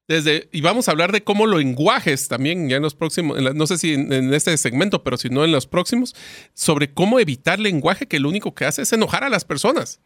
Desde, 0.08 0.48
y 0.50 0.62
vamos 0.62 0.88
a 0.88 0.90
hablar 0.92 1.12
de 1.12 1.22
cómo 1.22 1.46
los 1.46 1.60
lenguajes 1.60 2.26
también, 2.26 2.68
ya 2.68 2.76
en 2.76 2.82
los 2.82 2.94
próximos, 2.94 3.38
en 3.38 3.44
la- 3.44 3.52
no 3.52 3.66
sé 3.66 3.78
si 3.78 3.92
en, 3.94 4.12
en 4.12 4.34
este 4.34 4.56
segmento, 4.56 5.04
pero 5.04 5.16
si 5.16 5.28
no 5.28 5.44
en 5.44 5.52
los 5.52 5.66
próximos, 5.66 6.16
sobre 6.54 6.92
cómo 6.92 7.20
evitar 7.20 7.60
lenguaje 7.60 8.08
que 8.08 8.18
lo 8.18 8.28
único 8.28 8.54
que 8.54 8.64
hace 8.64 8.82
es 8.82 8.92
enojar 8.92 9.22
a 9.24 9.28
las 9.28 9.44
personas. 9.44 10.00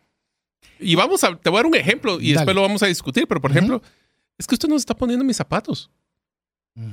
Y 0.78 0.96
vamos 0.96 1.24
a, 1.24 1.34
te 1.36 1.48
voy 1.48 1.58
a 1.58 1.62
dar 1.62 1.66
un 1.66 1.76
ejemplo 1.76 2.14
y 2.20 2.32
Dale. 2.32 2.34
después 2.34 2.54
lo 2.56 2.62
vamos 2.62 2.82
a 2.82 2.86
discutir, 2.86 3.26
pero 3.26 3.40
por 3.40 3.52
ejemplo, 3.52 3.82
es 4.39 4.47
que 4.47 4.55
usted 4.55 4.68
nos 4.68 4.82
está 4.82 4.95
poniendo 4.97 5.24
mis 5.24 5.37
zapatos. 5.37 5.91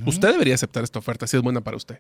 Usted 0.06 0.30
debería 0.32 0.56
aceptar 0.56 0.84
esta 0.84 1.00
oferta 1.00 1.28
si 1.28 1.36
es 1.36 1.44
buena 1.44 1.62
para 1.62 1.76
usted. 1.76 2.00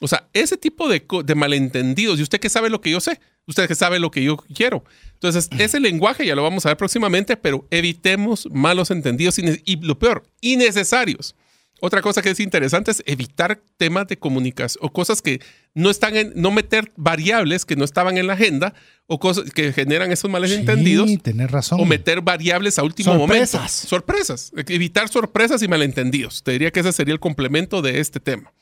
O 0.00 0.08
sea, 0.08 0.28
ese 0.32 0.56
tipo 0.56 0.88
de, 0.88 1.04
malentendidos, 1.34 2.18
y 2.18 2.22
usted 2.22 2.40
que 2.40 2.48
sabe 2.48 2.70
lo 2.70 2.80
que 2.80 2.90
yo 2.90 3.00
sé, 3.00 3.20
usted 3.46 3.66
que 3.68 3.74
sabe 3.74 3.98
lo 3.98 4.10
que 4.10 4.22
yo 4.22 4.36
quiero. 4.36 4.84
Entonces, 5.14 5.48
ese 5.58 5.80
lenguaje 5.80 6.24
ya 6.24 6.34
lo 6.34 6.42
vamos 6.42 6.64
a 6.64 6.70
ver 6.70 6.76
próximamente, 6.78 7.36
pero 7.36 7.66
evitemos 7.70 8.48
malos 8.50 8.90
entendidos 8.90 9.38
ine- 9.38 9.60
y 9.64 9.76
lo 9.76 9.98
peor, 9.98 10.22
innecesarios. 10.40 11.34
Otra 11.80 12.02
cosa 12.02 12.20
que 12.22 12.30
es 12.30 12.40
interesante 12.40 12.90
es 12.90 13.02
evitar 13.06 13.62
temas 13.76 14.06
de 14.06 14.18
comunicación 14.18 14.84
o 14.84 14.92
cosas 14.92 15.22
que 15.22 15.40
no 15.74 15.90
están 15.90 16.16
en, 16.16 16.32
no 16.36 16.50
meter 16.50 16.92
variables 16.96 17.64
que 17.64 17.76
no 17.76 17.84
estaban 17.84 18.18
en 18.18 18.26
la 18.26 18.34
agenda 18.34 18.74
o 19.06 19.18
cosas 19.18 19.50
que 19.50 19.72
generan 19.72 20.12
esos 20.12 20.30
entendidos 20.52 21.08
Sí, 21.08 21.16
tenés 21.18 21.50
razón. 21.50 21.80
o 21.80 21.84
meter 21.84 22.20
variables 22.20 22.78
a 22.78 22.82
último 22.82 23.12
Sorpresas. 23.14 23.54
momento. 23.60 23.88
Sorpresas. 23.88 24.52
Evitar 24.68 25.08
sorpresas 25.08 25.62
y 25.62 25.68
malentendidos. 25.68 26.42
Te 26.42 26.52
diría 26.52 26.70
que 26.70 26.80
ese 26.80 26.92
sería 26.92 27.14
el 27.14 27.20
complemento 27.20 27.82
de 27.82 28.00
este 28.00 28.20
tema. 28.20 28.52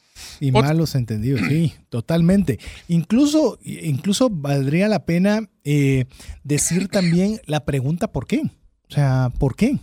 Y 0.41 0.51
Ot- 0.51 0.62
malos 0.62 0.95
entendidos, 0.95 1.41
sí, 1.49 1.75
totalmente. 1.91 2.59
Incluso, 2.89 3.59
incluso 3.62 4.29
valdría 4.31 4.89
la 4.89 5.05
pena 5.05 5.49
eh, 5.64 6.07
decir 6.45 6.89
también 6.89 7.41
la 7.47 7.64
pregunta 7.64 8.11
¿por 8.11 8.27
qué? 8.27 8.43
O 8.91 8.93
sea, 8.95 9.31
¿por 9.39 9.55
qué? 9.55 9.79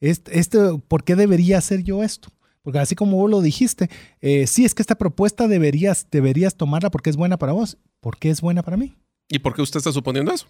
Este, 0.00 0.38
este, 0.38 0.58
¿Por 0.88 1.04
qué 1.04 1.14
debería 1.16 1.58
hacer 1.58 1.82
yo 1.84 2.02
esto? 2.02 2.28
Porque 2.68 2.80
así 2.80 2.94
como 2.94 3.16
vos 3.16 3.30
lo 3.30 3.40
dijiste, 3.40 3.88
eh, 4.20 4.46
sí, 4.46 4.66
es 4.66 4.74
que 4.74 4.82
esta 4.82 4.94
propuesta 4.98 5.48
deberías, 5.48 6.06
deberías 6.10 6.54
tomarla 6.54 6.90
porque 6.90 7.08
es 7.08 7.16
buena 7.16 7.38
para 7.38 7.52
vos. 7.52 7.78
¿Por 8.00 8.18
qué 8.18 8.28
es 8.28 8.42
buena 8.42 8.62
para 8.62 8.76
mí? 8.76 8.94
¿Y 9.26 9.38
por 9.38 9.54
qué 9.54 9.62
usted 9.62 9.78
está 9.78 9.90
suponiendo 9.90 10.34
eso? 10.34 10.46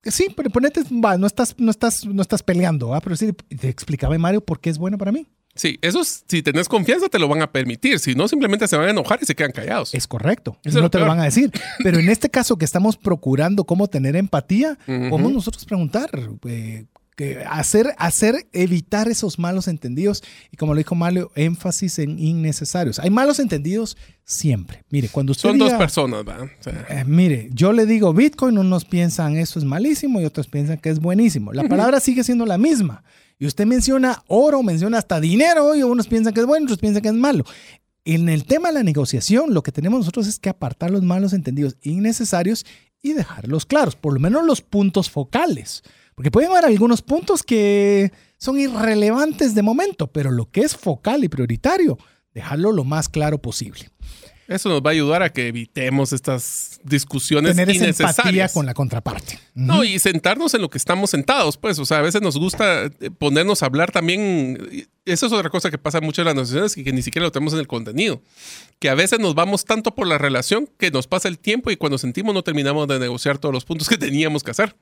Que 0.00 0.12
Sí, 0.12 0.28
pero 0.36 0.48
ponete, 0.50 0.82
va, 1.04 1.18
no 1.18 1.26
estás, 1.26 1.56
no 1.58 1.72
estás, 1.72 2.06
no 2.06 2.22
estás 2.22 2.44
peleando, 2.44 2.94
¿ah? 2.94 3.00
pero 3.00 3.16
sí, 3.16 3.32
te 3.32 3.68
explicaba 3.68 4.16
Mario 4.16 4.42
por 4.42 4.60
qué 4.60 4.70
es 4.70 4.78
buena 4.78 4.96
para 4.96 5.10
mí. 5.10 5.26
Sí, 5.56 5.76
eso 5.82 6.02
es- 6.02 6.22
si 6.28 6.40
tenés 6.40 6.68
confianza 6.68 7.08
te 7.08 7.18
lo 7.18 7.26
van 7.26 7.42
a 7.42 7.50
permitir. 7.50 7.98
Si 7.98 8.14
no, 8.14 8.28
simplemente 8.28 8.68
se 8.68 8.76
van 8.76 8.86
a 8.86 8.90
enojar 8.92 9.18
y 9.20 9.26
se 9.26 9.34
quedan 9.34 9.50
callados. 9.50 9.92
Es 9.92 10.06
correcto. 10.06 10.52
Eso 10.62 10.68
es 10.68 10.74
no 10.76 10.82
lo 10.82 10.90
te 10.90 11.00
lo 11.00 11.06
van 11.08 11.18
a 11.18 11.24
decir. 11.24 11.50
Pero 11.82 11.98
en 11.98 12.08
este 12.10 12.30
caso 12.30 12.56
que 12.58 12.64
estamos 12.64 12.96
procurando 12.96 13.64
cómo 13.64 13.88
tener 13.88 14.14
empatía, 14.14 14.78
Ujú. 14.86 15.08
podemos 15.10 15.32
nosotros 15.32 15.64
preguntar, 15.64 16.10
eh, 16.46 16.84
que 17.16 17.42
hacer, 17.48 17.94
hacer, 17.98 18.46
evitar 18.52 19.08
esos 19.08 19.38
malos 19.38 19.68
entendidos 19.68 20.22
y 20.52 20.56
como 20.56 20.74
lo 20.74 20.78
dijo 20.78 20.94
Mario, 20.94 21.32
énfasis 21.34 21.98
en 21.98 22.18
innecesarios. 22.18 22.98
Hay 22.98 23.10
malos 23.10 23.40
entendidos 23.40 23.96
siempre. 24.24 24.84
Mire, 24.90 25.08
cuando 25.08 25.32
usted 25.32 25.48
Son 25.48 25.58
dos 25.58 25.68
diga, 25.68 25.78
personas, 25.78 26.24
¿verdad? 26.24 26.46
Eh, 26.90 27.04
mire, 27.06 27.48
yo 27.52 27.72
le 27.72 27.86
digo 27.86 28.12
Bitcoin, 28.12 28.58
unos 28.58 28.84
piensan 28.84 29.36
eso 29.36 29.58
es 29.58 29.64
malísimo 29.64 30.20
y 30.20 30.26
otros 30.26 30.46
piensan 30.46 30.76
que 30.76 30.90
es 30.90 31.00
buenísimo. 31.00 31.52
La 31.52 31.64
palabra 31.64 32.00
sigue 32.00 32.22
siendo 32.22 32.44
la 32.44 32.58
misma. 32.58 33.02
Y 33.38 33.46
usted 33.46 33.66
menciona 33.66 34.22
oro, 34.28 34.62
menciona 34.62 34.98
hasta 34.98 35.18
dinero 35.18 35.74
y 35.74 35.82
unos 35.82 36.06
piensan 36.06 36.32
que 36.32 36.40
es 36.40 36.46
bueno, 36.46 36.64
otros 36.64 36.78
piensan 36.78 37.02
que 37.02 37.08
es 37.08 37.14
malo. 37.14 37.44
En 38.04 38.28
el 38.28 38.44
tema 38.44 38.68
de 38.68 38.74
la 38.74 38.82
negociación, 38.82 39.52
lo 39.52 39.62
que 39.62 39.72
tenemos 39.72 40.00
nosotros 40.00 40.26
es 40.26 40.38
que 40.38 40.48
apartar 40.48 40.90
los 40.90 41.02
malos 41.02 41.32
entendidos 41.32 41.76
innecesarios 41.82 42.64
y 43.02 43.14
dejarlos 43.14 43.66
claros, 43.66 43.96
por 43.96 44.14
lo 44.14 44.20
menos 44.20 44.44
los 44.44 44.62
puntos 44.62 45.10
focales. 45.10 45.82
Porque 46.16 46.30
pueden 46.30 46.50
haber 46.50 46.64
algunos 46.64 47.02
puntos 47.02 47.42
que 47.42 48.10
son 48.38 48.58
irrelevantes 48.58 49.54
de 49.54 49.62
momento, 49.62 50.06
pero 50.08 50.30
lo 50.30 50.50
que 50.50 50.62
es 50.62 50.74
focal 50.74 51.22
y 51.24 51.28
prioritario, 51.28 51.98
dejarlo 52.32 52.72
lo 52.72 52.84
más 52.84 53.10
claro 53.10 53.36
posible. 53.38 53.90
eso 54.48 54.70
nos 54.70 54.80
va 54.80 54.90
a 54.90 54.92
ayudar 54.92 55.22
a 55.22 55.30
que 55.30 55.48
evitemos 55.48 56.14
estas 56.14 56.80
discusiones 56.84 57.52
Tener 57.54 57.68
esa 57.68 57.84
empatía 57.84 58.04
innecesarias. 58.06 58.52
con 58.54 58.64
la 58.64 58.72
contraparte. 58.72 59.38
No, 59.54 59.84
y 59.84 59.98
sentarnos 59.98 60.54
en 60.54 60.62
lo 60.62 60.70
que 60.70 60.78
estamos 60.78 61.10
sentados, 61.10 61.58
pues, 61.58 61.78
o 61.78 61.84
sea, 61.84 61.98
a 61.98 62.02
veces 62.02 62.22
nos 62.22 62.38
gusta 62.38 62.84
eh, 62.84 63.10
ponernos 63.10 63.62
a 63.62 63.66
hablar 63.66 63.92
también. 63.92 64.88
Eso 65.04 65.26
es 65.26 65.32
otra 65.32 65.50
cosa 65.50 65.70
que 65.70 65.76
pasa 65.78 66.00
mucho 66.00 66.22
en 66.22 66.26
las 66.26 66.34
negociaciones 66.34 66.78
y 66.78 66.84
que 66.84 66.92
ni 66.94 67.02
siquiera 67.02 67.26
lo 67.26 67.32
tenemos 67.32 67.52
en 67.52 67.58
el 67.58 67.66
contenido. 67.66 68.22
Que 68.78 68.88
a 68.88 68.94
veces 68.94 69.18
nos 69.18 69.34
vamos 69.34 69.66
tanto 69.66 69.94
por 69.94 70.06
la 70.06 70.16
relación 70.16 70.66
que 70.78 70.90
nos 70.90 71.06
pasa 71.06 71.28
el 71.28 71.38
tiempo 71.38 71.70
y 71.70 71.76
cuando 71.76 71.98
sentimos 71.98 72.34
no 72.34 72.42
terminamos 72.42 72.88
de 72.88 72.98
negociar 72.98 73.36
todos 73.36 73.52
los 73.52 73.66
puntos 73.66 73.86
que 73.88 73.98
teníamos 73.98 74.42
que 74.42 74.52
hacer. 74.52 74.76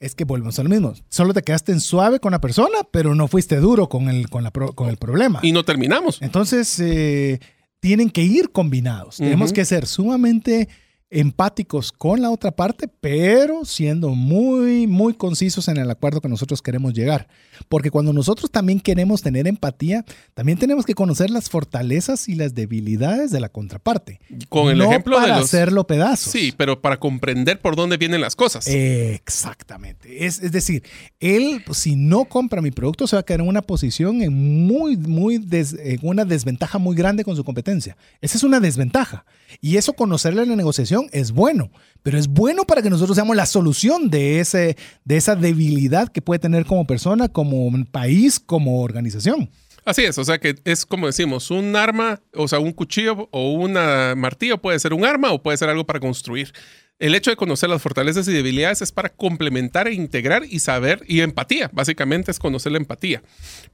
Es 0.00 0.14
que 0.14 0.24
volvemos 0.24 0.58
a 0.58 0.62
lo 0.62 0.68
mismo. 0.68 0.94
Solo 1.08 1.34
te 1.34 1.42
quedaste 1.42 1.72
en 1.72 1.80
suave 1.80 2.20
con 2.20 2.30
la 2.32 2.40
persona, 2.40 2.78
pero 2.92 3.14
no 3.16 3.26
fuiste 3.26 3.56
duro 3.56 3.88
con 3.88 4.08
el, 4.08 4.28
con 4.30 4.44
la 4.44 4.52
pro- 4.52 4.72
con 4.72 4.88
el 4.88 4.96
problema. 4.96 5.40
Y 5.42 5.50
no 5.52 5.64
terminamos. 5.64 6.22
Entonces, 6.22 6.78
eh, 6.78 7.40
tienen 7.80 8.10
que 8.10 8.22
ir 8.22 8.50
combinados. 8.52 9.16
Tenemos 9.16 9.52
que 9.52 9.64
ser 9.64 9.86
sumamente 9.86 10.68
empáticos 11.10 11.90
con 11.90 12.20
la 12.20 12.30
otra 12.30 12.50
parte, 12.50 12.86
pero 13.00 13.64
siendo 13.64 14.10
muy, 14.10 14.86
muy 14.86 15.14
concisos 15.14 15.68
en 15.68 15.78
el 15.78 15.90
acuerdo 15.90 16.20
que 16.20 16.28
nosotros 16.28 16.60
queremos 16.60 16.92
llegar. 16.92 17.28
Porque 17.68 17.90
cuando 17.90 18.12
nosotros 18.12 18.50
también 18.50 18.78
queremos 18.78 19.22
tener 19.22 19.46
empatía, 19.46 20.04
también 20.34 20.58
tenemos 20.58 20.84
que 20.84 20.94
conocer 20.94 21.30
las 21.30 21.48
fortalezas 21.48 22.28
y 22.28 22.34
las 22.34 22.54
debilidades 22.54 23.30
de 23.30 23.40
la 23.40 23.48
contraparte. 23.48 24.20
Con 24.50 24.70
el 24.70 24.78
no 24.78 24.84
ejemplo 24.84 25.16
para 25.16 25.34
de 25.34 25.40
los. 25.40 25.44
hacerlo 25.48 25.86
pedazos. 25.86 26.30
Sí, 26.30 26.52
pero 26.56 26.80
para 26.82 26.98
comprender 27.00 27.60
por 27.60 27.74
dónde 27.74 27.96
vienen 27.96 28.20
las 28.20 28.36
cosas. 28.36 28.66
Exactamente. 28.66 30.26
Es, 30.26 30.40
es 30.42 30.52
decir, 30.52 30.82
él, 31.20 31.62
pues, 31.64 31.78
si 31.78 31.96
no 31.96 32.26
compra 32.26 32.60
mi 32.62 32.70
producto, 32.70 33.06
se 33.06 33.16
va 33.16 33.20
a 33.20 33.22
quedar 33.24 33.40
en 33.40 33.48
una 33.48 33.62
posición 33.62 34.22
en 34.22 34.32
muy, 34.66 34.96
muy 34.96 35.38
des- 35.38 35.76
en 35.78 35.98
una 36.02 36.24
desventaja 36.24 36.78
muy 36.78 36.94
grande 36.94 37.24
con 37.24 37.34
su 37.34 37.44
competencia. 37.44 37.96
Esa 38.20 38.36
es 38.36 38.44
una 38.44 38.60
desventaja. 38.60 39.24
Y 39.60 39.76
eso 39.76 39.92
conocerle 39.92 40.42
en 40.42 40.50
la 40.50 40.56
negociación 40.56 41.08
es 41.12 41.32
bueno, 41.32 41.70
pero 42.02 42.18
es 42.18 42.28
bueno 42.28 42.64
para 42.64 42.82
que 42.82 42.90
nosotros 42.90 43.16
seamos 43.16 43.36
la 43.36 43.46
solución 43.46 44.10
de, 44.10 44.40
ese, 44.40 44.76
de 45.04 45.16
esa 45.16 45.36
debilidad 45.36 46.08
que 46.08 46.22
puede 46.22 46.38
tener 46.38 46.64
como 46.64 46.86
persona, 46.86 47.28
como 47.28 47.70
país, 47.90 48.40
como 48.40 48.82
organización. 48.82 49.50
Así 49.84 50.04
es, 50.04 50.18
o 50.18 50.24
sea 50.24 50.38
que 50.38 50.54
es 50.64 50.84
como 50.84 51.06
decimos, 51.06 51.50
un 51.50 51.74
arma, 51.74 52.20
o 52.34 52.46
sea, 52.46 52.58
un 52.58 52.72
cuchillo 52.72 53.28
o 53.30 53.52
un 53.52 53.72
martillo 53.72 54.58
puede 54.58 54.78
ser 54.78 54.92
un 54.92 55.04
arma 55.04 55.32
o 55.32 55.42
puede 55.42 55.56
ser 55.56 55.70
algo 55.70 55.86
para 55.86 55.98
construir. 55.98 56.52
El 57.00 57.14
hecho 57.14 57.30
de 57.30 57.36
conocer 57.36 57.70
las 57.70 57.80
fortalezas 57.80 58.26
y 58.26 58.32
debilidades 58.32 58.82
es 58.82 58.90
para 58.90 59.10
complementar 59.10 59.86
e 59.86 59.94
integrar 59.94 60.42
y 60.44 60.58
saber, 60.58 61.04
y 61.06 61.20
empatía, 61.20 61.70
básicamente 61.72 62.32
es 62.32 62.40
conocer 62.40 62.72
la 62.72 62.78
empatía. 62.78 63.22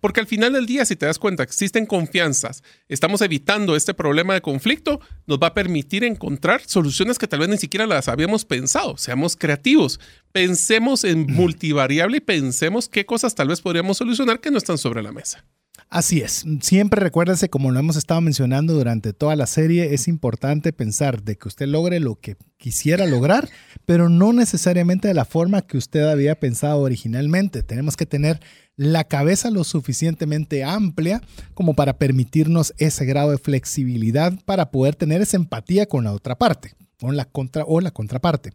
Porque 0.01 0.21
al 0.21 0.27
final 0.27 0.53
del 0.53 0.67
día, 0.67 0.85
si 0.85 0.95
te 0.95 1.07
das 1.07 1.19
cuenta, 1.19 1.43
existen 1.43 1.87
confianzas, 1.87 2.63
estamos 2.87 3.23
evitando 3.23 3.77
este 3.77 3.95
problema 3.95 4.35
de 4.35 4.43
conflicto, 4.43 5.01
nos 5.27 5.39
va 5.39 5.47
a 5.49 5.55
permitir 5.55 6.05
encontrar 6.05 6.61
soluciones 6.67 7.19
que 7.19 7.27
tal 7.27 7.41
vez 7.41 7.49
ni 7.49 7.57
siquiera 7.57 7.87
las 7.87 8.09
habíamos 8.09 8.45
pensado. 8.45 8.99
Seamos 8.99 9.37
creativos, 9.37 10.01
pensemos 10.33 11.03
en 11.03 11.25
multivariable 11.29 12.19
y 12.19 12.21
pensemos 12.21 12.91
qué 12.91 13.07
cosas 13.07 13.35
tal 13.35 13.49
vez 13.49 13.63
podríamos 13.63 13.97
solucionar 13.97 14.41
que 14.41 14.51
no 14.51 14.59
están 14.59 14.77
sobre 14.77 15.03
la 15.03 15.13
mesa. 15.13 15.47
Así 15.95 16.23
es. 16.23 16.45
Siempre 16.61 17.01
recuérdese, 17.01 17.49
como 17.49 17.71
lo 17.71 17.79
hemos 17.79 17.95
estado 17.95 18.21
mencionando 18.21 18.73
durante 18.73 19.13
toda 19.13 19.37
la 19.37 19.47
serie, 19.47 19.95
es 19.95 20.09
importante 20.09 20.73
pensar 20.73 21.23
de 21.23 21.39
que 21.39 21.47
usted 21.47 21.69
logre 21.69 22.01
lo 22.01 22.17
que 22.17 22.37
quisiera 22.57 23.07
lograr, 23.07 23.49
pero 23.87 24.09
no 24.09 24.33
necesariamente 24.33 25.07
de 25.07 25.15
la 25.15 25.25
forma 25.25 25.63
que 25.63 25.77
usted 25.77 26.03
había 26.09 26.41
pensado 26.41 26.81
originalmente. 26.81 27.63
Tenemos 27.63 27.97
que 27.97 28.07
tener 28.07 28.41
la 28.75 29.05
cabeza 29.05 29.53
lo 29.53 29.63
suficientemente 29.63 30.65
amplia 30.65 31.21
como 31.55 31.75
para 31.75 31.97
permitirnos 31.97 32.75
ese 32.79 33.05
grado 33.05 33.31
de 33.31 33.39
flexibilidad 33.39 34.33
para 34.47 34.73
poder 34.73 34.97
tener 34.97 35.23
esa 35.23 35.37
empatía 35.37 35.87
con 35.87 36.03
la 36.03 36.13
otra 36.13 36.37
parte, 36.37 36.75
con 36.99 37.17
la 37.17 37.25
contra 37.25 37.63
o 37.69 37.81
la 37.81 37.93
contraparte. 37.93 38.51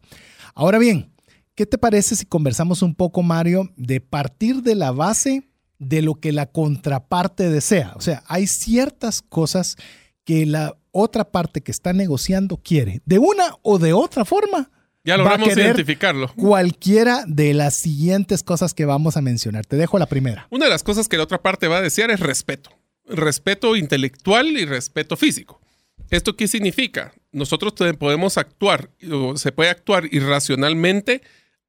Ahora 0.55 0.77
bien, 0.77 1.13
¿qué 1.55 1.65
te 1.65 1.77
parece 1.77 2.17
si 2.17 2.25
conversamos 2.25 2.81
un 2.81 2.95
poco, 2.95 3.23
Mario, 3.23 3.71
de 3.77 4.01
partir 4.01 4.61
de 4.61 4.75
la 4.75 4.91
base 4.91 5.48
de 5.79 6.01
lo 6.01 6.15
que 6.15 6.31
la 6.31 6.45
contraparte 6.45 7.49
desea. 7.49 7.93
O 7.95 8.01
sea, 8.01 8.23
hay 8.27 8.47
ciertas 8.47 9.21
cosas 9.21 9.77
que 10.25 10.45
la 10.45 10.77
otra 10.91 11.31
parte 11.31 11.61
que 11.61 11.71
está 11.71 11.93
negociando 11.93 12.57
quiere. 12.57 13.01
De 13.05 13.17
una 13.17 13.55
o 13.61 13.79
de 13.79 13.93
otra 13.93 14.25
forma. 14.25 14.69
Ya 15.03 15.15
va 15.15 15.21
a 15.21 15.37
logramos 15.37 15.57
identificarlo. 15.57 16.31
Cualquiera 16.35 17.23
de 17.25 17.53
las 17.53 17.77
siguientes 17.77 18.43
cosas 18.43 18.73
que 18.73 18.85
vamos 18.85 19.17
a 19.17 19.21
mencionar. 19.21 19.65
Te 19.65 19.77
dejo 19.77 19.97
la 19.97 20.05
primera. 20.05 20.47
Una 20.51 20.65
de 20.65 20.71
las 20.71 20.83
cosas 20.83 21.07
que 21.07 21.17
la 21.17 21.23
otra 21.23 21.41
parte 21.41 21.67
va 21.67 21.77
a 21.77 21.81
desear 21.81 22.11
es 22.11 22.19
respeto. 22.19 22.69
Respeto 23.05 23.75
intelectual 23.75 24.47
y 24.47 24.65
respeto 24.65 25.15
físico. 25.15 25.61
¿Esto 26.09 26.35
qué 26.35 26.47
significa? 26.47 27.13
Nosotros 27.31 27.73
podemos 27.97 28.37
actuar, 28.37 28.91
o 29.11 29.37
se 29.37 29.51
puede 29.51 29.69
actuar 29.69 30.05
irracionalmente, 30.11 31.21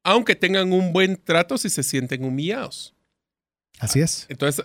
aunque 0.03 0.35
tengan 0.35 0.73
un 0.73 0.93
buen 0.93 1.15
trato 1.15 1.57
si 1.57 1.69
se 1.69 1.83
sienten 1.83 2.23
humillados. 2.23 2.95
Así 3.81 3.99
es. 3.99 4.27
Entonces, 4.29 4.63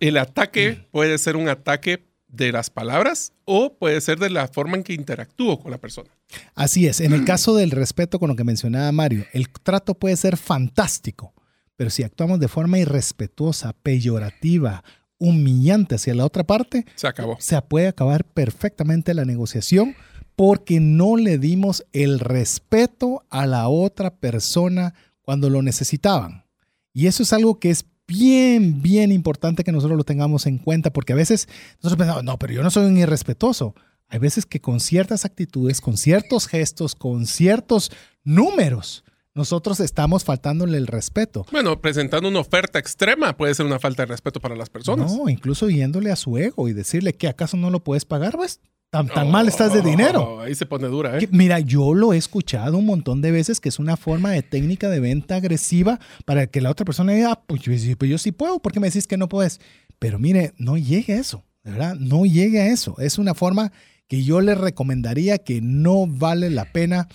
el 0.00 0.16
ataque 0.18 0.86
puede 0.90 1.16
ser 1.16 1.36
un 1.36 1.48
ataque 1.48 2.06
de 2.28 2.52
las 2.52 2.68
palabras 2.68 3.32
o 3.46 3.78
puede 3.78 3.98
ser 4.02 4.18
de 4.18 4.28
la 4.28 4.46
forma 4.48 4.76
en 4.76 4.82
que 4.82 4.92
interactúo 4.92 5.58
con 5.58 5.70
la 5.70 5.78
persona. 5.78 6.10
Así 6.54 6.86
es. 6.86 7.00
En 7.00 7.14
el 7.14 7.24
caso 7.24 7.56
del 7.56 7.70
respeto 7.70 8.18
con 8.18 8.28
lo 8.28 8.36
que 8.36 8.44
mencionaba 8.44 8.92
Mario, 8.92 9.24
el 9.32 9.48
trato 9.48 9.94
puede 9.94 10.16
ser 10.16 10.36
fantástico, 10.36 11.32
pero 11.76 11.88
si 11.88 12.02
actuamos 12.02 12.40
de 12.40 12.48
forma 12.48 12.78
irrespetuosa, 12.78 13.72
peyorativa, 13.72 14.84
humillante 15.16 15.94
hacia 15.94 16.14
la 16.14 16.26
otra 16.26 16.44
parte, 16.44 16.84
Se 16.94 17.06
acabó. 17.06 17.38
se 17.40 17.60
puede 17.62 17.88
acabar 17.88 18.24
perfectamente 18.24 19.14
la 19.14 19.24
negociación 19.24 19.96
porque 20.36 20.78
no 20.78 21.16
le 21.16 21.38
dimos 21.38 21.86
el 21.92 22.20
respeto 22.20 23.24
a 23.30 23.46
la 23.46 23.68
otra 23.68 24.14
persona 24.16 24.92
cuando 25.22 25.48
lo 25.48 25.62
necesitaban. 25.62 26.44
Y 26.92 27.06
eso 27.06 27.22
es 27.22 27.32
algo 27.32 27.58
que 27.58 27.70
es 27.70 27.86
bien, 28.08 28.82
bien 28.82 29.12
importante 29.12 29.62
que 29.62 29.70
nosotros 29.70 29.96
lo 29.96 30.04
tengamos 30.04 30.46
en 30.46 30.58
cuenta, 30.58 30.92
porque 30.92 31.12
a 31.12 31.16
veces 31.16 31.46
nosotros 31.82 31.98
pensamos, 31.98 32.24
no, 32.24 32.38
pero 32.38 32.54
yo 32.54 32.62
no 32.64 32.70
soy 32.70 32.86
un 32.86 32.96
irrespetuoso. 32.96 33.74
Hay 34.08 34.18
veces 34.18 34.46
que 34.46 34.60
con 34.60 34.80
ciertas 34.80 35.24
actitudes, 35.24 35.80
con 35.80 35.98
ciertos 35.98 36.48
gestos, 36.48 36.94
con 36.94 37.26
ciertos 37.26 37.92
números, 38.24 39.04
nosotros 39.34 39.78
estamos 39.80 40.24
faltándole 40.24 40.78
el 40.78 40.86
respeto. 40.86 41.46
Bueno, 41.52 41.80
presentando 41.80 42.28
una 42.28 42.40
oferta 42.40 42.78
extrema 42.78 43.36
puede 43.36 43.54
ser 43.54 43.66
una 43.66 43.78
falta 43.78 44.02
de 44.02 44.06
respeto 44.06 44.40
para 44.40 44.56
las 44.56 44.70
personas. 44.70 45.12
No, 45.12 45.28
incluso 45.28 45.68
yéndole 45.68 46.10
a 46.10 46.16
su 46.16 46.38
ego 46.38 46.68
y 46.68 46.72
decirle 46.72 47.12
que 47.12 47.28
acaso 47.28 47.56
no 47.56 47.70
lo 47.70 47.84
puedes 47.84 48.06
pagar, 48.06 48.34
pues 48.36 48.60
tan, 48.90 49.08
tan 49.08 49.30
mal 49.30 49.48
estás 49.48 49.72
de 49.72 49.82
dinero. 49.82 50.40
Ahí 50.40 50.54
se 50.54 50.66
pone 50.66 50.86
dura, 50.88 51.18
Que, 51.18 51.26
¿eh? 51.26 51.28
Mira, 51.30 51.58
yo 51.60 51.94
lo 51.94 52.12
he 52.12 52.16
escuchado 52.16 52.78
un 52.78 52.86
montón 52.86 53.20
de 53.20 53.30
veces 53.30 53.60
que 53.60 53.68
es 53.68 53.78
una 53.78 53.96
forma 53.96 54.30
de 54.30 54.42
técnica 54.42 54.88
de 54.88 55.00
venta 55.00 55.36
agresiva 55.36 55.98
para 56.24 56.46
que 56.46 56.60
la 56.60 56.70
otra 56.70 56.84
persona 56.84 57.12
diga, 57.12 57.32
ah, 57.32 57.42
pues 57.46 57.62
yo, 57.62 57.76
sí- 57.76 57.94
pues 57.94 58.10
yo 58.10 58.18
sí 58.18 58.32
puedo, 58.32 58.58
¿por 58.60 58.72
qué 58.72 58.80
me 58.80 58.88
decís 58.88 59.06
que 59.06 59.16
no 59.16 59.28
puedes? 59.28 59.60
Pero 59.98 60.18
mire, 60.18 60.52
no 60.58 60.76
llegue 60.78 61.14
a 61.14 61.18
eso, 61.18 61.44
de 61.64 61.72
¿verdad? 61.72 61.96
No 61.96 62.24
llegue 62.24 62.60
a 62.60 62.66
eso. 62.68 62.96
Es 62.98 63.18
una 63.18 63.34
forma 63.34 63.72
que 64.06 64.24
yo 64.24 64.40
le 64.40 64.54
recomendaría 64.54 65.36
que 65.36 65.60
no 65.60 66.06
vale 66.06 66.48
la 66.48 66.72
pena 66.72 67.08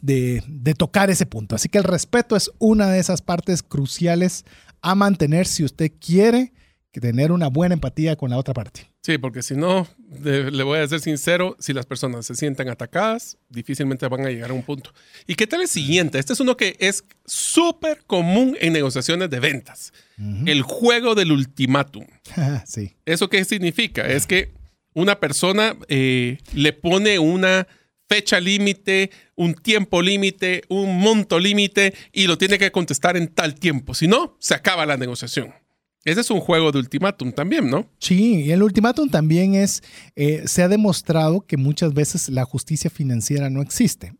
de, 0.00 0.42
de 0.48 0.74
tocar 0.74 1.08
ese 1.08 1.24
punto. 1.24 1.54
Así 1.54 1.68
que 1.68 1.78
el 1.78 1.84
respeto 1.84 2.34
es 2.34 2.50
una 2.58 2.90
de 2.90 2.98
esas 2.98 3.22
partes 3.22 3.62
cruciales 3.62 4.44
a 4.80 4.96
mantener 4.96 5.46
si 5.46 5.62
usted 5.62 5.92
quiere 6.00 6.52
tener 6.90 7.30
una 7.30 7.46
buena 7.46 7.74
empatía 7.74 8.16
con 8.16 8.30
la 8.30 8.38
otra 8.38 8.54
parte. 8.54 8.91
Sí, 9.04 9.18
porque 9.18 9.42
si 9.42 9.54
no, 9.56 9.88
de- 9.98 10.52
le 10.52 10.62
voy 10.62 10.78
a 10.78 10.86
ser 10.86 11.00
sincero, 11.00 11.56
si 11.58 11.72
las 11.72 11.86
personas 11.86 12.24
se 12.24 12.36
sientan 12.36 12.68
atacadas, 12.68 13.36
difícilmente 13.48 14.06
van 14.06 14.24
a 14.24 14.30
llegar 14.30 14.50
a 14.50 14.54
un 14.54 14.62
punto. 14.62 14.92
¿Y 15.26 15.34
qué 15.34 15.48
tal 15.48 15.60
el 15.62 15.66
siguiente? 15.68 16.20
Este 16.20 16.32
es 16.34 16.40
uno 16.40 16.56
que 16.56 16.76
es 16.78 17.02
súper 17.26 18.04
común 18.06 18.56
en 18.60 18.72
negociaciones 18.72 19.28
de 19.28 19.40
ventas. 19.40 19.92
El 20.46 20.62
juego 20.62 21.16
del 21.16 21.32
ultimátum. 21.32 22.06
sí. 22.66 22.94
¿Eso 23.04 23.28
qué 23.28 23.44
significa? 23.44 24.06
Es 24.06 24.28
que 24.28 24.52
una 24.94 25.18
persona 25.18 25.76
eh, 25.88 26.38
le 26.54 26.72
pone 26.72 27.18
una 27.18 27.66
fecha 28.08 28.38
límite, 28.38 29.10
un 29.34 29.54
tiempo 29.54 30.00
límite, 30.00 30.62
un 30.68 31.00
monto 31.00 31.40
límite 31.40 31.92
y 32.12 32.28
lo 32.28 32.38
tiene 32.38 32.56
que 32.58 32.70
contestar 32.70 33.16
en 33.16 33.26
tal 33.28 33.56
tiempo. 33.56 33.94
Si 33.94 34.06
no, 34.06 34.36
se 34.38 34.54
acaba 34.54 34.86
la 34.86 34.96
negociación. 34.96 35.52
Ese 36.04 36.20
es 36.20 36.30
un 36.30 36.40
juego 36.40 36.72
de 36.72 36.78
ultimátum 36.78 37.32
también, 37.32 37.70
¿no? 37.70 37.86
Sí, 37.98 38.42
y 38.42 38.50
el 38.50 38.62
ultimátum 38.62 39.08
también 39.08 39.54
es, 39.54 39.82
eh, 40.16 40.42
se 40.46 40.62
ha 40.62 40.68
demostrado 40.68 41.42
que 41.46 41.56
muchas 41.56 41.94
veces 41.94 42.28
la 42.28 42.44
justicia 42.44 42.90
financiera 42.90 43.50
no 43.50 43.62
existe. 43.62 44.12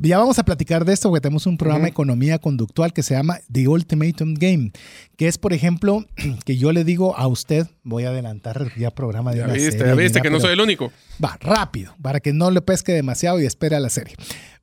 Ya 0.00 0.18
vamos 0.18 0.38
a 0.38 0.44
platicar 0.44 0.84
de 0.84 0.92
esto 0.92 1.08
porque 1.08 1.22
tenemos 1.22 1.46
un 1.46 1.56
programa 1.56 1.84
de 1.84 1.90
economía 1.90 2.38
conductual 2.38 2.92
que 2.92 3.02
se 3.02 3.14
llama 3.14 3.40
The 3.50 3.66
Ultimatum 3.66 4.34
Game, 4.34 4.70
que 5.16 5.26
es, 5.26 5.38
por 5.38 5.52
ejemplo, 5.52 6.06
que 6.44 6.56
yo 6.56 6.70
le 6.70 6.84
digo 6.84 7.16
a 7.16 7.26
usted, 7.26 7.66
voy 7.82 8.04
a 8.04 8.10
adelantar 8.10 8.70
ya 8.78 8.92
programa 8.92 9.32
de 9.32 9.38
Ya 9.38 9.44
una 9.44 9.54
viste, 9.54 9.72
serie, 9.72 9.86
ya 9.86 9.94
viste 9.94 10.20
mira, 10.20 10.22
que 10.22 10.30
no 10.30 10.38
soy 10.40 10.52
el 10.52 10.60
único. 10.60 10.92
Va, 11.22 11.36
rápido, 11.40 11.96
para 12.00 12.20
que 12.20 12.32
no 12.32 12.52
le 12.52 12.62
pesque 12.62 12.92
demasiado 12.92 13.40
y 13.40 13.46
espere 13.46 13.74
a 13.74 13.80
la 13.80 13.90
serie. 13.90 14.14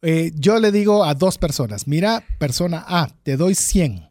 Eh, 0.01 0.31
yo 0.35 0.57
le 0.59 0.71
digo 0.71 1.03
a 1.03 1.13
dos 1.15 1.37
personas, 1.37 1.85
mira, 1.85 2.23
persona 2.37 2.85
A, 2.87 3.09
te 3.23 3.35
doy 3.35 3.55
100, 3.55 4.09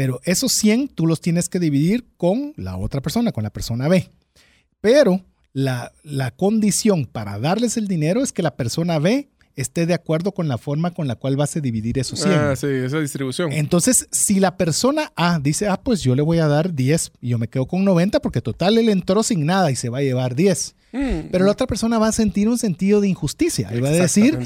pero 0.00 0.18
esos 0.24 0.52
100 0.52 0.88
tú 0.88 1.06
los 1.06 1.20
tienes 1.20 1.50
que 1.50 1.60
dividir 1.60 2.06
con 2.16 2.54
la 2.56 2.78
otra 2.78 3.02
persona, 3.02 3.32
con 3.32 3.44
la 3.44 3.50
persona 3.50 3.86
B. 3.86 4.08
Pero 4.80 5.20
la, 5.52 5.92
la 6.02 6.30
condición 6.30 7.04
para 7.04 7.38
darles 7.38 7.76
el 7.76 7.86
dinero 7.86 8.22
es 8.22 8.32
que 8.32 8.40
la 8.40 8.56
persona 8.56 8.98
B 8.98 9.28
esté 9.56 9.84
de 9.84 9.92
acuerdo 9.92 10.32
con 10.32 10.48
la 10.48 10.56
forma 10.56 10.94
con 10.94 11.06
la 11.06 11.16
cual 11.16 11.36
vas 11.36 11.54
a 11.54 11.60
dividir 11.60 11.98
esos 11.98 12.20
100. 12.20 12.32
Ah, 12.32 12.56
sí, 12.56 12.66
esa 12.66 12.98
distribución. 12.98 13.52
Entonces, 13.52 14.08
si 14.10 14.40
la 14.40 14.56
persona 14.56 15.12
A 15.16 15.38
dice, 15.38 15.68
ah, 15.68 15.78
pues 15.78 16.00
yo 16.00 16.14
le 16.14 16.22
voy 16.22 16.38
a 16.38 16.46
dar 16.46 16.72
10 16.72 17.12
y 17.20 17.28
yo 17.28 17.38
me 17.38 17.48
quedo 17.48 17.66
con 17.66 17.84
90 17.84 18.20
porque 18.20 18.40
total 18.40 18.78
él 18.78 18.88
entró 18.88 19.22
sin 19.22 19.44
nada 19.44 19.70
y 19.70 19.76
se 19.76 19.90
va 19.90 19.98
a 19.98 20.02
llevar 20.02 20.34
10. 20.34 20.76
Mm, 20.92 21.28
Pero 21.30 21.44
la 21.44 21.52
otra 21.52 21.66
persona 21.66 21.98
va 21.98 22.08
a 22.08 22.12
sentir 22.12 22.48
un 22.48 22.56
sentido 22.56 23.02
de 23.02 23.08
injusticia 23.08 23.70
y 23.74 23.80
va 23.80 23.90
a 23.90 23.92
decir. 23.92 24.38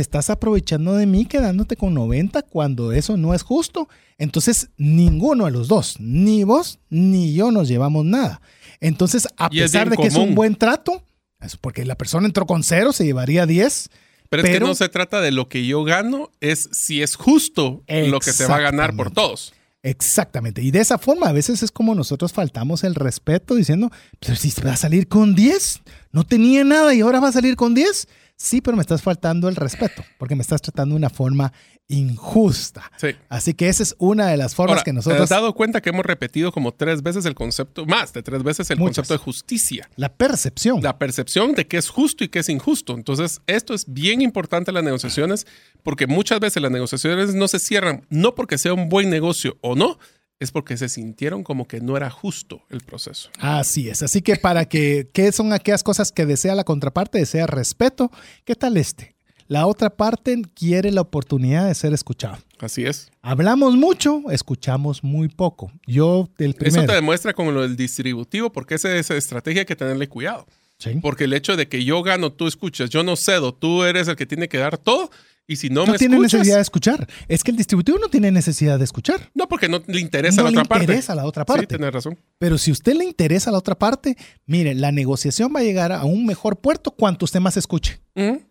Te 0.00 0.02
estás 0.02 0.30
aprovechando 0.30 0.94
de 0.94 1.04
mí 1.04 1.26
quedándote 1.26 1.76
con 1.76 1.92
90 1.92 2.40
cuando 2.44 2.92
eso 2.92 3.18
no 3.18 3.34
es 3.34 3.42
justo. 3.42 3.86
Entonces, 4.16 4.70
ninguno 4.78 5.44
de 5.44 5.50
los 5.50 5.68
dos, 5.68 5.96
ni 6.00 6.42
vos 6.42 6.78
ni 6.88 7.34
yo 7.34 7.50
nos 7.50 7.68
llevamos 7.68 8.06
nada. 8.06 8.40
Entonces, 8.80 9.28
a 9.36 9.50
pesar 9.50 9.90
de 9.90 9.98
que 9.98 10.06
es 10.06 10.14
un 10.14 10.34
buen 10.34 10.56
trato, 10.56 11.04
es 11.42 11.58
porque 11.58 11.84
la 11.84 11.96
persona 11.96 12.26
entró 12.26 12.46
con 12.46 12.62
cero, 12.62 12.94
se 12.94 13.04
llevaría 13.04 13.44
10. 13.44 13.90
Pero, 14.30 14.42
es 14.42 14.48
que 14.48 14.60
no 14.60 14.74
se 14.74 14.88
trata 14.88 15.20
de 15.20 15.32
lo 15.32 15.50
que 15.50 15.66
yo 15.66 15.84
gano, 15.84 16.30
es 16.40 16.70
si 16.72 17.02
es 17.02 17.14
justo 17.14 17.84
lo 17.86 18.20
que 18.20 18.32
se 18.32 18.46
va 18.46 18.56
a 18.56 18.60
ganar 18.60 18.96
por 18.96 19.10
todos. 19.10 19.52
Exactamente. 19.82 20.62
Y 20.62 20.70
de 20.70 20.80
esa 20.80 20.96
forma, 20.96 21.28
a 21.28 21.32
veces 21.32 21.62
es 21.62 21.70
como 21.70 21.94
nosotros 21.94 22.32
faltamos 22.32 22.84
el 22.84 22.94
respeto 22.94 23.54
diciendo, 23.54 23.90
pero 24.18 24.34
si 24.34 24.50
va 24.62 24.72
a 24.72 24.76
salir 24.76 25.08
con 25.08 25.34
10, 25.34 25.82
no 26.12 26.24
tenía 26.24 26.64
nada 26.64 26.94
y 26.94 27.02
ahora 27.02 27.20
va 27.20 27.28
a 27.28 27.32
salir 27.32 27.56
con 27.56 27.74
10. 27.74 28.08
Sí, 28.42 28.62
pero 28.62 28.74
me 28.74 28.80
estás 28.80 29.02
faltando 29.02 29.50
el 29.50 29.56
respeto, 29.56 30.02
porque 30.18 30.34
me 30.34 30.40
estás 30.40 30.62
tratando 30.62 30.94
de 30.94 30.96
una 30.96 31.10
forma 31.10 31.52
injusta. 31.88 32.90
Sí. 32.96 33.08
Así 33.28 33.52
que 33.52 33.68
esa 33.68 33.82
es 33.82 33.94
una 33.98 34.28
de 34.28 34.38
las 34.38 34.54
formas 34.54 34.76
Ahora, 34.76 34.84
que 34.84 34.92
¿te 34.92 34.94
nosotros... 34.94 35.20
has 35.20 35.28
dado 35.28 35.52
cuenta 35.54 35.82
que 35.82 35.90
hemos 35.90 36.06
repetido 36.06 36.50
como 36.50 36.72
tres 36.72 37.02
veces 37.02 37.26
el 37.26 37.34
concepto, 37.34 37.84
más 37.84 38.14
de 38.14 38.22
tres 38.22 38.42
veces 38.42 38.70
el 38.70 38.78
Muchas. 38.78 38.96
concepto 38.96 39.12
de 39.12 39.18
justicia? 39.18 39.90
La 39.96 40.14
percepción. 40.14 40.80
La 40.82 40.98
percepción 40.98 41.52
de 41.52 41.66
qué 41.66 41.76
es 41.76 41.90
justo 41.90 42.24
y 42.24 42.28
qué 42.28 42.38
es 42.38 42.48
injusto. 42.48 42.94
Entonces, 42.94 43.42
esto 43.46 43.74
es 43.74 43.84
bien 43.92 44.22
importante 44.22 44.70
en 44.70 44.76
las 44.76 44.84
negociaciones 44.84 45.46
porque 45.82 46.06
muchas 46.06 46.40
veces 46.40 46.62
las 46.62 46.70
negociaciones 46.72 47.34
no 47.34 47.46
se 47.46 47.58
cierran, 47.58 48.06
no 48.08 48.34
porque 48.34 48.56
sea 48.56 48.72
un 48.72 48.88
buen 48.88 49.10
negocio 49.10 49.58
o 49.60 49.76
no, 49.76 49.98
es 50.40 50.50
porque 50.50 50.76
se 50.78 50.88
sintieron 50.88 51.44
como 51.44 51.68
que 51.68 51.80
no 51.80 51.96
era 51.98 52.10
justo 52.10 52.62
el 52.70 52.80
proceso. 52.80 53.30
Así 53.38 53.90
es. 53.90 54.02
Así 54.02 54.22
que 54.22 54.36
para 54.36 54.64
que, 54.64 55.08
¿qué 55.12 55.30
son 55.32 55.52
aquellas 55.52 55.82
cosas 55.82 56.10
que 56.10 56.24
desea 56.24 56.54
la 56.54 56.64
contraparte? 56.64 57.18
Desea 57.18 57.46
respeto. 57.46 58.10
¿Qué 58.44 58.54
tal 58.54 58.78
este? 58.78 59.14
La 59.48 59.66
otra 59.66 59.90
parte 59.90 60.40
quiere 60.54 60.92
la 60.92 61.02
oportunidad 61.02 61.66
de 61.66 61.74
ser 61.74 61.92
escuchado. 61.92 62.38
Así 62.58 62.86
es. 62.86 63.10
Hablamos 63.20 63.76
mucho, 63.76 64.22
escuchamos 64.30 65.04
muy 65.04 65.28
poco. 65.28 65.72
Yo, 65.86 66.28
el 66.38 66.50
Eso 66.50 66.58
primero. 66.58 66.86
te 66.86 66.94
demuestra 66.94 67.34
con 67.34 67.52
lo 67.52 67.62
del 67.62 67.76
distributivo, 67.76 68.50
porque 68.50 68.76
esa, 68.76 68.94
esa 68.96 69.16
estrategia 69.16 69.62
hay 69.62 69.66
que 69.66 69.76
tenerle 69.76 70.08
cuidado. 70.08 70.46
Sí. 70.80 70.98
Porque 71.00 71.24
el 71.24 71.32
hecho 71.34 71.56
de 71.56 71.68
que 71.68 71.84
yo 71.84 72.02
gano, 72.02 72.32
tú 72.32 72.46
escuchas, 72.48 72.90
yo 72.90 73.02
no 73.04 73.14
cedo, 73.14 73.54
tú 73.54 73.84
eres 73.84 74.08
el 74.08 74.16
que 74.16 74.24
tiene 74.26 74.48
que 74.48 74.58
dar 74.58 74.78
todo, 74.78 75.10
y 75.46 75.56
si 75.56 75.68
no, 75.68 75.84
no 75.84 75.92
me 75.92 75.98
tiene 75.98 76.14
escuchas, 76.16 76.32
necesidad 76.34 76.56
de 76.56 76.62
escuchar. 76.62 77.08
Es 77.28 77.44
que 77.44 77.50
el 77.50 77.56
distributivo 77.56 77.98
no 77.98 78.08
tiene 78.08 78.30
necesidad 78.30 78.78
de 78.78 78.84
escuchar. 78.84 79.30
no, 79.34 79.46
porque 79.48 79.68
no 79.68 79.82
le 79.86 80.00
interesa 80.00 80.40
No 80.42 80.48
a 80.48 80.50
la 80.50 80.50
le 80.52 80.58
otra 80.58 80.68
parte. 80.68 80.84
interesa 80.84 81.12
a 81.12 81.16
la 81.16 81.24
otra 81.26 81.44
parte. 81.44 81.62
Sí, 81.62 81.66
tienes 81.66 81.92
razón. 81.92 82.18
Pero 82.38 82.56
si 82.56 82.70
usted 82.72 82.94
le 82.94 83.04
interesa 83.04 83.50
a 83.50 83.52
la 83.52 83.58
otra 83.58 83.76
parte, 83.78 84.16
mire, 84.46 84.74
la 84.74 84.90
negociación 84.90 85.52
va 85.54 85.60
a 85.60 85.62
llegar 85.62 85.92
a 85.92 86.04
un 86.04 86.24
mejor 86.24 86.60
puerto 86.60 86.92
cuanto 86.92 87.24
usted 87.26 87.40
más 87.40 87.56
escuche. 87.56 88.00
Ujú. 88.16 88.42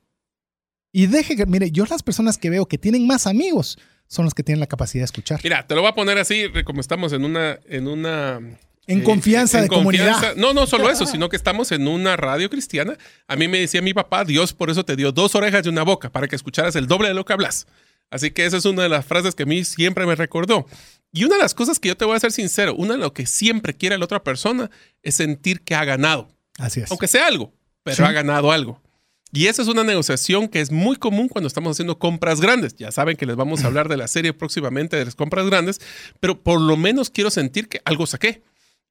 Y 0.92 1.08
deje 1.08 1.36
que, 1.36 1.46
mire, 1.46 1.72
yo 1.72 1.86
las 1.86 2.04
personas 2.04 2.38
que 2.38 2.50
veo 2.50 2.66
que 2.68 2.78
tienen 2.78 3.08
más 3.08 3.28
amigos 3.28 3.78
son 4.08 4.26
los 4.26 4.34
que 4.34 4.44
tienen 4.44 4.60
la 4.60 4.68
capacidad 4.68 5.02
de 5.02 5.06
escuchar. 5.06 5.40
Mira, 5.44 5.66
te 5.68 5.76
lo 5.76 5.82
voy 5.82 5.90
a 5.92 5.94
poner 5.96 6.18
así, 6.18 6.46
como 6.66 6.82
estamos 6.82 7.14
en 7.14 7.24
una, 7.26 7.60
en 7.70 7.88
una 7.88 8.40
En 8.90 9.02
confianza 9.04 9.58
en 9.60 9.64
de 9.66 9.70
confianza. 9.70 10.14
comunidad. 10.14 10.36
No, 10.36 10.54
no 10.54 10.68
solo 10.68 10.90
eso, 10.90 11.06
sino 11.08 11.30
que 11.30 11.36
estamos 11.36 11.72
en 11.72 11.88
una 11.88 12.18
radio 12.18 12.50
cristiana. 12.50 12.98
A 13.28 13.36
mí 13.36 13.48
me 13.48 13.60
decía 13.60 13.82
mi 13.82 13.94
papá, 13.94 14.26
Dios 14.26 14.54
por 14.54 14.70
eso 14.70 14.84
te 14.84 14.96
dio 14.96 15.12
dos 15.12 15.36
orejas 15.36 15.66
y 15.66 15.70
una 15.70 15.84
boca, 15.84 16.10
para 16.12 16.28
que 16.28 16.36
escucharas 16.36 16.76
el 16.76 16.88
doble 16.88 17.08
de 17.10 17.14
lo 17.14 17.24
que 17.26 17.34
hablas. 17.34 17.68
Así 18.12 18.32
que 18.32 18.46
esa 18.46 18.58
es 18.58 18.66
una 18.66 18.84
de 18.84 18.90
las 18.90 19.06
frases 19.06 19.36
que 19.36 19.44
a 19.44 19.46
mí 19.46 19.64
siempre 19.64 20.06
me 20.06 20.16
recordó. 20.16 20.66
Y 21.12 21.24
una 21.24 21.36
de 21.36 21.42
las 21.44 21.54
cosas 21.54 21.80
que 21.80 21.90
yo 21.90 21.98
te 21.98 22.06
voy 22.06 22.16
a 22.16 22.20
ser 22.20 22.32
sincero, 22.32 22.74
una 22.76 22.94
de 22.94 23.00
lo 23.00 23.14
que 23.14 23.26
siempre 23.26 23.76
quiere 23.76 23.98
la 23.98 24.06
otra 24.06 24.24
persona 24.24 24.70
es 25.04 25.16
sentir 25.16 25.62
que 25.62 25.76
ha 25.76 25.86
ganado, 25.86 26.28
Así 26.58 26.82
es. 26.82 26.90
aunque 26.92 27.08
sea 27.08 27.28
algo, 27.28 27.54
pero 27.84 27.98
Sí. 27.98 28.04
ha 28.04 28.12
ganado 28.12 28.52
algo. 28.52 28.82
Y 29.32 29.46
esa 29.46 29.62
es 29.62 29.68
una 29.68 29.84
negociación 29.84 30.48
que 30.48 30.60
es 30.60 30.72
muy 30.72 30.96
común 30.96 31.28
cuando 31.30 31.48
estamos 31.48 31.72
haciendo 31.76 32.00
compras 32.00 32.42
grandes. 32.42 32.76
Ya 32.76 32.92
saben 32.92 33.16
que 33.16 33.28
les 33.28 33.36
vamos 33.36 33.64
a 33.64 33.68
hablar 33.68 33.88
de 33.88 33.96
la 33.98 34.08
serie 34.08 34.34
próximamente 34.34 34.98
de 34.98 35.06
las 35.06 35.14
compras 35.14 35.46
grandes, 35.46 35.80
pero 36.20 36.42
por 36.42 36.60
lo 36.60 36.76
menos 36.78 37.12
quiero 37.12 37.30
sentir 37.30 37.68
que 37.70 37.80
algo 37.86 38.08
saqué. 38.08 38.42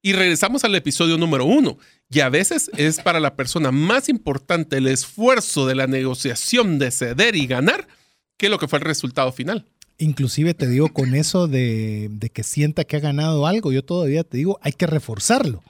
Y 0.01 0.13
regresamos 0.13 0.63
al 0.63 0.75
episodio 0.75 1.17
número 1.17 1.45
uno. 1.45 1.77
Y 2.09 2.21
a 2.21 2.29
veces 2.29 2.71
es 2.77 2.99
para 3.01 3.19
la 3.19 3.35
persona 3.35 3.71
más 3.71 4.07
importante 4.09 4.77
el 4.77 4.87
esfuerzo 4.87 5.67
de 5.67 5.75
la 5.75 5.87
negociación 5.87 6.79
de 6.79 6.91
ceder 6.91 7.35
y 7.35 7.47
ganar 7.47 7.87
que 8.37 8.49
lo 8.49 8.57
que 8.57 8.67
fue 8.67 8.79
el 8.79 8.85
resultado 8.85 9.31
final. 9.31 9.65
Inclusive 9.97 10.53
te 10.53 10.67
digo 10.67 10.93
con 10.93 11.13
eso 11.13 11.47
de, 11.49 12.07
de 12.11 12.29
que 12.29 12.43
sienta 12.43 12.85
que 12.85 12.95
ha 12.95 13.01
ganado 13.01 13.45
algo, 13.45 13.73
yo 13.73 13.83
todavía 13.83 14.23
te 14.23 14.37
digo, 14.37 14.57
hay 14.61 14.71
que 14.71 14.87
reforzarlo. 14.87 15.61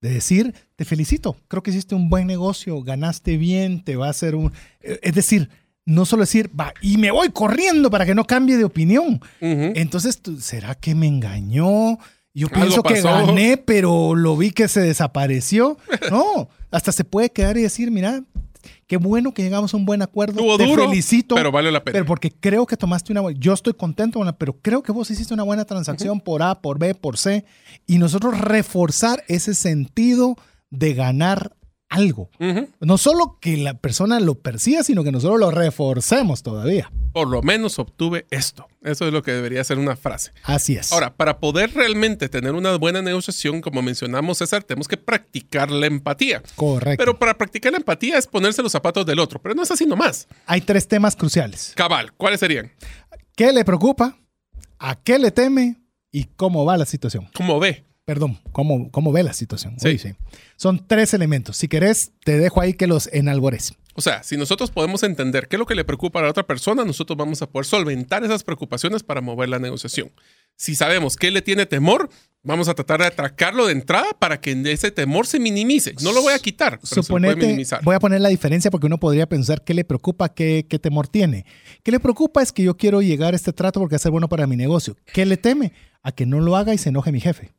De 0.00 0.10
decir, 0.10 0.54
te 0.76 0.84
felicito, 0.84 1.36
creo 1.48 1.62
que 1.64 1.70
hiciste 1.72 1.94
un 1.96 2.08
buen 2.08 2.26
negocio, 2.28 2.80
ganaste 2.82 3.36
bien, 3.36 3.82
te 3.82 3.96
va 3.96 4.06
a 4.06 4.10
hacer 4.10 4.36
un... 4.36 4.52
Es 4.80 5.14
decir, 5.14 5.48
no 5.86 6.04
solo 6.06 6.22
decir, 6.22 6.48
va, 6.58 6.72
y 6.80 6.98
me 6.98 7.10
voy 7.10 7.30
corriendo 7.30 7.90
para 7.90 8.06
que 8.06 8.14
no 8.14 8.24
cambie 8.26 8.56
de 8.56 8.64
opinión. 8.64 9.14
Ujú. 9.40 9.72
Entonces, 9.74 10.18
¿tú- 10.20 10.40
¿será 10.40 10.74
que 10.76 10.94
me 10.94 11.08
engañó? 11.08 11.98
Yo 12.34 12.48
pienso 12.48 12.82
que 12.82 13.00
gané, 13.00 13.56
pero 13.56 14.14
lo 14.16 14.36
vi 14.36 14.50
que 14.50 14.68
se 14.68 14.80
desapareció. 14.80 15.78
No, 16.10 16.48
hasta 16.70 16.92
se 16.92 17.04
puede 17.04 17.30
quedar 17.30 17.56
y 17.56 17.62
decir, 17.62 17.90
mira, 17.90 18.22
qué 18.86 18.96
bueno 18.96 19.32
que 19.32 19.42
llegamos 19.42 19.72
a 19.72 19.76
un 19.76 19.84
buen 19.86 20.02
acuerdo. 20.02 20.40
Estuvo 20.40 20.58
Te 20.58 20.66
duro, 20.66 20.88
felicito. 20.88 21.34
pero 21.34 21.50
vale 21.52 21.70
la 21.70 21.82
pena. 21.82 21.92
Pero 21.94 22.06
porque 22.06 22.30
creo 22.30 22.66
que 22.66 22.76
tomaste 22.76 23.12
una 23.12 23.20
buena. 23.20 23.38
Yo 23.40 23.52
estoy 23.52 23.74
contento 23.74 24.20
pero 24.36 24.58
creo 24.60 24.82
que 24.82 24.92
vos 24.92 25.10
hiciste 25.10 25.32
una 25.32 25.44
buena 25.44 25.64
transacción 25.64 26.20
por 26.20 26.42
A, 26.42 26.60
por 26.60 26.78
B, 26.78 26.94
por 26.94 27.16
C. 27.16 27.44
Y 27.86 27.98
nosotros 27.98 28.38
reforzar 28.38 29.22
ese 29.28 29.54
sentido 29.54 30.36
de 30.70 30.94
ganar 30.94 31.56
algo. 31.94 32.28
No 32.80 32.98
solo 32.98 33.38
que 33.40 33.56
la 33.56 33.74
persona 33.74 34.18
lo 34.18 34.34
perciba, 34.34 34.82
sino 34.82 35.04
que 35.04 35.12
nosotros 35.12 35.38
lo 35.38 35.50
reforcemos 35.50 36.42
todavía. 36.42 36.90
Por 37.12 37.28
lo 37.28 37.42
menos 37.42 37.78
obtuve 37.78 38.26
esto. 38.30 38.66
Eso 38.82 39.06
es 39.06 39.12
lo 39.12 39.22
que 39.22 39.30
debería 39.30 39.62
ser 39.62 39.78
una 39.78 39.94
frase. 39.94 40.32
Así 40.42 40.74
es. 40.74 40.92
Ahora, 40.92 41.14
para 41.14 41.38
poder 41.38 41.72
realmente 41.72 42.28
tener 42.28 42.54
una 42.54 42.76
buena 42.76 43.00
negociación, 43.00 43.60
como 43.60 43.80
mencionamos, 43.80 44.38
César, 44.38 44.64
tenemos 44.64 44.88
que 44.88 44.96
practicar 44.96 45.70
la 45.70 45.86
empatía. 45.86 46.42
Correcto. 46.56 47.00
Pero 47.00 47.18
para 47.18 47.38
practicar 47.38 47.70
la 47.70 47.78
empatía 47.78 48.18
es 48.18 48.26
ponerse 48.26 48.62
los 48.62 48.72
zapatos 48.72 49.06
del 49.06 49.20
otro, 49.20 49.40
pero 49.40 49.54
no 49.54 49.62
es 49.62 49.70
así 49.70 49.86
nomás. 49.86 50.26
Hay 50.46 50.60
tres 50.60 50.88
temas 50.88 51.14
cruciales. 51.14 51.72
Cabal, 51.76 52.12
¿cuáles 52.14 52.40
serían? 52.40 52.72
¿Qué 53.36 53.52
le 53.52 53.64
preocupa? 53.64 54.18
¿A 54.78 54.96
qué 54.96 55.18
le 55.18 55.30
teme? 55.30 55.76
¿Y 56.10 56.24
cómo 56.24 56.64
va 56.64 56.76
la 56.76 56.86
situación? 56.86 57.28
¿Cómo 57.34 57.60
ve? 57.60 57.84
Perdón, 58.04 58.38
¿cómo, 58.52 58.90
cómo 58.90 59.12
ve 59.12 59.22
la 59.22 59.32
situación? 59.32 59.76
Sí. 59.78 59.88
Uy, 59.88 59.98
sí. 59.98 60.10
Son 60.56 60.86
tres 60.86 61.14
elementos. 61.14 61.56
Si 61.56 61.68
querés, 61.68 62.12
te 62.24 62.36
dejo 62.38 62.60
ahí 62.60 62.74
que 62.74 62.86
los 62.86 63.08
enalbores. 63.12 63.74
O 63.94 64.02
sea, 64.02 64.22
si 64.22 64.36
nosotros 64.36 64.70
podemos 64.70 65.02
entender 65.04 65.48
qué 65.48 65.56
es 65.56 65.60
lo 65.60 65.66
que 65.66 65.74
le 65.74 65.84
preocupa 65.84 66.18
a 66.18 66.22
la 66.22 66.30
otra 66.30 66.42
persona, 66.42 66.84
nosotros 66.84 67.16
vamos 67.16 67.40
a 67.42 67.46
poder 67.48 67.64
solventar 67.64 68.24
esas 68.24 68.42
preocupaciones 68.42 69.02
para 69.02 69.20
mover 69.20 69.48
la 69.48 69.58
negociación. 69.58 70.10
Si 70.56 70.74
sabemos 70.74 71.16
qué 71.16 71.30
le 71.30 71.42
tiene 71.42 71.64
temor, 71.66 72.10
vamos 72.42 72.68
a 72.68 72.74
tratar 72.74 73.00
de 73.00 73.06
atracarlo 73.06 73.66
de 73.66 73.72
entrada 73.72 74.06
para 74.18 74.40
que 74.40 74.52
ese 74.66 74.90
temor 74.90 75.26
se 75.26 75.38
minimice. 75.40 75.94
No 76.02 76.12
lo 76.12 76.22
voy 76.22 76.34
a 76.34 76.38
quitar, 76.40 76.78
pero 76.78 76.86
se 76.86 76.96
lo 76.96 77.02
puede 77.04 77.06
Suponete, 77.28 77.46
minimizar. 77.46 77.82
voy 77.82 77.94
a 77.94 78.00
poner 78.00 78.20
la 78.20 78.28
diferencia 78.28 78.70
porque 78.70 78.86
uno 78.86 78.98
podría 78.98 79.28
pensar 79.28 79.64
qué 79.64 79.74
le 79.74 79.84
preocupa, 79.84 80.28
qué, 80.34 80.66
qué 80.68 80.78
temor 80.78 81.08
tiene. 81.08 81.46
¿Qué 81.82 81.90
le 81.90 82.00
preocupa 82.00 82.42
es 82.42 82.52
que 82.52 82.64
yo 82.64 82.76
quiero 82.76 83.00
llegar 83.00 83.32
a 83.32 83.36
este 83.36 83.52
trato 83.52 83.80
porque 83.80 83.94
va 83.94 83.96
a 83.96 84.00
ser 84.00 84.12
bueno 84.12 84.28
para 84.28 84.46
mi 84.46 84.56
negocio? 84.56 84.96
¿Qué 85.12 85.24
le 85.24 85.36
teme? 85.36 85.72
A 86.02 86.12
que 86.12 86.26
no 86.26 86.40
lo 86.40 86.56
haga 86.56 86.74
y 86.74 86.78
se 86.78 86.90
enoje 86.90 87.10
mi 87.12 87.20
jefe. 87.20 87.52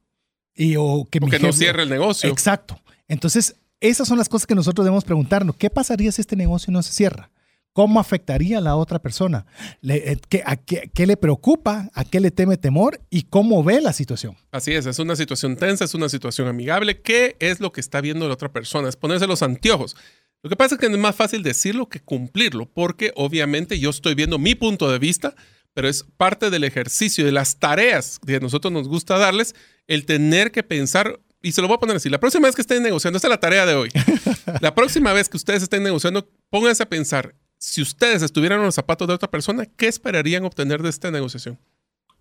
Y, 0.55 0.75
o 0.77 1.05
que 1.09 1.19
O 1.19 1.25
mi 1.25 1.31
que 1.31 1.39
no 1.39 1.51
cierre 1.51 1.83
el 1.83 1.89
negocio. 1.89 2.29
Exacto. 2.29 2.79
Entonces, 3.07 3.55
esas 3.81 4.07
son 4.07 4.17
las 4.17 4.29
cosas 4.29 4.47
que 4.47 4.55
nosotros 4.55 4.85
debemos 4.85 5.03
preguntarnos. 5.03 5.55
¿Qué 5.57 5.69
pasaría 5.69 6.11
si 6.11 6.21
este 6.21 6.35
negocio 6.35 6.71
no 6.71 6.81
se 6.81 6.93
cierra? 6.93 7.29
¿Cómo 7.73 7.99
afectaría 7.99 8.59
a 8.59 8.61
la 8.61 8.77
otra 8.77 8.99
persona? 8.99 9.45
Le- 9.81 10.13
eh, 10.13 10.17
¿qué, 10.29 10.41
a 10.45 10.55
qué, 10.55 10.89
qué 10.93 11.05
le 11.05 11.17
preocupa? 11.17 11.89
¿A 11.93 12.05
qué 12.05 12.21
le 12.21 12.31
teme 12.31 12.55
temor? 12.55 13.01
¿Y 13.09 13.23
cómo 13.23 13.63
ve 13.65 13.81
la 13.81 13.91
situación? 13.91 14.37
Así 14.51 14.71
es, 14.71 14.85
es 14.85 14.97
una 14.97 15.17
situación 15.17 15.57
tensa, 15.57 15.83
es 15.83 15.93
una 15.93 16.07
situación 16.07 16.47
amigable. 16.47 17.01
¿Qué 17.01 17.35
es 17.39 17.59
lo 17.59 17.73
que 17.73 17.81
está 17.81 17.99
viendo 17.99 18.27
la 18.29 18.33
otra 18.35 18.49
persona? 18.53 18.87
Es 18.87 18.95
ponerse 18.95 19.27
los 19.27 19.41
anteojos. 19.41 19.97
Lo 20.41 20.49
que 20.49 20.55
pasa 20.55 20.75
es 20.75 20.79
que 20.79 20.85
es 20.87 20.97
más 20.97 21.15
fácil 21.17 21.43
decirlo 21.43 21.89
que 21.89 21.99
cumplirlo, 21.99 22.65
porque 22.67 23.11
obviamente 23.15 23.77
yo 23.77 23.89
estoy 23.89 24.15
viendo 24.15 24.39
mi 24.39 24.55
punto 24.55 24.89
de 24.89 24.99
vista, 24.99 25.35
pero 25.75 25.87
es 25.87 26.03
parte 26.17 26.49
del 26.49 26.63
ejercicio, 26.63 27.23
de 27.25 27.31
las 27.31 27.57
tareas 27.57 28.17
que 28.25 28.37
a 28.37 28.39
nosotros 28.39 28.71
nos 28.73 28.87
gusta 28.87 29.19
darles, 29.19 29.53
el 29.85 30.05
tener 30.07 30.51
que 30.51 30.63
pensar, 30.63 31.19
y 31.43 31.51
se 31.51 31.61
lo 31.61 31.67
voy 31.67 31.75
a 31.75 31.79
poner 31.79 31.97
así, 31.97 32.09
la 32.09 32.19
próxima 32.19 32.47
vez 32.47 32.55
que 32.55 32.61
estén 32.63 32.81
negociando, 32.81 33.17
esta 33.17 33.27
es 33.27 33.31
la 33.31 33.39
tarea 33.39 33.67
de 33.67 33.75
hoy, 33.75 33.89
la 34.61 34.73
próxima 34.73 35.13
vez 35.13 35.29
que 35.29 35.37
ustedes 35.37 35.61
estén 35.61 35.83
negociando, 35.83 36.27
pónganse 36.49 36.81
a 36.81 36.89
pensar, 36.89 37.35
si 37.59 37.81
ustedes 37.83 38.21
estuvieran 38.23 38.59
en 38.59 38.65
los 38.65 38.75
zapatos 38.75 39.07
de 39.07 39.13
otra 39.13 39.29
persona, 39.29 39.65
¿qué 39.65 39.87
esperarían 39.87 40.43
obtener 40.45 40.81
de 40.81 40.89
esta 40.89 41.11
negociación? 41.11 41.59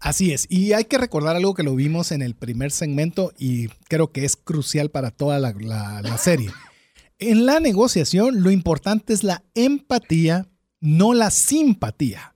Así 0.01 0.33
es. 0.33 0.47
Y 0.51 0.73
hay 0.75 0.85
que 0.85 0.99
recordar 0.99 1.37
algo 1.37 1.55
que 1.55 1.63
lo 1.63 1.75
vimos 1.75 2.13
en 2.13 2.21
el 2.21 2.35
primer 2.35 2.71
segmento 2.73 3.33
y 3.39 3.69
creo 3.89 4.13
que 4.13 4.25
es 4.25 4.37
crucial 4.37 4.91
para 4.91 5.11
toda 5.11 5.39
la, 5.39 5.55
la- 5.59 6.03
la 6.03 6.19
serie. 6.19 6.51
En 7.19 7.47
la 7.47 7.61
negociación, 7.61 8.43
lo 8.43 8.51
importante 8.51 9.15
es 9.15 9.23
la 9.23 9.43
empatía, 9.55 10.47
no 10.81 11.15
la 11.15 11.31
simpatía. 11.31 12.34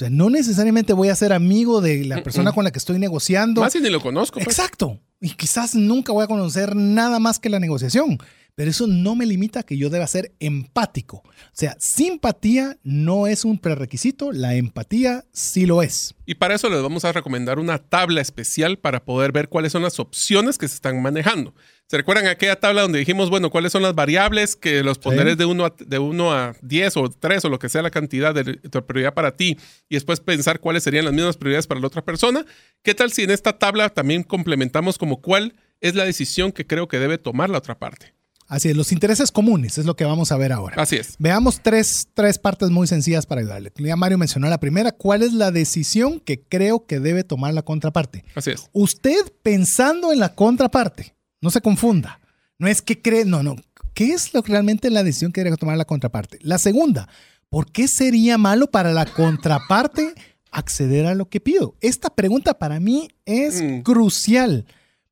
O 0.00 0.02
sea, 0.02 0.08
no 0.08 0.30
necesariamente 0.30 0.94
voy 0.94 1.10
a 1.10 1.14
ser 1.14 1.30
amigo 1.34 1.82
de 1.82 2.06
la 2.06 2.22
persona 2.22 2.52
Mm-mm. 2.52 2.54
con 2.54 2.64
la 2.64 2.70
que 2.70 2.78
estoy 2.78 2.98
negociando. 2.98 3.60
Más 3.60 3.74
si 3.74 3.80
ni 3.80 3.90
lo 3.90 4.00
conozco. 4.00 4.40
pues. 4.40 4.46
Exacto. 4.46 4.98
Y 5.20 5.28
quizás 5.34 5.74
nunca 5.74 6.10
voy 6.10 6.24
a 6.24 6.26
conocer 6.26 6.74
nada 6.74 7.18
más 7.18 7.38
que 7.38 7.50
la 7.50 7.60
negociación. 7.60 8.16
Pero 8.60 8.72
eso 8.72 8.86
no 8.86 9.16
me 9.16 9.24
limita 9.24 9.60
a 9.60 9.62
que 9.62 9.78
yo 9.78 9.88
deba 9.88 10.06
ser 10.06 10.34
empático. 10.38 11.22
O 11.24 11.54
sea, 11.54 11.78
simpatía 11.80 12.76
no 12.82 13.26
es 13.26 13.46
un 13.46 13.58
prerequisito, 13.58 14.32
la 14.32 14.54
empatía 14.54 15.24
sí 15.32 15.64
lo 15.64 15.82
es. 15.82 16.14
Y 16.26 16.34
para 16.34 16.56
eso 16.56 16.68
les 16.68 16.82
vamos 16.82 17.06
a 17.06 17.12
recomendar 17.12 17.58
una 17.58 17.78
tabla 17.78 18.20
especial 18.20 18.76
para 18.76 19.02
poder 19.02 19.32
ver 19.32 19.48
cuáles 19.48 19.72
son 19.72 19.80
las 19.80 19.98
opciones 19.98 20.58
que 20.58 20.68
se 20.68 20.74
están 20.74 21.00
manejando. 21.00 21.54
¿Se 21.86 21.96
recuerdan 21.96 22.26
aquella 22.26 22.60
tabla 22.60 22.82
donde 22.82 22.98
dijimos, 22.98 23.30
bueno, 23.30 23.48
cuáles 23.48 23.72
son 23.72 23.80
las 23.80 23.94
variables 23.94 24.56
que 24.56 24.82
los 24.84 24.98
poneres 24.98 25.38
de 25.38 25.46
1 25.46 25.64
a, 25.64 25.74
de 25.78 25.98
uno 25.98 26.34
a 26.34 26.54
10 26.60 26.98
o 26.98 27.08
3 27.08 27.42
o 27.46 27.48
lo 27.48 27.58
que 27.58 27.70
sea 27.70 27.80
la 27.80 27.90
cantidad 27.90 28.34
de, 28.34 28.44
de 28.44 28.82
prioridad 28.82 29.14
para 29.14 29.38
ti 29.38 29.56
y 29.88 29.94
después 29.94 30.20
pensar 30.20 30.60
cuáles 30.60 30.82
serían 30.82 31.06
las 31.06 31.14
mismas 31.14 31.38
prioridades 31.38 31.66
para 31.66 31.80
la 31.80 31.86
otra 31.86 32.04
persona? 32.04 32.44
¿Qué 32.82 32.94
tal 32.94 33.10
si 33.10 33.22
en 33.22 33.30
esta 33.30 33.58
tabla 33.58 33.88
también 33.88 34.22
complementamos 34.22 34.98
como 34.98 35.22
cuál 35.22 35.54
es 35.80 35.94
la 35.94 36.04
decisión 36.04 36.52
que 36.52 36.66
creo 36.66 36.88
que 36.88 36.98
debe 36.98 37.16
tomar 37.16 37.48
la 37.48 37.56
otra 37.56 37.78
parte? 37.78 38.19
Así 38.50 38.68
es, 38.68 38.76
los 38.76 38.90
intereses 38.90 39.30
comunes 39.30 39.78
es 39.78 39.86
lo 39.86 39.94
que 39.94 40.04
vamos 40.04 40.32
a 40.32 40.36
ver 40.36 40.52
ahora. 40.52 40.82
Así 40.82 40.96
es. 40.96 41.14
Veamos 41.20 41.60
tres, 41.62 42.08
tres 42.14 42.36
partes 42.38 42.68
muy 42.70 42.86
sencillas 42.88 43.24
para 43.24 43.40
ayudarle. 43.42 43.72
Ya 43.78 43.94
Mario 43.96 44.18
mencionó 44.18 44.48
la 44.48 44.58
primera, 44.58 44.90
¿cuál 44.92 45.22
es 45.22 45.32
la 45.32 45.52
decisión 45.52 46.18
que 46.18 46.42
creo 46.42 46.84
que 46.84 46.98
debe 46.98 47.22
tomar 47.22 47.54
la 47.54 47.62
contraparte? 47.62 48.24
Así 48.34 48.50
es. 48.50 48.68
Usted 48.72 49.14
pensando 49.42 50.12
en 50.12 50.18
la 50.18 50.34
contraparte, 50.34 51.14
no 51.40 51.50
se 51.50 51.60
confunda. 51.60 52.20
No 52.58 52.66
es 52.66 52.82
que 52.82 53.00
cree, 53.00 53.24
no, 53.24 53.42
no. 53.42 53.54
¿Qué 53.94 54.12
es 54.12 54.34
lo, 54.34 54.42
realmente 54.42 54.90
la 54.90 55.04
decisión 55.04 55.30
que 55.32 55.44
debe 55.44 55.56
tomar 55.56 55.76
la 55.78 55.84
contraparte? 55.84 56.38
La 56.42 56.58
segunda, 56.58 57.08
¿por 57.48 57.70
qué 57.70 57.86
sería 57.88 58.36
malo 58.36 58.68
para 58.70 58.92
la 58.92 59.06
contraparte 59.06 60.12
acceder 60.50 61.06
a 61.06 61.14
lo 61.14 61.28
que 61.28 61.40
pido? 61.40 61.76
Esta 61.80 62.10
pregunta 62.10 62.54
para 62.58 62.80
mí 62.80 63.08
es 63.24 63.62
Mm. 63.62 63.80
crucial. 63.82 64.66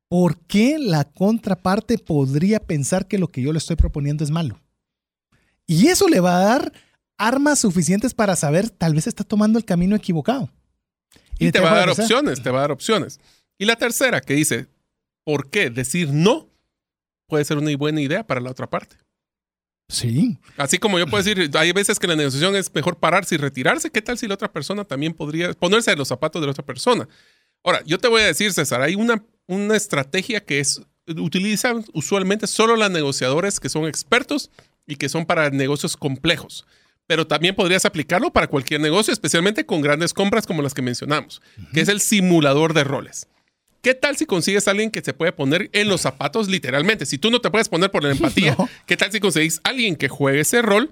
¿Por 0.09 0.39
qué 0.39 0.77
la 0.79 1.05
contraparte 1.05 1.97
podría 1.97 2.59
pensar 2.59 3.07
que 3.07 3.19
lo 3.19 3.27
que 3.27 3.41
yo 3.41 3.53
le 3.53 3.59
estoy 3.59 3.75
proponiendo 3.75 4.23
es 4.23 4.31
malo? 4.31 4.59
Y 5.67 5.87
eso 5.87 6.07
le 6.07 6.19
va 6.19 6.37
a 6.37 6.43
dar 6.43 6.73
armas 7.17 7.59
suficientes 7.59 8.13
para 8.15 8.35
saber, 8.35 8.71
tal 8.71 8.95
vez 8.95 9.05
está 9.05 9.23
tomando 9.23 9.59
el 9.59 9.65
camino 9.65 9.95
equivocado. 9.95 10.49
Y 11.37 11.51
te 11.51 11.59
va 11.59 11.71
a 11.71 11.75
dar 11.75 11.89
opciones, 11.89 12.41
te 12.41 12.49
va 12.49 12.57
a 12.57 12.61
dar 12.61 12.71
opciones. 12.71 13.19
Y 13.59 13.65
la 13.65 13.75
tercera 13.75 14.19
que 14.19 14.33
dice, 14.33 14.67
¿por 15.23 15.49
qué 15.49 15.69
decir 15.69 16.11
no 16.11 16.49
puede 17.27 17.45
ser 17.45 17.57
una 17.57 17.75
buena 17.77 18.01
idea 18.01 18.25
para 18.25 18.41
la 18.41 18.49
otra 18.49 18.69
parte? 18.69 18.97
Sí, 19.89 20.37
Así 20.57 20.77
como 20.77 20.99
yo 20.99 21.07
puedo 21.07 21.23
decir, 21.23 21.49
hay 21.57 21.71
veces 21.71 21.97
que 21.97 22.05
la 22.05 22.15
negociación 22.15 22.55
es 22.55 22.73
mejor 22.73 22.97
pararse 22.97 23.35
y 23.35 23.37
retirarse. 23.39 23.89
¿Qué 23.89 24.03
tal 24.03 24.19
si 24.19 24.27
la 24.27 24.35
otra 24.35 24.51
persona 24.51 24.85
también 24.85 25.13
podría 25.13 25.51
ponerse 25.53 25.91
en 25.91 25.97
los 25.97 26.07
zapatos 26.07 26.41
de 26.41 26.45
la 26.45 26.51
otra 26.51 26.65
persona? 26.65 27.07
Ahora, 27.63 27.81
yo 27.85 27.97
te 27.97 28.07
voy 28.07 28.21
a 28.21 28.27
decir, 28.27 28.53
César, 28.53 28.81
hay 28.81 28.93
una, 28.93 29.23
una 29.49 29.75
estrategia 29.75 30.39
que 30.45 30.59
es, 30.59 30.81
utilizan 31.17 31.83
usualmente 31.93 32.45
solo 32.47 32.75
los 32.75 32.91
negociadores 32.91 33.59
que 33.59 33.67
son 33.69 33.87
expertos 33.87 34.51
y 34.85 34.95
que 34.95 35.09
son 35.09 35.25
para 35.25 35.49
negocios 35.49 35.97
complejos. 35.97 36.65
Pero 37.07 37.25
también 37.25 37.55
podrías 37.55 37.85
aplicarlo 37.85 38.31
para 38.31 38.45
cualquier 38.47 38.79
negocio, 38.79 39.11
especialmente 39.11 39.65
con 39.65 39.81
grandes 39.81 40.13
compras 40.13 40.45
como 40.45 40.61
las 40.61 40.75
que 40.75 40.83
mencionamos, 40.83 41.41
que 41.73 41.81
es 41.81 41.89
el 41.89 41.99
simulador 42.01 42.73
de 42.75 42.83
roles. 42.83 43.27
¿Qué 43.81 43.95
tal 43.95 44.17
si 44.17 44.25
consigues 44.27 44.67
a 44.67 44.71
alguien 44.71 44.91
que 44.91 45.01
se 45.01 45.13
puede 45.13 45.31
poner 45.31 45.69
en 45.73 45.87
los 45.87 46.01
zapatos 46.01 46.47
literalmente? 46.49 47.05
Si 47.07 47.17
tú 47.17 47.31
no 47.31 47.39
te 47.41 47.49
puedes 47.49 47.69
poner 47.69 47.89
por 47.89 48.03
la 48.03 48.11
empatía, 48.11 48.55
No. 48.57 48.69
¿qué 48.85 48.95
tal 48.97 49.11
si 49.11 49.19
conseguís 49.19 49.59
a 49.63 49.69
alguien 49.69 49.95
que 49.95 50.09
juegue 50.09 50.41
ese 50.41 50.61
rol? 50.61 50.91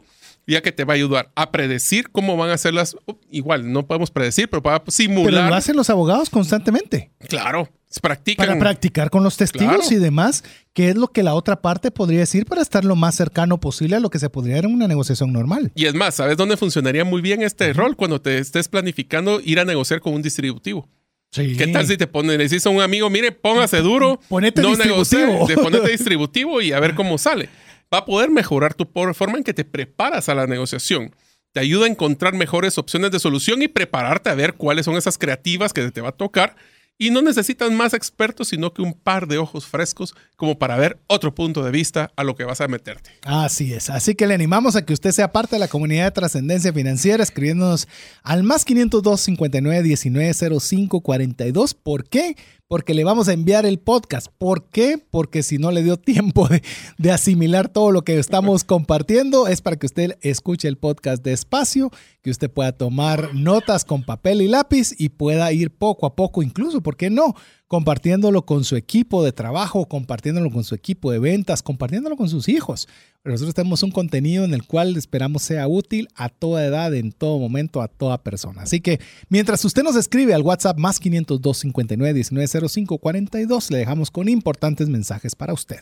Ya 0.50 0.62
que 0.62 0.72
te 0.72 0.86
va 0.86 0.94
a 0.94 0.96
ayudar 0.96 1.30
a 1.36 1.52
predecir 1.52 2.10
cómo 2.10 2.38
van 2.38 2.50
a 2.52 2.58
ser 2.58 2.74
las... 2.74 2.96
Igual, 3.30 3.70
no 3.72 3.86
podemos 3.86 4.12
predecir, 4.12 4.50
pero 4.50 4.64
para 4.64 4.80
pero 4.80 4.92
simular. 4.92 5.50
lo 5.50 5.56
hacen 5.56 5.76
los 5.76 5.90
abogados 5.90 6.30
constantemente 6.30 7.12
Claro, 7.28 7.68
practican. 8.02 8.48
para 8.48 8.58
practicar 8.60 9.10
con 9.10 9.24
los 9.24 9.36
testigos 9.36 9.76
Claro. 9.76 9.92
y 9.92 9.96
demás, 9.98 10.46
qué 10.74 10.90
es 10.90 10.96
lo 10.96 11.10
que 11.10 11.22
la 11.24 11.34
otra 11.34 11.62
parte 11.62 11.92
podría 11.92 12.20
decir 12.20 12.46
para 12.46 12.62
estar 12.62 12.86
lo 12.86 12.96
más 12.96 13.16
cercano 13.16 13.60
posible 13.60 13.98
a 13.98 14.00
lo 14.00 14.10
que 14.10 14.20
se 14.20 14.30
podría 14.30 14.56
dar 14.56 14.66
en 14.66 14.74
una 14.74 14.88
negociación 14.88 15.34
normal. 15.34 15.72
Y 15.76 15.86
es 15.86 15.94
más, 15.96 16.16
¿sabes 16.16 16.38
dónde 16.38 16.56
funcionaría 16.56 17.04
muy 17.04 17.22
bien 17.22 17.42
este 17.44 17.74
rol? 17.74 17.98
Cuando 17.98 18.22
te 18.22 18.38
estés 18.38 18.70
planificando 18.70 19.42
ir 19.44 19.60
a 19.60 19.66
negociar 19.66 20.00
con 20.00 20.14
un 20.14 20.22
distributivo. 20.22 20.88
Sí. 21.30 21.58
¿Qué 21.58 21.68
tal 21.68 21.86
si 21.86 21.98
te 21.98 22.08
ponen, 22.08 22.38
le 22.38 22.46
dices 22.46 22.66
a 22.66 22.70
un 22.70 22.80
amigo, 22.82 23.10
mire, 23.10 23.34
póngase 23.34 23.82
duro, 23.82 24.18
Ponete 24.30 24.62
no 24.62 24.70
distributivo. 24.70 25.26
negocie, 25.26 25.56
de 25.58 25.62
ponete 25.62 25.90
distributivo 25.92 26.62
y 26.62 26.72
a 26.72 26.80
ver 26.80 26.96
cómo 26.96 27.18
sale? 27.18 27.50
Va 27.94 28.00
a 28.00 28.06
poder 28.06 28.30
mejorar 28.30 28.74
tu 28.74 28.86
forma 29.14 29.38
en 29.38 29.44
que 29.44 29.54
te 29.54 29.64
preparas 29.66 30.30
a 30.30 30.36
la 30.36 30.48
negociación. 30.48 31.16
Te 31.54 31.62
ayuda 31.62 31.86
a 31.86 31.90
encontrar 31.90 32.34
mejores 32.34 32.78
opciones 32.78 33.12
de 33.12 33.20
solución 33.20 33.62
y 33.62 33.68
prepararte 33.68 34.30
a 34.30 34.36
ver 34.36 34.56
cuáles 34.56 34.86
son 34.86 34.96
esas 34.96 35.18
creativas 35.18 35.74
que 35.74 35.90
te 35.92 36.02
va 36.02 36.10
a 36.10 36.12
tocar. 36.12 36.56
Y 37.00 37.12
no 37.12 37.22
necesitan 37.22 37.76
más 37.76 37.94
expertos, 37.94 38.48
sino 38.48 38.74
que 38.74 38.82
un 38.82 38.94
par 38.94 39.28
de 39.28 39.38
ojos 39.38 39.68
frescos 39.68 40.16
como 40.36 40.58
para 40.58 40.78
ver 40.78 40.98
otro 41.06 41.34
punto 41.34 41.64
de 41.64 41.70
vista 41.70 42.12
a 42.16 42.24
lo 42.24 42.36
que 42.36 42.44
vas 42.44 42.60
a 42.60 42.68
meterte. 42.68 43.12
Así 43.22 43.72
es. 43.72 43.92
Así 43.92 44.16
que 44.16 44.26
le 44.26 44.34
animamos 44.34 44.76
a 44.76 44.84
que 44.84 44.94
usted 44.94 45.12
sea 45.12 45.32
parte 45.32 45.58
de 45.58 45.60
la 45.60 45.68
comunidad 45.68 46.06
de 46.06 46.12
trascendencia 46.12 46.74
financiera 46.74 47.22
escribiéndonos 47.22 47.88
al 48.24 48.42
más 48.42 48.66
502 48.66 49.22
59 49.22 49.84
19 49.84 50.60
05 50.60 51.02
42. 51.02 51.74
¿Por 51.76 52.10
qué? 52.10 52.36
Porque 52.70 52.94
le 52.94 53.06
vamos 53.06 53.30
a 53.30 53.34
enviar 53.34 53.66
el 53.66 53.80
podcast. 53.80 54.28
¿Por 54.38 54.66
qué? 54.70 54.98
Porque 54.98 55.42
si 55.42 55.58
no 55.58 55.72
le 55.72 55.84
dio 55.84 55.96
tiempo 55.96 56.50
de, 56.50 56.62
de 56.98 57.12
asimilar 57.12 57.70
todo 57.70 57.92
lo 57.92 58.04
que 58.04 58.20
estamos 58.20 58.64
compartiendo, 58.66 59.48
es 59.48 59.62
para 59.62 59.78
que 59.78 59.86
usted 59.86 60.18
escuche 60.22 60.68
el 60.68 60.78
podcast 60.78 61.24
despacio, 61.24 61.92
que 62.22 62.30
usted 62.30 62.52
pueda 62.52 62.74
tomar 62.74 63.34
notas 63.34 63.86
con 63.86 64.04
papel 64.04 64.42
y 64.42 64.50
lápiz 64.50 64.94
y 64.98 65.10
pueda 65.10 65.52
ir 65.54 65.72
poco 65.72 66.06
a 66.06 66.16
poco, 66.16 66.44
incluso, 66.44 66.82
¿por 66.82 66.98
qué 66.98 67.10
no? 67.10 67.36
Compartiéndolo 67.68 68.46
con 68.46 68.64
su 68.64 68.76
equipo 68.76 69.24
de 69.24 69.32
trabajo, 69.32 69.88
compartiéndolo 69.88 70.52
con 70.52 70.64
su 70.64 70.76
equipo 70.76 71.12
de 71.12 71.20
ventas, 71.20 71.62
compartiéndolo 71.62 72.16
con 72.16 72.30
sus 72.30 72.48
hijos. 72.48 72.88
Nosotros 73.24 73.54
tenemos 73.54 73.84
un 73.84 73.92
contenido 73.92 74.46
en 74.46 74.54
el 74.54 74.66
cual 74.66 74.96
esperamos 74.96 75.44
sea 75.44 75.68
útil 75.68 76.08
a 76.16 76.30
toda 76.30 76.66
edad, 76.66 76.94
en 76.94 77.12
todo 77.12 77.40
momento, 77.40 77.82
a 77.82 77.90
toda 77.90 78.24
persona. 78.24 78.62
Así 78.62 78.80
que 78.80 79.02
mientras 79.28 79.66
usted 79.66 79.84
nos 79.84 79.98
escribe 79.98 80.34
al 80.34 80.44
WhatsApp 80.44 80.78
más 80.78 81.00
502 81.00 81.58
59 81.58 82.14
19 82.14 82.70
05 82.70 82.98
42, 82.98 83.72
le 83.72 83.80
dejamos 83.80 84.12
con 84.12 84.30
importantes 84.30 84.88
mensajes 84.88 85.36
para 85.36 85.54
usted. 85.54 85.82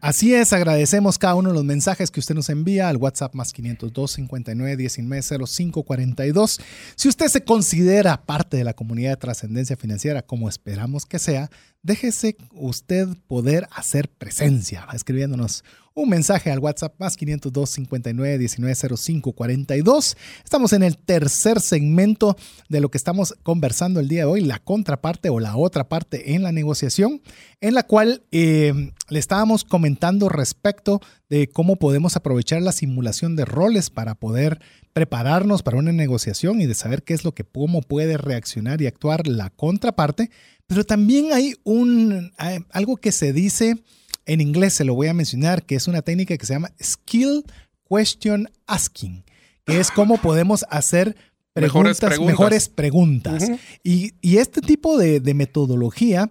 Así 0.00 0.34
es, 0.34 0.52
agradecemos 0.52 1.18
cada 1.18 1.34
uno 1.34 1.48
de 1.48 1.54
los 1.54 1.64
mensajes 1.64 2.10
que 2.10 2.20
usted 2.20 2.34
nos 2.34 2.50
envía 2.50 2.88
al 2.88 2.98
WhatsApp 2.98 3.34
más 3.34 3.52
502 3.52 4.12
59 4.12 4.76
19 4.76 5.22
05 5.46 5.82
42. 5.82 6.60
Si 6.94 7.08
usted 7.08 7.28
se 7.28 7.42
considera 7.44 8.22
parte 8.22 8.58
de 8.58 8.64
la 8.64 8.74
comunidad 8.74 9.10
de 9.10 9.16
trascendencia 9.16 9.76
financiera, 9.76 10.22
como 10.22 10.48
esperamos 10.48 11.06
que 11.06 11.18
sea, 11.18 11.50
déjese 11.82 12.36
usted 12.52 13.08
poder 13.26 13.68
hacer 13.70 14.08
presencia, 14.08 14.86
escribiéndonos 14.92 15.64
un 15.96 16.10
mensaje 16.10 16.50
al 16.50 16.58
WhatsApp 16.58 16.94
más 16.98 17.16
502 17.16 17.70
59 17.70 18.38
19 18.38 18.74
05 18.96 19.32
42. 19.32 20.16
Estamos 20.44 20.74
en 20.74 20.82
el 20.82 20.98
tercer 20.98 21.58
segmento 21.60 22.36
de 22.68 22.80
lo 22.80 22.90
que 22.90 22.98
estamos 22.98 23.34
conversando 23.42 23.98
el 23.98 24.08
día 24.08 24.20
de 24.20 24.26
hoy, 24.26 24.40
la 24.42 24.58
contraparte 24.58 25.30
o 25.30 25.40
la 25.40 25.56
otra 25.56 25.88
parte 25.88 26.34
en 26.34 26.42
la 26.42 26.52
negociación, 26.52 27.22
en 27.62 27.72
la 27.72 27.82
cual 27.84 28.22
eh, 28.30 28.92
le 29.08 29.18
estábamos 29.18 29.64
comentando 29.64 30.28
respecto 30.28 31.00
de 31.28 31.48
cómo 31.48 31.76
podemos 31.76 32.16
aprovechar 32.16 32.62
la 32.62 32.72
simulación 32.72 33.36
de 33.36 33.44
roles 33.44 33.90
para 33.90 34.14
poder 34.14 34.60
prepararnos 34.92 35.62
para 35.62 35.76
una 35.76 35.92
negociación 35.92 36.60
y 36.60 36.66
de 36.66 36.74
saber 36.74 37.02
qué 37.02 37.14
es 37.14 37.24
lo 37.24 37.34
que, 37.34 37.44
cómo 37.44 37.82
puede 37.82 38.16
reaccionar 38.16 38.80
y 38.80 38.86
actuar 38.86 39.26
la 39.26 39.50
contraparte. 39.50 40.30
Pero 40.66 40.84
también 40.84 41.32
hay 41.32 41.54
un, 41.64 42.32
hay 42.38 42.58
algo 42.70 42.96
que 42.96 43.12
se 43.12 43.32
dice 43.32 43.76
en 44.24 44.40
inglés, 44.40 44.74
se 44.74 44.84
lo 44.84 44.94
voy 44.94 45.08
a 45.08 45.14
mencionar, 45.14 45.64
que 45.64 45.76
es 45.76 45.88
una 45.88 46.02
técnica 46.02 46.36
que 46.36 46.46
se 46.46 46.54
llama 46.54 46.72
Skill 46.82 47.44
Question 47.88 48.48
Asking, 48.66 49.24
que 49.64 49.78
es 49.78 49.90
cómo 49.90 50.18
podemos 50.18 50.64
hacer 50.70 51.16
Mejores 51.54 51.98
preguntas, 51.98 52.10
preguntas. 52.10 52.38
mejores 52.38 52.68
preguntas. 52.68 53.50
Y, 53.82 54.12
y 54.20 54.36
este 54.38 54.60
tipo 54.60 54.98
de, 54.98 55.20
de 55.20 55.32
metodología 55.32 56.30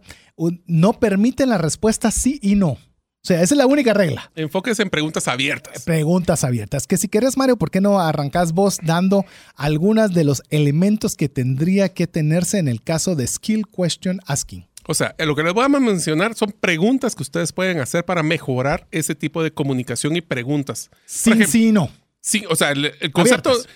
no 0.67 0.99
permite 0.99 1.45
la 1.45 1.57
respuesta 1.57 2.11
sí 2.11 2.39
y 2.43 2.55
no. 2.55 2.77
O 3.25 3.27
sea, 3.27 3.41
esa 3.41 3.55
es 3.55 3.57
la 3.57 3.65
única 3.65 3.91
regla. 3.91 4.31
Enfóquese 4.35 4.83
en 4.83 4.91
preguntas 4.91 5.27
abiertas. 5.27 5.81
Preguntas 5.81 6.43
abiertas. 6.43 6.85
Que 6.85 6.95
si 6.95 7.09
quieres, 7.09 7.37
Mario, 7.37 7.57
¿por 7.57 7.71
qué 7.71 7.81
no 7.81 7.99
arrancás 7.99 8.53
vos 8.53 8.77
dando 8.83 9.25
algunas 9.55 10.13
de 10.13 10.23
los 10.23 10.43
elementos 10.51 11.15
que 11.15 11.27
tendría 11.27 11.89
que 11.89 12.05
tenerse 12.05 12.59
en 12.59 12.67
el 12.67 12.83
caso 12.83 13.15
de 13.15 13.25
Skill 13.25 13.65
Question 13.65 14.21
Asking? 14.27 14.67
O 14.85 14.93
sea, 14.93 15.15
lo 15.17 15.35
que 15.35 15.41
les 15.41 15.55
voy 15.55 15.65
a 15.65 15.69
mencionar 15.69 16.35
son 16.35 16.51
preguntas 16.51 17.15
que 17.15 17.23
ustedes 17.23 17.51
pueden 17.51 17.79
hacer 17.79 18.05
para 18.05 18.21
mejorar 18.21 18.87
ese 18.91 19.15
tipo 19.15 19.41
de 19.41 19.51
comunicación 19.51 20.15
y 20.15 20.21
preguntas. 20.21 20.91
Sí, 21.07 21.31
ejemplo, 21.31 21.51
sí 21.51 21.71
no. 21.71 21.89
Sí, 22.21 22.45
o 22.47 22.55
sea, 22.55 22.73
el, 22.73 22.93
el 22.99 23.11
concepto. 23.11 23.49
Abiertas. 23.49 23.73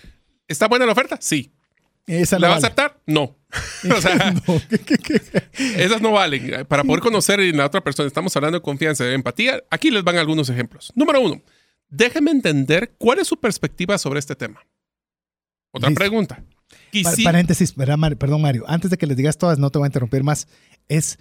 ¿Está 0.47 0.67
buena 0.67 0.85
la 0.85 0.91
oferta? 0.91 1.17
Sí. 1.19 1.51
Esa 2.09 2.39
¿La 2.39 2.47
no 2.47 2.51
va 2.51 2.57
a 2.57 2.59
vale. 2.59 2.65
aceptar? 2.67 3.01
No. 3.05 3.35
o 3.97 4.01
sea, 4.01 4.31
No. 4.47 4.61
esas 5.77 6.01
no 6.01 6.11
valen. 6.11 6.65
Para 6.67 6.83
poder 6.83 7.01
conocer 7.01 7.39
a 7.39 7.43
la 7.43 7.65
otra 7.65 7.81
persona, 7.81 8.07
estamos 8.07 8.35
hablando 8.35 8.57
de 8.59 8.61
confianza, 8.63 9.03
de 9.03 9.13
empatía. 9.13 9.63
Aquí 9.69 9.91
les 9.91 10.03
van 10.03 10.17
algunos 10.17 10.49
ejemplos. 10.49 10.91
Número 10.95 11.21
uno, 11.21 11.41
déjeme 11.89 12.31
entender 12.31 12.95
cuál 12.97 13.19
es 13.19 13.27
su 13.27 13.37
perspectiva 13.39 13.97
sobre 13.97 14.19
este 14.19 14.35
tema. 14.35 14.61
Otra 15.71 15.89
Listo. 15.89 15.99
pregunta. 15.99 16.43
Pa- 17.03 17.13
Paréntesis, 17.23 17.73
perdón, 17.73 18.41
Mario. 18.41 18.63
Antes 18.67 18.89
de 18.91 18.97
que 18.97 19.05
les 19.07 19.17
digas 19.17 19.37
todas, 19.37 19.59
no 19.59 19.69
te 19.69 19.77
voy 19.77 19.85
a 19.85 19.89
interrumpir 19.89 20.23
más. 20.23 20.47
Es 20.87 21.19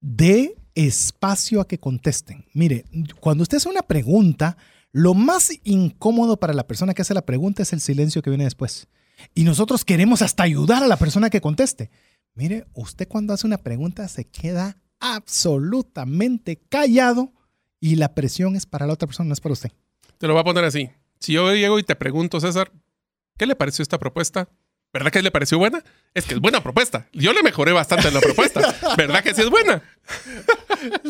de 0.00 0.56
espacio 0.74 1.60
a 1.60 1.66
que 1.66 1.78
contesten. 1.78 2.44
Mire, 2.54 2.84
cuando 3.20 3.42
usted 3.42 3.56
hace 3.56 3.68
una 3.68 3.82
pregunta, 3.82 4.56
lo 4.92 5.14
más 5.14 5.50
incómodo 5.64 6.38
para 6.38 6.52
la 6.54 6.66
persona 6.66 6.94
que 6.94 7.02
hace 7.02 7.14
la 7.14 7.26
pregunta 7.26 7.62
es 7.62 7.72
el 7.72 7.80
silencio 7.80 8.22
que 8.22 8.30
viene 8.30 8.44
después. 8.44 8.86
Y 9.34 9.44
nosotros 9.44 9.84
queremos 9.84 10.22
hasta 10.22 10.42
ayudar 10.42 10.82
a 10.82 10.86
la 10.86 10.96
persona 10.96 11.30
que 11.30 11.40
conteste. 11.40 11.90
Mire, 12.34 12.66
usted 12.74 13.08
cuando 13.08 13.32
hace 13.34 13.46
una 13.46 13.58
pregunta 13.58 14.06
se 14.08 14.24
queda 14.26 14.76
absolutamente 15.00 16.60
callado 16.68 17.32
y 17.80 17.96
la 17.96 18.14
presión 18.14 18.56
es 18.56 18.66
para 18.66 18.86
la 18.86 18.92
otra 18.94 19.06
persona, 19.06 19.28
no 19.28 19.32
es 19.34 19.40
para 19.40 19.52
usted. 19.52 19.70
Te 20.18 20.26
lo 20.26 20.34
voy 20.34 20.40
a 20.40 20.44
poner 20.44 20.64
así. 20.64 20.90
Si 21.20 21.32
yo 21.32 21.52
llego 21.54 21.78
y 21.78 21.82
te 21.84 21.94
pregunto, 21.96 22.40
César, 22.40 22.70
¿qué 23.36 23.46
le 23.46 23.56
pareció 23.56 23.82
esta 23.82 23.98
propuesta? 23.98 24.48
¿Verdad 24.92 25.10
que 25.12 25.20
le 25.20 25.30
pareció 25.30 25.58
buena? 25.58 25.84
Es 26.14 26.24
que 26.24 26.34
es 26.34 26.40
buena 26.40 26.62
propuesta. 26.62 27.08
Yo 27.12 27.32
le 27.34 27.42
mejoré 27.42 27.72
bastante 27.72 28.08
en 28.08 28.14
la 28.14 28.20
propuesta. 28.20 28.74
¿Verdad 28.96 29.22
que 29.22 29.34
sí 29.34 29.42
es 29.42 29.50
buena? 29.50 29.82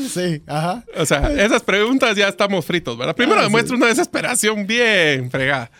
Sí, 0.09 0.43
ajá. 0.47 0.83
O 0.97 1.05
sea, 1.05 1.31
esas 1.45 1.63
preguntas 1.63 2.17
ya 2.17 2.29
estamos 2.29 2.65
fritos, 2.65 2.97
¿verdad? 2.97 3.15
Primero 3.15 3.39
Ah, 3.39 3.43
sí. 3.43 3.49
demuestra 3.49 3.77
una 3.77 3.87
desesperación 3.87 4.67
bien 4.67 5.31
fregada. 5.31 5.71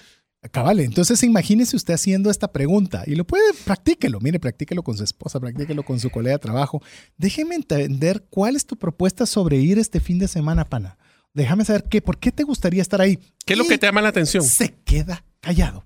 Cabal, 0.53 0.79
entonces 0.79 1.23
imagínese 1.25 1.75
usted 1.75 1.95
haciendo 1.95 2.31
esta 2.31 2.53
pregunta 2.53 3.03
y 3.07 3.17
lo 3.17 3.27
puede, 3.27 3.53
practíquelo, 3.65 4.21
mire, 4.21 4.39
practíquelo 4.39 4.85
con 4.85 4.97
su 4.97 5.03
esposa, 5.03 5.41
practíquelo 5.41 5.83
con 5.83 5.99
su 5.99 6.11
colega 6.11 6.37
de 6.37 6.39
trabajo. 6.39 6.81
Déjeme 7.17 7.57
entender 7.57 8.25
cuál 8.31 8.55
es 8.55 8.65
tu 8.65 8.77
propuesta 8.77 9.27
sobre 9.27 9.57
ir 9.57 9.81
este 9.81 9.99
fin 9.99 10.19
de 10.21 10.29
semana, 10.29 10.65
pana. 10.65 10.97
Déjame 11.35 11.65
saber 11.65 11.85
qué, 11.91 12.01
por 12.01 12.19
qué 12.19 12.31
te 12.31 12.45
gustaría 12.45 12.81
estar 12.81 13.01
ahí. 13.01 13.19
¿Qué 13.45 13.55
es 13.55 13.59
lo 13.59 13.65
que 13.65 13.79
te 13.79 13.87
llama 13.87 14.01
la 14.01 14.11
atención? 14.11 14.45
Se 14.45 14.75
queda 14.85 15.25
callado, 15.41 15.85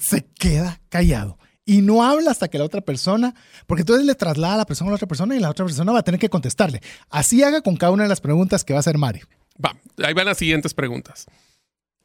se 0.00 0.24
queda 0.38 0.80
callado. 0.88 1.38
Y 1.64 1.80
no 1.80 2.04
habla 2.04 2.32
hasta 2.32 2.48
que 2.48 2.58
la 2.58 2.64
otra 2.64 2.80
persona, 2.82 3.34
porque 3.66 3.82
entonces 3.82 4.04
le 4.04 4.14
traslada 4.14 4.54
a 4.54 4.58
la 4.58 4.66
persona 4.66 4.88
a 4.88 4.92
la 4.92 4.96
otra 4.96 5.08
persona 5.08 5.36
y 5.36 5.40
la 5.40 5.50
otra 5.50 5.64
persona 5.64 5.92
va 5.92 6.00
a 6.00 6.04
tener 6.04 6.20
que 6.20 6.28
contestarle. 6.28 6.82
Así 7.08 7.42
haga 7.42 7.62
con 7.62 7.76
cada 7.76 7.92
una 7.92 8.02
de 8.02 8.08
las 8.08 8.20
preguntas 8.20 8.64
que 8.64 8.74
va 8.74 8.78
a 8.78 8.80
hacer 8.80 8.98
Mario. 8.98 9.26
Va, 9.64 9.74
ahí 10.04 10.12
van 10.12 10.26
las 10.26 10.36
siguientes 10.36 10.74
preguntas. 10.74 11.26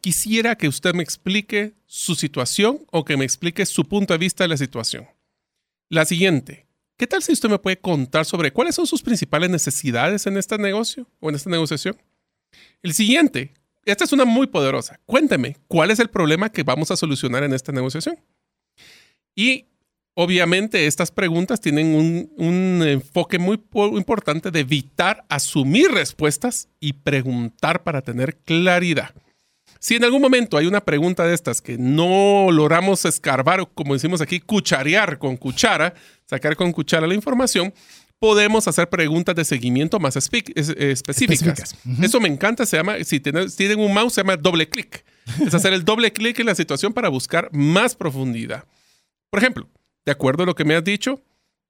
Quisiera 0.02 0.56
que 0.56 0.68
usted 0.68 0.94
me 0.94 1.04
explique 1.04 1.74
su 1.86 2.16
situación 2.16 2.86
o 2.92 3.04
que 3.04 3.18
me 3.18 3.26
explique 3.26 3.66
su 3.66 3.84
punto 3.86 4.14
de 4.14 4.18
vista 4.18 4.44
de 4.44 4.48
la 4.48 4.58
situación. 4.58 5.08
La 5.90 6.06
siguiente, 6.06 6.68
¿qué 6.98 7.06
tal 7.08 7.22
si 7.22 7.34
usted 7.34 7.50
me 7.50 7.60
puede 7.60 7.80
contar 7.80 8.26
sobre 8.26 8.52
cuáles 8.52 8.76
son 8.76 8.88
sus 8.88 9.02
principales 9.02 9.50
necesidades 9.50 10.26
en 10.28 10.38
este 10.38 10.58
negocio 10.58 11.08
o 11.20 11.30
en 11.30 11.36
esta 11.36 11.50
negociación? 11.50 11.98
El 12.82 12.94
siguiente, 12.94 13.54
esta 13.86 14.04
es 14.06 14.14
una 14.14 14.26
muy 14.26 14.48
poderosa. 14.48 15.00
Cuénteme, 15.06 15.58
¿cuál 15.68 15.92
es 15.92 16.00
el 16.00 16.10
problema 16.10 16.52
que 16.52 16.64
vamos 16.64 16.92
a 16.92 16.96
solucionar 16.98 17.44
en 17.44 17.54
esta 17.54 17.72
negociación? 17.72 18.18
Y 19.36 19.66
obviamente 20.14 20.88
estas 20.88 21.12
preguntas 21.12 21.60
tienen 21.60 21.88
un, 21.96 22.32
un 22.38 22.88
enfoque 22.88 23.38
muy 23.38 23.58
po- 23.58 23.98
importante 23.98 24.52
de 24.52 24.62
evitar 24.62 25.26
asumir 25.28 25.92
respuestas 25.92 26.70
y 26.80 26.94
preguntar 26.94 27.84
para 27.84 28.02
tener 28.02 28.38
claridad. 28.38 29.14
Si 29.80 29.96
en 29.96 30.04
algún 30.04 30.22
momento 30.22 30.58
hay 30.58 30.66
una 30.68 30.82
pregunta 30.82 31.26
de 31.26 31.34
estas 31.34 31.62
que 31.62 31.78
no 31.78 32.52
logramos 32.52 33.06
escarbar, 33.06 33.62
o 33.62 33.66
como 33.68 33.94
decimos 33.94 34.20
aquí, 34.22 34.40
cucharear 34.42 35.18
con 35.18 35.38
cuchara, 35.38 35.94
sacar 36.26 36.56
con 36.58 36.72
cuchara 36.74 37.08
la 37.08 37.14
información, 37.16 37.74
podemos 38.20 38.68
hacer 38.68 38.90
preguntas 38.90 39.34
de 39.36 39.46
seguimiento 39.46 39.98
más 40.00 40.18
espe- 40.18 40.52
es- 40.54 40.70
específicas. 40.70 41.76
Eso 42.02 42.20
me 42.20 42.28
encanta, 42.28 42.66
se 42.66 42.76
llama, 42.76 42.96
si 43.06 43.22
tienen, 43.22 43.50
si 43.50 43.56
tienen 43.58 43.80
un 43.80 43.94
mouse, 43.94 44.14
se 44.16 44.22
llama 44.22 44.36
doble 44.36 44.68
clic. 44.68 45.06
Es 45.46 45.54
hacer 45.54 45.72
el 45.72 45.86
doble 45.86 46.12
clic 46.12 46.38
en 46.40 46.48
la 46.48 46.56
situación 46.56 46.92
para 46.92 47.08
buscar 47.08 47.50
más 47.54 47.96
profundidad. 47.96 48.66
Por 49.30 49.40
ejemplo, 49.40 49.70
de 50.06 50.12
acuerdo 50.12 50.44
a 50.44 50.46
lo 50.46 50.56
que 50.56 50.66
me 50.66 50.76
has 50.76 50.84
dicho, 50.84 51.22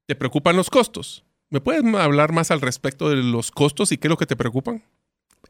te 0.07 0.15
preocupan 0.15 0.55
los 0.55 0.69
costos. 0.71 1.23
¿Me 1.51 1.61
puedes 1.61 1.83
hablar 1.93 2.31
más 2.31 2.49
al 2.49 2.61
respecto 2.61 3.09
de 3.09 3.17
los 3.17 3.51
costos 3.51 3.91
y 3.91 3.97
qué 3.97 4.07
es 4.07 4.09
lo 4.09 4.17
que 4.17 4.25
te 4.25 4.35
preocupan? 4.35 4.83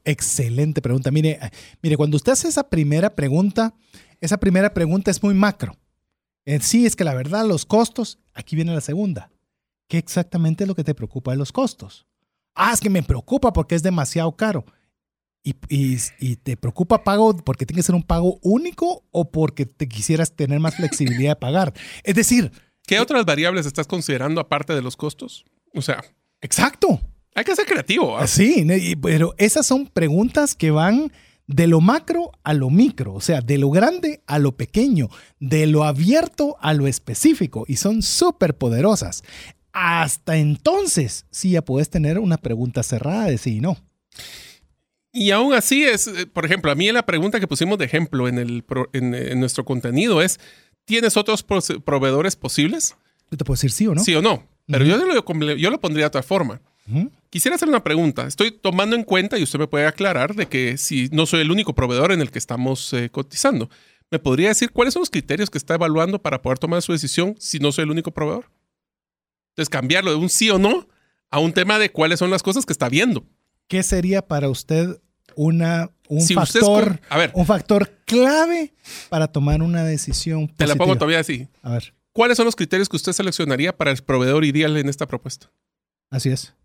Excelente 0.05 0.81
pregunta. 0.81 1.11
Mire, 1.11 1.39
eh, 1.41 1.49
mire, 1.81 1.97
cuando 1.97 2.17
usted 2.17 2.33
hace 2.33 2.47
esa 2.47 2.69
primera 2.69 3.15
pregunta, 3.15 3.73
esa 4.19 4.37
primera 4.37 4.73
pregunta 4.73 5.11
es 5.11 5.21
muy 5.21 5.33
macro. 5.33 5.75
Eh, 6.45 6.59
sí, 6.61 6.85
es 6.85 6.95
que 6.95 7.03
la 7.03 7.13
verdad, 7.13 7.45
los 7.45 7.65
costos, 7.65 8.19
aquí 8.33 8.55
viene 8.55 8.73
la 8.73 8.81
segunda. 8.81 9.31
¿Qué 9.87 9.97
exactamente 9.97 10.63
es 10.63 10.67
lo 10.67 10.75
que 10.75 10.83
te 10.83 10.95
preocupa 10.95 11.31
de 11.31 11.37
los 11.37 11.51
costos? 11.51 12.07
Ah, 12.55 12.71
es 12.73 12.79
que 12.79 12.89
me 12.89 13.03
preocupa 13.03 13.53
porque 13.53 13.75
es 13.75 13.83
demasiado 13.83 14.35
caro. 14.35 14.65
¿Y, 15.43 15.55
y, 15.69 15.97
y 16.19 16.35
te 16.35 16.57
preocupa 16.57 17.03
pago 17.03 17.35
porque 17.37 17.65
tiene 17.65 17.79
que 17.79 17.85
ser 17.85 17.95
un 17.95 18.03
pago 18.03 18.39
único 18.41 19.05
o 19.11 19.31
porque 19.31 19.65
te 19.65 19.87
quisieras 19.87 20.35
tener 20.35 20.59
más 20.59 20.75
flexibilidad 20.75 21.31
de 21.31 21.35
pagar? 21.39 21.73
Es 22.03 22.15
decir, 22.15 22.51
¿Qué 22.89 22.99
otras 22.99 23.23
variables 23.23 23.67
estás 23.67 23.85
considerando 23.85 24.41
aparte 24.41 24.73
de 24.73 24.81
los 24.81 24.97
costos? 24.97 25.45
O 25.75 25.81
sea, 25.83 26.03
exacto. 26.41 26.99
Hay 27.39 27.45
que 27.45 27.55
ser 27.55 27.65
creativo. 27.65 28.17
¿ah? 28.17 28.27
Sí, 28.27 28.65
pero 29.01 29.33
esas 29.37 29.65
son 29.65 29.87
preguntas 29.87 30.55
que 30.55 30.71
van 30.71 31.11
de 31.47 31.65
lo 31.65 31.81
macro 31.81 32.31
a 32.43 32.53
lo 32.53 32.69
micro, 32.69 33.13
o 33.15 33.21
sea, 33.21 33.41
de 33.41 33.57
lo 33.57 33.69
grande 33.71 34.21
a 34.27 34.37
lo 34.37 34.55
pequeño, 34.55 35.09
de 35.39 35.65
lo 35.65 35.83
abierto 35.83 36.57
a 36.61 36.73
lo 36.73 36.85
específico, 36.85 37.65
y 37.67 37.77
son 37.77 38.03
súper 38.03 38.55
poderosas. 38.55 39.23
Hasta 39.71 40.37
entonces, 40.37 41.25
sí 41.31 41.51
ya 41.51 41.63
puedes 41.63 41.89
tener 41.89 42.19
una 42.19 42.37
pregunta 42.37 42.83
cerrada 42.83 43.25
de 43.25 43.37
sí 43.39 43.57
y 43.57 43.61
no. 43.61 43.77
Y 45.11 45.31
aún 45.31 45.53
así 45.53 45.83
es, 45.83 46.05
eh, 46.07 46.27
por 46.27 46.45
ejemplo, 46.45 46.71
a 46.71 46.75
mí 46.75 46.91
la 46.91 47.05
pregunta 47.05 47.39
que 47.39 47.47
pusimos 47.47 47.79
de 47.79 47.85
ejemplo 47.85 48.27
en, 48.27 48.37
el 48.37 48.63
pro- 48.63 48.89
en, 48.93 49.15
eh, 49.15 49.31
en 49.31 49.39
nuestro 49.39 49.65
contenido 49.65 50.21
es, 50.21 50.39
¿tienes 50.85 51.17
otros 51.17 51.43
prose- 51.43 51.79
proveedores 51.79 52.35
posibles? 52.35 52.95
Yo 53.31 53.37
te 53.37 53.43
puedo 53.45 53.55
decir 53.55 53.71
sí 53.71 53.87
o 53.87 53.95
no. 53.95 54.03
Sí 54.03 54.13
o 54.13 54.21
no. 54.21 54.43
Pero 54.67 54.85
yo, 54.85 54.97
lo, 54.97 55.55
yo 55.55 55.69
lo 55.71 55.79
pondría 55.81 56.03
de 56.03 56.07
otra 56.07 56.21
forma. 56.21 56.61
Quisiera 57.29 57.55
hacer 57.55 57.67
una 57.69 57.83
pregunta. 57.83 58.25
Estoy 58.25 58.51
tomando 58.51 58.95
en 58.95 59.03
cuenta, 59.03 59.37
y 59.37 59.43
usted 59.43 59.59
me 59.59 59.67
puede 59.67 59.85
aclarar, 59.85 60.33
de 60.35 60.47
que 60.47 60.77
si 60.77 61.09
no 61.11 61.25
soy 61.25 61.41
el 61.41 61.51
único 61.51 61.75
proveedor 61.75 62.11
en 62.11 62.21
el 62.21 62.31
que 62.31 62.39
estamos 62.39 62.91
eh, 62.93 63.09
cotizando, 63.09 63.69
¿me 64.09 64.17
podría 64.19 64.47
decir 64.49 64.71
cuáles 64.71 64.93
son 64.95 65.01
los 65.01 65.09
criterios 65.11 65.49
que 65.49 65.57
está 65.59 65.75
evaluando 65.75 66.21
para 66.21 66.41
poder 66.41 66.57
tomar 66.57 66.81
su 66.81 66.91
decisión 66.91 67.35
si 67.39 67.59
no 67.59 67.71
soy 67.71 67.83
el 67.83 67.91
único 67.91 68.11
proveedor? 68.11 68.49
Entonces, 69.51 69.69
cambiarlo 69.69 70.09
de 70.11 70.17
un 70.17 70.29
sí 70.29 70.49
o 70.49 70.57
no 70.57 70.87
a 71.29 71.39
un 71.39 71.53
tema 71.53 71.77
de 71.77 71.91
cuáles 71.91 72.17
son 72.19 72.31
las 72.31 72.41
cosas 72.41 72.65
que 72.65 72.73
está 72.73 72.89
viendo. 72.89 73.23
¿Qué 73.67 73.83
sería 73.83 74.23
para 74.25 74.49
usted 74.49 74.99
una, 75.35 75.91
un, 76.07 76.21
Si 76.21 76.33
factor, 76.33 76.93
esco- 76.93 76.99
a 77.09 77.17
ver, 77.17 77.31
un 77.35 77.45
factor 77.45 77.91
clave 78.05 78.73
para 79.09 79.27
tomar 79.27 79.61
una 79.61 79.83
decisión 79.83 80.47
te 80.47 80.65
la 80.65 80.73
pongo 80.73 80.93
positiva? 80.95 80.99
todavía 80.99 81.19
así. 81.19 81.47
A 81.61 81.71
ver, 81.73 81.93
¿Cuáles 82.11 82.37
son 82.37 82.45
los 82.45 82.55
criterios 82.55 82.89
que 82.89 82.95
usted 82.97 83.13
seleccionaría 83.13 83.77
para 83.77 83.91
el 83.91 83.97
proveedor 84.03 84.43
ideal 84.43 84.75
en 84.77 84.89
esta 84.89 85.05
propuesta? 85.07 85.51
así 86.09 86.29
es. 86.29 86.55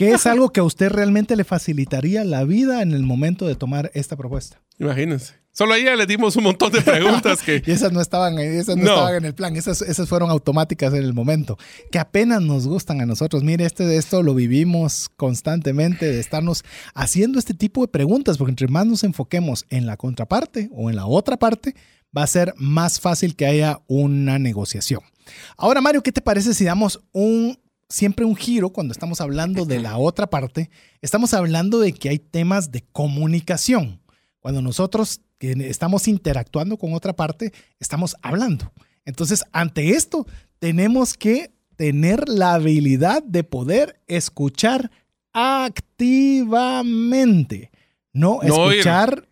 ¿Qué 0.00 0.12
es 0.12 0.24
algo 0.24 0.48
que 0.48 0.60
a 0.60 0.62
usted 0.62 0.88
realmente 0.88 1.36
le 1.36 1.44
facilitaría 1.44 2.24
la 2.24 2.42
vida 2.44 2.80
en 2.80 2.92
el 2.92 3.02
momento 3.02 3.46
de 3.46 3.54
tomar 3.54 3.90
esta 3.92 4.16
propuesta? 4.16 4.62
Imagínense. 4.78 5.34
Solo 5.52 5.74
ahí 5.74 5.84
ya 5.84 5.94
le 5.94 6.06
dimos 6.06 6.36
un 6.36 6.44
montón 6.44 6.72
de 6.72 6.80
preguntas 6.80 7.42
que... 7.42 7.62
Y 7.66 7.70
esas 7.70 7.92
no 7.92 8.00
estaban, 8.00 8.38
esas 8.38 8.78
no, 8.78 8.84
No. 8.84 8.90
estaban 8.92 9.16
en 9.16 9.24
el 9.26 9.34
plan, 9.34 9.56
esas, 9.56 9.82
esas 9.82 10.08
fueron 10.08 10.30
automáticas 10.30 10.94
en 10.94 11.02
el 11.02 11.12
momento, 11.12 11.58
que 11.92 11.98
apenas 11.98 12.40
nos 12.40 12.66
gustan 12.66 13.02
a 13.02 13.04
nosotros. 13.04 13.44
Mire, 13.44 13.66
este, 13.66 13.94
esto 13.98 14.22
lo 14.22 14.34
vivimos 14.34 15.10
constantemente, 15.18 16.06
de 16.10 16.18
estarnos 16.18 16.64
haciendo 16.94 17.38
este 17.38 17.52
tipo 17.52 17.82
de 17.82 17.88
preguntas, 17.88 18.38
porque 18.38 18.52
entre 18.52 18.68
más 18.68 18.86
nos 18.86 19.04
enfoquemos 19.04 19.66
en 19.68 19.84
la 19.84 19.98
contraparte 19.98 20.70
o 20.72 20.88
en 20.88 20.96
la 20.96 21.04
otra 21.04 21.36
parte, 21.36 21.74
va 22.16 22.22
a 22.22 22.26
ser 22.26 22.54
más 22.56 23.00
fácil 23.00 23.36
que 23.36 23.44
haya 23.44 23.82
una 23.86 24.38
negociación. 24.38 25.02
Ahora, 25.58 25.82
Mario, 25.82 26.02
¿qué 26.02 26.10
te 26.10 26.22
parece 26.22 26.54
si 26.54 26.64
damos 26.64 27.02
un 27.12 27.58
siempre 27.90 28.24
un 28.24 28.36
giro 28.36 28.70
cuando 28.70 28.92
estamos 28.92 29.20
hablando 29.20 29.66
de 29.66 29.80
la 29.80 29.98
otra 29.98 30.30
parte? 30.30 30.70
Estamos 31.02 31.34
hablando 31.34 31.80
de 31.80 31.92
que 31.92 32.08
hay 32.08 32.18
temas 32.18 32.72
de 32.72 32.82
comunicación. 32.92 34.00
Cuando 34.38 34.62
nosotros 34.62 35.20
estamos 35.40 36.08
interactuando 36.08 36.78
con 36.78 36.94
otra 36.94 37.14
parte, 37.14 37.52
estamos 37.78 38.16
hablando. 38.22 38.72
Entonces, 39.04 39.44
ante 39.52 39.90
esto, 39.90 40.26
tenemos 40.58 41.12
que 41.14 41.52
tener 41.76 42.26
la 42.28 42.54
habilidad 42.54 43.22
de 43.22 43.44
poder 43.44 44.00
escuchar 44.06 44.90
activamente. 45.32 47.69
No, 48.12 48.40
escuchar, 48.42 49.28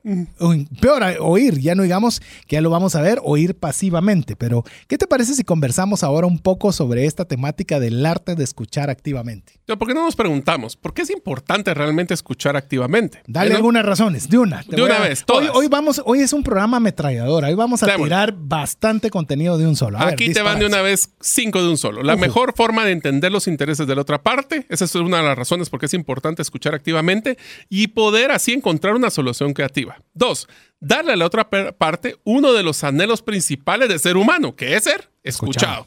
peor, 0.81 1.03
oír, 1.19 1.59
ya 1.59 1.75
no 1.75 1.83
digamos 1.83 2.21
que 2.47 2.55
ya 2.57 2.61
lo 2.61 2.71
vamos 2.71 2.95
a 2.95 3.01
ver, 3.03 3.19
oír 3.25 3.57
pasivamente. 3.57 4.37
Pero, 4.37 4.63
¿qué 4.87 4.97
te 4.97 5.09
parece 5.09 5.35
si 5.35 5.43
conversamos 5.43 6.05
ahora 6.05 6.29
un 6.29 6.39
poco 6.39 6.71
sobre 6.71 7.05
esta 7.07 7.25
temática 7.25 7.81
del 7.81 8.07
arte 8.07 8.37
de 8.37 8.45
escuchar 8.45 8.89
activamente? 8.89 9.55
¿Por 9.67 9.89
qué 9.89 9.95
no 9.95 10.05
nos 10.05 10.15
preguntamos 10.15 10.77
por 10.77 10.95
qué 10.95 11.03
es 11.03 11.11
importante 11.11 11.75
realmente 11.75 12.15
escuchar 12.15 12.57
activamente? 12.57 13.21
Dale 13.27 13.51
¿No? 13.51 13.57
algunas 13.57 13.85
razones, 13.85 14.29
de 14.29 14.39
una. 14.39 14.63
De 14.69 14.81
una 14.81 14.99
a- 14.99 15.09
vez, 15.09 15.25
todas. 15.25 15.49
Hoy, 15.51 15.51
hoy 15.55 15.67
vamos, 15.69 16.01
hoy 16.05 16.21
es 16.21 16.33
un 16.33 16.45
programa 16.45 16.77
ametralladora. 16.77 17.49
Hoy 17.49 17.55
vamos 17.55 17.83
a 17.83 17.87
Démosle. 17.87 18.05
tirar 18.05 18.35
bastante 18.39 19.11
contenido 19.11 19.59
de 19.59 19.67
un 19.67 19.75
solo. 19.75 19.99
A 19.99 20.05
ver, 20.05 20.15
Aquí 20.15 20.33
te 20.33 20.41
van 20.41 20.61
de 20.61 20.67
una 20.67 20.83
vez 20.83 21.11
cinco 21.21 21.61
de 21.61 21.69
un 21.69 21.79
solo. 21.79 22.05
La 22.05 22.15
Ujú. 22.15 22.21
mejor 22.21 22.55
forma 22.57 22.85
de 22.85 22.93
entender 22.93 23.33
los 23.33 23.49
intereses 23.49 23.89
de 23.89 23.97
la 23.97 24.03
otra 24.03 24.23
parte, 24.23 24.67
esa 24.69 24.85
es 24.85 24.95
una 24.95 25.17
de 25.17 25.25
las 25.25 25.37
razones 25.37 25.69
por 25.69 25.81
qué 25.81 25.87
es 25.87 25.95
importante 25.95 26.43
escuchar 26.43 26.77
activamente 26.77 27.37
y 27.69 27.89
poder 27.89 28.31
así 28.31 28.53
encontrar 28.53 28.68
una 28.71 29.11
solución 29.11 29.53
creativa. 29.53 30.01
Dos, 30.15 30.49
darle 30.81 31.13
a 31.13 31.17
la 31.17 31.27
otra 31.27 31.49
parte 31.49 32.17
uno 32.25 32.53
de 32.53 32.63
los 32.63 32.85
anhelos 32.85 33.23
principales 33.23 33.89
del 33.89 34.01
ser 34.01 34.17
humano, 34.17 34.55
que 34.55 34.75
es 34.77 34.85
ser 34.85 35.11
escuchado. 35.23 35.87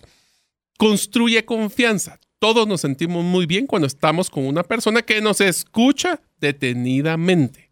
Construye 0.78 1.46
confianza. 1.46 2.20
Todos 2.40 2.68
nos 2.68 2.82
sentimos 2.82 3.24
muy 3.24 3.46
bien 3.46 3.68
cuando 3.68 3.88
estamos 3.88 4.30
con 4.30 4.46
una 4.46 4.64
persona 4.64 5.04
que 5.04 5.22
nos 5.22 5.42
escucha 5.42 6.22
detenidamente. 6.40 7.72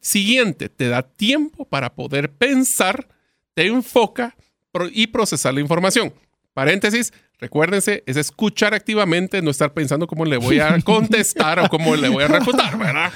Siguiente, 0.00 0.68
te 0.68 0.88
da 0.88 1.02
tiempo 1.02 1.64
para 1.64 1.94
poder 1.94 2.32
pensar, 2.32 3.08
te 3.54 3.66
enfoca 3.66 4.36
y 4.92 5.06
procesar 5.06 5.54
la 5.54 5.60
información. 5.60 6.12
Paréntesis, 6.52 7.12
recuérdense, 7.44 8.02
es 8.06 8.16
escuchar 8.16 8.72
activamente, 8.74 9.42
no 9.42 9.50
estar 9.50 9.72
pensando 9.74 10.06
cómo 10.06 10.24
le 10.24 10.36
voy 10.38 10.58
a 10.60 10.80
contestar 10.84 11.58
o 11.60 11.68
cómo 11.68 11.94
le 11.94 12.08
voy 12.08 12.24
a 12.24 12.28
refutar, 12.28 12.78
¿verdad? 12.78 13.12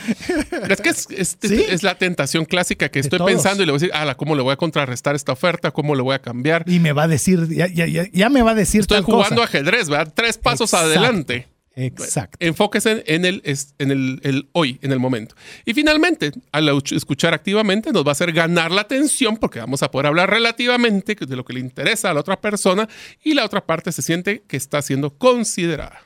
Es 0.68 0.80
que 0.80 0.90
es, 0.90 1.08
es- 1.10 1.38
Sí. 1.40 1.64
es 1.68 1.82
la 1.82 1.94
tentación 1.96 2.44
clásica 2.44 2.88
que 2.90 2.98
estoy 3.00 3.18
pensando 3.20 3.62
y 3.62 3.66
le 3.66 3.72
voy 3.72 3.78
a 3.78 3.80
decir, 3.80 3.94
ala, 3.94 4.16
¿cómo 4.16 4.34
le 4.36 4.42
voy 4.42 4.52
a 4.52 4.56
contrarrestar 4.56 5.14
esta 5.14 5.32
oferta? 5.32 5.70
¿Cómo 5.70 5.94
le 5.94 6.02
voy 6.02 6.14
a 6.14 6.18
cambiar? 6.20 6.64
Y 6.66 6.78
me 6.78 6.92
va 6.92 7.04
a 7.04 7.08
decir, 7.08 7.48
ya, 7.48 7.66
ya, 7.68 7.86
ya, 7.86 8.04
ya 8.12 8.28
me 8.28 8.42
va 8.42 8.50
a 8.50 8.54
decir 8.54 8.82
Estoy 8.82 8.98
tal 8.98 9.04
jugando 9.04 9.36
cosa. 9.36 9.44
ajedrez, 9.44 9.88
¿verdad? 9.88 10.12
Tres 10.14 10.36
pasos 10.38 10.72
Exacto. 10.72 10.86
adelante. 10.88 11.48
Exacto. 11.78 12.36
Enfóquese 12.40 13.04
en 13.06 13.24
el, 13.24 13.42
en 13.78 13.90
el, 13.90 14.20
el 14.24 14.48
hoy, 14.52 14.78
en 14.82 14.90
el 14.90 14.98
momento. 14.98 15.36
Y 15.64 15.74
finalmente, 15.74 16.32
al 16.50 16.68
escuchar 16.90 17.34
activamente, 17.34 17.92
nos 17.92 18.04
va 18.04 18.10
a 18.10 18.12
hacer 18.12 18.32
ganar 18.32 18.72
la 18.72 18.80
atención 18.80 19.36
porque 19.36 19.60
vamos 19.60 19.82
a 19.84 19.90
poder 19.90 20.06
hablar 20.06 20.28
relativamente 20.28 21.14
de 21.14 21.36
lo 21.36 21.44
que 21.44 21.52
le 21.52 21.60
interesa 21.60 22.10
a 22.10 22.14
la 22.14 22.20
otra 22.20 22.40
persona 22.40 22.88
y 23.22 23.34
la 23.34 23.44
otra 23.44 23.64
parte 23.64 23.92
se 23.92 24.02
siente 24.02 24.42
que 24.48 24.56
está 24.56 24.82
siendo 24.82 25.10
considerada. 25.10 26.00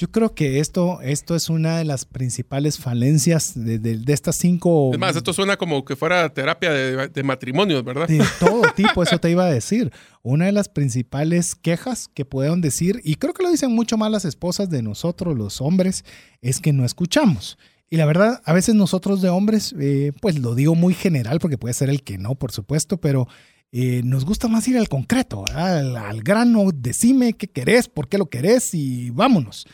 Yo 0.00 0.08
creo 0.12 0.32
que 0.32 0.60
esto, 0.60 1.00
esto 1.02 1.34
es 1.34 1.48
una 1.50 1.76
de 1.78 1.84
las 1.84 2.04
principales 2.04 2.78
falencias 2.78 3.52
de, 3.56 3.80
de- 3.80 3.98
de 3.98 4.12
estas 4.12 4.36
cinco. 4.36 4.90
Es 4.92 4.98
más, 4.98 5.16
esto 5.16 5.32
suena 5.32 5.56
como 5.56 5.84
que 5.84 5.96
fuera 5.96 6.28
terapia 6.32 6.70
de, 6.72 7.08
de 7.08 7.22
matrimonios, 7.24 7.82
¿verdad? 7.82 8.06
de 8.06 8.22
todo 8.38 8.62
tipo, 8.76 9.02
eso 9.02 9.18
te 9.18 9.28
iba 9.28 9.44
a 9.44 9.50
decir. 9.50 9.90
Una 10.22 10.46
de 10.46 10.52
las 10.52 10.68
principales 10.68 11.56
quejas 11.56 12.08
que 12.14 12.24
puedan 12.24 12.60
decir, 12.60 13.00
y 13.02 13.16
creo 13.16 13.34
que 13.34 13.42
lo 13.42 13.50
dicen 13.50 13.74
mucho 13.74 13.96
más 13.96 14.12
las 14.12 14.24
esposas 14.24 14.70
de 14.70 14.82
nosotros, 14.82 15.36
los 15.36 15.60
hombres, 15.60 16.04
es 16.42 16.60
que 16.60 16.72
no 16.72 16.84
escuchamos. 16.84 17.58
Y 17.90 17.96
la 17.96 18.06
verdad, 18.06 18.40
a 18.44 18.52
veces 18.52 18.76
nosotros 18.76 19.20
de 19.20 19.30
hombres, 19.30 19.74
eh, 19.80 20.12
pues 20.20 20.38
lo 20.38 20.54
digo 20.54 20.76
muy 20.76 20.94
general, 20.94 21.40
porque 21.40 21.58
puede 21.58 21.74
ser 21.74 21.90
el 21.90 22.04
que 22.04 22.18
no, 22.18 22.36
por 22.36 22.52
supuesto, 22.52 22.98
pero 23.00 23.26
eh, 23.72 24.02
nos 24.04 24.24
gusta 24.24 24.46
más 24.46 24.68
ir 24.68 24.78
al 24.78 24.88
concreto, 24.88 25.44
al, 25.54 25.96
al 25.96 26.22
grano, 26.22 26.66
decime 26.72 27.32
qué 27.32 27.48
querés, 27.48 27.88
por 27.88 28.08
qué 28.08 28.16
lo 28.16 28.26
querés 28.30 28.74
y 28.74 29.10
vámonos. 29.10 29.66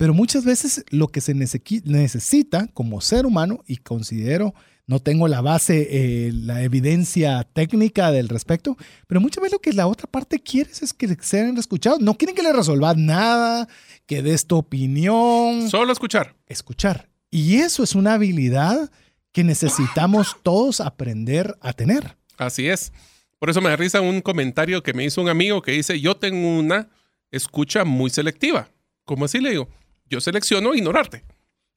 Pero 0.00 0.14
muchas 0.14 0.46
veces 0.46 0.82
lo 0.88 1.08
que 1.08 1.20
se 1.20 1.34
necesita 1.34 2.68
como 2.68 3.02
ser 3.02 3.26
humano, 3.26 3.62
y 3.66 3.76
considero, 3.76 4.54
no 4.86 4.98
tengo 4.98 5.28
la 5.28 5.42
base, 5.42 5.88
eh, 5.90 6.32
la 6.32 6.62
evidencia 6.62 7.46
técnica 7.52 8.10
del 8.10 8.30
respecto, 8.30 8.78
pero 9.06 9.20
muchas 9.20 9.42
veces 9.42 9.52
lo 9.52 9.58
que 9.58 9.74
la 9.74 9.86
otra 9.86 10.10
parte 10.10 10.40
quiere 10.40 10.70
es 10.70 10.94
que 10.94 11.14
sean 11.20 11.58
escuchados. 11.58 12.00
No 12.00 12.14
quieren 12.14 12.34
que 12.34 12.42
le 12.42 12.50
resuelvas 12.50 12.96
nada, 12.96 13.68
que 14.06 14.22
des 14.22 14.46
tu 14.46 14.56
opinión. 14.56 15.68
Solo 15.68 15.92
escuchar. 15.92 16.34
Escuchar. 16.46 17.10
Y 17.30 17.56
eso 17.56 17.82
es 17.82 17.94
una 17.94 18.14
habilidad 18.14 18.90
que 19.32 19.44
necesitamos 19.44 20.34
todos 20.42 20.80
aprender 20.80 21.58
a 21.60 21.74
tener. 21.74 22.16
Así 22.38 22.68
es. 22.68 22.90
Por 23.38 23.50
eso 23.50 23.60
me 23.60 23.68
da 23.68 23.76
risa 23.76 24.00
un 24.00 24.22
comentario 24.22 24.82
que 24.82 24.94
me 24.94 25.04
hizo 25.04 25.20
un 25.20 25.28
amigo 25.28 25.60
que 25.60 25.72
dice, 25.72 26.00
yo 26.00 26.16
tengo 26.16 26.58
una 26.58 26.88
escucha 27.30 27.84
muy 27.84 28.08
selectiva. 28.08 28.70
¿Cómo 29.04 29.26
así 29.26 29.40
le 29.40 29.50
digo? 29.50 29.68
Yo 30.10 30.20
selecciono 30.20 30.74
ignorarte. 30.74 31.24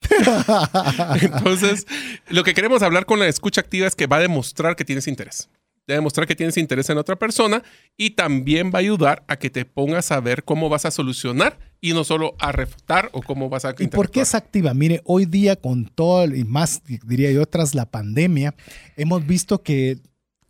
Entonces, 1.21 1.87
lo 2.29 2.43
que 2.43 2.53
queremos 2.53 2.81
hablar 2.81 3.05
con 3.05 3.19
la 3.19 3.27
escucha 3.27 3.61
activa 3.61 3.87
es 3.87 3.95
que 3.95 4.07
va 4.07 4.17
a 4.17 4.21
demostrar 4.21 4.75
que 4.75 4.83
tienes 4.83 5.07
interés. 5.07 5.49
Va 5.89 5.95
a 5.95 5.97
demostrar 5.97 6.27
que 6.27 6.35
tienes 6.35 6.57
interés 6.57 6.89
en 6.89 6.97
otra 6.97 7.17
persona 7.17 7.61
y 7.97 8.11
también 8.11 8.71
va 8.73 8.75
a 8.75 8.81
ayudar 8.81 9.23
a 9.27 9.35
que 9.35 9.49
te 9.49 9.65
pongas 9.65 10.11
a 10.11 10.21
ver 10.21 10.43
cómo 10.45 10.69
vas 10.69 10.85
a 10.85 10.91
solucionar 10.91 11.59
y 11.81 11.93
no 11.93 12.05
solo 12.05 12.35
a 12.39 12.53
refutar 12.53 13.09
o 13.11 13.21
cómo 13.21 13.49
vas 13.49 13.65
a 13.65 13.75
¿Y 13.77 13.87
por 13.87 14.09
qué 14.09 14.21
es 14.21 14.33
activa? 14.33 14.73
Mire, 14.73 15.01
hoy 15.03 15.25
día 15.25 15.57
con 15.57 15.85
todo 15.85 16.23
y 16.33 16.45
más, 16.45 16.81
diría 17.05 17.31
yo, 17.31 17.45
tras 17.45 17.75
la 17.75 17.85
pandemia, 17.85 18.55
hemos 18.95 19.27
visto 19.27 19.61
que 19.61 19.97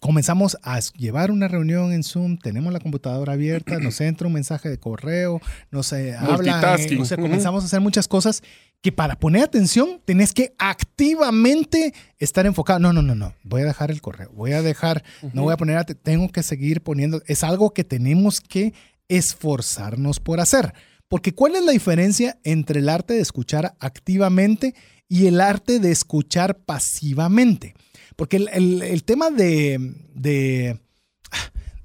comenzamos 0.04 0.58
a 0.64 0.82
llevar 0.98 1.32
una 1.32 1.48
reunión 1.48 1.94
en 1.94 2.04
Zoom, 2.04 2.38
tenemos 2.38 2.74
la 2.74 2.82
computadora 2.82 3.34
abierta, 3.34 3.80
nos 3.80 4.02
entra 4.02 4.28
un 4.28 4.34
mensaje 4.34 4.68
de 4.70 4.78
correo, 4.78 5.42
nos 5.72 5.94
eh, 5.94 6.14
habla, 6.14 6.76
eh, 6.78 7.00
o 7.00 7.06
sea, 7.06 7.18
comenzamos 7.18 7.64
a 7.64 7.68
hacer 7.68 7.80
muchas 7.80 8.10
cosas 8.10 8.44
que 8.82 8.92
para 8.92 9.18
poner 9.18 9.44
atención 9.44 10.02
tenés 10.04 10.34
que 10.34 10.54
activamente 10.58 11.94
estar 12.20 12.46
enfocado. 12.46 12.80
No, 12.80 12.92
no, 12.92 13.02
no, 13.02 13.16
no, 13.16 13.34
voy 13.44 13.62
a 13.62 13.66
dejar 13.66 13.92
el 13.92 14.02
correo, 14.02 14.30
voy 14.34 14.52
a 14.52 14.62
dejar, 14.62 15.06
no 15.32 15.44
voy 15.44 15.54
a 15.54 15.58
poner, 15.58 15.86
tengo 15.86 16.30
que 16.30 16.44
seguir 16.44 16.82
poniendo, 16.82 17.22
es 17.26 17.46
algo 17.46 17.74
que 17.74 17.86
tenemos 17.86 18.42
que 18.42 18.74
esforzarnos 19.08 20.20
por 20.20 20.42
hacer. 20.42 20.74
Porque 21.08 21.34
¿cuál 21.34 21.56
es 21.56 21.64
la 21.64 21.72
diferencia 21.72 22.38
entre 22.44 22.82
el 22.82 22.90
arte 22.90 23.14
de 23.14 23.22
escuchar 23.22 23.76
activamente 23.80 24.76
y 25.08 25.28
el 25.28 25.40
arte 25.40 25.80
de 25.80 25.92
escuchar 25.92 26.58
pasivamente? 26.58 27.74
Porque 28.16 28.38
el, 28.38 29.04
tema 29.04 29.30
de, 29.32 29.96
de, 30.14 30.80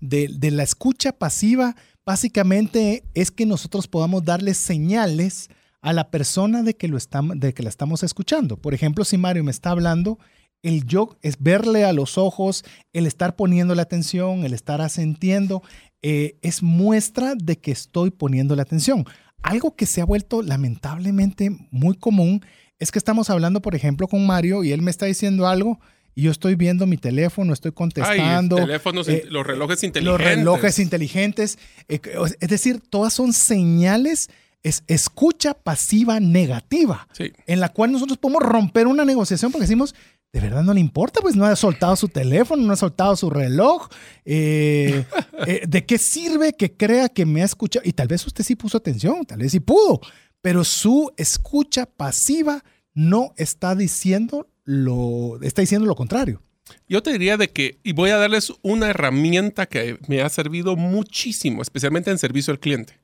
de, 0.00 0.50
la 0.50 0.62
escucha 0.62 1.12
pasiva 1.12 1.76
básicamente 2.04 3.04
es 3.14 3.30
que 3.30 3.46
nosotros 3.46 3.88
podamos 3.88 4.24
darle 4.24 4.54
señales 4.54 5.50
a 5.80 5.92
la 5.92 6.10
persona 6.10 6.62
de 6.62 6.74
que, 6.74 6.88
lo 6.88 6.96
estamos, 6.96 7.38
de 7.38 7.54
que 7.54 7.62
la 7.62 7.68
estamos 7.68 8.02
escuchando. 8.02 8.56
Por 8.56 8.74
ejemplo, 8.74 9.04
si 9.04 9.16
Mario 9.16 9.44
me 9.44 9.50
está 9.50 9.70
hablando, 9.70 10.18
el 10.62 10.84
yo 10.84 11.16
es 11.22 11.36
verle 11.38 11.84
a 11.84 11.92
los 11.92 12.18
ojos, 12.18 12.64
el 12.92 13.06
estar 13.06 13.36
poniendo 13.36 13.74
la 13.74 13.82
atención, 13.82 14.44
el 14.44 14.54
estar 14.54 14.80
asentiendo, 14.80 15.62
eh, 16.02 16.38
es 16.42 16.62
muestra 16.62 17.34
de 17.34 17.58
que 17.58 17.70
estoy 17.70 18.10
poniendo 18.10 18.56
la 18.56 18.62
atención. 18.62 19.04
Algo 19.42 19.76
que 19.76 19.86
se 19.86 20.00
ha 20.00 20.04
vuelto 20.04 20.42
lamentablemente 20.42 21.50
muy 21.70 21.94
común 21.96 22.44
es 22.78 22.90
que 22.90 22.98
estamos 22.98 23.30
hablando, 23.30 23.62
por 23.62 23.74
ejemplo, 23.74 24.08
con 24.08 24.26
Mario 24.26 24.64
y 24.64 24.72
él 24.72 24.82
me 24.82 24.90
está 24.90 25.06
diciendo 25.06 25.46
algo 25.46 25.80
y 26.18 26.22
yo 26.22 26.32
estoy 26.32 26.56
viendo 26.56 26.84
mi 26.84 26.96
teléfono, 26.96 27.52
estoy 27.52 27.70
contestando. 27.70 28.56
teléfonos, 28.56 29.08
eh, 29.08 29.22
los 29.28 29.46
relojes 29.46 29.84
inteligentes. 29.84 30.26
Los 30.26 30.36
relojes 30.36 30.80
inteligentes. 30.80 31.58
Eh, 31.86 32.00
es 32.40 32.48
decir, 32.48 32.80
todas 32.80 33.12
son 33.12 33.32
señales, 33.32 34.28
es 34.64 34.82
escucha 34.88 35.54
pasiva 35.54 36.18
negativa, 36.18 37.06
en 37.46 37.60
la 37.60 37.68
cual 37.68 37.92
nosotros 37.92 38.18
podemos 38.18 38.42
romper 38.42 38.88
una 38.88 39.04
negociación 39.04 39.52
porque 39.52 39.66
decimos, 39.66 39.94
de 40.32 40.40
verdad 40.40 40.64
no 40.64 40.74
le 40.74 40.80
importa, 40.80 41.20
pues 41.20 41.36
no 41.36 41.44
ha 41.44 41.54
soltado 41.54 41.94
su 41.94 42.08
teléfono, 42.08 42.64
no 42.64 42.72
ha 42.72 42.76
soltado 42.76 43.14
su 43.14 43.30
reloj. 43.30 43.88
Eh, 45.46 45.62
¿De 45.68 45.86
qué 45.86 45.98
sirve 45.98 46.52
que 46.52 46.76
crea 46.76 47.08
que 47.08 47.24
me 47.24 47.42
ha 47.42 47.44
escuchado? 47.44 47.86
Y 47.86 47.92
tal 47.92 48.08
vez 48.08 48.26
usted 48.26 48.42
sí 48.42 48.56
puso 48.56 48.76
atención, 48.76 49.24
tal 49.24 49.38
vez 49.38 49.52
sí 49.52 49.60
pudo, 49.60 50.00
pero 50.42 50.64
su 50.64 51.12
escucha 51.16 51.86
pasiva 51.86 52.64
no 52.92 53.32
está 53.36 53.76
diciendo 53.76 54.48
lo 54.68 55.40
está 55.40 55.62
diciendo 55.62 55.86
lo 55.86 55.94
contrario. 55.94 56.42
Yo 56.86 57.02
te 57.02 57.12
diría 57.12 57.38
de 57.38 57.48
que, 57.48 57.78
y 57.82 57.92
voy 57.92 58.10
a 58.10 58.18
darles 58.18 58.52
una 58.60 58.90
herramienta 58.90 59.64
que 59.64 59.98
me 60.08 60.20
ha 60.20 60.28
servido 60.28 60.76
muchísimo, 60.76 61.62
especialmente 61.62 62.10
en 62.10 62.18
servicio 62.18 62.52
al 62.52 62.60
cliente. 62.60 63.00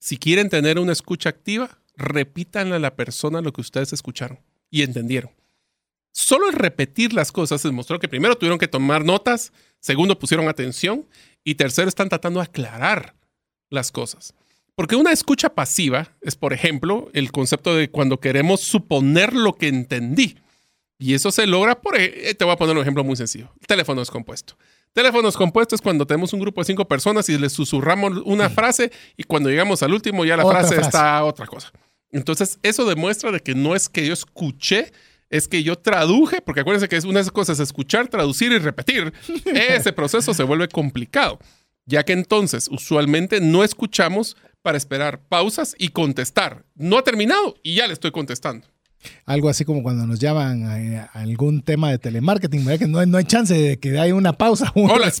Si 0.00 0.16
quieren 0.16 0.50
tener 0.50 0.80
una 0.80 0.92
escucha 0.92 1.28
activa, 1.28 1.78
repítanle 1.96 2.74
a 2.74 2.80
la 2.80 2.96
persona 2.96 3.42
lo 3.42 3.52
que 3.52 3.60
ustedes 3.60 3.92
escucharon 3.92 4.40
y 4.70 4.82
entendieron. 4.82 5.30
Solo 6.10 6.48
el 6.48 6.54
repetir 6.54 7.12
las 7.12 7.30
cosas 7.30 7.62
demostró 7.62 8.00
que 8.00 8.08
primero 8.08 8.36
tuvieron 8.36 8.58
que 8.58 8.66
tomar 8.66 9.04
notas, 9.04 9.52
segundo 9.78 10.18
pusieron 10.18 10.48
atención 10.48 11.06
y 11.44 11.54
tercero 11.54 11.88
están 11.88 12.08
tratando 12.08 12.40
de 12.40 12.46
aclarar 12.46 13.14
las 13.70 13.92
cosas. 13.92 14.34
Porque 14.74 14.96
una 14.96 15.12
escucha 15.12 15.54
pasiva 15.54 16.08
es, 16.22 16.34
por 16.34 16.52
ejemplo, 16.52 17.08
el 17.12 17.30
concepto 17.30 17.76
de 17.76 17.88
cuando 17.88 18.18
queremos 18.18 18.62
suponer 18.62 19.32
lo 19.32 19.54
que 19.54 19.68
entendí. 19.68 20.38
Y 21.04 21.12
eso 21.12 21.30
se 21.30 21.46
logra 21.46 21.82
por, 21.82 22.00
eh, 22.00 22.34
te 22.34 22.46
voy 22.46 22.54
a 22.54 22.56
poner 22.56 22.74
un 22.74 22.80
ejemplo 22.80 23.04
muy 23.04 23.14
sencillo. 23.14 23.52
El 23.60 23.66
teléfono 23.66 24.00
descompuesto. 24.00 24.56
Teléfono 24.94 25.28
descompuesto 25.28 25.74
es 25.74 25.82
cuando 25.82 26.06
tenemos 26.06 26.32
un 26.32 26.40
grupo 26.40 26.62
de 26.62 26.64
cinco 26.64 26.88
personas 26.88 27.28
y 27.28 27.36
les 27.36 27.52
susurramos 27.52 28.22
una 28.24 28.48
frase 28.48 28.90
y 29.14 29.24
cuando 29.24 29.50
llegamos 29.50 29.82
al 29.82 29.92
último 29.92 30.24
ya 30.24 30.34
la 30.38 30.46
frase, 30.46 30.80
está 30.80 31.22
otra 31.24 31.46
cosa. 31.46 31.70
Entonces, 32.10 32.58
eso 32.62 32.86
demuestra 32.86 33.30
de 33.32 33.40
que 33.40 33.54
no 33.54 33.76
es 33.76 33.90
que 33.90 34.06
yo 34.06 34.14
escuché, 34.14 34.92
es 35.28 35.46
que 35.46 35.62
yo 35.62 35.76
traduje, 35.76 36.40
porque 36.40 36.62
acuérdense 36.62 36.88
que 36.88 36.96
es 36.96 37.04
una 37.04 37.18
de 37.18 37.20
esas 37.20 37.32
cosas 37.32 37.60
escuchar, 37.60 38.08
traducir 38.08 38.50
y 38.52 38.58
repetir. 38.58 39.12
Ese 39.44 39.92
proceso 39.92 40.32
se 40.32 40.42
vuelve 40.42 40.68
complicado, 40.68 41.38
ya 41.84 42.02
que 42.04 42.14
entonces 42.14 42.66
usualmente 42.72 43.42
no 43.42 43.62
escuchamos 43.62 44.38
para 44.62 44.78
esperar 44.78 45.20
pausas 45.28 45.74
y 45.76 45.88
contestar. 45.88 46.64
No 46.74 46.96
ha 46.96 47.04
terminado 47.04 47.56
y 47.62 47.74
ya 47.74 47.86
le 47.86 47.92
estoy 47.92 48.10
contestando. 48.10 48.66
Algo 49.26 49.48
así 49.48 49.64
como 49.64 49.82
cuando 49.82 50.06
nos 50.06 50.18
llaman 50.18 50.64
a, 50.64 51.04
algún 51.14 51.62
tema 51.62 51.90
de 51.90 51.98
telemarketing, 51.98 52.64
¿verdad? 52.64 52.80
Que 52.80 52.86
no, 52.86 53.04
no, 53.06 53.18
hay 53.18 53.24
chance 53.24 53.54
de 53.54 53.78
que 53.78 53.98
haya 53.98 54.14
una 54.14 54.32
pausa, 54.32 54.72
un 54.74 54.90
Hola. 54.90 55.12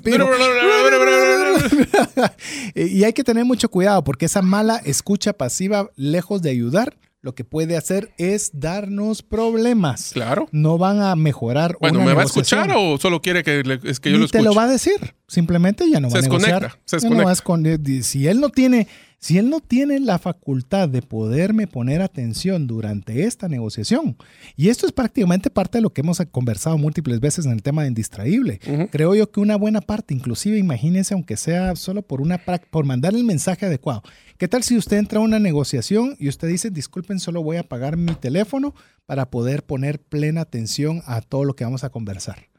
y 2.74 3.04
hay 3.04 3.12
que 3.12 3.24
tener 3.24 3.44
mucho 3.44 3.68
cuidado 3.68 4.04
porque 4.04 4.26
esa 4.26 4.42
mala 4.42 4.80
escucha 4.84 5.32
pasiva, 5.32 5.90
lejos 5.96 6.42
de 6.42 6.50
ayudar, 6.50 6.96
lo 7.24 7.34
que 7.34 7.42
puede 7.42 7.78
hacer 7.78 8.12
es 8.18 8.50
darnos 8.52 9.22
problemas. 9.22 10.10
Claro. 10.12 10.46
No 10.52 10.76
van 10.76 11.00
a 11.00 11.16
mejorar. 11.16 11.74
Bueno, 11.80 12.00
¿me 12.00 12.12
va 12.12 12.20
a 12.20 12.26
escuchar 12.26 12.70
o 12.76 12.98
solo 12.98 13.22
quiere 13.22 13.42
que, 13.42 13.62
es 13.84 13.98
que 13.98 14.10
yo 14.10 14.18
lo 14.18 14.26
escuche? 14.26 14.40
te 14.40 14.44
lo 14.44 14.54
va 14.54 14.64
a 14.64 14.68
decir. 14.68 15.14
Simplemente 15.26 15.90
ya 15.90 16.00
no 16.00 16.10
va 16.10 16.18
a 16.18 16.22
negociar. 16.22 16.78
Se 16.84 16.96
desconecta. 16.96 18.02
si 18.02 18.28
él 18.28 18.40
no 18.40 18.50
tiene 18.50 18.88
si 19.24 19.38
él 19.38 19.48
no 19.48 19.60
tiene 19.60 20.00
la 20.00 20.18
facultad 20.18 20.86
de 20.86 21.00
poderme 21.00 21.66
poner 21.66 22.02
atención 22.02 22.66
durante 22.66 23.24
esta 23.24 23.48
negociación, 23.48 24.18
y 24.54 24.68
esto 24.68 24.84
es 24.84 24.92
prácticamente 24.92 25.48
parte 25.48 25.78
de 25.78 25.82
lo 25.82 25.94
que 25.94 26.02
hemos 26.02 26.20
conversado 26.30 26.76
múltiples 26.76 27.20
veces 27.20 27.46
en 27.46 27.52
el 27.52 27.62
tema 27.62 27.80
de 27.80 27.88
indistraíble, 27.88 28.60
creo 28.90 29.14
yo 29.14 29.30
que 29.30 29.40
una 29.40 29.56
buena 29.56 29.80
parte, 29.80 30.12
inclusive 30.12 30.58
imagínense, 30.58 31.14
aunque 31.14 31.38
sea 31.38 31.74
solo 31.74 32.02
por, 32.02 32.20
una, 32.20 32.36
por 32.70 32.84
mandar 32.84 33.14
el 33.14 33.24
mensaje 33.24 33.64
adecuado, 33.64 34.02
¿qué 34.36 34.46
tal 34.46 34.62
si 34.62 34.76
usted 34.76 34.98
entra 34.98 35.20
a 35.20 35.22
una 35.22 35.38
negociación 35.38 36.16
y 36.18 36.28
usted 36.28 36.48
dice, 36.48 36.68
disculpen, 36.68 37.18
solo 37.18 37.42
voy 37.42 37.56
a 37.56 37.66
pagar 37.66 37.96
mi 37.96 38.14
teléfono 38.16 38.74
para 39.06 39.30
poder 39.30 39.64
poner 39.64 40.02
plena 40.02 40.42
atención 40.42 41.00
a 41.06 41.22
todo 41.22 41.44
lo 41.44 41.56
que 41.56 41.64
vamos 41.64 41.82
a 41.82 41.88
conversar? 41.88 42.50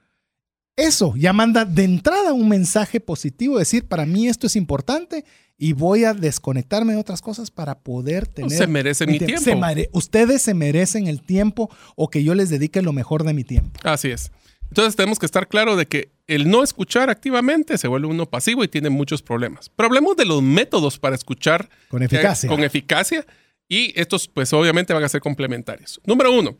Eso 0.77 1.13
ya 1.15 1.31
manda 1.31 1.63
de 1.63 1.85
entrada 1.85 2.33
un 2.33 2.49
mensaje 2.49 2.99
positivo, 2.99 3.59
decir, 3.59 3.87
para 3.87 4.05
mí 4.05 4.27
esto 4.27 4.47
es 4.47 4.57
importante 4.57 5.23
y 5.57 5.73
voy 5.73 6.03
a 6.03 6.13
desconectarme 6.13 6.93
de 6.93 6.99
otras 6.99 7.21
cosas 7.21 7.51
para 7.51 7.79
poder 7.79 8.27
tener... 8.27 8.57
Se 8.57 8.67
merece 8.67 9.07
mi 9.07 9.19
tiempo. 9.19 9.51
ustedes 9.91 10.41
se 10.41 10.53
merecen 10.53 11.07
el 11.07 11.21
tiempo 11.21 11.69
o 11.95 12.09
que 12.09 12.23
yo 12.23 12.35
les 12.35 12.49
dedique 12.49 12.81
lo 12.81 12.93
mejor 12.93 13.23
de 13.23 13.33
mi 13.33 13.43
tiempo. 13.43 13.79
Así 13.83 14.11
es. 14.11 14.31
Entonces 14.69 14.95
tenemos 14.95 15.19
que 15.19 15.25
estar 15.25 15.47
claro 15.47 15.75
de 15.75 15.85
que 15.85 16.11
el 16.27 16.49
no 16.49 16.63
escuchar 16.63 17.09
activamente 17.09 17.77
se 17.77 17.87
vuelve 17.87 18.07
uno 18.07 18.25
pasivo 18.25 18.63
y 18.63 18.67
tiene 18.67 18.89
muchos 18.89 19.21
problemas. 19.21 19.69
Pero 19.75 19.87
hablemos 19.87 20.17
de 20.17 20.25
los 20.25 20.41
métodos 20.41 20.99
para 20.99 21.15
escuchar 21.15 21.69
con 21.87 22.03
eficacia. 22.03 22.49
con 22.49 22.63
eficacia 22.63 23.25
y 23.67 23.99
estos 23.99 24.27
pues 24.27 24.51
obviamente 24.53 24.93
van 24.93 25.03
a 25.03 25.09
ser 25.09 25.21
complementarios. 25.21 26.01
Número 26.05 26.31
uno, 26.31 26.57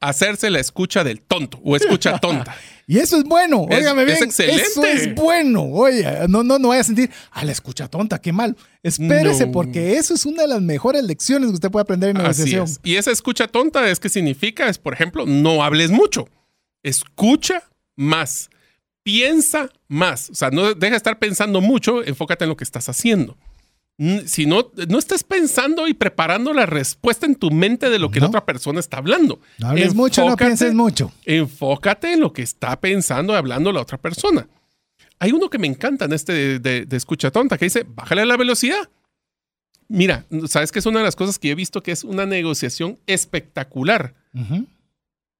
hacerse 0.00 0.50
la 0.50 0.60
escucha 0.60 1.04
del 1.04 1.20
tonto 1.20 1.60
o 1.64 1.76
escucha 1.76 2.18
tonta. 2.20 2.56
y 2.86 2.98
eso 2.98 3.16
es 3.16 3.24
bueno, 3.24 3.62
óigame 3.62 4.04
bien. 4.04 4.16
Es 4.16 4.22
excelente. 4.22 4.62
Eso 4.62 4.84
es 4.84 5.14
bueno. 5.14 5.62
Oye, 5.64 6.06
no, 6.28 6.42
no, 6.42 6.58
no 6.58 6.68
vaya 6.68 6.80
a 6.80 6.84
sentir, 6.84 7.10
ah, 7.30 7.44
la 7.44 7.52
escucha 7.52 7.88
tonta, 7.88 8.20
qué 8.20 8.32
mal. 8.32 8.56
Espérese, 8.82 9.46
porque 9.46 9.96
eso 9.96 10.14
es 10.14 10.26
una 10.26 10.42
de 10.42 10.48
las 10.48 10.62
mejores 10.62 11.02
lecciones 11.04 11.50
que 11.50 11.54
usted 11.54 11.70
puede 11.70 11.82
aprender 11.82 12.10
en 12.10 12.18
negociación. 12.18 12.66
Y 12.84 12.96
esa 12.96 13.10
escucha 13.10 13.48
tonta 13.48 13.88
es 13.90 13.98
que 14.00 14.08
significa, 14.08 14.68
es 14.68 14.78
por 14.78 14.94
ejemplo, 14.94 15.26
no 15.26 15.62
hables 15.62 15.90
mucho. 15.90 16.28
Escucha 16.82 17.62
más. 17.96 18.50
Piensa 19.02 19.70
más. 19.88 20.30
O 20.30 20.34
sea, 20.34 20.50
no 20.50 20.74
deja 20.74 20.92
de 20.92 20.96
estar 20.96 21.18
pensando 21.18 21.60
mucho, 21.60 22.04
enfócate 22.04 22.44
en 22.44 22.50
lo 22.50 22.56
que 22.56 22.64
estás 22.64 22.88
haciendo. 22.88 23.36
Mm, 23.98 24.18
Si 24.26 24.44
no, 24.46 24.70
no 24.88 24.98
estés 24.98 25.24
pensando 25.24 25.88
y 25.88 25.94
preparando 25.94 26.52
la 26.52 26.66
respuesta 26.66 27.24
en 27.26 27.34
tu 27.34 27.50
mente 27.50 27.88
de 27.88 27.98
lo 27.98 28.10
que 28.10 28.20
la 28.20 28.26
otra 28.26 28.44
persona 28.44 28.78
está 28.80 28.98
hablando. 28.98 29.40
No 29.58 29.68
hables 29.68 29.94
mucho, 29.94 30.20
no 30.22 30.32
Enfócate- 30.32 30.44
pienses 30.46 30.74
mucho. 30.74 31.12
Enfócate 31.24 32.12
en 32.12 32.20
lo 32.20 32.32
que 32.32 32.42
está 32.42 32.78
pensando 32.80 33.32
y 33.32 33.36
hablando 33.36 33.72
la 33.72 33.80
otra 33.80 33.96
persona. 33.98 34.46
Hay 35.18 35.32
uno 35.32 35.48
que 35.48 35.58
me 35.58 35.66
encanta 35.66 36.04
en 36.04 36.12
este 36.12 36.32
de, 36.32 36.58
de- 36.58 36.84
de 36.84 36.96
escucha 36.96 37.30
tonta 37.30 37.56
que 37.56 37.64
dice, 37.66 37.86
bájale 37.88 38.26
la 38.26 38.36
velocidad. 38.36 38.88
Mira, 39.88 40.26
sabes 40.48 40.72
que 40.72 40.80
es 40.80 40.86
una 40.86 40.98
de 40.98 41.04
las 41.04 41.16
cosas 41.16 41.38
que 41.38 41.50
he 41.50 41.54
visto 41.54 41.82
que 41.82 41.92
es 41.92 42.04
una 42.04 42.26
negociación 42.26 42.98
espectacular. 43.06 44.14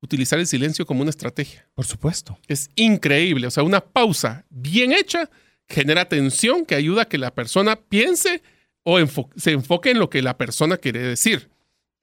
Utilizar 0.00 0.38
el 0.38 0.46
silencio 0.46 0.86
como 0.86 1.00
una 1.02 1.10
estrategia. 1.10 1.66
Por 1.74 1.84
supuesto. 1.84 2.38
Es 2.48 2.70
increíble. 2.76 3.46
O 3.48 3.50
sea, 3.50 3.64
una 3.64 3.80
pausa 3.80 4.44
bien 4.50 4.92
hecha 4.92 5.28
genera 5.68 6.08
tensión 6.08 6.64
que 6.64 6.74
ayuda 6.74 7.02
a 7.02 7.08
que 7.08 7.18
la 7.18 7.34
persona 7.34 7.76
piense 7.76 8.42
o 8.82 8.98
enfo- 8.98 9.30
se 9.36 9.50
enfoque 9.52 9.90
en 9.90 9.98
lo 9.98 10.10
que 10.10 10.22
la 10.22 10.36
persona 10.38 10.76
quiere 10.76 11.00
decir. 11.00 11.50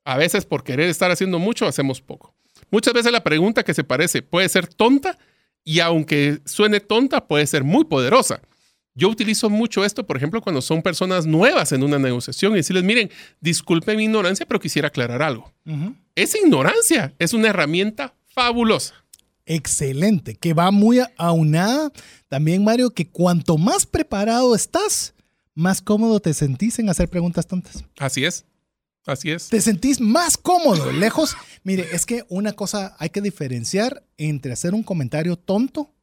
A 0.05 0.18
veces 0.18 0.45
por 0.45 0.64
querer 0.64 0.89
estar 0.89 1.11
haciendo 1.11 1.39
mucho, 1.39 1.66
hacemos 1.66 2.01
poco. 2.01 2.36
Muchas 2.72 2.93
veces 2.93 3.11
la 3.11 3.24
pregunta 3.24 3.64
que 3.64 3.74
se 3.74 3.84
parece 3.84 4.22
puede 4.22 4.49
ser 4.49 4.68
tonta 4.68 5.18
y 5.64 5.80
aunque 5.80 6.39
suene 6.45 6.80
tonta, 6.82 7.26
puede 7.28 7.47
ser 7.47 7.64
muy 7.64 7.86
poderosa. 7.86 8.41
Yo 8.95 9.09
utilizo 9.09 9.49
mucho 9.49 9.84
esto, 9.86 10.05
por 10.05 10.18
ejemplo, 10.18 10.41
cuando 10.41 10.61
son 10.61 10.82
personas 10.84 11.26
nuevas 11.26 11.72
en 11.72 11.84
una 11.84 11.97
negociación 11.97 12.53
y 12.53 12.57
decirles, 12.57 12.84
miren, 12.84 13.09
disculpe 13.39 13.95
mi 13.95 14.03
ignorancia, 14.03 14.45
pero 14.45 14.59
quisiera 14.59 14.89
aclarar 14.89 15.22
algo. 15.24 15.51
Ujú. 15.66 15.95
Es 16.16 16.36
ignorancia, 16.36 17.14
es 17.18 17.34
una 17.34 17.47
herramienta 17.49 18.14
fabulosa. 18.28 19.02
Excelente, 19.45 20.35
que 20.35 20.53
va 20.53 20.71
muy 20.71 21.01
aunada 21.17 21.91
también, 22.29 22.63
Mario, 22.63 22.91
que 22.91 23.09
cuanto 23.09 23.57
más 23.57 23.85
preparado 23.85 24.55
estás, 24.55 25.13
más 25.53 25.81
cómodo 25.81 26.19
te 26.19 26.33
sentís 26.33 26.79
en 26.79 26.89
hacer 26.89 27.09
preguntas 27.09 27.45
tontas. 27.45 27.83
Así 27.97 28.23
es. 28.25 28.45
Así 29.05 29.31
es. 29.31 29.49
Te 29.49 29.59
sentís 29.59 29.99
más 29.99 30.37
cómodo, 30.37 30.91
lejos. 30.91 31.35
Mire, 31.63 31.87
es 31.91 32.05
que 32.05 32.23
una 32.29 32.53
cosa 32.53 32.95
hay 32.99 33.09
que 33.09 33.21
diferenciar 33.21 34.05
entre 34.17 34.53
hacer 34.53 34.73
un 34.73 34.83
comentario 34.83 35.35
tonto 35.35 35.93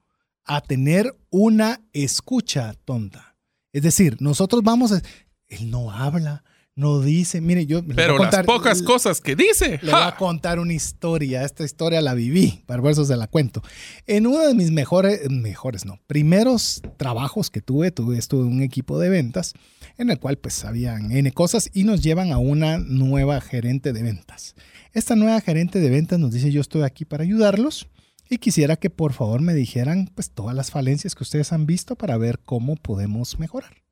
a 0.44 0.60
tener 0.60 1.16
una 1.30 1.80
escucha 1.92 2.74
tonta. 2.84 3.36
Es 3.72 3.82
decir, 3.82 4.16
nosotros 4.20 4.62
vamos 4.62 4.92
a... 4.92 5.00
Él 5.48 5.70
no 5.70 5.90
habla, 5.90 6.44
no 6.76 7.00
dice. 7.00 7.40
Mire, 7.40 7.66
yo... 7.66 7.82
voy 7.82 7.94
Pero 7.94 8.12
las 8.16 8.28
contar- 8.28 8.46
pocas 8.46 8.82
cosas 8.82 9.20
que 9.20 9.36
dice. 9.36 9.78
Le 9.82 9.90
voy 9.92 10.00
¡ja! 10.00 10.08
a 10.08 10.16
contar 10.16 10.58
una 10.58 10.72
historia. 10.72 11.44
Esta 11.44 11.64
historia 11.64 12.00
la 12.00 12.14
viví, 12.14 12.62
para 12.66 12.80
ver 12.80 12.94
si 12.94 13.04
se 13.04 13.16
la 13.16 13.26
cuento. 13.26 13.62
En 14.06 14.26
uno 14.26 14.46
de 14.46 14.54
mis 14.54 14.70
mejores, 14.70 15.28
mejores 15.30 15.84
no, 15.84 16.00
primeros 16.06 16.80
trabajos 16.96 17.50
que 17.50 17.60
tuve, 17.60 17.90
tuve 17.90 18.18
estuve 18.18 18.42
en 18.46 18.52
un 18.54 18.62
equipo 18.62 18.98
de 18.98 19.08
ventas 19.10 19.52
en 19.98 20.10
el 20.10 20.18
cual 20.18 20.38
pues 20.38 20.64
habían 20.64 21.12
N 21.12 21.30
cosas 21.32 21.70
y 21.74 21.84
nos 21.84 22.00
llevan 22.02 22.32
a 22.32 22.38
una 22.38 22.78
nueva 22.78 23.40
gerente 23.40 23.92
de 23.92 24.02
ventas. 24.02 24.54
Esta 24.92 25.16
nueva 25.16 25.40
gerente 25.40 25.80
de 25.80 25.90
ventas 25.90 26.18
nos 26.18 26.32
dice 26.32 26.50
yo 26.50 26.60
estoy 26.60 26.82
aquí 26.82 27.04
para 27.04 27.22
ayudarlos 27.24 27.88
y 28.30 28.38
quisiera 28.38 28.76
que 28.76 28.90
por 28.90 29.12
favor 29.12 29.40
me 29.42 29.54
dijeran 29.54 30.10
pues 30.14 30.30
todas 30.30 30.54
las 30.56 30.70
falencias 30.70 31.14
que 31.14 31.24
ustedes 31.24 31.52
han 31.52 31.66
visto 31.66 31.96
para 31.96 32.16
ver 32.16 32.38
cómo 32.38 32.76
podemos 32.76 33.38
mejorar. 33.38 33.82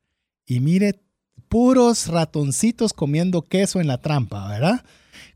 Y 0.47 0.61
mire, 0.61 1.03
puros 1.49 2.09
ratoncitos 2.09 2.93
comiendo 2.93 3.43
queso 3.43 3.81
en 3.81 3.87
la 3.87 3.99
trampa, 3.99 4.49
¿verdad? 4.49 4.85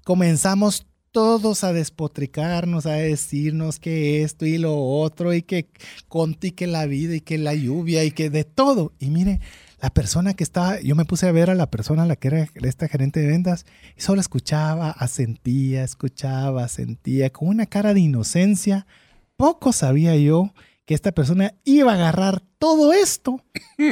Comenzamos 0.05 0.87
todos 1.13 1.63
a 1.63 1.73
despotricarnos, 1.73 2.87
a 2.87 2.93
decirnos 2.93 3.79
que 3.79 4.23
esto 4.23 4.47
y 4.47 4.59
lo 4.59 4.77
otro, 4.83 5.35
y 5.35 5.43
que 5.43 5.69
Conti, 6.09 6.53
que 6.53 6.67
la 6.67 6.87
vida, 6.87 7.15
y 7.17 7.21
que 7.21 7.39
la 7.39 7.55
lluvia, 7.55 8.03
y 8.03 8.11
que 8.11 8.31
de 8.31 8.45
todo. 8.45 8.93
Y 8.99 9.11
mire, 9.11 9.41
la 9.81 9.91
persona 9.91 10.35
que 10.35 10.43
estaba, 10.43 10.81
yo 10.81 10.95
me 10.95 11.05
puse 11.05 11.29
a 11.29 11.33
ver 11.33 11.51
a 11.51 11.55
la 11.55 11.71
persona, 11.71 12.07
la 12.07 12.17
que 12.17 12.29
era 12.29 12.49
esta 12.55 12.89
gerente 12.89 13.21
de 13.21 13.29
ventas, 13.29 13.67
y 13.97 14.01
solo 14.01 14.21
escuchaba, 14.21 14.91
asentía, 14.91 15.85
escuchaba, 15.85 16.65
asentía, 16.65 17.31
con 17.31 17.49
una 17.49 17.67
cara 17.67 17.93
de 17.93 18.01
inocencia. 18.01 18.87
Poco 19.37 19.73
sabía 19.73 20.17
yo 20.17 20.55
que 20.87 20.95
esta 20.95 21.13
persona 21.13 21.55
iba 21.65 21.93
a 21.93 21.97
agarrar 21.97 22.43
todo 22.63 22.93
esto 22.93 23.41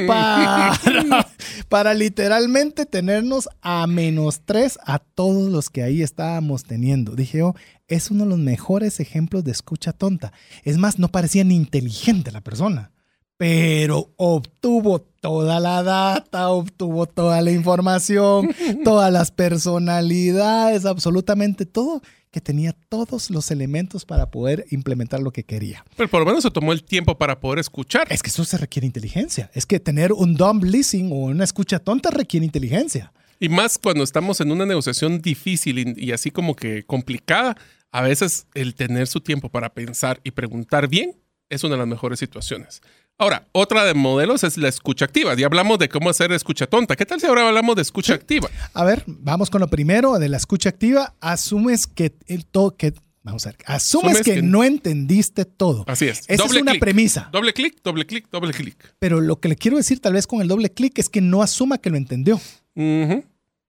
para, 0.07 0.79
para 1.67 1.93
literalmente 1.93 2.85
tenernos 2.85 3.49
a 3.61 3.85
menos 3.85 4.43
tres 4.45 4.79
a 4.85 4.99
todos 4.99 5.51
los 5.51 5.69
que 5.69 5.83
ahí 5.83 6.01
estábamos 6.01 6.63
teniendo. 6.63 7.13
Dije 7.13 7.39
yo, 7.39 7.53
es 7.89 8.11
uno 8.11 8.23
de 8.23 8.29
los 8.29 8.39
mejores 8.39 9.01
ejemplos 9.01 9.43
de 9.43 9.51
escucha 9.51 9.91
tonta. 9.91 10.31
Es 10.63 10.77
más, 10.77 10.99
no 10.99 11.09
parecía 11.09 11.43
ni 11.43 11.57
inteligente 11.57 12.31
la 12.31 12.39
persona, 12.39 12.93
pero 13.35 14.13
obtuvo 14.15 15.01
toda 15.01 15.59
la 15.59 15.83
data, 15.83 16.47
obtuvo 16.47 17.07
toda 17.07 17.41
la 17.41 17.51
información, 17.51 18.55
todas 18.85 19.11
las 19.11 19.31
personalidades, 19.31 20.85
absolutamente 20.85 21.65
todo, 21.65 22.01
que 22.31 22.41
tenía 22.41 22.73
todos 22.89 23.29
los 23.29 23.51
elementos 23.51 24.05
para 24.05 24.31
poder 24.31 24.65
implementar 24.71 25.19
lo 25.19 25.31
que 25.31 25.43
quería. 25.43 25.83
Pero 25.97 26.09
por 26.09 26.21
lo 26.21 26.25
menos 26.25 26.43
se 26.43 26.51
tomó 26.51 26.71
el 26.71 26.83
tiempo 26.83 27.17
para 27.17 27.39
poder 27.39 27.59
escuchar. 27.59 28.07
Es 28.09 28.23
que 28.23 28.29
eso 28.29 28.45
se 28.45 28.57
requiere 28.57 28.85
inteligencia. 28.85 29.51
Es 29.53 29.65
que 29.65 29.79
tener 29.79 30.13
un 30.13 30.35
dumb 30.35 30.63
listening 30.63 31.11
o 31.11 31.25
una 31.25 31.43
escucha 31.43 31.79
tonta 31.79 32.09
requiere 32.09 32.45
inteligencia. 32.45 33.11
Y 33.39 33.49
más 33.49 33.77
cuando 33.77 34.03
estamos 34.03 34.39
en 34.39 34.51
una 34.51 34.65
negociación 34.65 35.21
difícil 35.21 35.79
y, 35.79 35.93
y 35.97 36.11
así 36.13 36.31
como 36.31 36.55
que 36.55 36.83
complicada, 36.83 37.57
a 37.91 38.01
veces 38.01 38.47
el 38.53 38.75
tener 38.75 39.07
su 39.07 39.19
tiempo 39.19 39.49
para 39.49 39.73
pensar 39.73 40.21
y 40.23 40.31
preguntar 40.31 40.87
bien 40.87 41.15
es 41.49 41.65
una 41.65 41.73
de 41.73 41.79
las 41.79 41.87
mejores 41.87 42.17
situaciones. 42.17 42.81
Ahora, 43.21 43.47
otra 43.51 43.85
de 43.85 43.93
modelos 43.93 44.43
es 44.43 44.57
la 44.57 44.67
escucha 44.67 45.05
activa. 45.05 45.35
Ya 45.35 45.45
hablamos 45.45 45.77
de 45.77 45.87
cómo 45.89 46.09
hacer 46.09 46.31
escucha 46.31 46.65
tonta. 46.65 46.95
¿Qué 46.95 47.05
tal 47.05 47.21
si 47.21 47.27
ahora 47.27 47.47
hablamos 47.47 47.75
de 47.75 47.83
escucha 47.83 48.15
activa? 48.15 48.49
A 48.73 48.83
ver, 48.83 49.03
vamos 49.05 49.51
con 49.51 49.61
lo 49.61 49.67
primero 49.67 50.17
de 50.17 50.27
la 50.27 50.37
escucha 50.37 50.69
activa. 50.69 51.13
Asumes 51.19 51.85
que 51.85 52.15
el 52.25 52.47
todo 52.47 52.75
que 52.75 52.95
vamos 53.21 53.45
a 53.45 53.49
ver, 53.51 53.57
asumes, 53.67 54.13
Asumes 54.13 54.25
que, 54.25 54.33
que- 54.33 54.41
no 54.41 54.63
entendiste 54.63 55.45
todo. 55.45 55.83
Así 55.85 56.07
es. 56.07 56.23
Esa 56.27 56.45
es 56.45 56.51
una 56.55 56.73
premisa. 56.79 57.29
Doble 57.31 57.53
clic, 57.53 57.77
doble 57.83 58.07
clic, 58.07 58.27
doble 58.31 58.53
clic. 58.53 58.95
Pero 58.97 59.21
lo 59.21 59.39
que 59.39 59.49
le 59.49 59.55
quiero 59.55 59.77
decir 59.77 59.99
tal 59.99 60.13
vez 60.13 60.25
con 60.25 60.41
el 60.41 60.47
doble 60.47 60.71
clic 60.71 60.97
es 60.97 61.07
que 61.07 61.21
no 61.21 61.43
asuma 61.43 61.77
que 61.77 61.91
lo 61.91 61.97
entendió. 61.97 62.41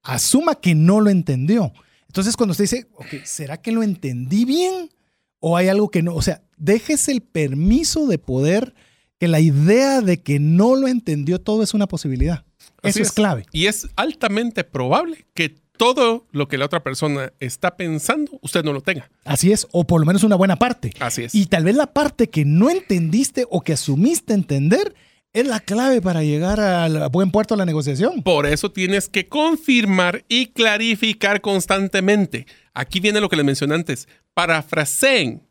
Asuma 0.03 0.55
que 0.55 0.75
no 0.75 1.03
lo 1.03 1.11
entendió. 1.11 1.75
Entonces 2.07 2.39
cuando 2.39 2.53
usted 2.53 2.65
dice, 2.65 2.87
ok, 2.95 3.23
¿será 3.25 3.59
que 3.59 3.71
lo 3.73 3.83
entendí 3.83 4.47
bien? 4.47 4.89
¿O 5.41 5.59
hay 5.59 5.69
algo 5.69 5.91
que 5.91 6.03
no? 6.03 6.15
O 6.15 6.23
sea, 6.23 6.41
déjese 6.57 7.13
el 7.13 7.21
permiso 7.21 8.07
de 8.07 8.17
poder, 8.17 8.75
que 9.23 9.29
la 9.29 9.39
idea 9.39 10.01
de 10.01 10.21
que 10.21 10.41
no 10.41 10.75
lo 10.75 10.89
entendió 10.89 11.41
todo 11.41 11.63
es 11.63 11.75
una 11.75 11.87
posibilidad. 11.87 12.45
Así 12.83 12.99
Eso 12.99 13.03
es. 13.03 13.13
clave. 13.13 13.47
Y 13.53 13.67
es 13.67 13.87
altamente 13.95 14.65
probable 14.65 15.27
que 15.33 15.51
todo 15.77 16.27
lo 16.33 16.49
que 16.49 16.59
la 16.59 16.65
otra 16.65 16.83
persona 16.83 17.33
está 17.39 17.77
pensando, 17.77 18.37
usted 18.43 18.65
no 18.65 18.73
lo 18.73 18.81
tenga. 18.81 19.13
Así 19.25 19.53
es, 19.53 19.69
o 19.71 19.87
por 19.87 20.01
lo 20.01 20.07
menos 20.07 20.25
una 20.25 20.35
buena 20.35 20.57
parte. 20.57 20.93
Así 20.99 21.23
es. 21.23 21.37
Y 21.37 21.47
tal 21.47 21.63
vez 21.63 21.77
la 21.77 21.93
parte 21.93 22.31
que 22.31 22.45
no 22.45 22.69
entendiste 22.69 23.47
o 23.49 23.61
que 23.61 23.75
asumiste 23.75 24.35
entender 24.35 24.93
es 25.33 25.47
la 25.47 25.61
clave 25.61 26.03
para 26.03 26.25
llegar 26.25 26.59
al 26.59 27.09
buen 27.11 27.31
puerto 27.31 27.55
de 27.55 27.59
la 27.59 27.65
negociación. 27.67 28.25
Por 28.25 28.47
eso 28.47 28.73
tienes 28.73 29.09
que 29.09 29.29
confirmar 29.29 30.25
y 30.29 30.47
clarificar 30.47 31.41
constantemente. 31.41 32.47
Aquí 32.75 32.99
viene 32.99 33.21
lo 33.21 33.29
que 33.29 33.37
les 33.37 33.45
mencioné 33.45 33.77
antes. 33.77 34.09
Parafraseen 34.35 35.47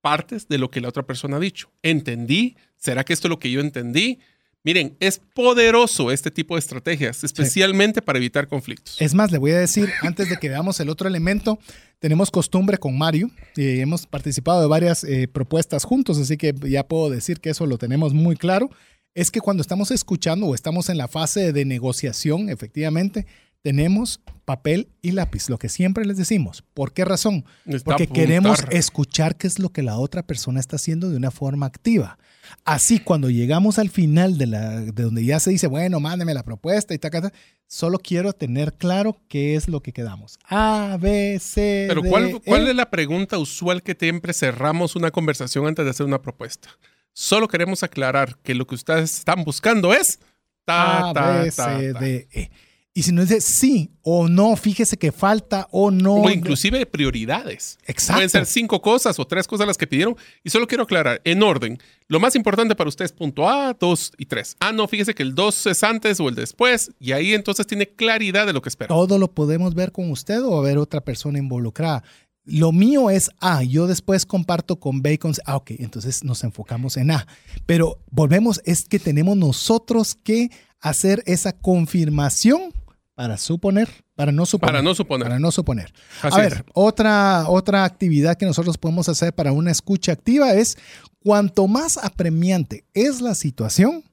partes 0.00 0.48
de 0.48 0.56
lo 0.56 0.70
que 0.70 0.80
la 0.80 0.88
otra 0.88 1.02
persona 1.02 1.36
ha 1.36 1.40
dicho. 1.40 1.70
¿Entendí? 1.82 2.56
¿Será 2.80 3.04
que 3.04 3.12
esto 3.12 3.28
es 3.28 3.30
lo 3.30 3.38
que 3.38 3.50
yo 3.50 3.60
entendí? 3.60 4.18
Miren, 4.62 4.96
es 5.00 5.20
poderoso 5.34 6.10
este 6.10 6.30
tipo 6.30 6.54
de 6.54 6.58
estrategias, 6.58 7.24
especialmente 7.24 8.02
para 8.02 8.18
evitar 8.18 8.46
conflictos. 8.46 9.00
Es 9.00 9.14
más, 9.14 9.30
le 9.32 9.38
voy 9.38 9.52
a 9.52 9.58
decir, 9.58 9.88
antes 10.02 10.28
de 10.28 10.36
que 10.36 10.50
veamos 10.50 10.80
el 10.80 10.90
otro 10.90 11.08
elemento, 11.08 11.58
tenemos 11.98 12.30
costumbre 12.30 12.76
con 12.76 12.98
Mario 12.98 13.30
y 13.56 13.80
hemos 13.80 14.06
participado 14.06 14.60
de 14.60 14.66
varias 14.66 15.04
eh, 15.04 15.28
propuestas 15.28 15.84
juntos, 15.84 16.18
así 16.18 16.36
que 16.36 16.54
ya 16.68 16.86
puedo 16.86 17.08
decir 17.08 17.40
que 17.40 17.50
eso 17.50 17.64
lo 17.64 17.78
tenemos 17.78 18.12
muy 18.12 18.36
claro. 18.36 18.70
Es 19.14 19.30
que 19.30 19.40
cuando 19.40 19.62
estamos 19.62 19.90
escuchando 19.90 20.46
o 20.46 20.54
estamos 20.54 20.90
en 20.90 20.98
la 20.98 21.08
fase 21.08 21.52
de 21.52 21.64
negociación, 21.64 22.50
efectivamente, 22.50 23.26
tenemos 23.62 24.20
papel 24.44 24.88
y 25.00 25.12
lápiz, 25.12 25.48
lo 25.48 25.58
que 25.58 25.68
siempre 25.68 26.04
les 26.04 26.18
decimos. 26.18 26.64
¿Por 26.74 26.92
qué 26.92 27.04
razón? 27.04 27.44
Porque 27.84 28.06
queremos 28.06 28.64
escuchar 28.70 29.36
qué 29.36 29.46
es 29.46 29.58
lo 29.58 29.70
que 29.70 29.82
la 29.82 29.96
otra 29.98 30.22
persona 30.22 30.60
está 30.60 30.76
haciendo 30.76 31.08
de 31.08 31.16
una 31.16 31.30
forma 31.30 31.66
activa. 31.66 32.18
Así, 32.64 32.98
cuando 32.98 33.30
llegamos 33.30 33.78
al 33.78 33.90
final 33.90 34.38
de, 34.38 34.46
la, 34.46 34.80
de 34.80 35.02
donde 35.02 35.24
ya 35.24 35.40
se 35.40 35.50
dice, 35.50 35.66
bueno, 35.66 36.00
mándeme 36.00 36.34
la 36.34 36.42
propuesta 36.42 36.94
y 36.94 36.98
ta, 36.98 37.10
ta, 37.10 37.22
ta, 37.22 37.32
solo 37.66 37.98
quiero 37.98 38.32
tener 38.32 38.74
claro 38.74 39.16
qué 39.28 39.54
es 39.54 39.68
lo 39.68 39.80
que 39.80 39.92
quedamos. 39.92 40.38
A, 40.48 40.98
B, 41.00 41.38
C. 41.40 41.86
Pero 41.88 42.02
D, 42.02 42.08
¿cuál, 42.08 42.40
cuál 42.44 42.66
E. 42.66 42.70
es 42.70 42.76
la 42.76 42.90
pregunta 42.90 43.38
usual 43.38 43.82
que 43.82 43.96
siempre 43.98 44.32
cerramos 44.32 44.96
una 44.96 45.10
conversación 45.10 45.66
antes 45.66 45.84
de 45.84 45.90
hacer 45.90 46.06
una 46.06 46.22
propuesta? 46.22 46.68
Solo 47.12 47.48
queremos 47.48 47.82
aclarar 47.82 48.38
que 48.42 48.54
lo 48.54 48.66
que 48.66 48.74
ustedes 48.74 49.18
están 49.18 49.44
buscando 49.44 49.92
es 49.92 50.18
ta, 50.64 51.10
A, 51.10 51.42
B, 51.42 51.50
C. 51.50 51.92
D, 51.94 52.28
E. 52.32 52.50
Y 52.92 53.04
si 53.04 53.12
no 53.12 53.22
dice 53.22 53.40
sí 53.40 53.92
o 54.02 54.26
no, 54.26 54.56
fíjese 54.56 54.96
que 54.96 55.12
falta 55.12 55.68
o 55.70 55.92
no. 55.92 56.14
O 56.14 56.30
inclusive 56.30 56.84
prioridades. 56.86 57.78
Exacto. 57.86 58.14
Pueden 58.14 58.30
ser 58.30 58.46
cinco 58.46 58.82
cosas 58.82 59.16
o 59.20 59.26
tres 59.26 59.46
cosas 59.46 59.68
las 59.68 59.78
que 59.78 59.86
pidieron. 59.86 60.16
Y 60.42 60.50
solo 60.50 60.66
quiero 60.66 60.82
aclarar, 60.82 61.20
en 61.24 61.40
orden. 61.44 61.78
Lo 62.08 62.18
más 62.18 62.34
importante 62.34 62.74
para 62.74 62.88
usted 62.88 63.04
es 63.04 63.12
punto 63.12 63.48
A, 63.48 63.74
2 63.78 64.12
y 64.18 64.26
3. 64.26 64.56
Ah, 64.58 64.72
no, 64.72 64.88
fíjese 64.88 65.14
que 65.14 65.22
el 65.22 65.36
2 65.36 65.66
es 65.66 65.84
antes 65.84 66.18
o 66.18 66.28
el 66.28 66.34
después. 66.34 66.90
Y 66.98 67.12
ahí 67.12 67.32
entonces 67.32 67.64
tiene 67.64 67.86
claridad 67.86 68.46
de 68.46 68.52
lo 68.52 68.60
que 68.60 68.68
espera. 68.68 68.88
Todo 68.88 69.18
lo 69.18 69.32
podemos 69.32 69.76
ver 69.76 69.92
con 69.92 70.10
usted 70.10 70.42
o 70.42 70.60
ver 70.60 70.78
otra 70.78 71.00
persona 71.00 71.38
involucrada. 71.38 72.02
Lo 72.44 72.72
mío 72.72 73.10
es 73.10 73.30
A, 73.38 73.62
yo 73.62 73.86
después 73.86 74.26
comparto 74.26 74.80
con 74.80 75.02
Bacon. 75.02 75.32
Ah, 75.44 75.56
ok, 75.56 75.72
entonces 75.78 76.24
nos 76.24 76.42
enfocamos 76.42 76.96
en 76.96 77.12
A. 77.12 77.28
Pero 77.66 78.00
volvemos, 78.10 78.60
es 78.64 78.88
que 78.88 78.98
tenemos 78.98 79.36
nosotros 79.36 80.16
que 80.16 80.50
hacer 80.80 81.22
esa 81.26 81.52
confirmación 81.52 82.72
para 83.20 83.36
suponer, 83.36 83.86
para 84.14 84.32
no 84.32 84.46
suponer. 84.46 84.72
Para 84.72 84.82
no 84.82 84.94
suponer. 84.94 85.26
Para 85.26 85.38
no 85.38 85.52
suponer. 85.52 85.92
Así 86.22 86.40
a 86.40 86.42
ver, 86.42 86.52
es. 86.54 86.62
otra, 86.72 87.44
otra 87.50 87.84
actividad 87.84 88.38
que 88.38 88.46
nosotros 88.46 88.78
podemos 88.78 89.10
hacer 89.10 89.34
para 89.34 89.52
una 89.52 89.70
escucha 89.70 90.12
activa 90.12 90.54
es 90.54 90.78
cuanto 91.18 91.68
más 91.68 91.98
apremiante 91.98 92.86
es 92.94 93.20
la 93.20 93.34
situación, 93.34 94.04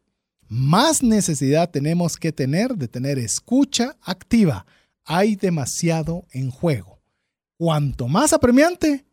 más 0.49 1.03
necesidad 1.03 1.71
tenemos 1.71 2.17
que 2.17 2.33
tener 2.33 2.75
de 2.75 2.89
tener 2.89 3.17
escucha 3.17 3.95
activa. 4.01 4.65
Hay 5.05 5.37
demasiado 5.37 6.25
en 6.33 6.51
juego. 6.51 6.99
Cuanto 7.55 8.09
más 8.09 8.33
apremiante, 8.33 9.05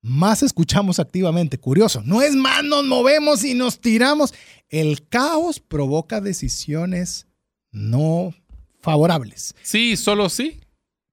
más 0.00 0.44
escuchamos 0.44 1.00
activamente. 1.00 1.58
Curioso, 1.58 2.02
no 2.04 2.22
es 2.22 2.36
más 2.36 2.62
nos 2.62 2.86
movemos 2.86 3.42
y 3.42 3.54
nos 3.54 3.80
tiramos. 3.80 4.32
El 4.68 5.08
caos 5.08 5.58
provoca 5.58 6.20
decisiones 6.20 7.26
no 7.72 8.32
favorables. 8.80 9.54
Sí, 9.62 9.96
solo 9.96 10.28
sí. 10.28 10.60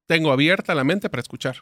Tengo 0.07 0.31
abierta 0.31 0.73
la 0.75 0.83
mente 0.83 1.09
para 1.09 1.21
escuchar. 1.21 1.57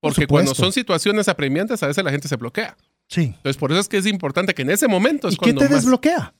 Porque 0.00 0.26
cuando 0.26 0.54
son 0.54 0.72
situaciones 0.72 1.28
apremiantes, 1.28 1.82
a 1.82 1.86
veces 1.86 2.02
la 2.02 2.10
gente 2.10 2.26
se 2.28 2.36
bloquea. 2.36 2.76
Sí. 3.08 3.22
Entonces, 3.36 3.56
por 3.56 3.70
eso 3.70 3.80
es 3.80 3.88
que 3.88 3.98
es 3.98 4.06
importante 4.06 4.54
que 4.54 4.62
en 4.62 4.70
ese 4.70 4.88
momento 4.88 5.28
es 5.28 5.34
¿Y 5.34 5.36
qué 5.36 5.42
cuando 5.42 5.60
te 5.60 5.66
más- 5.68 5.74
desbloquea? 5.76 6.34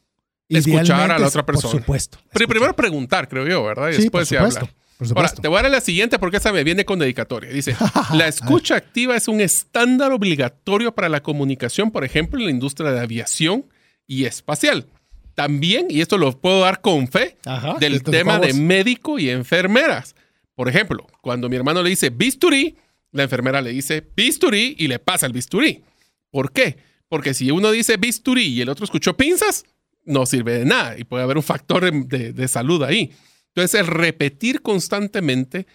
Escuchar 0.49 1.11
a 1.13 1.19
la 1.19 1.29
otra 1.29 1.47
persona. 1.47 1.71
Por 1.73 1.81
supuesto. 1.81 2.19
Pero 2.33 2.49
primero 2.49 2.75
preguntar, 2.75 3.29
creo 3.29 3.47
yo, 3.47 3.63
¿verdad? 3.65 3.91
Y 3.91 3.95
Sí, 3.95 4.03
después 4.03 4.29
por 4.29 4.39
supuesto. 4.39 4.69
Ahora, 5.17 5.29
te 5.33 5.49
voy 5.49 5.59
a 5.59 5.63
dar 5.63 5.71
la 5.73 5.81
siguiente 5.81 6.19
porque 6.19 6.37
esa 6.37 6.53
me 6.53 6.63
viene 6.63 6.85
con 6.85 6.99
dedicatoria. 6.99 7.51
Dice, 7.51 7.75
la 8.15 8.29
escucha 8.29 8.77
activa 8.77 9.17
es 9.17 9.29
un 9.29 9.41
estándar 9.41 10.13
obligatorio 10.13 10.95
para 10.95 11.09
la 11.09 11.23
comunicación, 11.23 11.91
por 11.91 12.05
ejemplo, 12.05 12.39
en 12.39 12.47
la 12.47 12.51
industria 12.53 12.91
de 12.93 13.01
aviación 13.01 13.67
y 14.07 14.25
espacial. 14.27 14.87
También, 15.35 15.87
y 15.89 16.01
esto 16.01 16.19
lo 16.19 16.39
puedo 16.41 16.61
dar 16.61 16.81
con 16.81 17.09
fe, 17.09 17.37
Ajá, 17.47 17.77
del 17.81 18.03
tema 18.03 18.39
de 18.39 18.53
médico 18.63 19.19
y 19.19 19.31
enfermeras. 19.31 20.15
Por 20.55 20.69
ejemplo, 20.69 21.07
cuando 21.23 21.49
mi 21.49 21.57
hermano 21.57 21.83
le 21.83 21.91
dice 21.91 22.11
bisturí, 22.11 22.77
la 23.13 23.23
enfermera 23.25 23.61
le 23.63 23.71
dice 23.71 24.07
bisturí 24.17 24.75
y 24.79 24.89
le 24.89 24.99
pasa 24.99 25.27
el 25.27 25.33
bisturí. 25.33 25.83
¿Por 26.31 26.53
qué? 26.53 26.77
Porque 27.09 27.35
si 27.35 27.51
uno 27.51 27.71
dice 27.71 27.97
bisturí 27.97 28.45
y 28.47 28.61
el 28.61 28.69
otro 28.69 28.85
escuchó 28.85 29.17
pinzas, 29.17 29.65
no 30.05 30.27
sirve 30.27 30.59
de 30.59 30.65
nada 30.65 30.99
y 30.99 31.05
puede 31.05 31.23
haber 31.25 31.37
un 31.37 31.43
factor 31.43 31.85
de, 31.91 32.05
de- 32.19 32.33
de 32.33 32.49
salud 32.49 32.83
ahí. 32.83 33.11
Entonces, 33.55 33.81
el 33.81 33.87
repetir 33.87 34.63
constantemente, 34.63 35.67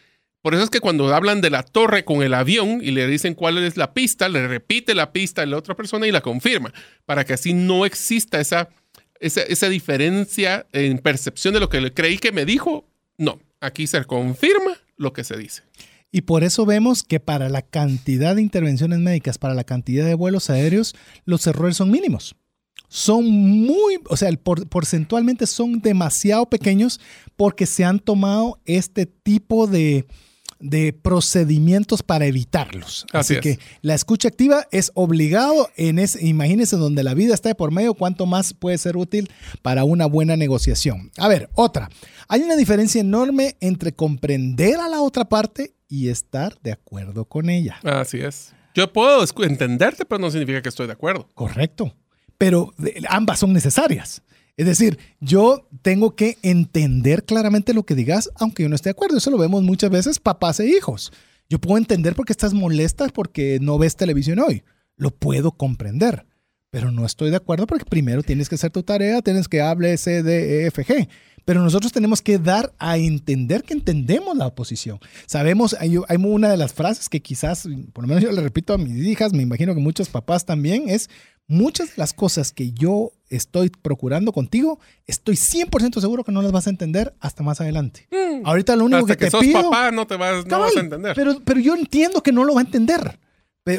por 0.42 0.54
eso 0.54 0.64
es 0.64 0.70
que 0.70 0.80
cuando 0.80 1.14
hablan 1.14 1.42
de 1.42 1.50
la 1.50 1.64
torre 1.64 2.06
con 2.06 2.24
el 2.24 2.34
avión 2.34 2.80
y 2.84 2.92
le 2.92 3.08
dicen 3.08 3.34
cuál 3.36 3.58
es 3.60 3.78
la 3.78 3.94
pista, 3.94 4.30
le 4.30 4.48
repite 4.48 4.96
la 4.96 5.12
pista 5.12 5.42
a 5.42 5.46
la 5.46 5.58
otra 5.58 5.76
persona 5.76 6.08
y 6.08 6.12
la 6.12 6.22
confirma, 6.22 6.74
para 7.06 7.24
que 7.26 7.34
así 7.34 7.54
no 7.54 7.86
exista 7.86 8.40
esa, 8.40 8.70
esa, 9.20 9.42
esa 9.42 9.70
diferencia 9.70 10.66
en 10.72 11.00
percepción 11.00 11.54
de 11.54 11.60
lo 11.60 11.70
que 11.70 11.94
creí 11.94 12.18
que 12.18 12.32
me 12.32 12.46
dijo. 12.46 12.86
No, 13.18 13.40
aquí 13.60 13.88
se 13.88 14.04
confirma 14.06 14.78
lo 14.96 15.14
que 15.14 15.24
se 15.24 15.38
dice. 15.38 15.64
Y 16.12 16.22
por 16.22 16.44
eso 16.44 16.66
vemos 16.66 17.04
que 17.04 17.20
para 17.20 17.50
la 17.50 17.62
cantidad 17.62 18.36
de 18.36 18.42
intervenciones 18.42 19.00
médicas, 19.00 19.38
para 19.38 19.54
la 19.54 19.64
cantidad 19.66 20.06
de 20.06 20.14
vuelos 20.14 20.50
aéreos, 20.50 20.96
los 21.26 21.46
errores 21.48 21.78
son 21.78 21.92
mínimos. 21.92 22.36
Son 22.90 23.26
muy, 23.30 24.00
o 24.08 24.16
sea, 24.16 24.32
por- 24.42 24.68
porcentualmente 24.70 25.46
son 25.46 25.82
demasiado 25.82 26.46
pequeños 26.50 27.02
porque 27.36 27.66
se 27.66 27.84
han 27.84 28.00
tomado 28.00 28.62
este 28.66 29.06
tipo 29.06 29.68
de, 29.68 30.06
de 30.60 30.94
procedimientos 30.94 32.04
para 32.04 32.26
evitarlos. 32.26 33.06
Así 33.12 33.34
Así, 33.34 33.34
es. 33.36 33.42
que 33.42 33.60
la 33.82 33.94
escucha 33.94 34.28
activa 34.28 34.68
es 34.72 34.92
obligado 34.96 35.70
en 35.76 36.00
ese, 36.00 36.26
imagínense 36.26 36.78
donde 36.78 37.04
la 37.04 37.14
vida 37.14 37.34
está 37.34 37.50
de 37.50 37.56
por 37.56 37.72
medio, 37.72 37.94
cuánto 37.94 38.26
más 38.26 38.54
puede 38.54 38.78
ser 38.78 38.98
útil 38.98 39.30
para 39.62 39.84
una 39.84 40.06
buena 40.06 40.36
negociación. 40.36 41.12
A 41.18 41.28
ver, 41.28 41.50
otra. 41.54 41.90
Hay 42.28 42.42
una 42.42 42.56
diferencia 42.56 43.02
enorme 43.02 43.58
entre 43.60 43.94
comprender 43.94 44.80
a 44.80 44.90
la 44.90 45.02
otra 45.02 45.26
parte 45.26 45.74
y 45.88 46.10
estar 46.10 46.58
de 46.62 46.72
acuerdo 46.72 47.26
con 47.26 47.50
ella. 47.50 47.80
Así 47.84 48.20
es. 48.20 48.54
Yo 48.76 48.92
puedo 48.94 49.24
entenderte, 49.44 50.06
pero 50.06 50.20
no 50.20 50.30
significa 50.30 50.62
que 50.62 50.70
estoy 50.70 50.88
de 50.88 50.94
acuerdo. 50.94 51.28
Correcto. 51.34 51.96
Pero 52.38 52.74
ambas 53.10 53.40
son 53.40 53.54
necesarias. 53.54 54.22
Es 54.58 54.66
decir, 54.66 54.98
yo 55.22 55.68
tengo 55.84 56.16
que 56.16 56.38
entender 56.42 57.24
claramente 57.24 57.76
lo 57.76 57.84
que 57.84 57.94
digas, 57.94 58.32
aunque 58.36 58.64
yo 58.64 58.70
no 58.70 58.76
esté 58.76 58.90
de 58.90 58.92
acuerdo. 58.92 59.18
Eso 59.18 59.30
lo 59.30 59.38
vemos 59.38 59.62
muchas 59.62 59.92
veces, 59.92 60.20
papás 60.20 60.60
e 60.60 60.66
hijos. 60.66 61.14
Yo 61.48 61.60
puedo 61.60 61.78
entender 61.78 62.16
por 62.16 62.26
qué 62.26 62.34
estás 62.34 62.54
molesta 62.54 63.08
porque 63.10 63.60
no 63.62 63.78
ves 63.78 63.96
televisión 63.96 64.40
hoy. 64.40 64.64
Lo 64.98 65.12
puedo 65.12 65.52
comprender, 65.52 66.26
pero 66.72 66.92
no 66.92 67.06
estoy 67.06 67.30
de 67.30 67.38
acuerdo 67.38 67.68
porque 67.68 67.86
primero 67.86 68.24
tienes 68.24 68.50
que 68.50 68.56
hacer 68.56 68.72
tu 68.72 68.82
tarea, 68.82 69.22
tienes 69.22 69.48
que 69.48 69.62
hable 69.62 69.96
C, 69.96 70.24
D, 70.24 70.64
E, 70.64 70.68
F, 70.68 70.84
G. 70.84 71.08
Pero 71.46 71.62
nosotros 71.62 71.94
tenemos 71.94 72.22
que 72.22 72.40
dar 72.40 72.74
a 72.78 72.98
entender 72.98 73.64
que 73.64 73.74
entendemos 73.74 74.36
la 74.36 74.48
oposición. 74.48 75.00
Sabemos, 75.28 75.78
hay, 75.80 75.98
hay 76.10 76.18
una 76.18 76.50
de 76.50 76.58
las 76.58 76.74
frases 76.74 77.08
que 77.08 77.22
quizás, 77.22 77.70
por 77.94 78.04
lo 78.04 78.08
menos 78.10 78.24
yo 78.24 78.32
le 78.32 78.42
repito 78.42 78.74
a 78.74 78.78
mis 78.78 79.06
hijas, 79.06 79.32
me 79.32 79.44
imagino 79.44 79.74
que 79.74 79.80
muchos 79.80 80.10
papás 80.10 80.46
también, 80.46 80.90
es 80.90 81.10
muchas 81.48 81.90
de 81.90 81.94
las 81.98 82.14
cosas 82.14 82.52
que 82.52 82.72
yo 82.72 83.12
estoy 83.30 83.70
procurando 83.70 84.32
contigo, 84.32 84.80
estoy 85.06 85.36
100% 85.36 86.00
seguro 86.00 86.24
que 86.24 86.32
no 86.32 86.42
las 86.42 86.52
vas 86.52 86.68
a 86.68 86.70
entender 86.70 87.16
hasta 87.20 87.44
más 87.44 87.62
adelante. 87.62 88.08
Ahorita 88.44 88.76
lo 88.76 88.86
único 88.86 89.00
Hasta 89.00 89.16
que, 89.16 89.20
que, 89.20 89.26
te 89.26 89.32
sos 89.32 89.42
pido... 89.42 89.64
papá 89.64 89.92
no 89.92 90.06
te 90.06 90.16
vas, 90.16 90.46
no 90.46 90.50
Cabal, 90.50 90.68
vas 90.68 90.78
a 90.78 90.80
entender. 90.82 91.16
Pero, 91.16 91.42
pero 91.44 91.60
yo 91.60 91.76
entiendo 91.76 92.22
que 92.22 92.32
no 92.32 92.44
lo 92.44 92.54
va 92.54 92.62
a 92.62 92.66
entender. 92.66 93.20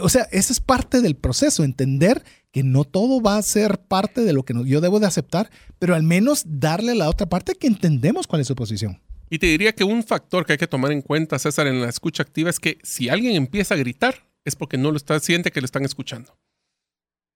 O 0.03 0.09
sea, 0.11 0.29
eso 0.33 0.53
es 0.53 0.61
parte 0.61 1.01
del 1.01 1.17
proceso, 1.17 1.65
entender 1.65 2.23
que 2.53 2.63
no 2.63 2.85
todo 2.85 3.23
va 3.23 3.37
a 3.37 3.43
ser 3.43 3.79
parte 3.79 4.23
de 4.23 4.35
lo 4.35 4.45
que 4.45 4.55
yo 4.67 4.81
debo 4.81 5.01
de 5.01 5.07
aceptar, 5.07 5.51
pero 5.79 5.95
al 5.95 6.03
menos 6.03 6.43
darle 6.47 6.93
a 6.93 6.95
la 6.95 7.09
otra 7.09 7.29
parte 7.29 7.55
que 7.55 7.67
entendemos 7.67 8.27
cuál 8.27 8.43
es 8.43 8.49
su 8.49 8.55
posición. 8.55 9.01
Y 9.31 9.39
te 9.39 9.47
diría 9.47 9.75
que 9.75 9.85
un 9.85 10.03
factor 10.05 10.45
que 10.45 10.53
hay 10.53 10.59
que 10.59 10.67
tomar 10.67 10.93
en 10.93 11.03
cuenta, 11.03 11.39
César, 11.39 11.67
en 11.67 11.81
la 11.81 11.89
escucha 11.89 12.23
activa 12.23 12.51
es 12.51 12.61
que 12.61 12.79
si 12.83 13.09
alguien 13.09 13.35
empieza 13.35 13.75
a 13.75 13.79
gritar, 13.79 14.27
es 14.45 14.57
porque 14.57 14.79
no 14.79 14.91
lo 14.91 14.97
está, 14.97 15.19
siente 15.21 15.51
que 15.51 15.61
lo 15.61 15.67
están 15.67 15.85
escuchando. 15.85 16.37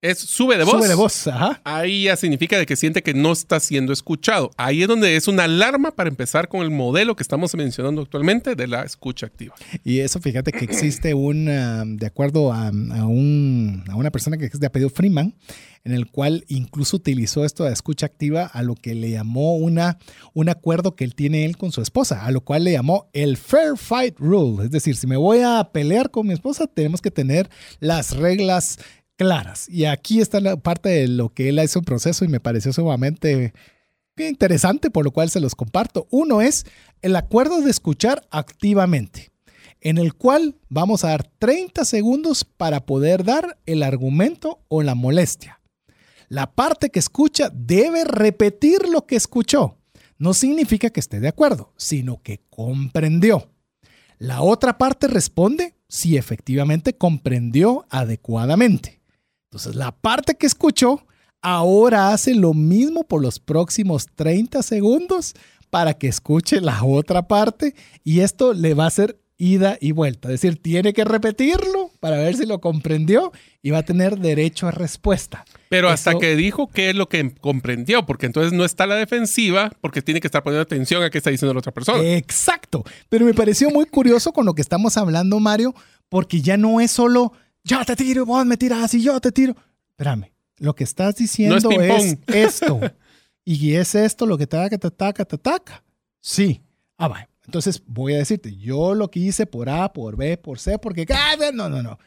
Es 0.03 0.19
sube 0.19 0.59
de 0.59 0.65
voz. 0.65 0.75
Sube 0.75 0.89
de 0.89 0.95
voz, 0.97 1.29
ajá. 1.29 1.61
Ahí 1.63 2.05
ya 2.05 2.17
significa 2.17 2.59
de 2.59 2.67
que 2.67 2.75
siente 2.75 3.05
que 3.05 3.15
no 3.15 3.31
está 3.31 3.61
siendo 3.61 3.93
escuchado. 3.93 4.51
Ahí 4.57 4.83
es 4.83 4.89
donde 4.89 5.15
es 5.15 5.29
una 5.29 5.45
alarma 5.45 5.93
para 5.93 6.09
empezar 6.11 6.49
con 6.49 6.63
el 6.63 6.71
modelo 6.73 7.15
que 7.15 7.23
estamos 7.23 7.55
mencionando 7.55 8.03
actualmente 8.03 8.57
de 8.57 8.67
la 8.67 8.83
escucha 8.83 9.27
activa. 9.27 9.55
Y 9.85 10.01
eso, 10.01 10.19
fíjate 10.21 10.51
que 10.51 10.65
existe 10.65 11.15
un, 11.15 11.45
de 11.47 12.07
acuerdo 12.07 12.53
a, 12.53 12.67
a 12.67 12.71
un- 13.07 13.85
a 13.89 13.95
una 13.95 14.11
persona 14.11 14.37
que 14.39 14.47
es 14.47 14.59
de 14.59 14.67
apellido 14.67 14.91
Freeman, 14.91 15.37
en 15.85 15.93
el 15.93 16.09
cual 16.11 16.45
incluso 16.49 16.97
utilizó 16.97 17.45
esto 17.45 17.63
de 17.65 17.73
escucha 17.73 18.07
activa 18.07 18.47
a 18.47 18.63
lo 18.65 18.75
que 18.75 18.95
le 18.97 19.11
llamó 19.11 19.57
una, 19.57 19.99
un 20.35 20.49
acuerdo 20.49 20.97
que 20.97 21.05
él 21.05 21.15
tiene 21.15 21.45
él 21.45 21.57
con 21.57 21.71
su 21.71 21.81
esposa, 21.81 22.25
a 22.25 22.33
lo 22.33 22.41
cual 22.41 22.65
le 22.65 22.73
llamó 22.73 23.09
el 23.13 23.37
Fair 23.37 23.77
Fight 23.77 24.19
Rule. 24.19 24.65
Es 24.65 24.71
decir, 24.73 24.97
si 24.97 25.07
me 25.07 25.17
voy 25.17 25.41
a 25.45 25.71
pelear 25.73 26.11
con 26.11 26.27
mi 26.27 26.33
esposa, 26.35 26.67
tenemos 26.67 27.01
que 27.01 27.13
tener 27.13 27.49
las 27.79 28.17
reglas 28.17 28.79
Y 29.69 29.85
aquí 29.85 30.21
está 30.21 30.41
la 30.41 30.57
parte 30.57 30.89
de 30.89 31.09
lo 31.09 31.29
que 31.31 31.49
él 31.49 31.61
hizo 31.63 31.79
un 31.79 31.85
proceso 31.85 32.25
y 32.25 32.29
me 32.29 32.41
pareció 32.41 32.73
sumamente 32.73 33.53
interesante, 34.17 34.91
por 34.91 35.05
lo 35.05 35.11
cual 35.11 35.31
se 35.31 35.41
los 35.41 35.55
comparto. 35.55 36.07
Uno 36.11 36.41
es 36.41 36.67
el 37.01 37.17
acuerdo 37.17 37.61
de 37.61 37.71
escuchar 37.71 38.27
activamente, 38.31 39.33
en 39.81 39.99
el 39.99 40.15
cual 40.15 40.57
vamos 40.69 41.05
a 41.05 41.09
dar 41.09 41.29
30 41.39 41.85
segundos 41.85 42.45
para 42.45 42.87
poder 42.87 43.25
dar 43.25 43.59
el 43.67 43.83
argumento 43.83 44.61
o 44.69 44.83
la 44.83 44.95
molestia. 44.95 45.61
La 46.29 46.55
parte 46.55 46.91
que 46.91 46.99
escucha 46.99 47.51
debe 47.53 48.05
repetir 48.05 48.89
lo 48.89 49.07
que 49.07 49.17
escuchó. 49.17 49.79
No 50.19 50.35
significa 50.35 50.91
que 50.91 51.01
esté 51.01 51.21
de 51.21 51.29
acuerdo, 51.29 51.73
sino 51.77 52.23
que 52.23 52.41
comprendió. 52.49 53.51
La 54.19 54.41
otra 54.41 54.79
parte 54.79 55.09
responde 55.09 55.75
si 55.89 56.17
efectivamente 56.17 56.97
comprendió 56.97 57.85
adecuadamente. 57.91 59.02
Entonces, 59.53 59.77
la 59.77 59.93
parte 59.93 60.35
que 60.35 60.47
escuchó 60.47 61.07
ahora 61.43 62.15
hace 62.15 62.35
lo 62.35 62.55
mismo 62.55 63.05
por 63.05 63.21
los 63.21 63.39
próximos 63.39 64.07
30 64.15 64.63
segundos 64.63 65.35
para 65.69 65.93
que 65.93 66.09
escuche 66.09 66.63
la 66.63 66.83
otra 66.83 67.29
parte 67.29 67.75
y 68.03 68.21
esto 68.21 68.55
le 68.55 68.73
va 68.73 68.87
a 68.87 68.91
ser 68.91 69.19
ida 69.37 69.77
y 69.79 69.93
vuelta. 69.93 70.29
Es 70.29 70.41
decir, 70.41 70.63
tiene 70.63 70.95
que 70.95 71.05
repetirlo 71.05 71.91
para 72.01 72.17
ver 72.17 72.35
si 72.35 72.47
lo 72.47 72.63
comprendió 72.63 73.31
y 73.61 73.73
va 73.73 73.79
a 73.79 73.83
tener 73.83 74.19
derecho 74.19 74.69
a 74.69 74.71
respuesta. 74.71 75.45
Pero 75.69 75.91
hasta 75.91 76.19
que 76.19 76.35
dijo 76.35 76.69
qué 76.69 76.89
es 76.89 76.97
lo 76.97 77.11
que 77.11 77.35
comprendió, 77.35 78.07
porque 78.07 78.25
entonces 78.25 78.55
no 78.55 78.65
está 78.65 78.85
a 78.85 78.87
la 78.87 78.95
defensiva, 78.95 79.71
porque 79.83 80.01
tiene 80.01 80.21
que 80.21 80.29
estar 80.29 80.43
poniendo 80.43 80.63
atención 80.63 81.03
a 81.03 81.11
qué 81.11 81.19
está 81.19 81.29
diciendo 81.29 81.53
la 81.53 81.59
otra 81.59 81.73
persona. 81.73 82.03
Exacto. 82.03 82.85
Pero 83.11 83.27
me 83.27 83.35
pareció 83.35 83.69
muy 83.69 83.85
curioso 83.85 84.33
con 84.33 84.47
lo 84.47 84.55
que 84.55 84.63
estamos 84.63 84.97
hablando, 84.97 85.39
Mario, 85.41 85.75
porque 86.09 86.41
ya 86.41 86.57
no 86.57 86.81
es 86.81 86.91
solo 86.91 87.35
yo 87.65 87.85
te 87.85 87.97
tiro, 87.97 88.27
vos 88.27 88.45
me 88.47 88.57
tiras 88.57 88.93
y 88.95 89.03
yo 89.03 89.21
te 89.21 89.33
tiro. 89.33 89.55
Espérame, 89.91 90.31
lo 90.59 90.75
que 90.75 90.85
estás 90.85 91.17
diciendo 91.17 91.59
No 91.61 91.81
es 91.81 92.19
esto. 92.27 92.81
y 93.45 93.75
es 93.75 93.95
esto 93.95 94.27
lo 94.27 94.39
que 94.39 94.47
te 94.47 94.57
ataca, 94.57 94.79
te 94.79 94.87
ataca, 94.87 95.25
te 95.25 95.37
ataca. 95.37 95.85
Sí. 96.21 96.61
Ah, 96.97 97.09
va. 97.09 97.29
Entonces 97.45 97.83
voy 97.87 98.15
a 98.15 98.19
decirte, 98.19 98.55
yo 98.57 98.95
lo 98.95 99.11
que 99.11 99.21
hice 99.21 99.47
por 99.47 99.69
A, 99.69 99.93
por 99.93 100.17
B, 100.17 100.37
por 100.39 100.59
C, 100.59 100.79
porque. 100.79 101.07
ah, 101.13 101.35
No, 101.53 101.69
no, 101.69 101.83
no. 101.83 101.99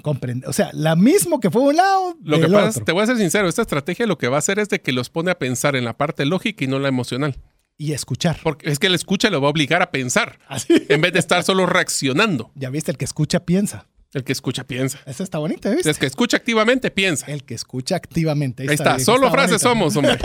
Comprende. 0.00 0.46
O 0.46 0.54
sea, 0.54 0.70
la 0.72 0.96
mismo 0.96 1.38
que 1.38 1.50
fue 1.50 1.60
un 1.60 1.76
lado. 1.76 2.16
Lo 2.22 2.40
que 2.40 2.48
pasa, 2.48 2.70
otro. 2.70 2.84
te 2.84 2.92
voy 2.92 3.02
a 3.02 3.06
ser 3.06 3.18
sincero, 3.18 3.46
esta 3.46 3.60
estrategia 3.60 4.06
lo 4.06 4.16
que 4.16 4.28
va 4.28 4.36
a 4.36 4.38
hacer 4.38 4.58
es 4.58 4.70
de 4.70 4.80
que 4.80 4.90
los 4.92 5.10
pone 5.10 5.30
a 5.30 5.38
pensar 5.38 5.76
en 5.76 5.84
la 5.84 5.98
parte 5.98 6.24
lógica 6.24 6.64
y 6.64 6.66
no 6.68 6.78
la 6.78 6.88
emocional. 6.88 7.36
Y 7.76 7.92
escuchar. 7.92 8.38
Porque 8.42 8.70
es 8.70 8.78
que 8.78 8.86
el 8.86 8.94
escucha 8.94 9.28
lo 9.28 9.42
va 9.42 9.48
a 9.48 9.50
obligar 9.50 9.82
a 9.82 9.90
pensar, 9.90 10.38
Así. 10.48 10.86
en 10.88 11.00
vez 11.02 11.12
de 11.12 11.18
estar 11.18 11.42
solo 11.44 11.66
reaccionando. 11.66 12.50
Ya 12.54 12.70
viste, 12.70 12.90
el 12.90 12.96
que 12.96 13.04
escucha 13.04 13.44
piensa. 13.44 13.86
El 14.12 14.24
que 14.24 14.32
escucha 14.32 14.64
piensa. 14.64 14.98
Esa 15.06 15.22
está 15.24 15.38
bonita, 15.38 15.70
¿viste? 15.70 15.88
Es 15.90 15.98
que 15.98 16.04
escucha 16.06 16.36
activamente 16.36 16.90
piensa. 16.90 17.26
El 17.26 17.44
que 17.44 17.54
escucha 17.54 17.96
activamente. 17.96 18.64
Ahí 18.64 18.74
está, 18.74 18.96
bien, 18.96 19.04
solo 19.06 19.26
está 19.28 19.30
frases 19.38 19.62
bonita. 19.62 19.68
somos, 19.70 19.96
hombre. 19.96 20.18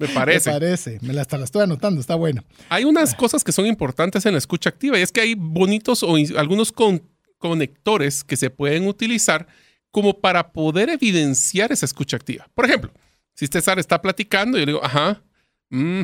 Me 0.00 0.06
Me 0.08 0.14
parece. 0.14 0.50
parece. 0.50 0.98
Me 1.02 1.12
la, 1.14 1.22
hasta 1.22 1.38
la 1.38 1.44
estoy 1.44 1.62
anotando, 1.62 2.00
está 2.00 2.16
bueno. 2.16 2.42
Hay 2.68 2.84
unas 2.84 3.14
cosas 3.14 3.44
que 3.44 3.52
son 3.52 3.66
importantes 3.66 4.26
en 4.26 4.32
la 4.32 4.38
escucha 4.38 4.68
activa 4.70 4.98
y 4.98 5.02
es 5.02 5.12
que 5.12 5.20
hay 5.20 5.34
bonitos 5.36 6.02
o 6.02 6.16
algunos 6.36 6.72
con- 6.72 7.02
conectores 7.38 8.24
que 8.24 8.36
se 8.36 8.50
pueden 8.50 8.88
utilizar 8.88 9.46
como 9.92 10.18
para 10.20 10.52
poder 10.52 10.88
evidenciar 10.90 11.70
esa 11.72 11.86
escucha 11.86 12.16
activa. 12.16 12.48
Por 12.54 12.64
ejemplo, 12.64 12.90
si 13.34 13.46
César 13.46 13.78
está 13.78 14.02
platicando 14.02 14.58
y 14.58 14.62
yo 14.62 14.66
le 14.66 14.72
digo, 14.72 14.84
ajá, 14.84 15.22
mm, 15.70 16.02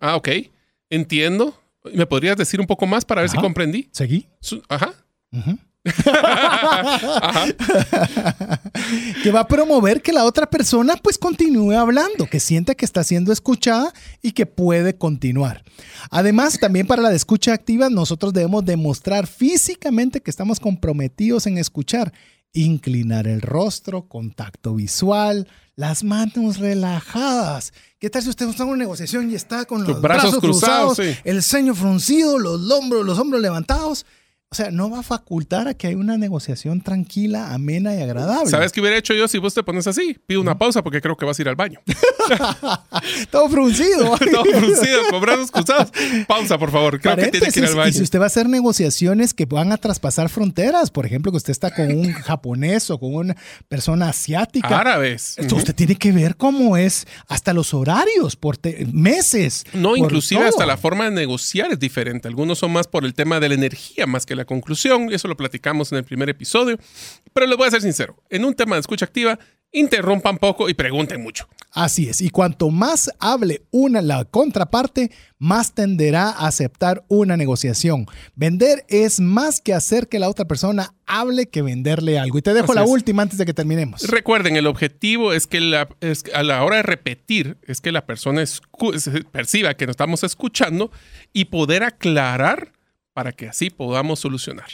ah, 0.00 0.14
ok, 0.16 0.28
entiendo. 0.90 1.60
¿Me 1.92 2.06
podrías 2.06 2.36
decir 2.36 2.60
un 2.60 2.66
poco 2.66 2.86
más 2.86 3.04
para 3.04 3.22
ver 3.22 3.30
si 3.30 3.36
comprendí? 3.36 3.88
¿Seguí? 3.92 4.26
Su-. 4.40 4.62
Ajá. 4.68 4.94
que 9.22 9.30
va 9.30 9.40
a 9.40 9.48
promover 9.48 10.02
que 10.02 10.12
la 10.12 10.24
otra 10.24 10.50
persona 10.50 10.96
pues 10.96 11.18
continúe 11.18 11.72
hablando, 11.72 12.26
que 12.26 12.40
sienta 12.40 12.74
que 12.74 12.84
está 12.84 13.04
siendo 13.04 13.32
escuchada 13.32 13.92
y 14.20 14.32
que 14.32 14.46
puede 14.46 14.98
continuar. 14.98 15.62
Además, 16.10 16.58
también 16.58 16.86
para 16.86 17.02
la 17.02 17.10
de 17.10 17.16
escucha 17.16 17.52
activa, 17.52 17.90
nosotros 17.90 18.32
debemos 18.32 18.64
demostrar 18.64 19.26
físicamente 19.26 20.20
que 20.20 20.30
estamos 20.30 20.60
comprometidos 20.60 21.46
en 21.46 21.58
escuchar, 21.58 22.12
inclinar 22.52 23.28
el 23.28 23.40
rostro, 23.40 24.08
contacto 24.08 24.74
visual, 24.74 25.46
las 25.76 26.02
manos 26.02 26.58
relajadas. 26.58 27.72
¿Qué 28.00 28.10
tal 28.10 28.22
si 28.22 28.30
usted 28.30 28.48
está 28.48 28.64
en 28.64 28.70
una 28.70 28.78
negociación 28.78 29.30
y 29.30 29.36
está 29.36 29.64
con 29.64 29.80
los 29.80 29.88
Los 29.88 30.00
brazos 30.00 30.24
brazos, 30.24 30.40
cruzados, 30.40 30.96
cruzados, 30.96 31.16
sí. 31.16 31.20
el 31.24 31.42
ceño 31.42 31.74
fruncido, 31.74 32.38
los 32.38 32.70
hombros, 32.70 33.06
los 33.06 33.18
hombros 33.18 33.40
levantados? 33.40 34.04
O 34.50 34.54
sea, 34.54 34.70
no 34.70 34.88
va 34.88 35.00
a 35.00 35.02
facultar 35.02 35.68
a 35.68 35.74
que 35.74 35.88
haya 35.88 35.98
una 35.98 36.16
negociación 36.16 36.80
tranquila, 36.80 37.52
amena 37.52 37.94
y 37.94 38.00
agradable. 38.00 38.50
¿Sabes 38.50 38.72
qué 38.72 38.80
hubiera 38.80 38.96
hecho 38.96 39.12
yo 39.12 39.28
si 39.28 39.36
vos 39.36 39.52
te 39.52 39.62
pones 39.62 39.86
así? 39.86 40.16
Pido 40.26 40.40
una 40.40 40.56
pausa 40.56 40.82
porque 40.82 41.02
creo 41.02 41.18
que 41.18 41.26
vas 41.26 41.38
a 41.38 41.42
ir 41.42 41.50
al 41.50 41.54
baño. 41.54 41.80
Todo 43.30 43.50
fruncido. 43.50 44.16
Todo 44.32 44.44
fruncido, 44.46 45.02
con 45.10 45.20
brazos 45.20 45.50
cruzados. 45.50 45.92
Pausa, 46.26 46.56
por 46.56 46.70
favor. 46.70 46.98
Creo 46.98 47.14
que 47.16 47.26
tiene 47.26 47.52
que 47.52 47.60
ir 47.60 47.66
al 47.66 47.74
baño. 47.74 47.90
Y 47.90 47.92
si 47.92 48.02
usted 48.02 48.18
va 48.18 48.24
a 48.24 48.28
hacer 48.28 48.48
negociaciones 48.48 49.34
que 49.34 49.44
van 49.44 49.70
a 49.70 49.76
traspasar 49.76 50.30
fronteras, 50.30 50.90
por 50.90 51.04
ejemplo, 51.04 51.30
que 51.30 51.36
usted 51.36 51.50
está 51.50 51.74
con 51.74 51.92
un 51.92 52.10
japonés 52.14 52.88
o 52.88 52.98
con 52.98 53.14
una 53.14 53.36
persona 53.68 54.08
asiática, 54.08 54.80
Árabes. 54.80 55.34
esto 55.36 55.56
usted 55.56 55.74
tiene 55.74 55.96
que 55.96 56.10
ver 56.10 56.36
cómo 56.36 56.78
es 56.78 57.06
hasta 57.26 57.52
los 57.52 57.74
horarios 57.74 58.34
por 58.36 58.56
meses. 58.94 59.64
No, 59.74 59.90
por 59.90 59.98
inclusive 59.98 60.40
todo. 60.40 60.48
hasta 60.48 60.64
la 60.64 60.78
forma 60.78 61.04
de 61.04 61.10
negociar 61.10 61.70
es 61.70 61.78
diferente. 61.78 62.28
algunos 62.28 62.58
son 62.58 62.72
más 62.72 62.86
por 62.86 63.04
el 63.04 63.12
tema 63.12 63.40
de 63.40 63.50
la 63.50 63.54
energía 63.54 64.06
más 64.06 64.24
que 64.24 64.37
la 64.38 64.44
conclusión. 64.46 65.12
Eso 65.12 65.28
lo 65.28 65.36
platicamos 65.36 65.92
en 65.92 65.98
el 65.98 66.04
primer 66.04 66.28
episodio. 66.30 66.78
Pero 67.34 67.46
les 67.46 67.56
voy 67.58 67.68
a 67.68 67.70
ser 67.70 67.82
sincero. 67.82 68.16
En 68.30 68.44
un 68.44 68.54
tema 68.54 68.76
de 68.76 68.80
escucha 68.80 69.04
activa, 69.04 69.38
interrumpan 69.70 70.38
poco 70.38 70.70
y 70.70 70.74
pregunten 70.74 71.22
mucho. 71.22 71.46
Así 71.72 72.08
es. 72.08 72.22
Y 72.22 72.30
cuanto 72.30 72.70
más 72.70 73.10
hable 73.20 73.60
una 73.70 74.00
la 74.00 74.24
contraparte, 74.24 75.10
más 75.38 75.74
tenderá 75.74 76.30
a 76.30 76.46
aceptar 76.46 77.04
una 77.08 77.36
negociación. 77.36 78.06
Vender 78.34 78.86
es 78.88 79.20
más 79.20 79.60
que 79.60 79.74
hacer 79.74 80.08
que 80.08 80.18
la 80.18 80.30
otra 80.30 80.46
persona 80.46 80.94
hable 81.04 81.50
que 81.50 81.60
venderle 81.60 82.18
algo. 82.18 82.38
Y 82.38 82.42
te 82.42 82.54
dejo 82.54 82.72
Así 82.72 82.74
la 82.76 82.84
es. 82.84 82.90
última 82.90 83.22
antes 83.22 83.36
de 83.36 83.44
que 83.44 83.52
terminemos. 83.52 84.08
Recuerden, 84.08 84.56
el 84.56 84.66
objetivo 84.66 85.34
es 85.34 85.46
que 85.46 85.60
la- 85.60 85.88
es 86.00 86.24
a 86.32 86.42
la 86.42 86.64
hora 86.64 86.76
de 86.76 86.82
repetir, 86.84 87.58
es 87.66 87.82
que 87.82 87.92
la 87.92 88.06
persona 88.06 88.42
perciba 89.30 89.74
que 89.74 89.86
nos 89.86 89.92
estamos 89.92 90.24
escuchando 90.24 90.90
y 91.34 91.44
poder 91.46 91.82
aclarar 91.82 92.72
para 93.18 93.32
que 93.32 93.48
así 93.48 93.68
podamos 93.68 94.20
solucionar. 94.20 94.68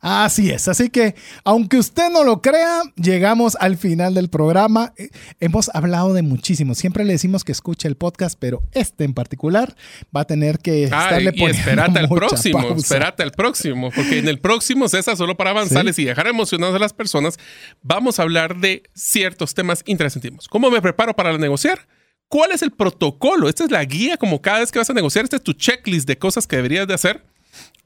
Así 0.00 0.48
es, 0.50 0.66
así 0.68 0.88
que 0.88 1.14
aunque 1.44 1.76
usted 1.76 2.08
no 2.10 2.24
lo 2.24 2.40
crea, 2.40 2.80
llegamos 2.96 3.58
al 3.60 3.76
final 3.76 4.14
del 4.14 4.30
programa. 4.30 4.94
Eh, 4.96 5.10
Hemos 5.40 5.70
hablado 5.74 6.14
de 6.14 6.22
muchísimo, 6.22 6.74
siempre 6.74 7.04
le 7.04 7.12
decimos 7.12 7.44
que 7.44 7.52
escuche 7.52 7.86
el 7.88 7.96
podcast, 7.98 8.38
pero 8.40 8.62
este 8.72 9.04
en 9.04 9.12
particular 9.12 9.76
va 10.16 10.22
a 10.22 10.24
tener 10.24 10.60
que 10.60 10.88
Ah, 10.90 11.04
estarle 11.10 11.32
y 11.34 11.38
poniendo 11.38 12.00
al 12.00 12.08
próximo, 12.16 12.58
pausa. 12.62 12.76
espérate 12.76 13.22
al 13.22 13.32
próximo, 13.32 13.90
porque 13.94 14.20
en 14.20 14.28
el 14.28 14.38
próximo, 14.40 14.88
César, 14.88 15.18
solo 15.18 15.36
para 15.36 15.50
avanzarles 15.50 15.98
y 15.98 16.06
dejar 16.06 16.26
emocionados 16.28 16.74
a 16.74 16.78
las 16.78 16.94
personas, 16.94 17.36
vamos 17.82 18.18
a 18.18 18.22
hablar 18.22 18.56
de 18.56 18.84
ciertos 18.94 19.52
temas 19.52 19.82
interesantísimos. 19.84 20.48
¿Cómo 20.48 20.70
me 20.70 20.80
preparo 20.80 21.14
para 21.14 21.36
negociar? 21.36 21.86
¿Cuál 22.28 22.52
es 22.52 22.62
el 22.62 22.70
protocolo? 22.70 23.50
Esta 23.50 23.64
es 23.64 23.70
la 23.70 23.84
guía, 23.84 24.16
como 24.16 24.40
cada 24.40 24.60
vez 24.60 24.72
que 24.72 24.78
vas 24.78 24.88
a 24.88 24.94
negociar, 24.94 25.24
este 25.24 25.36
es 25.36 25.42
tu 25.42 25.52
checklist 25.52 26.08
de 26.08 26.16
cosas 26.16 26.46
que 26.46 26.56
deberías 26.56 26.88
de 26.88 26.94
hacer. 26.94 27.22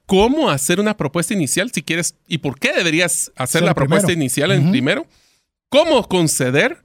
¿Cómo 0.07 0.51
hacer 0.51 0.81
una 0.81 0.97
propuesta 0.97 1.35
inicial 1.35 1.71
si 1.73 1.83
quieres? 1.83 2.17
¿Y 2.29 2.39
por 2.39 2.59
qué 2.59 2.73
deberías 2.73 3.33
hacer 3.37 3.63
la 3.63 3.75
propuesta 3.75 4.07
primero. 4.07 4.23
inicial 4.23 4.53
en 4.53 4.71
primero? 4.71 5.07
¿Cómo 5.71 6.07
conceder? 6.09 6.85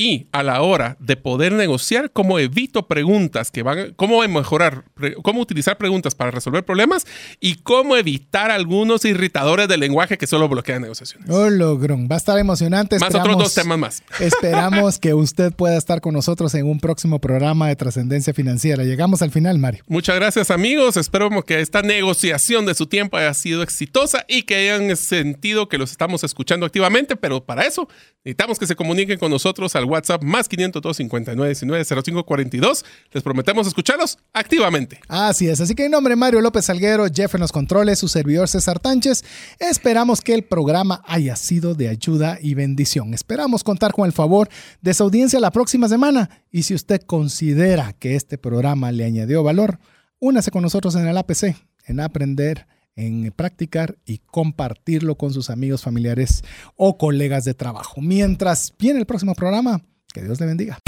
Y 0.00 0.28
a 0.30 0.44
la 0.44 0.62
hora 0.62 0.96
de 1.00 1.16
poder 1.16 1.52
negociar, 1.54 2.12
cómo 2.12 2.38
evito 2.38 2.86
preguntas 2.86 3.50
que 3.50 3.64
van, 3.64 3.94
cómo 3.96 4.22
mejorar, 4.28 4.84
cómo 5.24 5.40
utilizar 5.40 5.76
preguntas 5.76 6.14
para 6.14 6.30
resolver 6.30 6.64
problemas 6.64 7.04
y 7.40 7.56
cómo 7.56 7.96
evitar 7.96 8.52
algunos 8.52 9.04
irritadores 9.04 9.66
del 9.66 9.80
lenguaje 9.80 10.16
que 10.16 10.28
solo 10.28 10.48
bloquean 10.48 10.82
negociaciones. 10.82 11.28
Oh, 11.28 11.50
logrón. 11.50 12.06
Va 12.08 12.14
a 12.14 12.18
estar 12.18 12.38
emocionante. 12.38 12.96
Más 13.00 13.08
Esperamos- 13.10 13.24
otros 13.34 13.38
dos 13.42 13.54
temas 13.54 13.78
más. 13.78 14.02
Esperamos 14.20 15.00
que 15.00 15.14
usted 15.14 15.52
pueda 15.52 15.76
estar 15.76 16.00
con 16.00 16.14
nosotros 16.14 16.54
en 16.54 16.66
un 16.66 16.78
próximo 16.78 17.18
programa 17.18 17.66
de 17.66 17.74
trascendencia 17.74 18.32
financiera. 18.32 18.84
Llegamos 18.84 19.20
al 19.22 19.32
final, 19.32 19.58
Mario. 19.58 19.82
Muchas 19.88 20.14
gracias 20.14 20.52
amigos. 20.52 20.96
Espero 20.96 21.28
que 21.42 21.60
esta 21.60 21.82
negociación 21.82 22.66
de 22.66 22.76
su 22.76 22.86
tiempo 22.86 23.16
haya 23.16 23.34
sido 23.34 23.64
exitosa 23.64 24.24
y 24.28 24.42
que 24.42 24.54
hayan 24.54 24.96
sentido 24.96 25.68
que 25.68 25.76
los 25.76 25.90
estamos 25.90 26.22
escuchando 26.22 26.66
activamente, 26.66 27.16
pero 27.16 27.44
para 27.44 27.62
eso 27.66 27.88
necesitamos 28.24 28.60
que 28.60 28.66
se 28.68 28.76
comuniquen 28.76 29.18
con 29.18 29.32
nosotros 29.32 29.74
al 29.74 29.87
WhatsApp 29.88 30.22
más 30.22 30.48
502 30.48 30.96
59 30.96 31.48
19 31.48 31.84
05 31.84 32.24
42. 32.24 32.84
Les 33.12 33.22
prometemos 33.22 33.66
escucharlos 33.66 34.18
activamente. 34.32 35.00
Así 35.08 35.48
es, 35.48 35.60
así 35.60 35.74
que 35.74 35.86
en 35.86 35.92
nombre 35.92 36.12
de 36.12 36.16
Mario 36.16 36.40
López 36.40 36.66
Salguero, 36.66 37.06
Jeff 37.12 37.34
en 37.34 37.40
los 37.40 37.52
controles, 37.52 37.98
su 37.98 38.08
servidor 38.08 38.48
César 38.48 38.78
Tánchez, 38.78 39.24
esperamos 39.58 40.20
que 40.20 40.34
el 40.34 40.44
programa 40.44 41.02
haya 41.06 41.36
sido 41.36 41.74
de 41.74 41.88
ayuda 41.88 42.38
y 42.40 42.54
bendición. 42.54 43.14
Esperamos 43.14 43.64
contar 43.64 43.92
con 43.92 44.06
el 44.06 44.12
favor 44.12 44.48
de 44.80 44.94
su 44.94 45.02
audiencia 45.02 45.40
la 45.40 45.50
próxima 45.50 45.88
semana 45.88 46.30
y 46.50 46.62
si 46.62 46.74
usted 46.74 47.00
considera 47.02 47.92
que 47.94 48.16
este 48.16 48.38
programa 48.38 48.92
le 48.92 49.04
añadió 49.04 49.42
valor, 49.42 49.78
únase 50.20 50.50
con 50.50 50.62
nosotros 50.62 50.94
en 50.94 51.06
el 51.06 51.16
APC, 51.16 51.56
en 51.86 52.00
aprender 52.00 52.66
en 52.98 53.32
practicar 53.34 53.96
y 54.04 54.18
compartirlo 54.18 55.14
con 55.14 55.32
sus 55.32 55.50
amigos, 55.50 55.82
familiares 55.82 56.42
o 56.76 56.98
colegas 56.98 57.44
de 57.44 57.54
trabajo. 57.54 58.00
Mientras 58.00 58.74
viene 58.78 58.98
el 58.98 59.06
próximo 59.06 59.34
programa, 59.34 59.80
que 60.12 60.22
Dios 60.22 60.40
le 60.40 60.46
bendiga. 60.46 60.78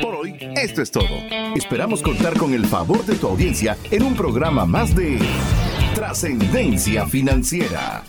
Por 0.00 0.14
hoy, 0.14 0.34
esto 0.56 0.80
es 0.80 0.90
todo. 0.90 1.04
Esperamos 1.54 2.02
contar 2.02 2.36
con 2.38 2.54
el 2.54 2.64
favor 2.64 3.04
de 3.04 3.16
tu 3.16 3.28
audiencia 3.28 3.76
en 3.90 4.02
un 4.02 4.14
programa 4.14 4.64
más 4.64 4.96
de 4.96 5.18
Trascendencia 5.94 7.06
Financiera. 7.06 8.04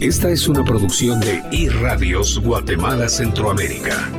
Esta 0.00 0.30
es 0.30 0.48
una 0.48 0.64
producción 0.64 1.20
de 1.20 1.42
iRadios 1.52 2.38
Guatemala 2.38 3.08
Centroamérica. 3.08 4.10